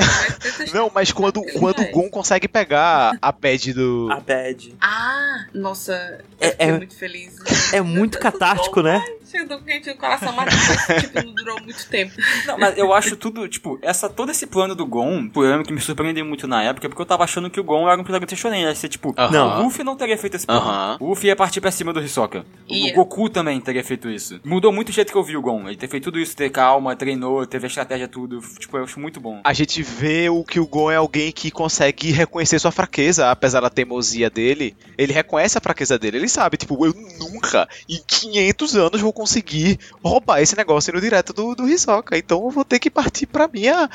Não, 0.72 0.90
mas 0.94 1.12
quando, 1.12 1.42
quando 1.58 1.80
o 1.80 1.82
é. 1.82 1.90
Gon 1.90 2.08
consegue 2.08 2.48
pegar 2.48 3.16
a 3.20 3.30
bad 3.30 3.72
do. 3.74 4.08
A 4.10 4.20
bad. 4.20 4.74
Ah, 4.80 5.44
nossa, 5.52 5.92
É- 6.40 6.46
eu 6.48 6.50
fiquei 6.52 6.66
é- 6.66 6.76
muito 6.78 6.96
feliz. 6.96 7.36
É 7.72 7.80
muito 7.82 8.18
catártico, 8.18 8.80
né? 8.82 9.04
Chegou 9.30 9.60
quente 9.60 9.90
no 9.90 9.96
coração, 9.96 10.32
mas 10.32 10.54
depois, 10.54 11.02
tipo, 11.02 11.22
não 11.22 11.34
durou 11.34 11.60
muito 11.60 11.86
tempo. 11.88 12.14
Não, 12.46 12.58
mas 12.58 12.78
eu 12.78 12.92
acho 12.94 13.16
tudo, 13.16 13.46
tipo, 13.46 13.78
essa, 13.82 14.08
todo 14.08 14.30
esse 14.30 14.46
plano 14.46 14.74
do 14.74 14.86
Gon, 14.86 15.28
por 15.28 15.44
exemplo, 15.44 15.64
que 15.66 15.72
me 15.72 15.80
surpreendeu 15.80 16.24
muito 16.24 16.46
na 16.48 16.62
época, 16.62 16.88
porque 16.88 17.02
eu 17.02 17.06
tava 17.06 17.24
achando 17.24 17.50
que 17.50 17.60
o 17.60 17.64
Gon 17.64 17.88
era 17.88 18.00
um 18.00 18.04
protagonista 18.04 18.36
shonen, 18.36 18.62
ia 18.62 18.74
ser 18.74 18.88
tipo, 18.88 19.14
Aham. 19.18 19.30
Não. 19.30 19.60
o 19.60 19.62
Luffy 19.64 19.84
não 19.84 19.96
teria 19.96 20.16
feito 20.16 20.36
esse 20.36 20.46
plano. 20.46 20.62
Aham. 20.62 20.96
O 21.00 21.08
Luffy 21.10 21.28
ia 21.28 21.36
partir 21.36 21.60
pra 21.60 21.70
cima 21.70 21.92
do 21.92 22.00
Hisoka. 22.00 22.44
O 22.68 22.72
Ia. 22.74 22.94
Goku 22.94 23.28
também 23.28 23.60
teria 23.60 23.84
feito 23.84 24.08
isso. 24.08 24.40
Mudou 24.44 24.72
muito 24.72 24.88
o 24.88 24.92
jeito 24.92 25.12
que 25.12 25.18
eu 25.18 25.22
vi 25.22 25.36
o 25.36 25.42
Gon. 25.42 25.68
Ele 25.68 25.76
ter 25.76 25.88
feito 25.88 26.04
tudo 26.04 26.18
isso, 26.18 26.34
ter 26.34 26.50
calma, 26.50 26.96
treinou, 26.96 27.46
teve 27.46 27.66
a 27.66 27.68
estratégia, 27.68 28.08
tudo. 28.08 28.40
Tipo, 28.58 28.78
eu 28.78 28.84
acho 28.84 28.98
muito 28.98 29.20
bom. 29.20 29.40
A 29.44 29.52
gente 29.52 29.82
vê 29.82 30.30
o 30.30 30.42
que 30.42 30.58
o 30.58 30.66
Gon 30.66 30.90
é 30.90 30.96
alguém 30.96 31.30
que 31.32 31.50
consegue 31.50 32.10
reconhecer 32.12 32.58
sua 32.58 32.72
fraqueza, 32.72 33.30
apesar 33.30 33.60
da 33.60 33.68
teimosia 33.70 34.30
dele. 34.30 34.74
Ele 34.96 35.12
reconhece 35.12 35.58
a 35.58 35.60
fraqueza 35.60 35.98
dele, 35.98 36.16
ele 36.16 36.28
sabe, 36.28 36.56
tipo, 36.56 36.86
eu 36.86 36.94
nunca, 37.18 37.68
em 37.88 38.00
500 38.06 38.76
anos, 38.76 39.00
vou 39.00 39.12
conseguir 39.18 39.80
roubar 40.00 40.40
esse 40.40 40.56
negócio 40.56 40.92
no 40.92 41.00
direto 41.00 41.32
do, 41.32 41.52
do 41.52 41.68
Hisoka. 41.68 42.16
Então 42.16 42.44
eu 42.44 42.50
vou 42.50 42.64
ter 42.64 42.78
que 42.78 42.88
partir 42.88 43.26
pra 43.26 43.48
minha. 43.48 43.90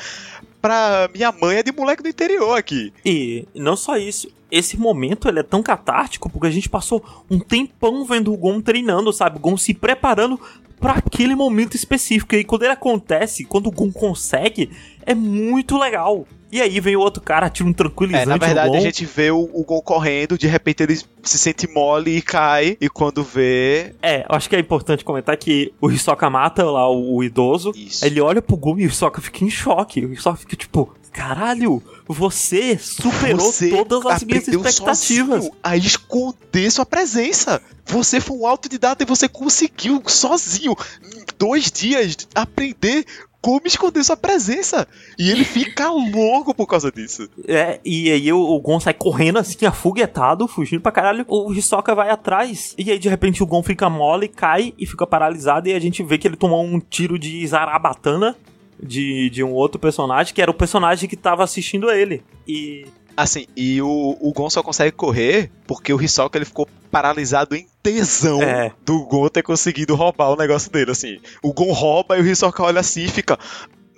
pra 0.60 1.08
minha 1.14 1.32
manha 1.32 1.62
de 1.62 1.72
moleque 1.72 2.02
do 2.02 2.08
interior 2.10 2.58
aqui. 2.58 2.92
E 3.06 3.48
não 3.54 3.74
só 3.74 3.96
isso, 3.96 4.28
esse 4.50 4.76
momento 4.76 5.26
ele 5.26 5.40
é 5.40 5.42
tão 5.42 5.62
catártico 5.62 6.28
porque 6.28 6.46
a 6.46 6.50
gente 6.50 6.68
passou 6.68 7.02
um 7.30 7.38
tempão 7.38 8.04
vendo 8.04 8.34
o 8.34 8.36
Gon 8.36 8.60
treinando, 8.60 9.10
sabe? 9.14 9.38
O 9.38 9.40
Gon 9.40 9.56
se 9.56 9.72
preparando 9.72 10.38
pra 10.78 10.92
aquele 10.92 11.34
momento 11.34 11.74
específico. 11.74 12.34
E 12.34 12.44
quando 12.44 12.64
ele 12.64 12.72
acontece, 12.72 13.46
quando 13.46 13.68
o 13.68 13.72
Gon 13.72 13.90
consegue, 13.90 14.70
É 15.06 15.14
muito 15.14 15.78
legal. 15.78 16.26
E 16.54 16.62
aí 16.62 16.78
vem 16.78 16.94
o 16.94 17.00
outro 17.00 17.20
cara, 17.20 17.50
tira 17.50 17.68
um 17.68 17.72
tranquilizante 17.72 18.22
É, 18.22 18.26
na 18.26 18.36
verdade 18.36 18.76
a 18.76 18.80
gente 18.80 19.04
vê 19.04 19.28
o, 19.28 19.50
o 19.52 19.64
Gon 19.64 19.80
correndo, 19.80 20.38
de 20.38 20.46
repente 20.46 20.84
ele 20.84 20.96
se 20.96 21.36
sente 21.36 21.66
mole 21.66 22.16
e 22.16 22.22
cai, 22.22 22.78
e 22.80 22.88
quando 22.88 23.24
vê. 23.24 23.92
É, 24.00 24.20
eu 24.20 24.36
acho 24.36 24.48
que 24.48 24.54
é 24.54 24.60
importante 24.60 25.04
comentar 25.04 25.36
que 25.36 25.74
o 25.80 25.90
Hisoka 25.90 26.30
mata 26.30 26.62
lá 26.62 26.88
o, 26.88 27.16
o 27.16 27.24
idoso. 27.24 27.72
Isso. 27.74 28.06
Ele 28.06 28.20
olha 28.20 28.40
pro 28.40 28.56
Gon 28.56 28.78
e 28.78 28.86
o 28.86 28.88
Hisoka 28.88 29.20
fica 29.20 29.44
em 29.44 29.50
choque. 29.50 30.06
O 30.06 30.12
Hisoka 30.12 30.36
fica 30.36 30.54
tipo, 30.54 30.94
caralho, 31.12 31.82
você 32.06 32.78
superou 32.78 33.50
Você 33.50 33.70
todas 33.70 34.06
as 34.06 34.22
minhas 34.22 34.46
expectativas. 34.46 35.50
a 35.60 35.76
esconder 35.76 36.70
sua 36.70 36.86
presença. 36.86 37.60
Você 37.84 38.20
foi 38.20 38.36
um 38.36 38.46
autodidata 38.46 39.02
e 39.02 39.06
você 39.06 39.28
conseguiu 39.28 40.00
sozinho, 40.06 40.76
em 41.02 41.24
dois 41.36 41.68
dias, 41.72 42.16
aprender 42.32 43.04
como 43.44 43.60
esconder 43.66 44.02
sua 44.02 44.16
presença. 44.16 44.88
E 45.18 45.30
ele 45.30 45.44
fica 45.44 45.90
louco 45.90 46.54
por 46.54 46.66
causa 46.66 46.90
disso. 46.90 47.28
É, 47.46 47.78
e 47.84 48.10
aí 48.10 48.32
o, 48.32 48.38
o 48.38 48.58
Gon 48.58 48.80
sai 48.80 48.94
correndo 48.94 49.38
assim, 49.38 49.66
afoguetado, 49.66 50.48
fugindo 50.48 50.80
pra 50.80 50.90
caralho. 50.90 51.26
O 51.28 51.52
Hisoka 51.52 51.94
vai 51.94 52.08
atrás. 52.08 52.74
E 52.78 52.90
aí 52.90 52.98
de 52.98 53.06
repente 53.06 53.42
o 53.42 53.46
Gon 53.46 53.62
fica 53.62 53.90
mole, 53.90 54.28
cai 54.28 54.72
e 54.78 54.86
fica 54.86 55.06
paralisado. 55.06 55.68
E 55.68 55.74
a 55.74 55.78
gente 55.78 56.02
vê 56.02 56.16
que 56.16 56.26
ele 56.26 56.38
tomou 56.38 56.64
um 56.64 56.80
tiro 56.80 57.18
de 57.18 57.46
Zarabatana 57.46 58.34
de, 58.82 59.28
de 59.28 59.44
um 59.44 59.52
outro 59.52 59.78
personagem, 59.78 60.32
que 60.32 60.40
era 60.40 60.50
o 60.50 60.54
personagem 60.54 61.06
que 61.06 61.16
tava 61.16 61.44
assistindo 61.44 61.90
ele. 61.90 62.22
E. 62.48 62.86
Assim, 63.16 63.46
e 63.56 63.80
o, 63.80 64.16
o 64.20 64.32
Gon 64.32 64.50
só 64.50 64.62
consegue 64.62 64.92
correr 64.92 65.50
porque 65.66 65.92
o 65.92 66.02
Hisoka 66.02 66.36
ele 66.36 66.44
ficou 66.44 66.68
paralisado 66.90 67.54
em 67.54 67.66
tesão 67.82 68.42
É. 68.42 68.72
do 68.84 69.04
Gon 69.04 69.28
ter 69.28 69.42
conseguido 69.42 69.94
roubar 69.94 70.30
o 70.30 70.36
negócio 70.36 70.70
dele, 70.70 70.90
assim. 70.90 71.18
O 71.42 71.52
Gon 71.52 71.72
rouba 71.72 72.18
e 72.18 72.22
o 72.22 72.26
Hisoka 72.26 72.62
olha 72.62 72.80
assim 72.80 73.04
e 73.04 73.08
fica... 73.08 73.38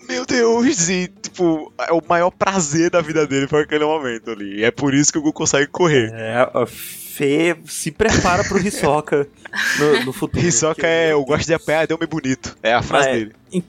Meu 0.09 0.25
Deus! 0.25 0.89
E, 0.89 1.09
tipo, 1.09 1.73
é 1.81 1.93
o 1.93 2.01
maior 2.09 2.31
prazer 2.31 2.91
da 2.91 3.01
vida 3.01 3.27
dele 3.27 3.49
foi 3.49 3.63
aquele 3.63 3.85
momento 3.85 4.31
ali. 4.31 4.61
E 4.61 4.65
é 4.65 4.71
por 4.71 4.95
isso 4.95 5.11
que 5.13 5.19
o 5.19 5.23
Gon 5.23 5.33
consegue 5.33 5.67
correr. 5.67 6.13
É, 6.15 6.49
a 6.55 6.65
Fê 6.65 7.57
se 7.67 7.91
prepara 7.91 8.45
pro 8.45 8.65
Hisoka 8.65 9.27
no, 9.81 10.05
no 10.05 10.13
futuro. 10.13 10.47
Hisoka 10.47 10.83
Que- 10.83 10.87
é... 10.87 11.13
Eu 11.13 11.25
gosto 11.25 11.47
de 11.47 11.55
apanhar, 11.55 11.89
deu-me 11.89 12.07
bonito. 12.07 12.57
É 12.63 12.73
a 12.75 12.83
frase 12.83 13.09
É. 13.09 13.13
dele. 13.15 13.35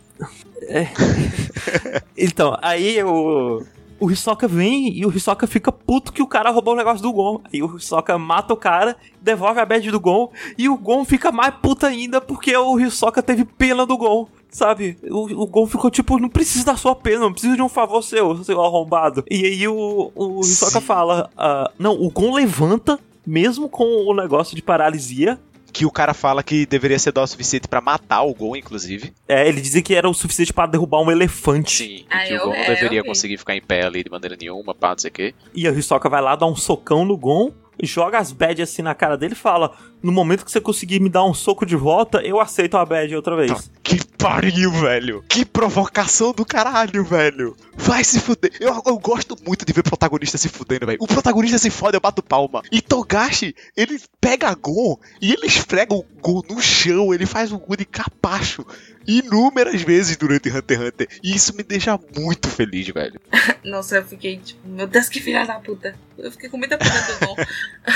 Então, 2.18 2.58
aí 2.62 3.02
o. 3.04 3.64
O 4.00 4.12
Hisoka 4.12 4.48
vem 4.48 4.96
e 4.96 5.06
o 5.06 5.16
Hisoka 5.16 5.48
fica 5.48 5.72
puto 5.72 6.14
que 6.14 6.22
o 6.22 6.28
cara 6.28 6.52
roubou 6.52 6.74
o 6.74 6.78
negócio 6.78 7.02
do 7.02 7.12
Gon. 7.12 7.42
Aí 7.52 7.64
o 7.64 7.78
Hisoka 7.78 8.18
mata 8.18 8.54
o 8.54 8.58
cara, 8.58 8.96
devolve 9.22 9.60
a 9.60 9.66
badge 9.66 9.90
do 9.90 10.00
Gon, 10.00 10.32
e 10.58 10.70
o 10.70 10.78
Gon 10.78 11.04
fica 11.04 11.32
mais 11.32 11.54
puto 11.56 11.86
ainda 11.86 12.22
porque 12.22 12.56
o 12.56 12.80
Hisoka 12.80 13.24
teve 13.24 13.44
pena 13.44 13.86
do 13.86 13.98
Gon. 13.98 14.28
Sabe? 14.50 14.98
O, 15.10 15.44
o 15.44 15.48
Gon 15.48 15.68
ficou 15.68 15.90
tipo, 15.90 16.18
não 16.20 16.30
preciso 16.30 16.66
da 16.66 16.76
sua 16.76 16.96
pena, 16.96 17.20
não 17.20 17.32
preciso 17.34 17.56
de 17.56 17.62
um 17.62 17.70
favor 17.70 18.02
seu, 18.02 18.44
seu 18.44 18.62
arrombado. 18.62 19.24
E 19.30 19.46
aí 19.46 19.68
o, 19.68 20.12
o 20.16 20.40
Hisoka 20.42 20.80
Sim. 20.80 20.86
fala: 20.86 21.30
ah, 21.38 21.70
Não, 21.78 21.94
o 21.94 22.10
Gon 22.10 22.34
levanta, 22.34 23.00
mesmo 23.26 23.68
com 23.68 23.84
o 23.84 24.16
negócio 24.16 24.56
de 24.56 24.62
paralisia. 24.62 25.40
Que 25.72 25.86
o 25.86 25.92
cara 25.92 26.14
fala 26.14 26.42
que 26.42 26.66
deveria 26.66 26.98
ser 26.98 27.12
dó 27.12 27.24
o 27.24 27.28
suficiente 27.28 27.68
pra 27.68 27.80
matar 27.82 28.24
o 28.24 28.34
Gon, 28.34 28.56
inclusive. 28.56 29.14
É, 29.28 29.48
ele 29.48 29.62
dizia 29.62 29.82
que 29.82 29.94
era 29.94 30.10
o 30.10 30.14
suficiente 30.14 30.52
para 30.54 30.72
derrubar 30.72 31.02
um 31.02 31.12
elefante. 31.12 31.72
Sim. 31.84 31.86
E 31.86 32.06
Ah, 32.10 32.24
que 32.26 32.34
o 32.34 32.38
eu- 32.38 32.46
Gon 32.46 32.50
não 32.52 32.56
é, 32.56 32.74
deveria 32.74 33.04
conseguir 33.04 33.38
ficar 33.38 33.56
em 33.56 33.62
pé 33.62 33.86
ali 33.86 34.04
de 34.04 34.10
maneira 34.10 34.36
nenhuma, 34.40 34.74
pá, 34.74 34.92
não 34.92 34.98
sei 34.98 35.10
o 35.10 35.14
quê. 35.14 35.36
E 35.54 35.68
o 35.70 35.78
Hisoka 35.78 36.10
vai 36.10 36.22
lá, 36.22 36.36
dá 36.36 36.46
um 36.46 36.56
socão 36.56 37.06
no 37.06 37.16
Gon, 37.18 37.52
joga 37.84 38.18
as 38.18 38.32
badges 38.32 38.70
assim 38.70 38.82
na 38.82 38.96
cara 38.96 39.18
dele 39.18 39.34
e 39.34 39.38
fala: 39.38 39.72
No 40.02 40.12
momento 40.12 40.46
que 40.46 40.52
você 40.52 40.62
conseguir 40.62 41.00
me 41.00 41.10
dar 41.10 41.24
um 41.26 41.34
soco 41.34 41.66
de 41.66 41.76
volta, 41.76 42.22
eu 42.22 42.40
aceito 42.40 42.78
a 42.78 42.86
badge 42.86 43.16
outra 43.16 43.36
vez. 43.36 43.72
Que 43.84 44.00
pariu, 44.18 44.72
velho. 44.72 45.24
Que 45.30 45.46
provocação 45.46 46.34
do 46.34 46.46
caralho, 46.46 47.04
velho. 47.04 47.56
Vai 47.76 48.04
se 48.04 48.20
fuder. 48.20 48.52
Eu, 48.60 48.82
eu 48.86 48.98
gosto 48.98 49.36
muito 49.46 49.66
de 49.66 49.74
ver 49.74 49.84
protagonista 49.84 50.38
se 50.38 50.50
fudendo, 50.50 50.86
velho. 50.86 50.98
O 51.02 51.08
protagonista 51.08 51.58
se 51.58 51.70
fode, 51.70 51.96
eu 51.96 52.02
bato 52.02 52.24
palma. 52.24 52.62
E 52.72 52.82
Togashi, 52.82 53.56
ele 53.76 54.00
pega 54.20 54.54
Gon 54.56 54.98
e 55.22 55.32
ele 55.32 55.46
esfrega 55.46 55.94
o 55.94 56.06
Gon 56.22 56.42
no 56.50 56.62
chão. 56.62 57.14
Ele 57.14 57.26
faz 57.26 57.52
o 57.52 57.60
Gon 57.60 57.76
de 57.76 57.86
capacho 57.86 58.66
inúmeras 59.08 59.82
vezes 59.82 60.18
durante 60.18 60.50
Hunter 60.50 60.78
x 60.80 60.88
Hunter. 60.88 61.08
E 61.24 61.36
isso 61.36 61.56
me 61.56 61.64
deixa 61.64 61.98
muito 62.16 62.50
feliz, 62.50 62.88
velho. 62.90 63.20
Nossa, 63.64 63.98
eu 63.98 64.04
fiquei 64.06 64.38
tipo, 64.38 64.68
meu 64.68 64.88
Deus, 64.88 65.10
que 65.10 65.20
filha 65.20 65.46
da 65.46 65.56
puta. 65.60 65.96
Eu 66.18 66.32
fiquei 66.32 66.50
com 66.50 66.58
muita 66.58 66.78
pena 66.78 66.92
do 67.02 67.26
Gon. 67.28 67.36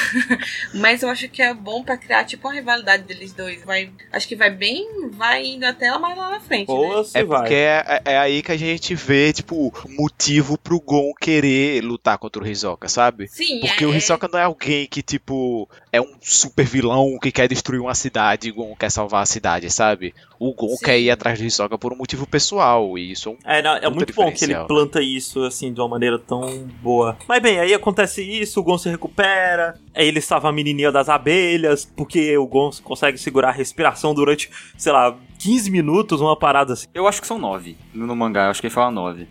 Mas 0.76 1.02
eu 1.02 1.10
acho 1.10 1.28
que 1.30 1.42
é 1.42 1.54
bom 1.54 1.84
pra 1.84 1.98
criar 1.98 2.24
tipo 2.24 2.48
uma 2.48 2.54
rivalidade 2.54 3.04
deles 3.04 3.34
dois. 3.34 3.64
Vai, 3.64 3.92
acho 4.12 4.28
que 4.28 4.36
vai 4.36 4.50
bem, 4.50 5.10
vai 5.12 5.44
indo 5.46 5.66
até 5.66 5.96
mais 5.98 6.18
lá 6.18 6.30
na 6.32 6.40
frente, 6.40 6.68
né? 6.68 6.74
Ou 6.74 7.04
se 7.04 7.18
É 7.18 7.24
vai. 7.24 7.40
porque 7.42 7.54
é, 7.56 8.02
é 8.06 8.18
aí 8.20 8.42
que 8.44 8.52
a 8.52 8.58
gente 8.58 8.94
vê, 8.94 9.34
tipo, 9.34 9.74
motivo 9.90 10.58
pro 10.58 10.80
Gon 10.80 11.14
querer 11.20 11.84
lutar 11.84 12.18
contra 12.18 12.44
o 12.44 12.48
Hisoka, 12.48 12.88
sabe? 12.88 13.28
Sim, 13.28 13.60
Porque 13.62 13.84
é, 13.84 13.88
o 13.88 13.96
Hisoka 13.96 14.28
não 14.32 14.40
é 14.40 14.44
alguém 14.44 14.86
que, 14.88 15.02
tipo, 15.02 15.68
é 15.92 16.00
um 16.00 16.14
super 16.22 16.66
vilão 16.66 17.18
que 17.20 17.32
quer 17.32 17.48
destruir 17.48 17.80
uma 17.82 17.96
cidade 17.96 18.48
e 18.48 18.52
o 18.52 18.56
Gon 18.56 18.76
quer 18.76 18.92
salvar 18.92 19.24
a 19.24 19.26
cidade, 19.26 19.70
sabe? 19.72 20.14
O 20.44 20.56
Gon 20.56 20.70
Sim. 20.70 20.86
quer 20.86 21.00
ir 21.00 21.12
atrás 21.12 21.38
do 21.38 21.46
Hisoka 21.46 21.78
por 21.78 21.94
um 21.94 21.96
motivo 21.96 22.26
pessoal, 22.26 22.98
e 22.98 23.12
isso 23.12 23.30
é 23.30 23.32
um 23.32 23.38
É, 23.46 23.62
não, 23.62 23.76
é 23.76 23.88
muito 23.92 24.12
bom 24.12 24.32
que 24.32 24.44
ele 24.44 24.56
planta 24.66 25.00
isso 25.00 25.44
assim 25.44 25.72
de 25.72 25.80
uma 25.80 25.88
maneira 25.88 26.18
tão 26.18 26.68
boa. 26.82 27.16
Mas 27.28 27.40
bem, 27.44 27.60
aí 27.60 27.72
acontece 27.76 28.24
isso, 28.24 28.60
o 28.60 28.64
Gon 28.64 28.76
se 28.76 28.90
recupera, 28.90 29.80
aí 29.94 30.08
ele 30.08 30.20
salva 30.20 30.50
a 30.50 30.52
menininha 30.52 30.92
das 30.92 31.10
abelhas, 31.10 31.86
porque 31.86 32.36
o 32.40 32.48
Gon 32.48 32.72
consegue 32.84 33.20
segurar 33.20 33.50
a 33.50 33.52
respiração 33.52 34.16
durante, 34.16 34.50
sei 34.80 34.92
lá, 34.92 35.16
15 35.38 35.70
minutos, 35.70 36.22
uma 36.22 36.36
parada 36.36 36.74
assim. 36.74 36.88
Eu 36.92 37.08
acho 37.08 37.22
que 37.22 37.28
são 37.28 37.38
nove 37.38 37.78
no, 37.94 38.08
no 38.08 38.16
mangá, 38.16 38.46
eu 38.46 38.50
acho 38.50 38.62
que 38.62 38.66
ele 38.66 38.74
fala 38.74 38.90
nove. 38.90 39.28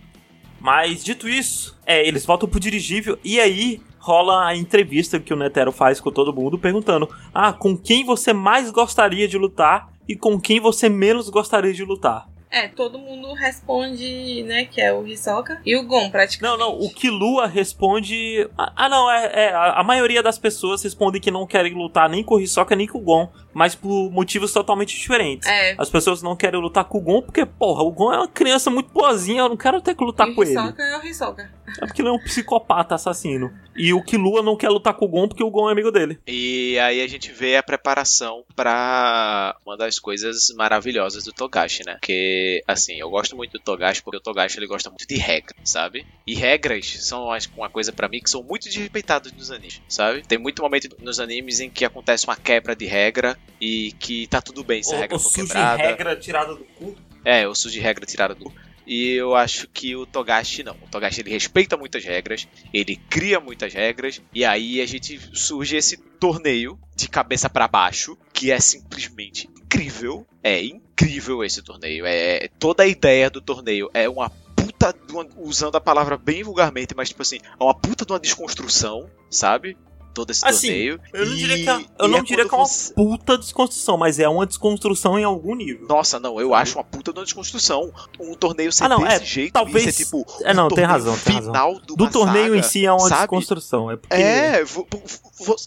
Mas 0.61 1.03
dito 1.03 1.29
isso, 1.29 1.77
é, 1.85 2.07
eles 2.07 2.25
voltam 2.25 2.49
pro 2.49 2.61
dirigível 2.61 3.19
e 3.25 3.41
aí 3.41 3.81
rola 3.99 4.47
a 4.47 4.57
entrevista 4.57 5.19
que 5.19 5.35
o 5.35 5.37
Netero 5.37 5.73
faz 5.73 5.99
com 5.99 6.13
todo 6.13 6.33
mundo 6.33 6.57
perguntando: 6.57 7.09
"Ah, 7.35 7.53
com 7.53 7.77
quem 7.77 8.05
você 8.05 8.33
mais 8.33 8.71
gostaria 8.71 9.27
de 9.27 9.37
lutar 9.37 9.91
e 10.11 10.17
com 10.17 10.41
quem 10.41 10.61
você 10.61 10.89
menos 10.89 11.29
gostaria 11.29 11.73
de 11.73 11.85
lutar?" 11.85 12.30
É, 12.51 12.67
todo 12.69 12.99
mundo 12.99 13.33
responde, 13.33 14.43
né, 14.43 14.65
que 14.65 14.81
é 14.81 14.93
o 14.93 15.07
Hisoka 15.07 15.61
e 15.65 15.77
o 15.77 15.85
Gon, 15.87 16.03
Não, 16.05 16.11
praticamente. 16.11 16.59
não, 16.59 16.79
o 16.81 16.93
Killua 16.93 17.47
responde. 17.47 18.49
Ah, 18.59 18.73
ah, 18.75 18.89
não, 18.89 19.11
é, 19.11 19.27
é, 19.47 19.53
a 19.55 19.83
maioria 19.85 20.23
das 20.23 20.39
pessoas 20.39 20.83
respondem 20.83 21.21
que 21.21 21.31
não 21.31 21.47
querem 21.47 21.73
lutar 21.75 22.09
nem 22.09 22.25
com 22.25 22.35
o 22.35 22.41
Hisoka 22.41 22.75
nem 22.75 22.87
com 22.87 22.99
o 22.99 23.03
Gon, 23.03 23.29
mas 23.55 23.75
por 23.75 24.11
motivos 24.11 24.53
totalmente 24.53 24.99
diferentes. 24.99 25.49
É, 25.49 25.75
As 25.79 25.89
pessoas 25.89 26.23
não 26.23 26.35
querem 26.35 26.61
lutar 26.61 26.85
com 26.85 26.99
o 26.99 27.01
Gon 27.01 27.23
porque, 27.23 27.47
porra, 27.47 27.83
o 27.83 27.91
Gon 27.93 28.13
é 28.13 28.17
uma 28.19 28.29
criança 28.29 28.69
muito 28.69 28.91
boazinha, 28.93 29.43
eu 29.43 29.49
não 29.49 29.57
quero 29.57 29.81
ter 29.81 29.95
que 29.95 30.05
lutar 30.05 30.29
e 30.29 30.35
com 30.35 30.41
o 30.41 30.45
ele. 30.45 30.51
Hisoka 30.53 30.83
é 30.83 30.99
o 30.99 31.05
Hisoka. 31.07 31.51
É 31.81 31.87
porque 31.87 32.03
ele 32.03 32.09
é 32.09 32.13
um 32.13 32.19
psicopata 32.19 32.97
assassino. 32.97 33.53
E 33.77 33.95
o 33.95 34.03
Killua 34.03 34.43
não 34.43 34.57
quer 34.57 34.69
lutar 34.69 34.93
com 34.95 35.05
o 35.05 35.09
Gon 35.09 35.29
porque 35.29 35.43
o 35.45 35.51
Gon 35.51 35.69
é 35.69 35.73
amigo 35.73 35.93
dele. 35.93 36.19
E 36.27 36.77
aí 36.81 37.01
a 37.01 37.07
gente 37.07 37.31
vê 37.33 37.57
a 37.57 37.63
preparação 37.63 38.45
pra 38.57 39.57
uma 39.65 39.77
das 39.77 39.99
coisas 39.99 40.53
maravilhosas 40.57 41.25
do 41.25 41.33
Togashi, 41.33 41.83
né? 41.87 41.97
Que, 42.03 42.40
assim, 42.67 42.95
eu 42.95 43.11
gosto 43.11 43.37
muito 43.37 43.53
do 43.53 43.61
Togashi 43.61 44.03
porque 44.03 44.19
o 44.19 44.21
Togashi 44.21 44.59
ele 44.59 44.67
gosta 44.67 44.91
muito 44.91 45.07
de 45.07 45.17
regras, 45.17 45.59
sabe? 45.65 46.07
E 46.27 46.35
regras 46.35 47.05
são 47.05 47.29
uma 47.57 47.71
coisa 47.71 47.93
pra 47.93 48.09
mim 48.09 48.21
que 48.21 48.31
são 48.31 48.43
muito 48.43 48.65
desrespeitadas 48.65 49.33
nos 49.33 49.51
animes, 49.51 49.81
sabe? 49.89 50.23
Tem 50.27 50.39
muito 50.39 50.63
momento 50.63 50.97
nos 51.01 51.21
animes 51.21 51.61
em 51.61 51.71
que 51.71 51.85
acontece 51.85 52.27
uma 52.27 52.37
quebra 52.37 52.75
de 52.75 52.87
regra 52.87 53.39
e 53.61 53.93
que 53.93 54.27
tá 54.27 54.41
tudo 54.41 54.63
bem 54.65 54.83
se 54.83 54.95
a 54.95 54.99
regra 54.99 55.17
o 55.17 55.21
for 55.21 55.33
quebrada. 55.33 55.83
regra 55.83 56.17
tirada 56.17 56.55
do 56.55 56.65
cu. 56.65 56.97
É, 57.25 57.47
o 57.47 57.55
sujo 57.55 57.75
de 57.75 57.81
regra 57.81 58.07
tirada 58.07 58.35
do. 58.35 58.53
E 58.87 59.13
eu 59.13 59.37
acho 59.37 59.69
que 59.69 59.95
o 59.95 60.05
Togashi 60.05 60.65
não. 60.65 60.75
O 60.75 60.89
Togashi 60.91 61.21
ele 61.21 61.31
respeita 61.31 61.77
muitas 61.77 62.05
regras, 62.05 62.49
ele 62.73 62.97
cria 62.97 63.39
muitas 63.39 63.73
regras, 63.73 64.21
e 64.35 64.45
aí 64.45 64.81
a 64.81 64.87
gente 64.87 65.21
surge 65.33 65.77
esse 65.77 65.97
torneio 65.97 66.79
de 66.97 67.09
cabeça 67.09 67.49
pra 67.49 67.69
baixo, 67.69 68.19
que 68.33 68.51
é 68.51 68.59
simplesmente 68.59 69.49
incrível. 69.71 70.27
É 70.43 70.63
incrível 70.65 71.45
esse 71.45 71.63
torneio. 71.63 72.05
É 72.07 72.49
toda 72.59 72.83
a 72.83 72.87
ideia 72.87 73.31
do 73.31 73.41
torneio 73.41 73.89
é 73.95 74.09
uma 74.09 74.29
puta 74.57 74.95
uma- 75.11 75.27
usando 75.37 75.77
a 75.77 75.81
palavra 75.81 76.17
bem 76.17 76.43
vulgarmente, 76.43 76.95
mas 76.97 77.09
tipo 77.11 77.23
assim, 77.23 77.39
é 77.39 77.63
uma 77.63 77.75
puta 77.75 78.05
de 78.05 78.13
uma 78.13 78.19
desconstrução, 78.19 79.09
sabe? 79.31 79.77
Todo 80.13 80.31
esse 80.31 80.45
Assim, 80.45 80.67
torneio. 80.67 81.01
Eu 81.13 81.27
não 81.27 81.33
E- 81.35 81.37
diria 81.37 81.57
que 81.57 81.71
é, 81.71 81.87
eu 82.01 82.09
não 82.09 82.19
é 82.19 82.23
diria 82.23 82.49
que 82.49 82.55
é 82.55 82.59
uma 82.59 82.67
você- 82.67 82.93
puta 82.95 83.39
desconstrução, 83.39 83.97
mas 83.97 84.19
é 84.19 84.29
uma 84.29 84.45
desconstrução 84.45 85.19
em 85.19 85.23
algum 85.25 85.55
nível. 85.55 85.87
Nossa, 85.89 86.19
não, 86.19 86.41
eu 86.41 86.53
acho 86.53 86.77
uma 86.79 86.85
puta 86.85 87.13
de 87.13 87.19
uma 87.21 87.25
desconstrução. 87.25 87.93
Um 88.19 88.35
torneio 88.35 88.73
ser 88.73 88.85
Ah, 88.85 88.89
não, 88.89 89.01
desse 89.05 89.23
é, 89.23 89.25
jeito, 89.25 89.53
talvez- 89.53 89.95
ser, 89.95 90.05
tipo, 90.05 90.27
é, 90.43 90.53
não, 90.53 90.67
um 90.67 90.69
tem 90.69 90.85
razão, 90.85 91.17
tem 91.19 91.35
razão. 91.37 91.53
final 91.53 91.75
de 91.81 91.87
Do 91.95 92.05
uma 92.05 92.11
torneio 92.11 92.47
saga, 92.47 92.57
em 92.59 92.63
si 92.63 92.85
é 92.85 92.93
uma 92.93 93.09
sabe? 93.09 93.21
desconstrução. 93.21 93.91
É 93.91 93.97
porque. 93.97 94.15
É, 94.17 94.65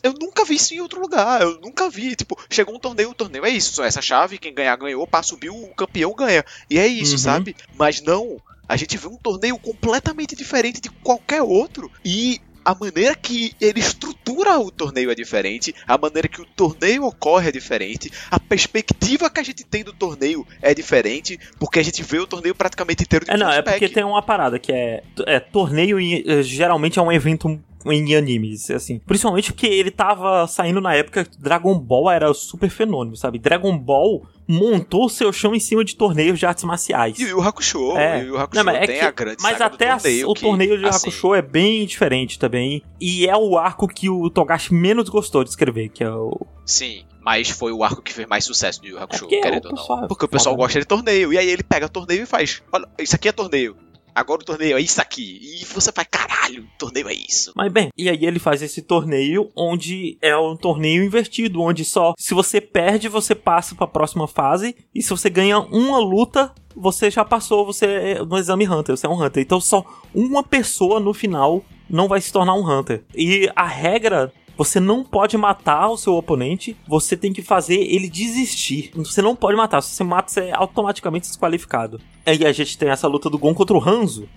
eu 0.04 0.14
nunca 0.20 0.44
vi 0.46 0.56
isso 0.56 0.74
em 0.74 0.82
outro 0.82 1.02
lugar. 1.02 1.42
Eu 1.42 1.60
nunca 1.62 1.90
vi. 1.90 2.16
Tipo, 2.16 2.38
chegou 2.50 2.76
um 2.76 2.80
torneio, 2.80 3.10
o 3.10 3.14
torneio 3.16 3.46
é 3.46 3.50
isso. 3.50 3.82
Essa 3.82 4.02
chave, 4.02 4.38
quem 4.38 4.54
ganhar 4.54 4.76
ganhou, 4.76 5.06
passa, 5.08 5.30
subiu, 5.30 5.56
o 5.56 5.74
campeão 5.74 6.14
ganha. 6.14 6.44
E 6.70 6.78
é 6.78 6.88
isso, 6.88 7.14
Uhum. 7.14 7.18
sabe? 7.18 7.56
Mas 7.78 8.02
não. 8.02 8.38
A 8.68 8.78
gente 8.78 8.98
vê 8.98 9.08
um 9.08 9.18
torneio 9.18 9.58
completamente 9.60 10.36
diferente 10.36 10.80
de 10.80 10.90
qualquer 10.90 11.42
outro. 11.42 11.92
E 12.04 12.40
a 12.64 12.76
maneira 12.76 13.16
que 13.16 13.54
ele 13.60 13.80
estrutura 13.80 14.60
o 14.60 14.72
torneio 14.72 15.12
é 15.12 15.16
diferente, 15.16 15.74
a 15.88 15.98
maneira 15.98 16.28
que 16.28 16.42
o 16.42 16.46
torneio 16.46 17.04
ocorre 17.06 17.50
é 17.50 17.52
diferente, 17.52 18.12
a 18.30 18.40
perspectiva 18.40 19.30
que 19.30 19.40
a 19.40 19.44
gente 19.44 19.64
tem 19.64 19.84
do 19.84 19.94
torneio 19.94 20.46
é 20.62 20.74
diferente, 20.74 21.40
porque 21.60 21.80
a 21.80 21.84
gente 21.84 22.02
vê 22.04 22.20
o 22.20 22.28
torneio 22.28 22.56
praticamente 22.56 23.04
inteiro 23.04 23.26
de 23.26 23.32
É, 23.32 23.38
não, 23.38 23.52
é 23.52 23.62
porque 23.62 23.90
tem 23.90 24.04
uma 24.04 24.22
parada 24.22 24.60
que 24.60 24.72
é, 24.72 25.04
é 25.26 25.40
torneio 25.40 26.00
eh, 26.00 26.44
geralmente 26.44 27.00
é 27.00 27.02
um 27.02 27.12
evento 27.12 27.62
em 27.86 28.16
animes, 28.16 28.70
assim. 28.72 29.00
Principalmente 29.00 29.52
porque 29.52 29.68
ele 29.68 29.92
tava 29.92 30.46
saindo 30.48 30.80
na 30.82 30.94
época 30.96 31.26
que 31.26 31.38
Dragon 31.38 31.78
Ball 31.80 32.10
era 32.12 32.34
super 32.34 32.70
fenômeno, 32.70 33.16
sabe? 33.16 33.40
Dragon 33.40 33.78
Ball 33.78 34.26
montou 34.48 35.08
seu 35.10 35.32
chão 35.32 35.56
em 35.56 35.60
cima 35.60 35.84
de 35.86 35.96
torneios 35.96 36.38
de 36.38 36.46
artes 36.46 36.64
marciais. 36.66 37.18
E 37.20 37.34
o 37.34 37.42
Hakusho, 37.42 37.98
É. 37.98 38.24
e 38.26 38.32
o 38.32 38.38
Hakusho 38.38 38.64
Não, 38.64 38.72
é 38.74 38.86
tem 38.86 39.00
que- 39.00 39.06
a 39.06 39.12
grande 39.12 39.38
mas 39.42 39.62
até 39.62 39.88
torneio 39.96 40.30
o 40.30 40.34
que, 40.34 40.42
torneio 40.42 40.78
de 40.78 40.86
assim, 40.86 41.08
Hakusho 41.08 41.34
é 41.34 41.42
bem 41.42 41.86
diferente 41.86 42.38
também. 42.38 42.84
E 43.00 43.26
é 43.28 43.36
o 43.38 43.58
arco 43.58 43.88
que 43.88 44.10
o 44.10 44.30
Togashi 44.30 44.74
menos 44.74 45.08
gostou 45.10 45.44
de 45.44 45.50
escrever, 45.50 45.90
que 45.90 46.04
é 46.04 46.12
o. 46.12 46.46
Sim, 46.66 47.04
mas 47.22 47.50
foi 47.50 47.72
o 47.72 47.84
arco 47.84 48.02
que 48.02 48.14
fez 48.14 48.28
mais 48.28 48.44
sucesso 48.46 48.82
do 48.82 48.88
Yu 48.88 48.98
Hakusho, 49.00 49.22
porque 49.22 49.40
querendo 49.42 49.66
o 49.66 49.70
ou 49.70 49.76
pessoal 49.76 49.98
não. 50.00 50.06
é 50.06 50.08
Porque 50.10 50.26
o 50.26 50.28
pessoal 50.30 50.56
foda. 50.56 50.64
gosta 50.66 50.80
de 50.80 50.86
torneio, 50.86 51.32
e 51.34 51.38
aí 51.38 51.50
ele 51.50 51.64
pega 51.64 51.88
torneio 51.88 52.24
e 52.24 52.26
faz, 52.26 52.62
olha, 52.72 52.86
isso 53.00 53.16
aqui 53.16 53.28
é 53.30 53.32
torneio. 53.32 53.76
Agora 54.16 54.42
o 54.42 54.46
torneio 54.46 54.78
é 54.78 54.82
isso 54.82 55.02
aqui. 55.02 55.40
E 55.42 55.66
você 55.66 55.92
faz, 55.92 56.08
caralho, 56.10 56.68
torneio 56.78 57.10
é 57.10 57.14
isso. 57.14 57.52
Mas 57.56 57.72
bem, 57.72 57.90
e 57.98 58.10
aí 58.10 58.26
ele 58.26 58.40
faz 58.40 58.62
esse 58.62 58.82
torneio 58.82 59.52
onde 59.56 60.18
é 60.22 60.36
um 60.38 60.56
torneio 60.56 61.04
invertido, 61.04 61.62
onde 61.62 61.84
só 61.84 62.14
se 62.18 62.34
você 62.34 62.62
perde, 62.62 63.08
você 63.08 63.34
passa 63.34 63.76
pra 63.76 63.88
próxima 63.88 64.28
fase, 64.28 64.76
e 64.94 65.02
se 65.02 65.10
você 65.10 65.30
ganha 65.30 65.60
uma 65.60 66.00
luta, 66.00 66.54
você 66.76 67.10
já 67.10 67.24
passou, 67.24 67.66
você 67.66 67.86
é 67.86 68.24
no 68.24 68.38
exame 68.38 68.68
Hunter, 68.68 68.96
você 68.96 69.06
é 69.06 69.10
um 69.10 69.22
Hunter. 69.22 69.42
Então 69.42 69.60
só 69.60 69.86
uma 70.14 70.44
pessoa 70.44 71.00
no 71.00 71.14
final 71.14 71.64
não 71.90 72.08
vai 72.08 72.22
se 72.22 72.32
tornar 72.32 72.56
um 72.56 72.68
Hunter. 72.68 73.04
E 73.16 73.50
a 73.56 73.68
regra 73.68 74.32
você 74.58 74.80
não 74.80 75.04
pode 75.04 75.38
matar 75.38 75.90
o 75.90 75.98
seu 75.98 76.16
oponente, 76.16 76.78
você 76.88 77.18
tem 77.18 77.34
que 77.34 77.42
fazer 77.42 77.76
ele 77.76 78.10
desistir. 78.10 78.92
Você 78.96 79.22
não 79.22 79.36
pode 79.36 79.58
matar, 79.58 79.82
se 79.82 79.96
você 79.96 80.04
mata, 80.04 80.32
você 80.32 80.42
é 80.42 80.56
automaticamente 80.56 81.28
desqualificado. 81.28 82.00
Aí 82.26 82.46
a 82.46 82.52
gente 82.52 82.78
tem 82.78 82.90
essa 82.90 83.08
luta 83.08 83.30
do 83.30 83.38
Gon 83.38 83.54
contra 83.54 83.76
o 83.76 83.84
Hanzo. 83.84 84.28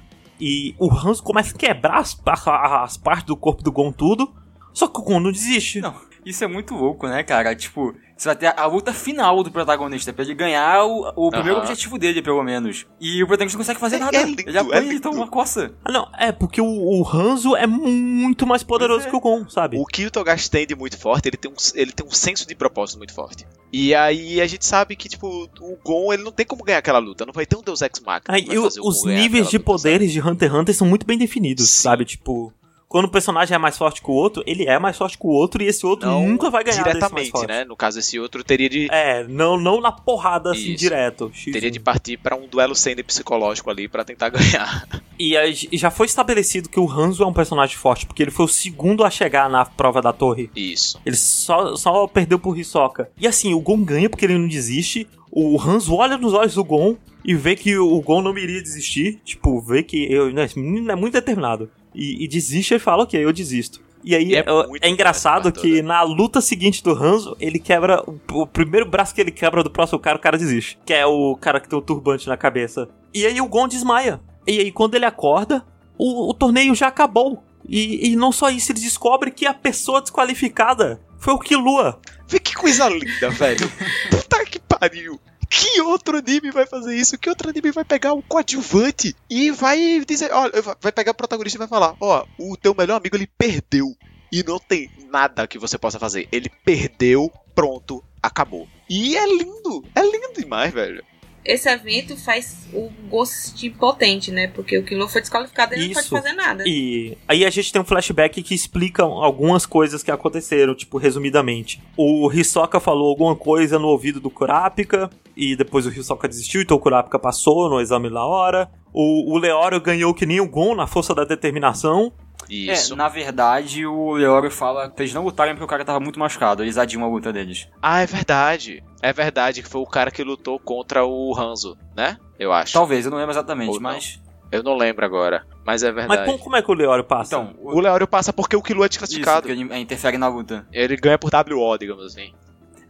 E 0.41 0.75
o 0.79 0.93
Hanzo 0.93 1.23
começa 1.23 1.55
a 1.55 1.59
quebrar 1.59 1.99
as, 1.99 2.19
as 2.47 2.97
partes 2.97 3.27
do 3.27 3.37
corpo 3.37 3.63
do 3.63 3.73
Gon 3.73 3.93
tudo. 3.93 4.33
Só 4.73 4.87
que 4.89 4.99
o 4.99 5.03
Gon 5.03 5.21
não 5.21 5.33
desiste. 5.33 5.81
Não, 5.81 5.95
isso 6.27 6.43
é 6.45 6.47
muito 6.47 6.75
louco, 6.75 7.07
né, 7.07 7.23
cara? 7.23 7.55
Tipo, 7.55 7.95
você 8.17 8.29
vai 8.29 8.37
ter 8.37 8.53
a 8.59 8.67
luta 8.67 8.93
final 8.93 9.43
do 9.43 9.51
protagonista 9.51 10.13
pra 10.13 10.25
ele 10.25 10.35
ganhar 10.35 10.85
o, 10.85 11.13
o 11.15 11.31
primeiro 11.31 11.61
objetivo 11.61 11.97
dele, 11.99 12.21
pelo 12.21 12.43
menos. 12.43 12.85
E 13.01 13.23
o 13.23 13.27
protagonista 13.27 13.57
não 13.57 13.63
consegue 13.65 13.81
fazer 13.81 13.97
É- 13.97 13.99
nada. 14.01 14.17
é 14.17 14.23
lindo, 14.25 14.43
ele 14.47 14.59
apanha 14.59 14.93
é 14.93 14.95
e 14.95 15.01
toma 15.01 15.17
uma 15.19 15.29
coça. 15.29 15.73
Ah, 15.85 15.93
não, 15.93 16.09
é 16.19 16.33
porque 16.33 16.61
o, 16.61 16.67
o 16.67 17.09
Hanzo 17.09 17.55
é 17.55 17.67
muito 17.67 18.47
mais 18.47 18.63
poderoso 18.63 19.07
é. 19.07 19.11
que 19.11 19.17
o 19.17 19.21
Gon, 19.21 19.49
sabe? 19.49 19.79
O 19.79 19.85
que 19.85 20.05
o 20.07 20.11
Togashi 20.11 20.51
tem 20.51 20.67
de 20.67 20.75
muito 20.75 20.99
forte, 20.99 21.29
ele 21.29 21.37
tem, 21.37 21.51
um, 21.51 21.55
ele 21.75 21.93
tem 21.93 22.05
um 22.05 22.11
senso 22.11 22.47
de 22.47 22.55
propósito 22.55 22.99
muito 22.99 23.15
forte. 23.15 23.47
E 23.73 23.95
aí 23.95 24.41
a 24.41 24.47
gente 24.47 24.67
sabe 24.67 24.97
que, 24.97 25.09
tipo, 25.09 25.49
o 25.61 25.79
Gon, 25.85 26.13
ele 26.13 26.23
não 26.25 26.33
tem 26.33 26.45
como 26.47 26.65
ganhar 26.65 26.79
aquela 26.79 26.99
luta. 26.99 27.25
Não 27.25 27.33
vai 27.33 27.47
ter 27.47 27.57
um 27.57 27.63
Deus 27.63 27.83
Ex 27.83 28.01
Machina. 28.01 28.35
Aí, 28.35 28.43
e 28.51 28.57
fazer 28.61 28.81
o 28.81 28.89
os 28.89 29.05
níveis 29.05 29.47
de 29.47 29.53
sabe? 29.53 29.65
poderes 29.65 30.11
de 30.13 30.21
Hunter 30.21 30.49
x 30.51 30.59
Hunter 30.59 30.75
são 30.75 30.87
muito 30.89 31.07
bem 31.07 31.19
definidos, 31.19 31.69
Sim. 31.71 31.83
sabe? 31.83 32.05
Tipo, 32.05 32.53
quando 32.89 33.07
o 33.07 33.11
personagem 33.11 33.55
é 33.55 33.59
mais 33.59 33.77
forte 33.77 34.01
que 34.01 34.11
o 34.11 34.15
outro, 34.15 34.43
ele 34.47 34.65
é 34.65 34.79
mais 34.79 34.97
forte 34.97 35.19
que 35.19 35.27
o 35.27 35.31
outro 35.31 35.63
e 35.63 35.67
esse 35.67 35.85
outro 35.85 36.09
Não 36.09 36.27
nunca 36.27 36.51
vai 36.51 36.63
ganhar 36.63 36.83
diretamente, 36.83 37.47
né? 37.47 37.65
No 37.65 37.77
caso, 37.77 37.99
esse 37.99 38.19
outro 38.19 38.45
teria 38.45 38.69
de, 38.69 38.89
É, 38.91 39.25
não, 39.29 39.59
não 39.59 39.81
na 39.81 39.91
porrada 39.91 40.53
assim 40.53 40.73
Isso. 40.73 40.77
direto. 40.79 41.31
X1. 41.35 41.53
teria 41.53 41.71
de 41.71 41.81
partir 41.81 42.17
pra 42.17 42.37
um 42.37 42.47
duelo 42.47 42.75
sendo 42.75 43.03
psicológico 43.05 43.71
ali 43.71 43.89
pra 43.89 44.05
tentar 44.05 44.29
ganhar. 44.31 44.87
E 45.19 45.37
aí, 45.37 45.55
já 45.73 45.91
foi 45.91 46.07
estabelecido 46.07 46.69
que 46.69 46.79
o 46.79 46.91
Hanzo 46.91 47.23
é 47.23 47.27
um 47.27 47.33
personagem 47.33 47.77
forte, 47.77 48.07
porque 48.07 48.23
ele 48.23 48.31
foi 48.31 48.45
o 48.45 48.49
segundo 48.49 49.05
a 49.05 49.11
chegar 49.11 49.51
na 49.51 49.65
prova 49.65 50.01
da 50.01 50.13
torre. 50.13 50.51
Isso. 50.55 51.01
Ele 51.05 51.17
só, 51.17 51.75
só 51.75 52.07
perdeu 52.07 52.39
pro 52.39 52.57
Hisoka. 52.57 53.11
E 53.19 53.27
assim, 53.27 53.53
o 53.53 53.61
Gon 53.61 53.83
ganha 53.83 54.09
porque 54.09 54.25
ele 54.25 54.39
não 54.39 54.47
desiste. 54.49 55.09
O 55.31 55.61
Hanzo 55.61 55.95
olha 55.95 56.17
nos 56.17 56.33
olhos 56.33 56.55
do 56.55 56.65
Gon 56.65 56.97
e 57.25 57.35
vê 57.35 57.57
que 57.57 57.77
o 57.77 58.01
Gon 58.01 58.23
não 58.23 58.37
iria 58.39 58.63
desistir. 58.63 59.21
Tipo, 59.25 59.61
vê 59.61 59.83
que 59.83 60.11
eu, 60.11 60.33
né, 60.33 60.45
esse 60.45 60.59
menino 60.59 60.91
é 60.91 60.95
muito 60.95 61.15
determinado. 61.15 61.69
E, 61.97 62.25
e 62.25 62.29
desiste 62.29 62.75
e 62.75 62.79
fala, 62.79 63.05
ok, 63.05 63.25
eu 63.25 63.33
desisto. 63.33 63.81
E 64.05 64.15
aí 64.15 64.29
E 64.29 64.37
é 64.37 64.41
é, 64.41 64.45
é 64.83 64.89
engraçado 64.89 65.51
que 65.51 65.69
parte 65.69 65.83
na 65.83 66.03
luta 66.03 66.41
seguinte 66.41 66.83
do 66.83 66.93
Hanzo, 66.93 67.37
ele 67.41 67.59
quebra. 67.59 68.03
O, 68.07 68.43
o 68.43 68.47
primeiro 68.47 68.87
braço 68.87 69.15
que 69.15 69.21
ele 69.21 69.33
quebra 69.33 69.65
do 69.65 69.71
próximo 69.71 69.99
cara, 69.99 70.17
o 70.17 70.21
cara 70.21 70.39
desiste. 70.39 70.79
Que 70.85 70.93
é 70.93 71.07
o 71.07 71.35
cara 71.37 71.59
que 71.59 71.69
tem 71.69 71.77
o 71.77 71.83
turbante 71.83 72.29
na 72.29 72.37
cabeça. 72.37 72.89
E 73.13 73.27
aí 73.27 73.41
o 73.41 73.49
Gon 73.49 73.67
desmaia. 73.67 74.21
E 74.47 74.61
aí 74.61 74.71
quando 74.71 74.95
ele 74.95 75.07
acorda, 75.07 75.65
o, 75.99 76.31
o 76.31 76.35
torneio 76.35 76.75
já 76.75 76.87
acabou. 76.87 77.43
E, 77.69 78.13
e 78.13 78.17
não 78.17 78.31
só 78.31 78.49
isso, 78.49 78.71
ele 78.71 78.81
descobre 78.81 79.33
que 79.33 79.45
a 79.45 79.55
pessoa 79.55 80.01
desqualificada 80.01 81.01
foi 81.19 81.35
o 81.35 81.39
Killua. 81.39 81.99
Vê 82.29 82.39
que 82.39 82.55
coisa 82.55 82.89
linda, 82.89 83.31
velho. 83.31 83.69
Puta 84.11 84.45
que 84.45 84.61
pariu. 84.61 85.19
Que 85.59 85.81
outro 85.81 86.19
anime 86.19 86.51
vai 86.51 86.67
fazer 86.67 86.95
isso? 86.95 87.17
Que 87.17 87.31
outro 87.31 87.49
anime 87.49 87.71
vai 87.71 87.85
pegar 87.85 88.13
o 88.13 88.23
coadjuvante 88.23 89.17
e 89.29 89.51
vai 89.51 90.05
dizer, 90.07 90.31
olha, 90.31 90.53
vai 90.81 90.93
pegar 90.93 91.13
o 91.13 91.15
protagonista 91.15 91.57
e 91.57 91.61
vai 91.61 91.69
falar, 91.69 91.97
ó, 91.99 92.27
o 92.39 92.57
teu 92.59 92.75
melhor 92.75 92.97
amigo 92.97 93.17
ele 93.17 93.27
perdeu 93.27 93.97
e 94.31 94.43
não 94.43 94.59
tem 94.59 94.91
nada 95.11 95.47
que 95.47 95.59
você 95.59 95.79
possa 95.79 95.99
fazer. 95.99 96.29
Ele 96.31 96.51
perdeu, 96.63 97.33
pronto, 97.55 98.05
acabou. 98.23 98.69
E 98.89 99.17
é 99.17 99.27
lindo, 99.27 99.83
é 99.95 100.03
lindo 100.03 100.35
demais, 100.37 100.75
velho. 100.75 101.03
Esse 101.47 101.69
evento 101.69 102.17
faz 102.17 102.67
o 103.11 103.25
se 103.25 103.49
sentir 103.49 103.67
impotente, 103.69 104.31
né? 104.31 104.49
Porque 104.49 104.77
o 104.77 104.85
Killua 104.85 105.09
foi 105.09 105.21
desqualificado 105.21 105.75
e 105.75 105.79
ele 105.79 105.87
não 105.89 105.95
pode 105.95 106.09
fazer 106.09 106.33
nada. 106.33 106.65
E 106.67 107.17
aí 107.27 107.45
a 107.45 107.51
gente 107.51 107.73
tem 107.73 107.81
um 107.81 107.85
flashback 107.85 108.43
que 108.43 108.55
explica 108.55 109.03
algumas 109.03 109.65
coisas 109.65 110.03
que 110.03 110.11
aconteceram, 110.11 110.75
tipo, 110.75 110.99
resumidamente. 110.99 111.81
O 111.97 112.31
Hisoka 112.33 112.81
falou 112.81 113.09
alguma 113.09 113.37
coisa 113.37 113.79
no 113.79 113.89
ouvido 113.89 114.21
do 114.21 114.31
Kurapika, 114.31 115.09
e 115.37 115.55
depois 115.55 115.87
o 115.87 115.91
Hisoka 115.91 116.27
desistiu, 116.29 116.63
então 116.63 116.77
o 116.77 116.81
Kurapika 116.81 117.19
passou 117.19 117.69
no 117.69 117.81
exame 117.81 118.11
na 118.11 118.25
hora. 118.25 118.71
O, 118.93 119.35
o 119.35 119.39
Leório 119.39 119.81
ganhou 119.81 120.15
que 120.15 120.25
nem 120.25 120.41
o 120.41 120.49
Gon 120.49 120.75
na 120.75 120.87
força 120.87 121.15
da 121.15 121.25
determinação. 121.25 122.13
Isso. 122.49 122.93
É, 122.93 122.97
na 122.97 123.09
verdade, 123.09 123.85
o 123.87 124.13
Leório 124.13 124.51
fala 124.51 124.89
pra 124.89 125.05
eles 125.05 125.15
não 125.15 125.25
lutarem 125.25 125.55
porque 125.55 125.65
o 125.65 125.69
cara 125.69 125.85
tava 125.85 126.01
muito 126.01 126.19
machucado. 126.19 126.63
Eles 126.63 126.79
adiam 126.79 127.05
a 127.05 127.09
luta 127.09 127.33
deles. 127.33 127.69
Ah, 127.83 128.01
é 128.03 128.07
verdade. 128.07 128.83
É 129.03 129.13
verdade 129.13 129.63
que 129.63 129.69
foi 129.69 129.81
o 129.81 129.87
cara 129.87 130.11
que 130.11 130.23
lutou 130.23 130.59
contra 130.59 131.05
o 131.05 131.35
Hanzo, 131.39 131.77
né? 131.97 132.17
Eu 132.39 132.53
acho. 132.53 132.73
Talvez, 132.73 133.05
eu 133.05 133.11
não 133.11 133.19
lembro 133.19 133.33
exatamente, 133.33 133.69
Ou 133.71 133.75
não. 133.77 133.83
mas. 133.83 134.21
Eu 134.53 134.63
não 134.63 134.77
lembro 134.77 135.05
agora, 135.05 135.45
mas 135.65 135.83
é 135.83 135.91
Mas 135.91 136.07
verdade. 136.07 136.25
como, 136.25 136.39
como 136.39 136.55
é 136.57 136.63
que 136.63 136.71
o 136.71 136.75
Leório 136.75 137.03
passa? 137.03 137.35
Então, 137.37 137.55
O 137.61 137.81
Leório 137.81 138.07
passa 138.07 138.33
porque 138.33 138.55
o 138.55 138.63
Killua 138.63 138.85
é 138.85 138.87
isso, 138.87 138.91
desclassificado. 138.91 139.43
porque 139.49 139.61
ele 139.61 139.73
é, 139.73 139.79
interfere 139.81 140.17
na 140.17 140.29
luta. 140.29 140.65
Ele 140.73 140.97
ganha 140.97 141.19
por 141.19 141.31
WO, 141.35 141.77
digamos 141.77 142.05
assim. 142.07 142.33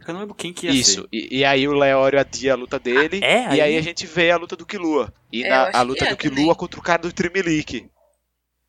Eu 0.07 0.13
não 0.13 0.21
lembro 0.21 0.35
quem 0.35 0.53
que 0.53 0.67
ia 0.67 0.71
Isso. 0.71 1.01
ser. 1.01 1.07
E, 1.11 1.39
e 1.39 1.43
aí 1.43 1.67
o 1.67 1.73
Leório 1.73 2.17
adia 2.19 2.53
a 2.53 2.55
luta 2.55 2.79
dele. 2.79 3.19
Ah, 3.23 3.25
é? 3.27 3.43
E 3.47 3.49
aí 3.53 3.61
Aí- 3.61 3.77
a 3.77 3.81
gente 3.81 4.05
vê 4.05 4.29
a 4.31 4.37
luta 4.37 4.55
do 4.55 4.65
Killua. 4.65 5.11
E 5.33 5.43
É, 5.43 5.49
na- 5.49 5.63
a 5.67 5.71
que 5.71 5.83
luta 5.83 6.05
é 6.05 6.09
do 6.11 6.15
Killua 6.15 6.37
também. 6.37 6.55
contra 6.55 6.79
o 6.79 6.83
cara 6.83 7.01
do 7.01 7.11
Trimelique. 7.11 7.89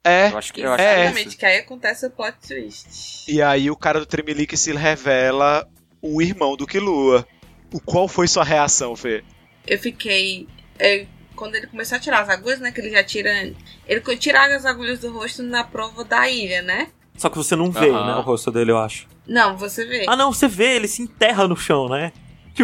É. 0.09 0.31
Eu 0.33 0.39
acho 0.39 0.53
que, 0.53 0.61
eu 0.61 0.73
acho 0.73 0.83
que 0.83 0.89
é 0.89 1.01
Exatamente, 1.05 1.37
que 1.37 1.47
aí 1.47 1.59
acontece 1.59 2.07
o 2.07 2.11
plot 2.11 2.35
twist. 2.47 3.31
E 3.31 3.43
aí 3.43 3.71
o 3.71 3.77
cara 3.77 4.01
do 4.01 4.07
Trimelique 4.07 4.57
se 4.57 4.73
revela 4.73 5.69
o 6.03 6.21
irmão 6.23 6.57
do 6.57 6.67
Killua. 6.67 7.27
O 7.73 7.81
qual 7.81 8.09
foi 8.09 8.27
sua 8.27 8.45
reação, 8.45 8.97
Fê? 8.97 9.23
Eu 9.67 9.79
fiquei. 9.79 10.47
é, 10.79 11.07
quando 11.37 11.55
ele 11.55 11.67
começou 11.67 11.97
a 11.97 12.01
tirar 12.01 12.23
as 12.23 12.29
agulhas, 12.29 12.59
né? 12.61 12.73
Que 12.73 12.81
ele 12.81 12.91
já 12.91 13.05
tira. 13.05 13.31
Ele 13.87 14.01
co- 14.01 14.17
tira 14.17 14.57
as 14.57 14.65
agulhas 14.65 14.99
do 15.01 15.13
rosto 15.13 15.43
na 15.43 15.63
prova 15.63 16.05
da 16.05 16.29
ilha, 16.29 16.63
né? 16.63 16.89
Só 17.17 17.29
que 17.29 17.37
você 17.37 17.55
não 17.57 17.71
vê, 17.71 17.91
né, 17.91 18.15
o 18.17 18.21
rosto 18.21 18.51
dele, 18.51 18.71
eu 18.71 18.79
acho. 18.79 19.07
Não, 19.27 19.57
você 19.57 19.85
vê. 19.85 20.05
Ah, 20.09 20.15
não, 20.17 20.33
você 20.33 20.47
vê, 20.47 20.77
ele 20.77 20.87
se 20.89 21.03
enterra 21.03 21.47
no 21.49 21.57
chão, 21.57 21.89
né? 21.89 22.13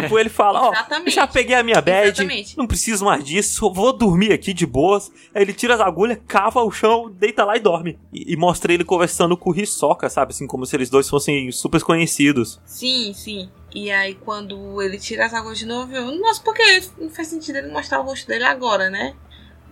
Tipo, 0.01 0.19
ele 0.19 0.29
fala, 0.29 0.61
ó, 0.61 0.71
Exatamente. 0.71 1.11
já 1.11 1.25
peguei 1.25 1.55
a 1.55 1.63
minha 1.63 1.81
bad, 1.81 2.09
Exatamente. 2.09 2.57
não 2.57 2.67
preciso 2.67 3.05
mais 3.05 3.23
disso, 3.23 3.71
vou 3.71 3.91
dormir 3.91 4.31
aqui 4.33 4.53
de 4.53 4.65
boas. 4.65 5.11
Aí 5.33 5.41
ele 5.41 5.53
tira 5.53 5.75
as 5.75 5.81
agulhas, 5.81 6.19
cava 6.27 6.61
o 6.63 6.69
chão, 6.71 7.09
deita 7.09 7.43
lá 7.45 7.55
e 7.55 7.59
dorme. 7.59 7.97
E, 8.13 8.33
e 8.33 8.35
mostra 8.35 8.73
ele 8.73 8.83
conversando 8.83 9.35
com 9.37 9.51
o 9.51 9.55
Hisoka, 9.59 10.09
sabe? 10.09 10.31
Assim, 10.31 10.45
como 10.45 10.65
se 10.65 10.75
eles 10.75 10.89
dois 10.89 11.09
fossem 11.09 11.51
super 11.51 11.81
conhecidos. 11.81 12.59
Sim, 12.65 13.13
sim. 13.13 13.49
E 13.73 13.89
aí 13.91 14.15
quando 14.15 14.81
ele 14.81 14.97
tira 14.97 15.25
as 15.25 15.33
agulhas 15.33 15.59
de 15.59 15.65
novo, 15.65 15.93
eu. 15.93 16.11
Nossa, 16.19 16.41
porque 16.41 16.63
não 16.99 17.09
faz 17.09 17.27
sentido 17.27 17.57
ele 17.57 17.71
mostrar 17.71 17.99
o 17.99 18.03
rosto 18.03 18.27
dele 18.27 18.43
agora, 18.43 18.89
né? 18.89 19.15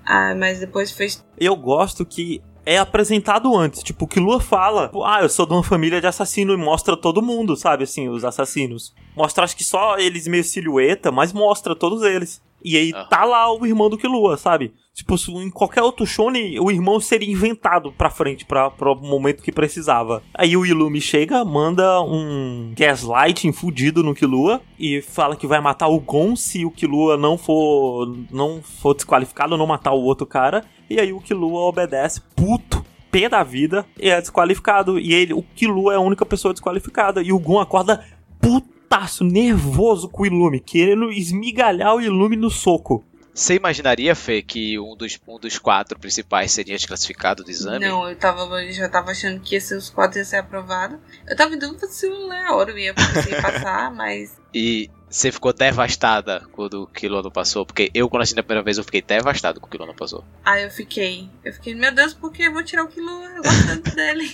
Ah, 0.05 0.35
mas 0.35 0.59
depois 0.59 0.91
fez. 0.91 1.23
Eu 1.37 1.55
gosto 1.55 2.05
que 2.05 2.41
é 2.65 2.77
apresentado 2.77 3.55
antes. 3.55 3.83
Tipo, 3.83 4.05
o 4.05 4.07
Killua 4.07 4.39
fala, 4.39 4.91
ah, 5.05 5.21
eu 5.21 5.29
sou 5.29 5.45
de 5.45 5.53
uma 5.53 5.63
família 5.63 5.99
de 5.99 6.07
assassino 6.07 6.53
e 6.53 6.57
mostra 6.57 6.95
todo 6.97 7.21
mundo, 7.21 7.55
sabe? 7.55 7.83
Assim, 7.83 8.09
os 8.09 8.23
assassinos. 8.23 8.93
Mostra, 9.15 9.43
acho 9.43 9.55
que 9.55 9.63
só 9.63 9.97
eles 9.97 10.27
meio 10.27 10.43
silhueta, 10.43 11.11
mas 11.11 11.33
mostra 11.33 11.75
todos 11.75 12.03
eles. 12.03 12.41
E 12.63 12.77
aí 12.77 12.93
Aham. 12.93 13.07
tá 13.09 13.25
lá 13.25 13.53
o 13.53 13.65
irmão 13.65 13.89
do 13.89 13.97
Killua, 13.97 14.37
sabe? 14.37 14.73
Tipo, 14.93 15.15
em 15.41 15.49
qualquer 15.49 15.81
outro 15.81 16.05
shonen, 16.05 16.59
o 16.59 16.69
irmão 16.69 16.99
seria 16.99 17.29
inventado 17.29 17.91
pra 17.91 18.11
frente, 18.11 18.45
pra, 18.45 18.69
pro 18.69 18.95
momento 18.95 19.41
que 19.41 19.51
precisava. 19.51 20.21
Aí 20.33 20.55
o 20.55 20.63
Ilumi 20.63 21.01
chega, 21.01 21.43
manda 21.43 21.99
um 22.01 22.71
gaslighting 22.77 23.51
fudido 23.51 24.03
no 24.03 24.13
Killua 24.13 24.61
e 24.79 25.01
fala 25.01 25.35
que 25.35 25.47
vai 25.47 25.59
matar 25.59 25.87
o 25.87 25.99
Gon 25.99 26.35
se 26.35 26.63
o 26.63 26.69
Killua 26.69 27.17
não 27.17 27.39
for, 27.39 28.15
não 28.31 28.61
for 28.61 28.93
desqualificado 28.93 29.53
ou 29.53 29.57
não 29.57 29.65
matar 29.65 29.93
o 29.93 30.03
outro 30.03 30.27
cara. 30.27 30.63
E 30.89 30.99
aí 30.99 31.13
o 31.13 31.21
Killua 31.21 31.61
obedece, 31.61 32.21
puto. 32.35 32.85
pé 33.11 33.29
da 33.29 33.43
vida 33.43 33.85
e 33.99 34.09
é 34.09 34.19
desqualificado. 34.19 34.99
E 34.99 35.13
ele, 35.13 35.33
o 35.33 35.43
Killua 35.43 35.93
é 35.93 35.95
a 35.97 36.01
única 36.01 36.25
pessoa 36.25 36.53
desqualificada. 36.53 37.21
E 37.21 37.31
o 37.31 37.39
Gon 37.39 37.59
acorda 37.59 38.03
putaço, 38.41 39.23
nervoso 39.23 40.09
com 40.09 40.23
o 40.23 40.25
Ilume, 40.25 40.59
querendo 40.59 41.11
esmigalhar 41.11 41.95
o 41.95 42.01
Ilume 42.01 42.35
no 42.35 42.49
soco. 42.49 43.03
Você 43.33 43.55
imaginaria, 43.55 44.13
Fê, 44.13 44.43
que 44.43 44.77
um 44.77 44.95
dos, 44.95 45.19
um 45.27 45.39
dos 45.39 45.57
quatro 45.57 45.97
principais 45.97 46.51
seria 46.51 46.75
desclassificado 46.75 47.43
do 47.43 47.49
exame? 47.49 47.83
Não, 47.83 48.07
eu 48.07 48.15
tava, 48.15 48.43
eu 48.63 48.71
já 48.71 48.87
tava 48.87 49.09
achando 49.09 49.39
que 49.39 49.55
ia 49.55 49.61
ser 49.61 49.75
os 49.75 49.89
quatro 49.89 50.19
ia 50.19 50.25
ser 50.25 50.35
aprovado. 50.37 50.99
Eu 51.27 51.35
tava 51.35 51.55
em 51.55 51.57
dúvida 51.57 51.87
se 51.87 52.05
o 52.07 52.27
Leoro 52.27 52.77
ia 52.77 52.93
conseguir 52.93 53.37
passar, 53.41 53.91
mas. 53.91 54.37
E 54.53 54.87
você 55.13 55.31
ficou 55.31 55.53
devastada 55.53 56.41
quando 56.53 56.89
o 56.91 57.21
não 57.21 57.29
passou? 57.29 57.63
Porque 57.67 57.91
eu, 57.93 58.09
quando 58.09 58.23
assisti 58.23 58.39
a 58.39 58.43
primeira 58.43 58.63
vez, 58.65 58.79
eu 58.79 58.83
fiquei 58.83 58.99
devastado 58.99 59.61
com 59.61 59.67
o 59.67 59.85
não 59.85 59.93
passou. 59.93 60.23
Aí 60.43 60.63
eu 60.63 60.71
fiquei. 60.71 61.29
Eu 61.45 61.53
fiquei, 61.53 61.75
meu 61.75 61.93
Deus, 61.93 62.15
por 62.15 62.31
que 62.31 62.41
eu 62.41 62.51
vou 62.51 62.63
tirar 62.63 62.83
o 62.83 62.87
Killua? 62.87 63.25
Eu 63.35 63.43
gosto 63.43 63.67
tanto 63.67 63.93
dele. 63.95 64.31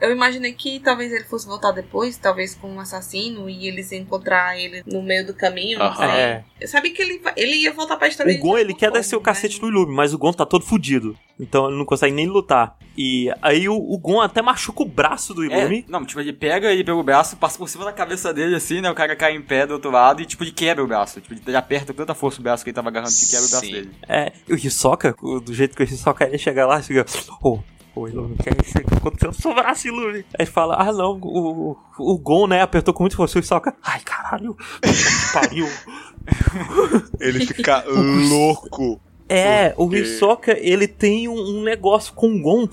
eu 0.00 0.10
imaginei 0.10 0.54
que 0.54 0.80
talvez 0.80 1.12
ele 1.12 1.24
fosse 1.24 1.46
voltar 1.46 1.72
depois, 1.72 2.16
talvez 2.16 2.54
com 2.54 2.70
um 2.72 2.80
assassino, 2.80 3.50
e 3.50 3.68
eles 3.68 3.92
iam 3.92 4.00
encontrar 4.00 4.58
ele 4.58 4.82
no 4.86 5.02
meio 5.02 5.26
do 5.26 5.34
caminho, 5.34 5.78
não 5.78 5.86
Aham. 5.86 5.96
sei. 5.96 6.08
É. 6.20 6.44
Eu 6.58 6.68
sabia 6.68 6.92
que 6.92 7.02
ele, 7.02 7.20
ele 7.36 7.56
ia 7.56 7.72
voltar 7.74 7.98
pra 7.98 8.08
história 8.08 8.34
O 8.34 8.38
Gon, 8.40 8.56
ele 8.56 8.72
quer 8.74 8.90
descer 8.90 9.14
o 9.14 9.18
né? 9.18 9.24
cacete 9.26 9.60
no 9.60 9.68
Ilume, 9.68 9.94
mas 9.94 10.14
o 10.14 10.18
Gon 10.18 10.32
tá 10.32 10.46
todo 10.46 10.64
fudido. 10.64 11.14
Então 11.38 11.68
ele 11.68 11.76
não 11.78 11.84
consegue 11.84 12.14
nem 12.14 12.26
lutar. 12.26 12.76
E 12.96 13.30
aí 13.42 13.68
o, 13.68 13.76
o 13.76 13.96
Gon 13.98 14.20
até 14.22 14.40
machuca 14.42 14.82
o 14.82 14.86
braço 14.86 15.32
do 15.34 15.44
É, 15.44 15.60
Ilume. 15.60 15.84
não, 15.88 16.04
tipo, 16.04 16.18
ele 16.18 16.32
pega 16.32 16.72
ele 16.72 16.82
pelo 16.82 17.02
braço, 17.04 17.36
passa 17.36 17.56
por 17.58 17.68
cima 17.68 17.84
da 17.84 17.92
cabeça 17.92 18.32
dele, 18.34 18.56
assim, 18.56 18.80
né? 18.80 18.90
O 18.90 18.94
cara 18.94 19.14
cai 19.14 19.36
em 19.36 19.42
pé 19.42 19.66
do 19.66 19.74
outro 19.74 19.90
lado 19.90 19.97
e, 20.22 20.26
tipo, 20.26 20.42
ele 20.44 20.52
quebra 20.52 20.82
o 20.84 20.86
braço. 20.86 21.20
Tipo, 21.20 21.34
ele 21.46 21.56
aperta 21.56 21.92
com 21.92 21.98
tanta 21.98 22.14
força 22.14 22.40
o 22.40 22.42
braço 22.42 22.62
que 22.64 22.70
ele 22.70 22.74
tava 22.74 22.88
agarrando 22.88 23.12
que 23.12 23.26
quebra 23.30 23.46
o 23.46 23.50
braço 23.50 23.66
Sim. 23.66 23.72
dele. 23.72 23.90
É, 24.08 24.32
e 24.48 24.52
o 24.52 24.56
Hisoka, 24.56 25.14
o- 25.22 25.40
do 25.40 25.52
jeito 25.54 25.76
que 25.76 25.82
o 25.82 25.84
Hisoka 25.84 26.24
ele 26.24 26.38
chega 26.38 26.66
lá, 26.66 26.80
chega. 26.82 27.04
Ô, 27.42 27.58
ô, 27.94 28.08
Ilume, 28.08 28.34
o 28.34 28.42
que 28.42 28.48
é 28.48 28.52
isso 28.64 28.78
que 28.78 28.94
aconteceu 28.94 29.54
braço, 29.54 29.88
Ilume? 29.88 30.24
Aí 30.38 30.46
fala, 30.46 30.76
ah 30.78 30.92
não, 30.92 31.18
o, 31.22 31.76
o 31.98 32.18
Gon, 32.18 32.46
né, 32.46 32.60
apertou 32.62 32.92
com 32.94 33.02
muito 33.02 33.16
força 33.16 33.38
o 33.38 33.40
Hisoka. 33.42 33.74
Ai, 33.82 34.00
caralho, 34.00 34.54
que 34.82 35.32
pariu. 35.32 35.68
Ele 37.20 37.44
fica 37.46 37.84
louco. 37.88 39.00
É, 39.28 39.74
o 39.76 39.92
Hisoka, 39.94 40.56
ele 40.58 40.88
tem 40.88 41.28
um, 41.28 41.34
um 41.58 41.62
negócio 41.62 42.14
com 42.14 42.28
o 42.34 42.40
Gon. 42.40 42.68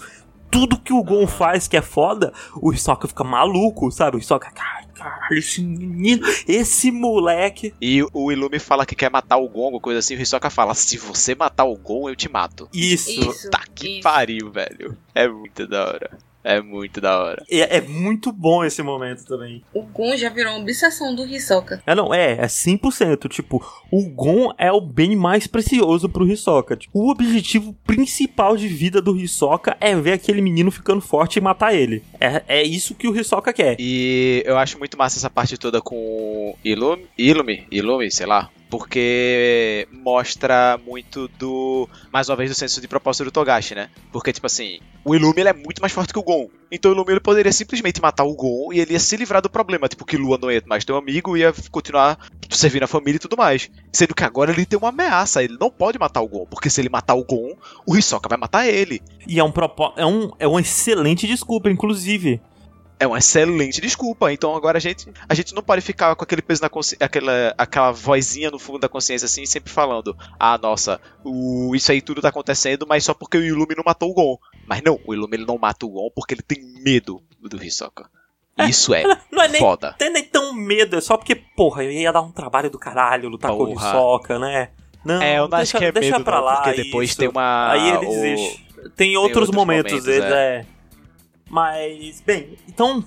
Tudo 0.50 0.80
que 0.80 0.94
o 0.94 1.04
Gon 1.04 1.28
faz 1.28 1.68
que 1.68 1.76
é 1.76 1.82
foda, 1.82 2.32
o 2.62 2.72
Hisoka 2.72 3.10
fica 3.10 3.26
maluco, 3.26 3.92
sabe? 3.92 4.16
O 4.16 4.20
Hisoka, 4.20 4.50
caralho, 4.52 4.75
caralho, 5.06 5.38
esse 5.38 5.62
menino, 5.62 6.26
esse 6.48 6.92
moleque. 6.92 7.74
E 7.82 8.04
o 8.14 8.32
Ilume 8.32 8.60
fala 8.60 8.86
que 8.86 8.96
quer 8.96 9.10
matar 9.12 9.38
o 9.38 9.48
Gon, 9.48 9.66
alguma 9.66 9.82
coisa 9.82 10.00
assim. 10.00 10.16
O 10.16 10.22
Hisoka 10.22 10.50
fala: 10.50 10.74
Se 10.74 10.98
você 10.98 11.36
matar 11.36 11.66
o 11.66 11.76
Gon, 11.78 12.10
eu 12.10 12.16
te 12.16 12.30
mato. 12.30 12.68
Isso. 12.74 13.10
Isso. 13.10 13.50
Tá 13.50 13.64
que 13.74 13.96
isso. 13.96 14.02
pariu, 14.04 14.52
velho. 14.52 14.98
É 15.14 15.28
muito 15.28 15.68
da 15.68 15.86
hora. 15.86 16.18
É 16.46 16.62
muito 16.62 17.02
da 17.02 17.20
hora. 17.20 17.44
É, 17.50 17.78
é 17.78 17.82
muito 17.82 18.32
bom 18.32 18.64
esse 18.64 18.84
momento 18.84 19.26
também. 19.26 19.64
O 19.74 19.82
Gon 19.82 20.16
já 20.16 20.30
virou 20.30 20.54
uma 20.54 20.62
obsessão 20.62 21.16
do 21.16 21.26
Hisoka. 21.26 21.82
É, 21.88 21.96
não, 21.96 22.14
é, 22.14 22.34
é 22.34 22.46
100%. 22.46 23.28
Tipo, 23.28 23.66
o 23.92 24.08
Gon 24.08 24.54
é 24.56 24.72
o 24.72 24.80
bem 24.80 25.16
mais 25.16 25.48
precioso 25.48 26.08
pro 26.08 26.30
Hisoka. 26.30 26.78
Tipo, 26.78 27.00
o 27.00 27.10
objetivo 27.10 27.74
principal 27.84 28.56
de 28.56 28.68
vida 28.68 29.02
do 29.02 29.18
Hisoka 29.18 29.76
é 29.82 29.96
ver 29.96 30.14
aquele 30.14 30.40
menino 30.40 30.70
ficando 30.70 31.02
forte 31.02 31.38
e 31.38 31.42
matar 31.42 31.74
ele. 31.74 32.04
É, 32.20 32.44
é 32.48 32.64
isso 32.64 32.94
que 32.94 33.08
o 33.08 33.20
Hisoka 33.20 33.52
quer. 33.52 33.76
E 33.80 34.44
eu 34.46 34.56
acho 34.60 34.78
muito 34.78 34.96
massa 34.96 35.18
essa 35.18 35.32
parte 35.32 35.58
toda 35.58 35.82
com 35.82 36.56
Ilume, 36.64 37.08
Ilume, 37.18 37.66
Ilume, 37.72 38.12
sei 38.12 38.28
lá, 38.28 38.52
porque 38.70 39.88
mostra 39.92 40.80
muito 40.86 41.28
do, 41.40 41.88
mais 42.12 42.30
uma 42.30 42.36
vez, 42.36 42.50
do 42.50 42.56
senso 42.56 42.82
de 42.82 42.88
propósito 42.88 43.26
do 43.26 43.32
Togashi, 43.32 43.76
né? 43.76 43.90
Porque, 44.12 44.34
tipo 44.34 44.48
assim, 44.48 44.80
o 45.04 45.16
Ilume 45.16 45.42
ele 45.42 45.50
é 45.50 45.54
muito 45.54 45.80
mais 45.80 45.94
forte 45.94 46.12
que 46.12 46.20
o 46.20 46.24
Gon. 46.24 46.50
Então 46.72 46.92
o 46.92 46.96
Ilume 46.96 47.14
ele 47.14 47.20
poderia 47.20 47.52
simplesmente 47.52 48.02
matar 48.02 48.24
o 48.24 48.36
Gon 48.36 48.74
e 48.74 48.80
ele 48.80 48.94
ia 48.94 49.00
se 49.00 49.16
livrar 49.16 49.42
do 49.42 49.50
problema. 49.50 49.88
Tipo, 49.88 50.06
que 50.06 50.18
Lua 50.18 50.38
não 50.42 50.52
ia 50.52 50.64
mais 50.66 50.84
ter 50.84 50.94
um 50.94 50.98
amigo, 50.98 51.38
ia 51.38 51.54
continuar 51.72 52.18
servindo 52.50 52.84
a 52.84 52.88
família 52.88 53.18
e 53.18 53.20
tudo 53.20 53.38
mais. 53.38 53.70
Sendo 53.92 54.16
que 54.16 54.24
agora 54.24 54.52
ele 54.52 54.66
tem 54.66 54.78
uma 54.78 54.90
ameaça, 54.90 55.44
ele 55.44 55.58
não 55.60 55.70
pode 55.70 56.00
matar 56.00 56.22
o 56.22 56.28
Gon, 56.28 56.46
porque 56.46 56.70
se 56.70 56.82
ele 56.82 56.90
matar 56.90 57.16
o 57.16 57.24
Gon, 57.24 57.56
o 57.86 57.96
Hisoka 57.96 58.28
vai 58.28 58.38
matar 58.38 58.68
ele. 58.68 59.02
E 59.28 59.40
é 59.40 59.44
um 59.44 59.54
é 59.96 60.06
um 60.06 60.32
é 60.40 60.48
uma 60.48 60.62
excelente 60.62 61.28
desculpa, 61.28 61.70
inclusive. 61.70 62.42
É 62.98 63.06
uma 63.06 63.18
excelente 63.18 63.82
desculpa. 63.82 64.32
Então 64.32 64.56
agora 64.56 64.78
a 64.78 64.82
gente, 64.82 65.08
a 65.28 65.34
gente 65.34 65.54
não 65.54 65.62
pode 65.62 65.82
ficar 65.82 66.16
com 66.16 66.24
aquele 66.24 66.42
peso 66.42 66.62
na 66.62 66.70
consciência, 66.70 67.06
aquela, 67.06 67.54
aquela 67.58 67.92
vozinha 67.92 68.50
no 68.50 68.58
fundo 68.58 68.80
da 68.80 68.88
consciência 68.88 69.26
assim, 69.26 69.46
sempre 69.46 69.72
falando: 69.72 70.16
"Ah, 70.40 70.58
nossa, 70.58 71.00
o, 71.24 71.76
isso 71.76 71.92
aí 71.92 72.02
tudo 72.02 72.22
tá 72.22 72.30
acontecendo, 72.30 72.86
mas 72.88 73.04
só 73.04 73.14
porque 73.14 73.38
o 73.38 73.44
Illumin 73.44 73.76
não 73.76 73.84
matou 73.86 74.12
o 74.12 74.14
Gon". 74.14 74.38
Mas 74.66 74.82
não, 74.82 74.98
o 75.06 75.14
Illumin 75.14 75.36
ele 75.38 75.46
não 75.46 75.58
mata 75.58 75.86
o 75.86 75.90
Gon 75.90 76.10
porque 76.16 76.34
ele 76.34 76.42
tem 76.42 76.60
medo 76.84 77.22
do 77.42 77.62
Hisoka. 77.64 78.10
Isso 78.70 78.94
é 78.94 79.04
Não 79.30 79.44
é 79.44 79.50
nem, 79.50 79.60
foda. 79.60 79.94
tem 80.00 80.10
nem 80.10 80.24
tão 80.24 80.54
medo, 80.54 80.96
é 80.96 81.02
só 81.02 81.18
porque, 81.18 81.36
porra, 81.36 81.84
eu 81.84 81.92
ia 81.92 82.14
dar 82.14 82.22
um 82.22 82.32
trabalho 82.32 82.70
do 82.70 82.80
caralho 82.80 83.28
lutar 83.28 83.52
com 83.52 83.64
o 83.64 83.68
Porra. 83.74 83.90
Hisoka, 83.90 84.40
né? 84.40 84.70
Não, 85.04 85.22
É, 85.22 85.38
eu 85.38 85.48
não 85.50 85.58
acho 85.58 85.74
deixa, 85.74 85.78
que 85.80 85.86
é 85.86 85.92
deixa 85.92 86.12
medo 86.14 86.24
pra 86.24 86.38
não, 86.38 86.46
lá 86.46 86.62
porque 86.62 86.82
depois 86.84 87.10
isso. 87.10 87.20
tem 87.20 87.28
uma 87.28 87.72
Aí 87.72 87.90
ele 87.90 87.98
o- 87.98 88.10
desiste. 88.10 88.66
Tem 88.96 89.18
outros, 89.18 89.50
outros 89.50 89.56
momentos, 89.56 89.92
momentos, 89.92 90.08
eles 90.08 90.32
é. 90.32 90.66
Mas, 91.50 92.22
bem, 92.22 92.58
então. 92.68 93.04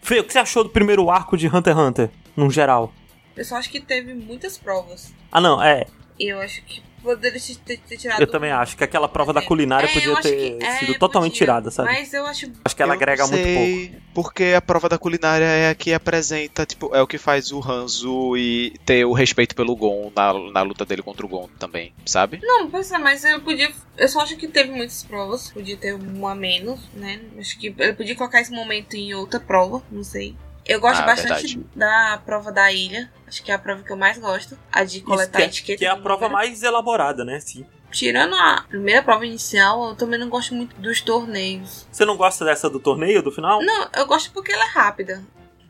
Fê, 0.00 0.18
o 0.20 0.24
que 0.24 0.32
você 0.32 0.38
achou 0.38 0.64
do 0.64 0.70
primeiro 0.70 1.08
arco 1.10 1.36
de 1.36 1.46
Hunter 1.46 1.76
x 1.76 1.82
Hunter, 1.82 2.10
no 2.36 2.50
geral? 2.50 2.92
Eu 3.36 3.44
só 3.44 3.56
acho 3.56 3.70
que 3.70 3.80
teve 3.80 4.14
muitas 4.14 4.58
provas. 4.58 5.14
Ah, 5.30 5.40
não, 5.40 5.62
é. 5.62 5.86
Eu 6.18 6.40
acho 6.40 6.62
que 6.64 6.82
poderia 7.02 7.40
ter, 7.64 7.76
ter 7.78 7.96
tirado. 7.96 8.20
Eu 8.20 8.26
também 8.26 8.50
acho 8.50 8.76
que 8.76 8.84
aquela 8.84 9.08
prova 9.08 9.32
da 9.32 9.42
culinária 9.42 9.86
É, 9.86 9.90
eu 9.90 9.94
podia 9.94 10.20
ter 10.22 10.58
que- 10.58 10.64
é, 10.64 10.78
sido 10.78 10.94
totalmente 10.98 11.32
podia, 11.32 11.46
tirada, 11.46 11.70
sabe? 11.70 11.88
Mas 11.92 12.12
eu 12.12 12.24
acho. 12.26 12.50
Acho 12.64 12.76
que 12.76 12.82
ela 12.82 12.92
Eu 12.92 12.96
agrega 12.96 13.22
não 13.24 13.30
muito 13.30 13.48
pouco. 13.54 14.02
Porque 14.14 14.52
a 14.56 14.60
prova 14.60 14.88
da 14.88 14.98
culinária 14.98 15.44
é 15.44 15.70
a 15.70 15.74
que 15.74 15.92
apresenta, 15.92 16.64
tipo, 16.66 16.94
é 16.94 17.00
o 17.02 17.06
que 17.06 17.18
faz 17.18 17.50
o 17.52 17.60
Hanzo 17.60 18.36
e 18.36 18.74
ter 18.84 19.04
o 19.04 19.12
respeito 19.12 19.54
pelo 19.54 19.74
Gon 19.74 20.12
na, 20.14 20.32
na 20.50 20.62
luta 20.62 20.84
dele 20.84 21.02
contra 21.02 21.24
o 21.24 21.28
Gon 21.28 21.48
também, 21.58 21.92
sabe? 22.06 22.38
Não, 22.42 22.70
pois 22.70 22.90
é, 22.92 22.98
mas 22.98 23.24
eu 23.24 23.40
podia. 23.40 23.70
Eu 23.96 24.08
só 24.08 24.20
acho 24.20 24.36
que 24.36 24.46
teve 24.48 24.70
muitas 24.70 25.02
provas. 25.02 25.50
Podia 25.50 25.76
ter 25.76 25.94
uma 25.94 26.32
a 26.32 26.34
menos, 26.34 26.80
né? 26.94 27.20
Acho 27.38 27.58
que 27.58 27.74
ele 27.78 27.92
podia 27.94 28.14
colocar 28.14 28.40
esse 28.40 28.52
momento 28.52 28.94
em 28.94 29.14
outra 29.14 29.40
prova, 29.40 29.82
não 29.90 30.04
sei. 30.04 30.36
Eu 30.64 30.80
gosto 30.80 31.00
Ah, 31.00 31.06
bastante 31.06 31.56
verdade. 31.56 31.66
da 31.74 32.22
prova 32.24 32.52
da 32.52 32.72
ilha. 32.72 33.10
Acho 33.26 33.42
que 33.42 33.50
é 33.50 33.54
a 33.54 33.58
prova 33.58 33.82
que 33.82 33.90
eu 33.90 33.96
mais 33.96 34.18
gosto. 34.18 34.56
A 34.70 34.84
de 34.84 35.00
coletar 35.00 35.40
é, 35.40 35.46
etiqueta. 35.46 35.78
que 35.78 35.84
é 35.84 35.88
a 35.88 35.96
prova 35.96 36.28
número. 36.28 36.32
mais 36.32 36.62
elaborada, 36.62 37.24
né? 37.24 37.40
Sim. 37.40 37.66
Tirando 37.90 38.34
a 38.34 38.64
primeira 38.68 39.02
prova 39.02 39.26
inicial, 39.26 39.88
eu 39.90 39.94
também 39.96 40.18
não 40.18 40.28
gosto 40.28 40.54
muito 40.54 40.74
dos 40.76 41.00
torneios. 41.00 41.86
Você 41.90 42.04
não 42.04 42.16
gosta 42.16 42.44
dessa 42.44 42.70
do 42.70 42.78
torneio, 42.80 43.22
do 43.22 43.30
final? 43.30 43.60
Não, 43.62 43.88
eu 43.94 44.06
gosto 44.06 44.30
porque 44.32 44.52
ela 44.52 44.64
é 44.64 44.68
rápida. 44.68 45.22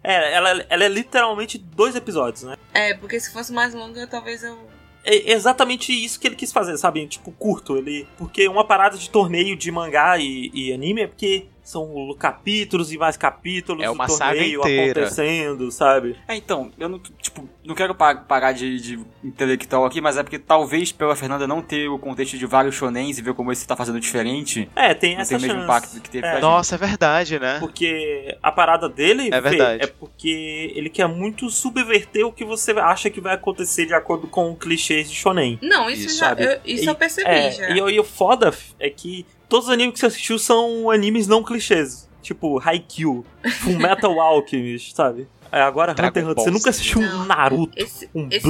É, 0.04 0.34
ela, 0.34 0.64
ela 0.68 0.84
é 0.84 0.88
literalmente 0.88 1.58
dois 1.58 1.96
episódios, 1.96 2.42
né? 2.44 2.56
É, 2.74 2.94
porque 2.94 3.18
se 3.18 3.32
fosse 3.32 3.52
mais 3.52 3.72
longa, 3.74 4.06
talvez 4.06 4.42
eu. 4.44 4.56
É 5.04 5.32
exatamente 5.32 5.92
isso 5.92 6.20
que 6.20 6.28
ele 6.28 6.36
quis 6.36 6.52
fazer, 6.52 6.76
sabe? 6.76 7.04
Tipo, 7.08 7.32
curto. 7.32 7.76
Ele. 7.76 8.06
Porque 8.16 8.46
uma 8.46 8.64
parada 8.64 8.96
de 8.96 9.10
torneio 9.10 9.56
de 9.56 9.70
mangá 9.72 10.16
e, 10.18 10.48
e 10.54 10.72
anime 10.72 11.02
é 11.02 11.06
porque 11.08 11.46
são 11.62 12.14
capítulos 12.18 12.92
e 12.92 12.98
mais 12.98 13.16
capítulos 13.16 13.82
É 13.84 13.86
do 13.86 13.92
uma 13.92 14.08
saga 14.08 14.32
torneio 14.34 14.60
inteira. 14.60 15.00
acontecendo, 15.02 15.70
sabe? 15.70 16.16
É, 16.26 16.34
então, 16.34 16.70
eu 16.78 16.88
não, 16.88 16.98
tipo, 16.98 17.48
não 17.64 17.74
quero 17.74 17.94
pa- 17.94 18.14
parar 18.16 18.52
de, 18.52 18.80
de 18.80 19.00
intelectual 19.22 19.84
aqui, 19.84 20.00
mas 20.00 20.16
é 20.16 20.22
porque 20.22 20.38
talvez 20.38 20.90
pela 20.92 21.14
Fernanda 21.14 21.46
não 21.46 21.62
ter 21.62 21.88
o 21.88 21.98
contexto 21.98 22.36
de 22.36 22.46
vários 22.46 22.74
shonens 22.74 23.18
e 23.18 23.22
ver 23.22 23.34
como 23.34 23.52
esse 23.52 23.66
tá 23.66 23.76
fazendo 23.76 24.00
diferente, 24.00 24.68
É, 24.74 24.92
tem 24.94 25.16
essa 25.16 25.30
tem 25.30 25.38
o 25.38 25.40
mesmo 25.40 25.54
chance. 25.54 25.64
impacto 25.64 26.00
que 26.00 26.10
teve 26.10 26.26
É. 26.26 26.30
pra 26.30 26.40
gente. 26.40 26.42
Nossa, 26.42 26.74
é 26.74 26.78
verdade, 26.78 27.38
né? 27.38 27.58
Porque 27.60 28.36
a 28.42 28.50
parada 28.50 28.88
dele 28.88 29.28
É 29.32 29.40
Fê, 29.40 29.48
verdade. 29.50 29.84
é 29.84 29.86
porque 29.86 30.72
ele 30.74 30.90
quer 30.90 31.06
muito 31.06 31.48
subverter 31.48 32.26
o 32.26 32.32
que 32.32 32.44
você 32.44 32.72
acha 32.72 33.08
que 33.08 33.20
vai 33.20 33.34
acontecer 33.34 33.86
de 33.86 33.94
acordo 33.94 34.26
com 34.26 34.54
clichês 34.56 35.08
de 35.10 35.16
shonen. 35.16 35.58
Não, 35.62 35.88
isso, 35.88 36.06
Isso, 36.06 36.18
já. 36.18 36.28
sabe? 36.30 36.44
Eu, 36.44 36.58
isso 36.64 36.84
E- 36.84 36.86
eu 36.88 36.94
percebi 36.94 37.30
É, 37.30 37.50
já. 37.50 37.70
e, 37.70 37.78
e 37.78 38.00
o 38.00 38.04
foda 38.04 38.52
é 38.80 38.90
que 38.90 39.24
todos 39.52 39.66
os 39.68 39.72
animes 39.74 39.92
que 39.92 40.00
você 40.00 40.06
assistiu 40.06 40.38
são 40.38 40.90
animes 40.90 41.26
não 41.26 41.42
clichês. 41.42 42.08
Tipo, 42.22 42.58
Haikyuu, 42.58 43.22
Full 43.60 43.78
Metal 43.78 44.16
Alchemist, 44.18 44.96
sabe? 44.96 45.28
É, 45.50 45.60
agora 45.60 45.92
Dragon 45.92 46.08
Hunter 46.08 46.22
x 46.22 46.30
Hunter. 46.30 46.44
Você 46.44 46.50
nunca 46.50 46.70
assistiu 46.70 47.00
um. 47.00 47.24
Naruto, 47.26 47.72
Esse, 47.76 48.08
um 48.14 48.30
Bleach, 48.30 48.42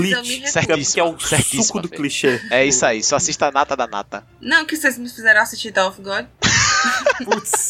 que 0.95 1.01
é 1.01 1.03
o 1.03 1.19
Certíssimo, 1.19 1.65
suco 1.65 1.81
do 1.81 1.89
clichê. 1.89 2.41
É 2.53 2.65
isso 2.65 2.87
aí, 2.87 3.03
só 3.03 3.17
assista 3.17 3.49
a 3.49 3.51
nata 3.51 3.77
da 3.77 3.89
nata. 3.89 4.25
Não, 4.41 4.65
que 4.65 4.77
vocês 4.77 4.97
me 4.97 5.09
fizeram 5.09 5.41
assistir 5.41 5.73
Tower 5.73 5.89
of 5.91 6.01
God. 6.01 6.25
Putz, 7.25 7.69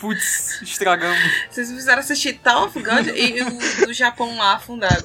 putz, 0.00 0.62
estragamos. 0.62 1.18
Vocês 1.50 1.70
me 1.70 1.76
fizeram 1.76 2.00
assistir 2.00 2.40
Tower 2.40 2.64
of 2.64 2.82
God 2.82 3.06
e 3.14 3.42
o 3.42 3.86
do 3.86 3.92
Japão 3.92 4.36
lá 4.36 4.54
afundado. 4.54 5.04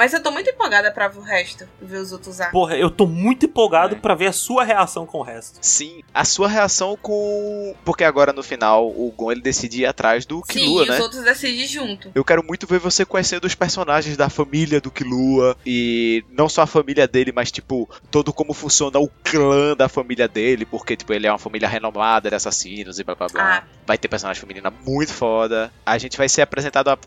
Mas 0.00 0.14
eu 0.14 0.22
tô 0.22 0.30
muito 0.30 0.48
empolgada 0.48 0.90
pra 0.90 1.08
ver 1.08 1.18
o 1.18 1.22
resto, 1.22 1.68
ver 1.78 1.98
os 1.98 2.10
outros 2.10 2.40
arcos. 2.40 2.58
Porra, 2.58 2.74
eu 2.74 2.90
tô 2.90 3.06
muito 3.06 3.44
empolgado 3.44 3.96
É. 3.96 3.98
pra 3.98 4.14
ver 4.14 4.28
a 4.28 4.32
sua 4.32 4.64
reação 4.64 5.04
com 5.04 5.18
o 5.18 5.22
resto. 5.22 5.58
Sim, 5.60 6.02
a 6.14 6.24
sua 6.24 6.48
reação 6.48 6.96
com. 6.96 7.74
Porque 7.84 8.02
agora 8.02 8.32
no 8.32 8.42
final 8.42 8.88
o 8.88 9.12
Gon 9.14 9.30
ele 9.32 9.42
decide 9.42 9.82
ir 9.82 9.84
atrás 9.86 10.24
do 10.24 10.38
Sim, 10.38 10.60
Killua, 10.60 10.84
e 10.84 10.88
né? 10.88 10.94
os 10.94 11.00
outros 11.00 11.22
decidem 11.22 11.66
junto. 11.66 12.10
Eu 12.14 12.24
quero 12.24 12.42
muito 12.42 12.66
ver 12.66 12.78
você 12.78 13.04
conhecendo 13.04 13.44
os 13.44 13.54
personagens 13.54 14.16
da 14.16 14.30
família 14.30 14.80
do 14.80 14.90
Killua 14.90 15.54
e 15.66 16.24
não 16.30 16.48
só 16.48 16.62
a 16.62 16.66
família 16.66 17.06
dele, 17.06 17.30
mas 17.30 17.52
tipo 17.52 17.86
todo 18.10 18.32
como 18.32 18.54
funciona 18.54 18.98
o 18.98 19.06
clã 19.22 19.76
da 19.76 19.86
família 19.86 20.26
dele, 20.26 20.64
porque 20.64 20.96
tipo 20.96 21.12
ele 21.12 21.26
é 21.26 21.30
uma 21.30 21.38
família 21.38 21.68
renomada 21.68 22.30
de 22.30 22.36
assassinos 22.36 22.98
e 22.98 23.04
blá 23.04 23.14
blá 23.14 23.26
blá. 23.26 23.42
Ah. 23.58 23.64
Vai 23.86 23.98
ter 23.98 24.08
personagem 24.08 24.40
feminina 24.40 24.70
muito 24.70 25.12
foda. 25.12 25.70
A 25.84 25.98
gente 25.98 26.16
vai 26.16 26.26
ser 26.26 26.40
apresentado 26.40 26.88
a... 26.88 26.98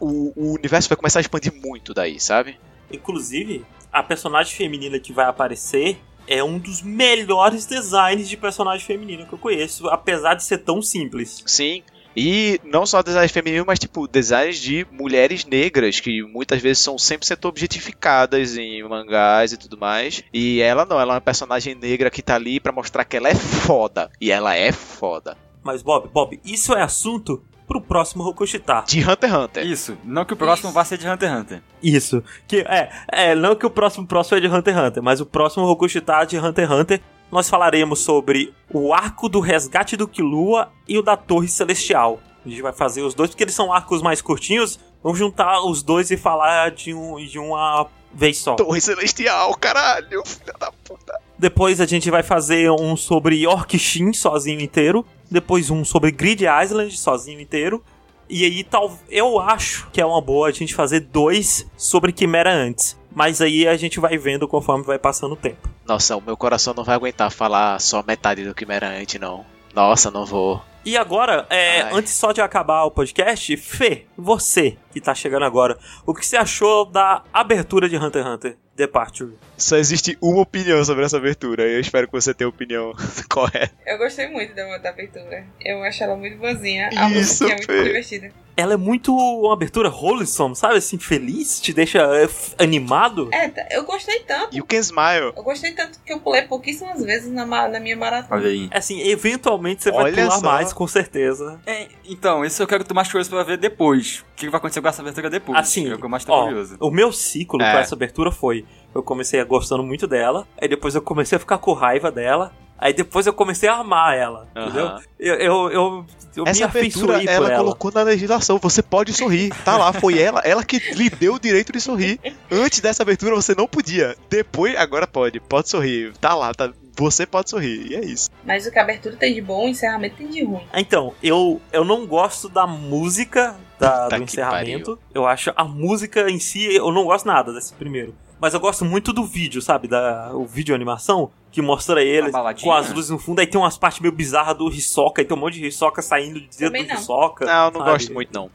o, 0.00 0.32
o 0.34 0.54
universo 0.54 0.88
vai 0.88 0.96
começar 0.96 1.20
a 1.20 1.22
expandir 1.22 1.52
muito 1.54 1.94
daí, 1.94 2.18
sabe? 2.24 2.58
Inclusive, 2.90 3.64
a 3.92 4.02
personagem 4.02 4.54
feminina 4.54 4.98
que 4.98 5.12
vai 5.12 5.26
aparecer 5.26 5.98
é 6.26 6.42
um 6.42 6.58
dos 6.58 6.82
melhores 6.82 7.66
designs 7.66 8.28
de 8.28 8.36
personagem 8.36 8.84
feminina 8.84 9.24
que 9.24 9.32
eu 9.32 9.38
conheço, 9.38 9.88
apesar 9.88 10.34
de 10.34 10.44
ser 10.44 10.58
tão 10.58 10.80
simples. 10.80 11.42
Sim. 11.46 11.82
E 12.16 12.60
não 12.62 12.86
só 12.86 13.02
designs 13.02 13.32
femininos, 13.32 13.66
mas 13.66 13.78
tipo 13.78 14.06
designs 14.06 14.58
de 14.58 14.86
mulheres 14.92 15.44
negras 15.44 15.98
que 15.98 16.22
muitas 16.22 16.62
vezes 16.62 16.82
são 16.82 16.94
100% 16.94 17.44
objetificadas 17.48 18.56
em 18.56 18.82
mangás 18.84 19.52
e 19.52 19.56
tudo 19.56 19.76
mais. 19.76 20.22
E 20.32 20.60
ela 20.60 20.84
não, 20.84 21.00
ela 21.00 21.14
é 21.14 21.16
uma 21.16 21.20
personagem 21.20 21.74
negra 21.74 22.10
que 22.10 22.22
tá 22.22 22.36
ali 22.36 22.60
pra 22.60 22.72
mostrar 22.72 23.04
que 23.04 23.16
ela 23.16 23.28
é 23.28 23.34
foda. 23.34 24.10
E 24.20 24.30
ela 24.30 24.54
é 24.54 24.70
foda. 24.70 25.36
Mas, 25.62 25.82
Bob, 25.82 26.08
Bob, 26.12 26.40
isso 26.44 26.72
é 26.74 26.82
assunto 26.82 27.42
pro 27.66 27.80
próximo 27.80 28.22
Rokushita. 28.22 28.84
De 28.86 29.00
Hunter 29.00 29.30
x 29.30 29.38
Hunter. 29.38 29.66
Isso. 29.66 29.98
Não 30.04 30.24
que 30.24 30.32
o 30.32 30.36
próximo 30.36 30.68
Isso. 30.68 30.74
vá 30.74 30.84
ser 30.84 30.98
de 30.98 31.08
Hunter 31.08 31.30
x 31.30 31.40
Hunter. 31.40 31.62
Isso. 31.82 32.22
Que 32.46 32.60
é, 32.60 32.90
é, 33.10 33.34
não 33.34 33.54
que 33.54 33.66
o 33.66 33.70
próximo 33.70 34.06
próximo 34.06 34.38
é 34.38 34.40
de 34.40 34.48
Hunter 34.48 34.74
x 34.76 34.86
Hunter, 34.86 35.02
mas 35.02 35.20
o 35.20 35.26
próximo 35.26 35.66
Rokushita 35.66 36.24
de 36.24 36.38
Hunter 36.38 36.64
x 36.64 36.80
Hunter, 36.80 37.00
nós 37.30 37.48
falaremos 37.48 38.00
sobre 38.00 38.52
o 38.72 38.92
arco 38.92 39.28
do 39.28 39.40
resgate 39.40 39.96
do 39.96 40.06
Killua 40.06 40.70
e 40.86 40.98
o 40.98 41.02
da 41.02 41.16
Torre 41.16 41.48
Celestial. 41.48 42.20
A 42.44 42.48
gente 42.48 42.60
vai 42.60 42.72
fazer 42.72 43.02
os 43.02 43.14
dois 43.14 43.30
porque 43.30 43.42
eles 43.42 43.54
são 43.54 43.72
arcos 43.72 44.02
mais 44.02 44.20
curtinhos. 44.20 44.78
Vamos 45.02 45.18
juntar 45.18 45.62
os 45.64 45.82
dois 45.82 46.10
e 46.10 46.16
falar 46.16 46.70
de, 46.70 46.92
um, 46.92 47.16
de 47.16 47.38
uma 47.38 47.86
vez 48.14 48.38
só. 48.38 48.54
Torre 48.56 48.80
Celestial, 48.80 49.54
caralho, 49.56 50.22
filha 50.24 50.54
da 50.58 50.70
puta. 50.84 51.20
Depois 51.38 51.80
a 51.80 51.86
gente 51.86 52.10
vai 52.10 52.22
fazer 52.22 52.70
um 52.70 52.96
sobre 52.96 53.36
Yorkshin 53.42 54.12
sozinho 54.12 54.60
inteiro. 54.60 55.04
Depois 55.30 55.70
um 55.70 55.84
sobre 55.84 56.10
Grid 56.10 56.44
Island 56.44 56.96
sozinho 56.96 57.40
inteiro. 57.40 57.82
E 58.28 58.44
aí 58.44 58.64
tal, 58.64 58.98
eu 59.10 59.38
acho 59.38 59.88
que 59.92 60.00
é 60.00 60.06
uma 60.06 60.20
boa 60.20 60.48
a 60.48 60.52
gente 60.52 60.74
fazer 60.74 61.00
dois 61.00 61.66
sobre 61.76 62.12
Quimera 62.12 62.52
antes. 62.52 62.96
Mas 63.14 63.40
aí 63.40 63.68
a 63.68 63.76
gente 63.76 64.00
vai 64.00 64.16
vendo 64.16 64.48
conforme 64.48 64.84
vai 64.84 64.98
passando 64.98 65.32
o 65.32 65.36
tempo. 65.36 65.68
Nossa, 65.86 66.16
o 66.16 66.20
meu 66.20 66.36
coração 66.36 66.72
não 66.74 66.82
vai 66.82 66.94
aguentar 66.94 67.30
falar 67.30 67.80
só 67.80 68.02
metade 68.02 68.44
do 68.44 68.54
que 68.54 68.64
era 68.68 68.88
antes, 68.88 69.20
não. 69.20 69.44
Nossa, 69.74 70.10
não 70.10 70.24
vou. 70.24 70.60
E 70.84 70.98
agora, 70.98 71.46
é, 71.48 71.80
antes 71.94 72.12
só 72.12 72.30
de 72.30 72.42
acabar 72.42 72.84
o 72.84 72.90
podcast, 72.90 73.56
Fê, 73.56 74.06
você 74.16 74.76
que 74.92 75.00
tá 75.00 75.14
chegando 75.14 75.44
agora, 75.44 75.78
o 76.04 76.12
que 76.12 76.26
você 76.26 76.36
achou 76.36 76.84
da 76.84 77.22
abertura 77.32 77.88
de 77.88 77.96
Hunter 77.96 78.22
x 78.22 78.32
Hunter 78.32 78.58
Departure? 78.76 79.32
Só 79.56 79.76
existe 79.76 80.18
uma 80.20 80.40
opinião 80.42 80.84
sobre 80.84 81.04
essa 81.04 81.16
abertura. 81.16 81.66
E 81.68 81.74
eu 81.74 81.80
espero 81.80 82.06
que 82.06 82.12
você 82.12 82.34
tenha 82.34 82.46
a 82.46 82.50
opinião 82.50 82.92
correta. 83.30 83.72
Eu 83.86 83.98
gostei 83.98 84.28
muito 84.28 84.54
da, 84.54 84.78
da 84.78 84.90
abertura. 84.90 85.44
Eu 85.60 85.82
acho 85.84 86.02
ela 86.02 86.16
muito 86.16 86.36
boazinha. 86.38 86.88
Isso, 86.90 86.98
A 86.98 87.08
música 87.08 87.44
é 87.46 87.48
muito 87.50 87.66
Fê. 87.66 87.84
divertida. 87.84 88.44
Ela 88.56 88.74
é 88.74 88.76
muito 88.76 89.12
uma 89.16 89.52
abertura 89.52 89.90
wholesome, 89.90 90.54
sabe? 90.54 90.76
Assim, 90.76 90.96
feliz, 90.96 91.60
te 91.60 91.72
deixa 91.72 91.98
é, 91.98 92.28
animado. 92.62 93.28
É, 93.32 93.48
tá- 93.48 93.66
eu 93.72 93.82
gostei 93.84 94.20
tanto. 94.20 94.56
You 94.56 94.64
can 94.64 94.78
smile. 94.78 95.32
Eu 95.36 95.42
gostei 95.42 95.72
tanto 95.72 95.98
que 96.06 96.12
eu 96.12 96.20
pulei 96.20 96.42
pouquíssimas 96.42 97.02
vezes 97.04 97.32
na, 97.32 97.44
na 97.46 97.80
minha 97.80 97.96
maratona. 97.96 98.40
Olha 98.40 98.48
aí. 98.50 98.68
Assim, 98.72 99.00
eventualmente 99.08 99.82
você 99.82 99.90
vai 99.90 100.04
Olha 100.04 100.14
pular 100.24 100.38
só. 100.38 100.40
mais, 100.46 100.72
com 100.72 100.86
certeza. 100.86 101.60
É, 101.66 101.88
então, 102.04 102.44
isso 102.44 102.62
eu 102.62 102.66
quero 102.68 102.84
tomar 102.84 103.04
curioso 103.06 103.28
pra 103.30 103.42
ver 103.42 103.56
depois. 103.58 104.20
O 104.20 104.34
que 104.36 104.48
vai 104.48 104.58
acontecer 104.58 104.80
com 104.80 104.86
essa 104.88 105.02
abertura 105.02 105.28
depois? 105.30 105.58
Assim, 105.58 105.90
é 105.90 105.94
o 105.94 105.98
que 105.98 106.04
eu 106.04 106.08
mais 106.08 106.24
tô 106.24 106.32
ó, 106.32 106.44
curioso. 106.44 106.76
o 106.78 106.90
meu 106.92 107.10
ciclo 107.12 107.60
É. 107.60 107.72
com 107.72 107.78
essa 107.78 107.96
abertura 107.96 108.30
foi: 108.30 108.64
eu 108.94 109.02
comecei 109.02 109.42
gostando 109.44 109.82
muito 109.82 110.06
dela, 110.06 110.46
aí 110.60 110.68
depois 110.68 110.94
eu 110.94 111.02
comecei 111.02 111.36
a 111.36 111.38
ficar 111.40 111.58
com 111.58 111.72
raiva 111.72 112.10
dela, 112.10 112.52
aí 112.78 112.92
depois 112.92 113.26
eu 113.26 113.32
comecei 113.32 113.68
a 113.68 113.76
amar 113.76 114.16
ela, 114.16 114.46
Aham. 114.54 114.64
entendeu? 114.66 114.90
Eu, 115.18 115.34
eu, 115.34 115.70
eu, 115.70 116.06
eu 116.36 116.44
me 116.44 116.50
Essa 116.50 116.66
afeiçoei 116.66 117.20
por 117.24 117.28
ela 117.30 117.48
ela. 117.52 117.56
colocou 117.64 117.92
na 117.92 118.02
legislação. 118.02 118.58
Você 118.58 118.82
pode 118.82 119.12
sorrir. 119.12 119.52
Tá 119.64 119.76
lá, 119.76 119.92
foi 119.92 120.18
ela, 120.20 120.40
ela 120.40 120.64
que 120.64 120.78
lhe 120.94 121.08
deu 121.08 121.34
o 121.34 121.38
direito 121.38 121.72
de 121.72 121.80
sorrir. 121.80 122.18
Antes 122.50 122.80
dessa 122.80 123.02
abertura 123.04 123.34
você 123.36 123.54
não 123.54 123.68
podia. 123.68 124.16
Depois, 124.28 124.74
agora 124.76 125.06
pode. 125.06 125.38
Pode 125.38 125.68
sorrir. 125.68 126.12
Tá 126.20 126.34
lá, 126.34 126.52
tá. 126.52 126.72
Você 126.96 127.24
pode 127.24 127.50
sorrir. 127.50 127.86
E 127.90 127.94
é 127.96 128.04
isso. 128.04 128.30
Mas 128.44 128.66
o 128.66 128.70
que 128.72 128.78
a 128.78 128.82
abertura 128.82 129.14
tem 129.16 129.32
de 129.34 129.40
bom, 129.40 129.64
o 129.66 129.68
encerramento 129.68 130.16
tem 130.16 130.28
de 130.28 130.44
ruim. 130.44 130.62
Então, 130.74 131.14
eu, 131.22 131.60
eu 131.72 131.84
não 131.84 132.04
gosto 132.06 132.48
da 132.48 132.66
música 132.66 133.54
da- 133.78 134.08
do 134.08 134.16
encerramento. 134.22 134.98
Eu 135.14 135.26
acho 135.26 135.52
a 135.56 135.64
música 135.64 136.28
em 136.30 136.38
si, 136.40 136.64
eu 136.74 136.90
não 136.92 137.04
gosto 137.04 137.26
nada 137.26 137.52
desse 137.52 137.72
primeiro. 137.74 138.14
Mas 138.40 138.52
eu 138.54 138.60
gosto 138.60 138.84
muito 138.84 139.12
do 139.12 139.24
vídeo, 139.24 139.62
sabe? 139.62 139.88
Da, 139.88 140.30
o 140.34 140.44
vídeo 140.44 140.74
animação, 140.74 141.30
que 141.50 141.62
mostra 141.62 142.02
ele 142.02 142.30
com 142.62 142.72
as 142.72 142.92
luzes 142.92 143.10
no 143.10 143.18
fundo. 143.18 143.40
Aí 143.40 143.46
tem 143.46 143.60
umas 143.60 143.78
partes 143.78 144.00
meio 144.00 144.12
bizarras 144.12 144.56
do 144.56 144.68
Hisoka, 144.68 145.22
aí 145.22 145.26
tem 145.26 145.36
um 145.36 145.40
monte 145.40 145.54
de 145.54 145.66
Hisoka 145.66 146.02
saindo 146.02 146.40
de 146.40 146.46
dentro 146.48 146.66
Também 146.66 146.84
do 146.84 146.88
não. 146.88 146.96
Hisoka. 147.00 147.44
Não, 147.46 147.52
eu 147.66 147.70
não 147.70 147.80
sabe? 147.80 147.90
gosto 147.92 148.12
muito, 148.12 148.30
não. 148.34 148.50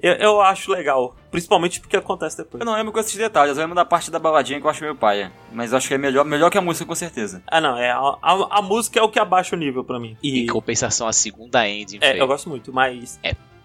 Eu, 0.00 0.12
eu 0.14 0.40
acho 0.40 0.70
legal. 0.70 1.16
Principalmente 1.30 1.80
porque 1.80 1.96
acontece 1.96 2.36
depois. 2.36 2.60
Eu 2.60 2.64
não 2.64 2.74
lembro 2.74 2.92
com 2.92 3.00
esses 3.00 3.14
detalhes, 3.16 3.56
eu 3.56 3.60
lembro 3.62 3.74
da 3.74 3.84
parte 3.84 4.10
da 4.12 4.18
baladinha 4.18 4.60
que 4.60 4.64
eu 4.66 4.70
acho 4.70 4.80
meio 4.82 4.94
paia. 4.94 5.32
Mas 5.52 5.72
eu 5.72 5.78
acho 5.78 5.88
que 5.88 5.94
é 5.94 5.98
melhor, 5.98 6.24
melhor 6.24 6.50
que 6.50 6.56
a 6.56 6.60
música, 6.60 6.86
com 6.86 6.94
certeza. 6.94 7.42
Ah, 7.48 7.60
não, 7.60 7.76
é. 7.76 7.90
A, 7.90 7.98
a, 8.22 8.58
a 8.58 8.62
música 8.62 8.98
é 9.00 9.02
o 9.02 9.08
que 9.08 9.18
abaixa 9.18 9.56
o 9.56 9.58
nível 9.58 9.82
pra 9.84 9.98
mim. 9.98 10.16
E. 10.22 10.44
Em 10.44 10.46
compensação, 10.46 11.08
a 11.08 11.12
segunda 11.12 11.68
ending 11.68 11.98
É, 12.00 12.12
foi 12.12 12.20
eu 12.20 12.26
gosto 12.28 12.48
muito, 12.48 12.72
mas. 12.72 13.18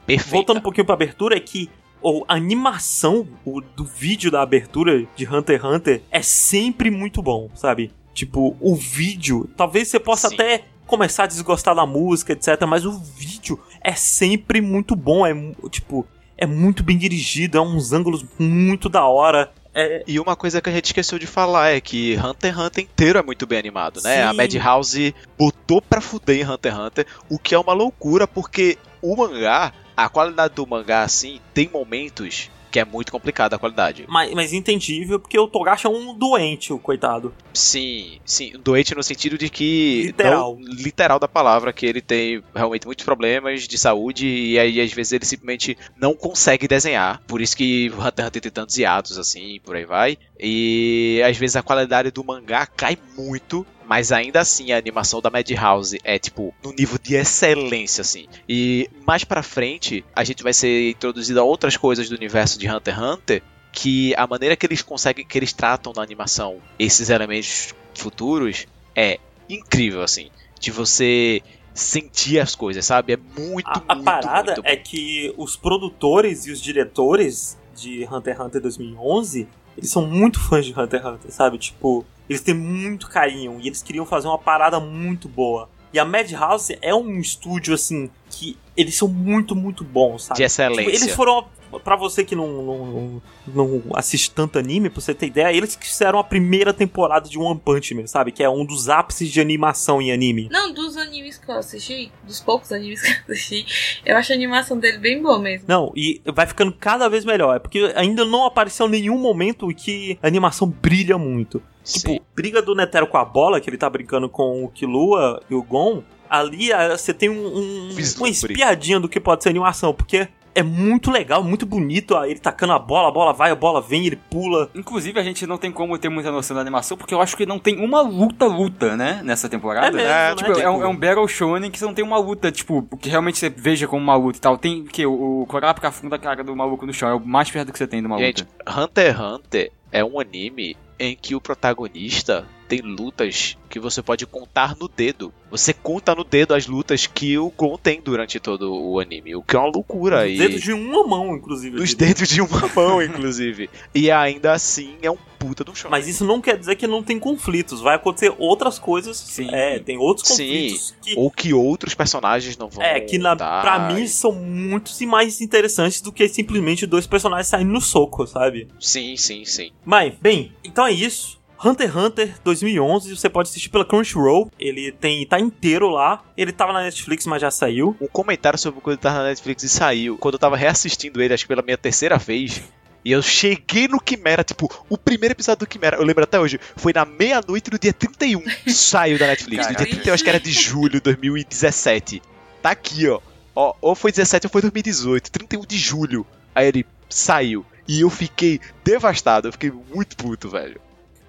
perfeita. 0.07 0.31
Voltando 0.31 0.57
um 0.57 0.61
pouquinho 0.61 0.85
pra 0.85 0.95
abertura, 0.95 1.37
é 1.37 1.39
que 1.39 1.69
ou, 2.03 2.25
a 2.27 2.35
animação 2.35 3.27
o- 3.45 3.61
do 3.61 3.83
vídeo 3.85 4.29
da 4.29 4.41
abertura 4.41 5.05
de 5.15 5.27
Hunter 5.27 5.55
x 5.59 5.65
Hunter 5.65 6.01
é 6.11 6.21
sempre 6.21 6.91
muito 6.91 7.21
bom, 7.21 7.49
sabe? 7.55 7.91
Tipo, 8.13 8.55
o 8.59 8.75
vídeo, 8.75 9.49
talvez 9.57 9.87
você 9.87 9.99
possa 9.99 10.27
Sim. 10.29 10.35
até 10.35 10.63
começar 10.85 11.23
a 11.23 11.27
desgostar 11.27 11.73
da 11.73 11.85
música, 11.85 12.33
etc, 12.33 12.61
mas 12.67 12.85
o 12.85 12.91
vídeo 12.91 13.59
é 13.81 13.93
sempre 13.93 14.61
muito 14.61 14.95
bom, 14.95 15.25
é 15.25 15.33
tipo, 15.69 16.05
é 16.37 16.45
muito 16.45 16.83
bem 16.83 16.97
dirigido, 16.97 17.57
é 17.57 17.61
uns 17.61 17.91
ângulos 17.93 18.23
muito 18.37 18.89
da 18.89 19.05
hora. 19.05 19.51
É, 19.73 20.03
E 20.05 20.19
uma 20.19 20.35
coisa 20.35 20.61
que 20.61 20.69
a 20.69 20.73
gente 20.73 20.85
esqueceu 20.85 21.17
de 21.17 21.25
falar 21.25 21.69
é 21.71 21.81
que 21.81 22.15
Hunter 22.17 22.51
x 22.53 22.59
Hunter 22.59 22.83
inteiro 22.83 23.17
é 23.17 23.23
muito 23.23 23.47
bem 23.47 23.57
animado, 23.57 24.01
né? 24.03 24.17
Sim. 24.17 24.21
A 24.21 24.33
Madhouse 24.33 25.15
botou 25.37 25.81
pra 25.81 25.99
fuder 26.01 26.41
em 26.41 26.47
Hunter 26.47 26.71
x 26.73 26.79
Hunter, 26.81 27.07
o 27.29 27.39
que 27.39 27.55
é 27.55 27.57
uma 27.59 27.73
loucura, 27.73 28.27
porque 28.27 28.77
o 29.01 29.15
mangá, 29.15 29.73
a 29.95 30.09
qualidade 30.09 30.53
do 30.55 30.65
mangá, 30.67 31.03
assim, 31.03 31.39
tem 31.53 31.69
momentos 31.69 32.49
que 32.71 32.79
é 32.79 32.85
muito 32.85 33.11
complicada 33.11 33.55
a 33.55 33.59
qualidade. 33.59 34.03
mas, 34.09 34.33
mas 34.33 34.51
entendível, 34.51 35.19
porque 35.19 35.37
o 35.37 35.47
Togashi 35.47 35.85
é 35.85 35.89
um 35.91 36.17
doente, 36.17 36.73
o 36.73 36.79
coitado. 36.79 37.31
Sim, 37.53 38.17
sim, 38.25 38.53
doente 38.63 38.95
no 38.95 39.03
sentido 39.03 39.37
de 39.37 39.47
que. 39.47 40.05
Literal. 40.07 40.57
não- 40.59 40.67
literal 40.73 41.19
da 41.19 41.27
palavra, 41.27 41.71
que 41.71 41.85
ele 41.85 42.01
tem 42.01 42.41
realmente 42.55 42.87
muitos 42.87 43.05
problemas 43.05 43.67
de 43.67 43.77
saúde 43.77 44.27
e 44.27 44.57
aí 44.57 44.81
às 44.81 44.91
vezes 44.91 45.13
ele 45.13 45.23
simplesmente 45.23 45.77
não 45.95 46.15
consegue 46.15 46.67
desenhar. 46.67 47.21
Por 47.27 47.41
isso 47.41 47.55
que 47.55 47.91
x 47.91 47.95
Hunter 47.95 48.31
tem 48.31 48.51
tantos 48.51 48.75
hiatos 48.75 49.19
assim, 49.19 49.59
por 49.63 49.75
aí 49.75 49.85
vai. 49.85 50.17
E 50.39 51.21
às 51.23 51.37
vezes 51.37 51.55
a 51.55 51.61
qualidade 51.61 52.09
do 52.09 52.23
mangá 52.23 52.65
cai 52.65 52.97
muito. 53.15 53.63
Mas 53.87 54.11
ainda 54.11 54.39
assim 54.39 54.71
a 54.71 54.77
animação 54.77 55.21
da 55.21 55.29
Madhouse 55.29 55.99
é 56.03 56.17
tipo 56.17 56.53
no 56.63 56.71
nível 56.71 56.97
de 56.97 57.15
excelência 57.15 58.01
assim. 58.01 58.27
E 58.47 58.89
mais 59.05 59.23
pra 59.23 59.43
frente 59.43 60.03
a 60.15 60.23
gente 60.23 60.43
vai 60.43 60.53
ser 60.53 60.89
introduzido 60.91 61.39
a 61.39 61.43
outras 61.43 61.77
coisas 61.77 62.09
do 62.09 62.15
universo 62.15 62.57
de 62.57 62.69
Hunter 62.69 62.93
x 62.93 63.03
Hunter 63.03 63.43
que 63.73 64.13
a 64.15 64.27
maneira 64.27 64.55
que 64.55 64.65
eles 64.65 64.83
conseguem, 64.83 65.25
que 65.25 65.37
eles 65.37 65.51
tratam 65.51 65.91
na 65.95 66.03
animação 66.03 66.57
esses 66.77 67.09
elementos 67.09 67.73
futuros 67.95 68.67
é 68.95 69.19
incrível, 69.49 70.03
assim. 70.03 70.29
De 70.59 70.71
você 70.71 71.41
sentir 71.73 72.39
as 72.39 72.55
coisas, 72.55 72.85
sabe? 72.85 73.13
É 73.13 73.17
muito, 73.17 73.67
A, 73.67 73.81
a 73.87 73.95
muito, 73.95 74.05
parada 74.05 74.53
muito 74.53 74.67
é 74.67 74.75
que 74.75 75.33
os 75.35 75.55
produtores 75.55 76.45
e 76.45 76.51
os 76.51 76.61
diretores 76.61 77.57
de 77.75 78.07
Hunter 78.09 78.35
x 78.35 78.45
Hunter 78.45 78.61
2011, 78.61 79.47
eles 79.75 79.89
são 79.89 80.05
muito 80.05 80.39
fãs 80.39 80.65
de 80.65 80.79
Hunter 80.79 81.01
x 81.01 81.09
Hunter, 81.09 81.31
sabe? 81.31 81.57
Tipo, 81.57 82.05
eles 82.29 82.41
têm 82.41 82.53
muito 82.53 83.09
carinho 83.09 83.59
e 83.59 83.67
eles 83.67 83.81
queriam 83.81 84.05
fazer 84.05 84.27
uma 84.27 84.37
parada 84.37 84.79
muito 84.79 85.27
boa. 85.27 85.69
E 85.93 85.99
a 85.99 86.05
Madhouse 86.05 86.77
é 86.81 86.93
um 86.93 87.19
estúdio, 87.19 87.73
assim, 87.73 88.09
que 88.29 88.57
eles 88.75 88.95
são 88.95 89.07
muito, 89.07 89.55
muito 89.55 89.83
bons, 89.83 90.25
sabe? 90.25 90.37
De 90.37 90.43
excelência. 90.43 90.91
Tipo, 90.91 91.03
eles 91.03 91.15
foram. 91.15 91.45
Pra 91.83 91.95
você 91.95 92.23
que 92.23 92.35
não, 92.35 92.47
não, 92.47 93.21
não 93.47 93.81
assiste 93.95 94.29
tanto 94.29 94.59
anime, 94.59 94.91
pra 94.91 95.01
você 95.01 95.11
ter 95.11 95.25
ideia, 95.25 95.51
eles 95.51 95.75
que 95.75 95.87
fizeram 95.87 96.19
a 96.19 96.23
primeira 96.23 96.71
temporada 96.71 97.27
de 97.27 97.39
One 97.39 97.59
Punch 97.59 97.95
Man, 97.95 98.05
sabe? 98.05 98.31
Que 98.31 98.43
é 98.43 98.49
um 98.49 98.63
dos 98.63 98.89
ápices 98.89 99.31
de 99.31 99.41
animação 99.41 99.99
em 99.99 100.11
anime. 100.11 100.49
Não, 100.51 100.71
dos 100.71 100.95
animes 100.97 101.39
que 101.39 101.49
eu 101.49 101.55
assisti, 101.55 102.11
dos 102.27 102.39
poucos 102.39 102.71
animes 102.71 103.01
que 103.01 103.09
eu 103.09 103.33
assisti, 103.33 103.65
eu 104.05 104.15
acho 104.15 104.31
a 104.31 104.35
animação 104.35 104.77
dele 104.77 104.99
bem 104.99 105.19
boa 105.19 105.39
mesmo. 105.39 105.65
Não, 105.67 105.91
e 105.95 106.21
vai 106.31 106.45
ficando 106.45 106.71
cada 106.71 107.09
vez 107.09 107.25
melhor. 107.25 107.55
É 107.55 107.59
porque 107.59 107.91
ainda 107.95 108.23
não 108.23 108.45
apareceu 108.45 108.87
nenhum 108.87 109.17
momento 109.17 109.71
em 109.71 109.73
que 109.73 110.19
a 110.21 110.27
animação 110.27 110.67
brilha 110.67 111.17
muito. 111.17 111.59
Sim. 111.83 111.99
Tipo, 111.99 112.25
briga 112.35 112.61
do 112.61 112.75
Netero 112.75 113.07
com 113.07 113.17
a 113.17 113.25
bola, 113.25 113.59
que 113.59 113.67
ele 113.67 113.77
tá 113.77 113.89
brincando 113.89 114.29
com 114.29 114.63
o 114.63 114.69
Killua 114.69 115.41
e 115.49 115.55
o 115.55 115.63
Gon. 115.63 116.03
Ali 116.29 116.71
ah, 116.73 116.97
você 116.97 117.13
tem 117.13 117.29
um, 117.29 117.45
um- 117.45 117.89
uma 118.17 118.29
espiadinha 118.29 118.99
do 118.99 119.07
que 119.09 119.19
pode 119.19 119.43
ser 119.43 119.49
animação, 119.49 119.93
porque 119.93 120.27
é 120.55 120.61
muito 120.61 121.09
legal, 121.09 121.43
muito 121.43 121.65
bonito. 121.65 122.15
ah, 122.15 122.29
Ele 122.29 122.39
tacando 122.39 122.73
a 122.73 122.79
bola, 122.79 123.07
a 123.09 123.11
bola 123.11 123.33
vai, 123.33 123.49
a 123.51 123.55
bola 123.55 123.81
vem, 123.81 124.05
ele 124.05 124.15
pula. 124.15 124.69
Inclusive, 124.75 125.19
a 125.19 125.23
gente 125.23 125.47
não 125.47 125.57
tem 125.57 125.71
como 125.71 125.97
ter 125.97 126.09
muita 126.09 126.31
noção 126.31 126.53
da 126.55 126.61
animação, 126.61 126.95
porque 126.95 127.13
eu 127.13 127.19
acho 127.21 127.35
que 127.35 127.43
não 127.45 127.57
tem 127.57 127.83
uma 127.83 128.01
luta-luta, 128.01 128.95
né? 128.95 129.21
Nessa 129.23 129.49
temporada. 129.49 129.87
É 129.87 129.91
mesmo, 129.91 130.07
É, 130.09 130.29
né? 130.29 130.35
Tipo, 130.35 130.51
é, 130.51 130.69
um, 130.69 130.73
Tipo, 130.73 130.83
é 130.85 130.87
um 130.87 130.95
Battle 130.95 131.27
Shonen 131.27 131.71
que 131.71 131.79
você 131.79 131.85
não 131.85 131.93
tem 131.93 132.05
uma 132.05 132.17
luta, 132.19 132.51
tipo, 132.51 132.83
que 132.99 133.09
realmente 133.09 133.37
você 133.39 133.49
veja 133.49 133.87
como 133.87 134.03
uma 134.03 134.15
luta 134.15 134.37
e 134.37 134.41
tal. 134.41 134.57
Tem 134.57 134.83
que 134.85 135.05
o, 135.05 135.41
o 135.41 135.45
Kurapika 135.47 135.87
afunda 135.87 136.15
a 136.17 136.19
cara 136.19 136.43
do 136.43 136.55
maluco 136.55 136.85
no 136.85 136.93
chão. 136.93 137.09
É 137.09 137.13
o 137.15 137.19
mais 137.19 137.49
perto 137.49 137.71
que 137.71 137.77
você 137.77 137.87
tem 137.87 137.99
de 138.01 138.05
uma 138.07 138.17
Gente, 138.19 138.43
luta. 138.65 138.79
Hunter 138.81 139.11
x 139.15 139.19
Hunter 139.19 139.71
é 139.91 140.03
um 140.05 140.19
anime 140.19 140.77
em 140.99 141.15
que 141.19 141.33
o 141.35 141.41
protagonista 141.41 142.45
tem 142.73 142.81
lutas 142.81 143.55
que 143.69 143.79
você 143.79 144.01
pode 144.01 144.25
contar 144.25 144.75
no 144.79 144.87
dedo. 144.87 145.31
Você 145.51 145.73
conta 145.73 146.15
no 146.15 146.23
dedo 146.23 146.55
as 146.55 146.65
lutas 146.65 147.05
que 147.05 147.37
o 147.37 147.51
Gon 147.51 147.77
tem 147.77 148.01
durante 148.01 148.39
todo 148.39 148.73
o 148.73 148.99
anime, 148.99 149.35
o 149.35 149.43
que 149.43 149.55
é 149.55 149.59
uma 149.59 149.71
loucura. 149.71 150.25
Os 150.25 150.31
e... 150.31 150.37
dedos 150.37 150.61
de 150.61 150.73
uma 150.73 151.05
mão, 151.05 151.35
inclusive. 151.35 151.77
Nos 151.77 151.93
dedos 151.93 152.27
de 152.27 152.41
uma 152.41 152.67
mão, 152.75 153.01
inclusive. 153.01 153.69
e 153.93 154.09
ainda 154.09 154.53
assim 154.53 154.95
é 155.01 155.11
um 155.11 155.17
puta 155.37 155.63
de 155.63 155.69
um 155.69 155.75
show. 155.75 155.91
Mas 155.91 156.07
isso 156.07 156.25
não 156.25 156.41
quer 156.41 156.57
dizer 156.57 156.75
que 156.75 156.87
não 156.87 157.03
tem 157.03 157.19
conflitos. 157.19 157.81
Vai 157.81 157.95
acontecer 157.95 158.33
outras 158.39 158.79
coisas. 158.79 159.17
Sim. 159.17 159.49
É, 159.51 159.77
tem 159.77 159.97
outros 159.97 160.29
Sim. 160.29 160.43
conflitos 160.47 160.95
que 161.01 161.13
Ou 161.15 161.29
que 161.29 161.53
outros 161.53 161.93
personagens 161.93 162.57
não 162.57 162.69
vão 162.69 162.83
É, 162.83 162.99
que 163.01 163.17
na, 163.17 163.35
dar. 163.35 163.61
pra 163.61 163.93
mim 163.93 164.07
são 164.07 164.31
muitos 164.31 164.99
e 165.01 165.05
mais 165.05 165.41
interessantes 165.41 166.01
do 166.01 166.11
que 166.11 166.27
simplesmente 166.27 166.87
dois 166.87 167.05
personagens 167.05 167.47
saindo 167.47 167.71
no 167.71 167.81
soco, 167.81 168.25
sabe? 168.25 168.67
Sim, 168.79 169.15
sim, 169.17 169.45
sim. 169.45 169.71
Mas, 169.85 170.13
bem, 170.21 170.53
então 170.63 170.87
é 170.87 170.91
isso. 170.91 171.42
Hunter 171.63 171.87
x 171.87 171.95
Hunter 171.95 172.35
2011, 172.43 173.15
você 173.15 173.29
pode 173.29 173.49
assistir 173.49 173.69
pela 173.69 173.85
Crunchyroll. 173.85 174.51
Ele 174.59 174.91
tem 174.91 175.25
tá 175.25 175.39
inteiro 175.39 175.89
lá. 175.89 176.21
Ele 176.35 176.51
tava 176.51 176.73
na 176.73 176.81
Netflix, 176.81 177.25
mas 177.25 177.41
já 177.41 177.49
saiu. 177.49 177.95
Um 178.01 178.07
comentário 178.07 178.59
sobre 178.59 178.81
quando 178.81 178.95
ele 178.95 179.01
tava 179.01 179.19
na 179.19 179.29
Netflix 179.29 179.63
e 179.63 179.69
saiu. 179.69 180.17
Quando 180.17 180.35
eu 180.35 180.39
tava 180.39 180.57
reassistindo 180.57 181.21
ele, 181.21 181.33
acho 181.33 181.45
que 181.45 181.47
pela 181.47 181.61
minha 181.61 181.77
terceira 181.77 182.17
vez. 182.17 182.61
E 183.05 183.11
eu 183.11 183.21
cheguei 183.21 183.87
no 183.87 183.99
Quimera, 183.99 184.43
tipo, 184.43 184.69
o 184.89 184.97
primeiro 184.97 185.33
episódio 185.33 185.65
do 185.65 185.67
Quimera, 185.67 185.97
eu 185.97 186.03
lembro 186.03 186.23
até 186.23 186.39
hoje, 186.39 186.57
foi 186.75 186.93
na 186.93 187.03
meia-noite 187.03 187.69
do 187.69 187.77
dia 187.77 187.91
31. 187.91 188.41
Saiu 188.67 189.19
da 189.19 189.27
Netflix. 189.27 189.67
No 189.67 189.69
dia 189.69 189.77
Caralho. 189.77 189.95
31, 189.95 190.13
acho 190.13 190.23
que 190.23 190.29
era 190.29 190.39
de 190.39 190.51
julho 190.51 190.91
de 190.91 191.01
2017. 191.01 192.21
Tá 192.61 192.71
aqui, 192.71 193.07
ó. 193.09 193.19
ó. 193.55 193.73
Ou 193.81 193.95
foi 193.95 194.11
17 194.11 194.47
ou 194.47 194.51
foi 194.51 194.61
2018. 194.61 195.31
31 195.31 195.61
de 195.61 195.77
julho. 195.77 196.25
Aí 196.55 196.67
ele 196.67 196.85
saiu. 197.09 197.65
E 197.85 198.01
eu 198.01 198.09
fiquei 198.09 198.61
devastado. 198.85 199.49
Eu 199.49 199.51
fiquei 199.51 199.71
muito 199.93 200.15
puto, 200.15 200.49
velho. 200.49 200.79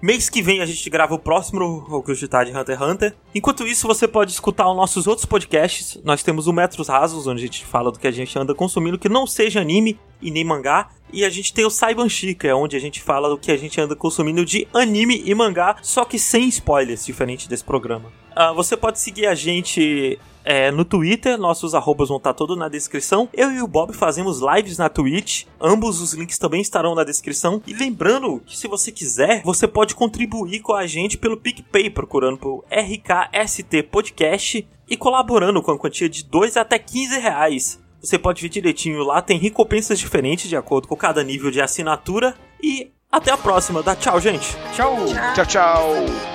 Mês 0.01 0.29
que 0.29 0.41
vem 0.41 0.61
a 0.61 0.65
gente 0.65 0.89
grava 0.89 1.15
o 1.15 1.19
próximo 1.19 1.79
Rokushita 1.79 2.43
de 2.43 2.51
Hunter 2.51 2.77
x 2.77 2.87
Hunter. 2.87 3.15
Enquanto 3.33 3.65
isso, 3.65 3.87
você 3.87 4.07
pode 4.07 4.31
escutar 4.31 4.69
os 4.69 4.75
nossos 4.75 5.07
outros 5.07 5.25
podcasts. 5.25 5.99
Nós 6.03 6.21
temos 6.21 6.47
o 6.47 6.53
Metros 6.53 6.89
Rasos, 6.89 7.25
onde 7.27 7.41
a 7.41 7.45
gente 7.45 7.65
fala 7.65 7.91
do 7.91 7.97
que 7.97 8.07
a 8.07 8.11
gente 8.11 8.37
anda 8.37 8.53
consumindo, 8.53 8.99
que 8.99 9.09
não 9.09 9.25
seja 9.25 9.61
anime 9.61 9.97
e 10.21 10.29
nem 10.29 10.43
mangá. 10.43 10.89
E 11.11 11.23
a 11.23 11.29
gente 11.29 11.53
tem 11.53 11.65
o 11.65 11.69
Saibanshi, 11.69 12.35
que 12.35 12.47
é 12.47 12.53
onde 12.53 12.75
a 12.75 12.79
gente 12.79 13.01
fala 13.01 13.29
do 13.29 13.37
que 13.37 13.51
a 13.51 13.57
gente 13.57 13.79
anda 13.79 13.95
consumindo 13.95 14.45
de 14.45 14.67
anime 14.73 15.23
e 15.25 15.33
mangá, 15.33 15.77
só 15.81 16.03
que 16.03 16.19
sem 16.19 16.47
spoilers, 16.49 17.05
diferente 17.05 17.47
desse 17.47 17.63
programa. 17.63 18.11
Ah, 18.35 18.51
você 18.51 18.75
pode 18.75 18.99
seguir 18.99 19.27
a 19.27 19.33
gente 19.33 20.19
é, 20.45 20.69
no 20.69 20.85
Twitter, 20.85 21.37
nossos 21.39 21.73
arrobas 21.73 22.09
vão 22.09 22.17
estar 22.17 22.33
todos 22.33 22.55
na 22.55 22.69
descrição. 22.69 23.27
Eu 23.33 23.51
e 23.51 23.61
o 23.61 23.67
Bob 23.67 23.93
fazemos 23.93 24.39
lives 24.39 24.77
na 24.77 24.87
Twitch, 24.87 25.45
ambos 25.59 25.99
os 25.99 26.13
links 26.13 26.37
também 26.37 26.61
estarão 26.61 26.93
na 26.93 27.03
descrição. 27.03 27.61
E 27.65 27.73
lembrando 27.73 28.39
que 28.45 28.55
se 28.55 28.67
você 28.67 28.91
quiser, 28.91 29.41
você 29.43 29.67
pode 29.67 29.95
contribuir 29.95 30.59
com 30.59 30.73
a 30.73 30.85
gente 30.85 31.17
pelo 31.17 31.35
PicPay, 31.35 31.89
procurando 31.89 32.37
por 32.37 32.63
RKST 32.69 33.83
Podcast 33.91 34.67
e 34.87 34.95
colaborando 34.95 35.63
com 35.63 35.71
a 35.71 35.79
quantia 35.79 36.07
de 36.07 36.23
2 36.23 36.57
até 36.57 36.77
15 36.77 37.19
reais. 37.19 37.79
Você 37.99 38.19
pode 38.19 38.39
ver 38.39 38.49
direitinho 38.49 39.03
lá, 39.03 39.23
tem 39.23 39.39
recompensas 39.39 39.97
diferentes 39.97 40.47
de 40.47 40.55
acordo 40.55 40.87
com 40.87 40.95
cada 40.95 41.23
nível 41.23 41.49
de 41.49 41.59
assinatura. 41.59 42.35
E 42.61 42.91
até 43.11 43.31
a 43.31 43.37
próxima, 43.37 43.81
dá 43.81 43.95
tchau, 43.95 44.19
gente! 44.19 44.55
Tchau! 44.75 44.95
Tchau, 45.33 45.45
tchau. 45.47 46.34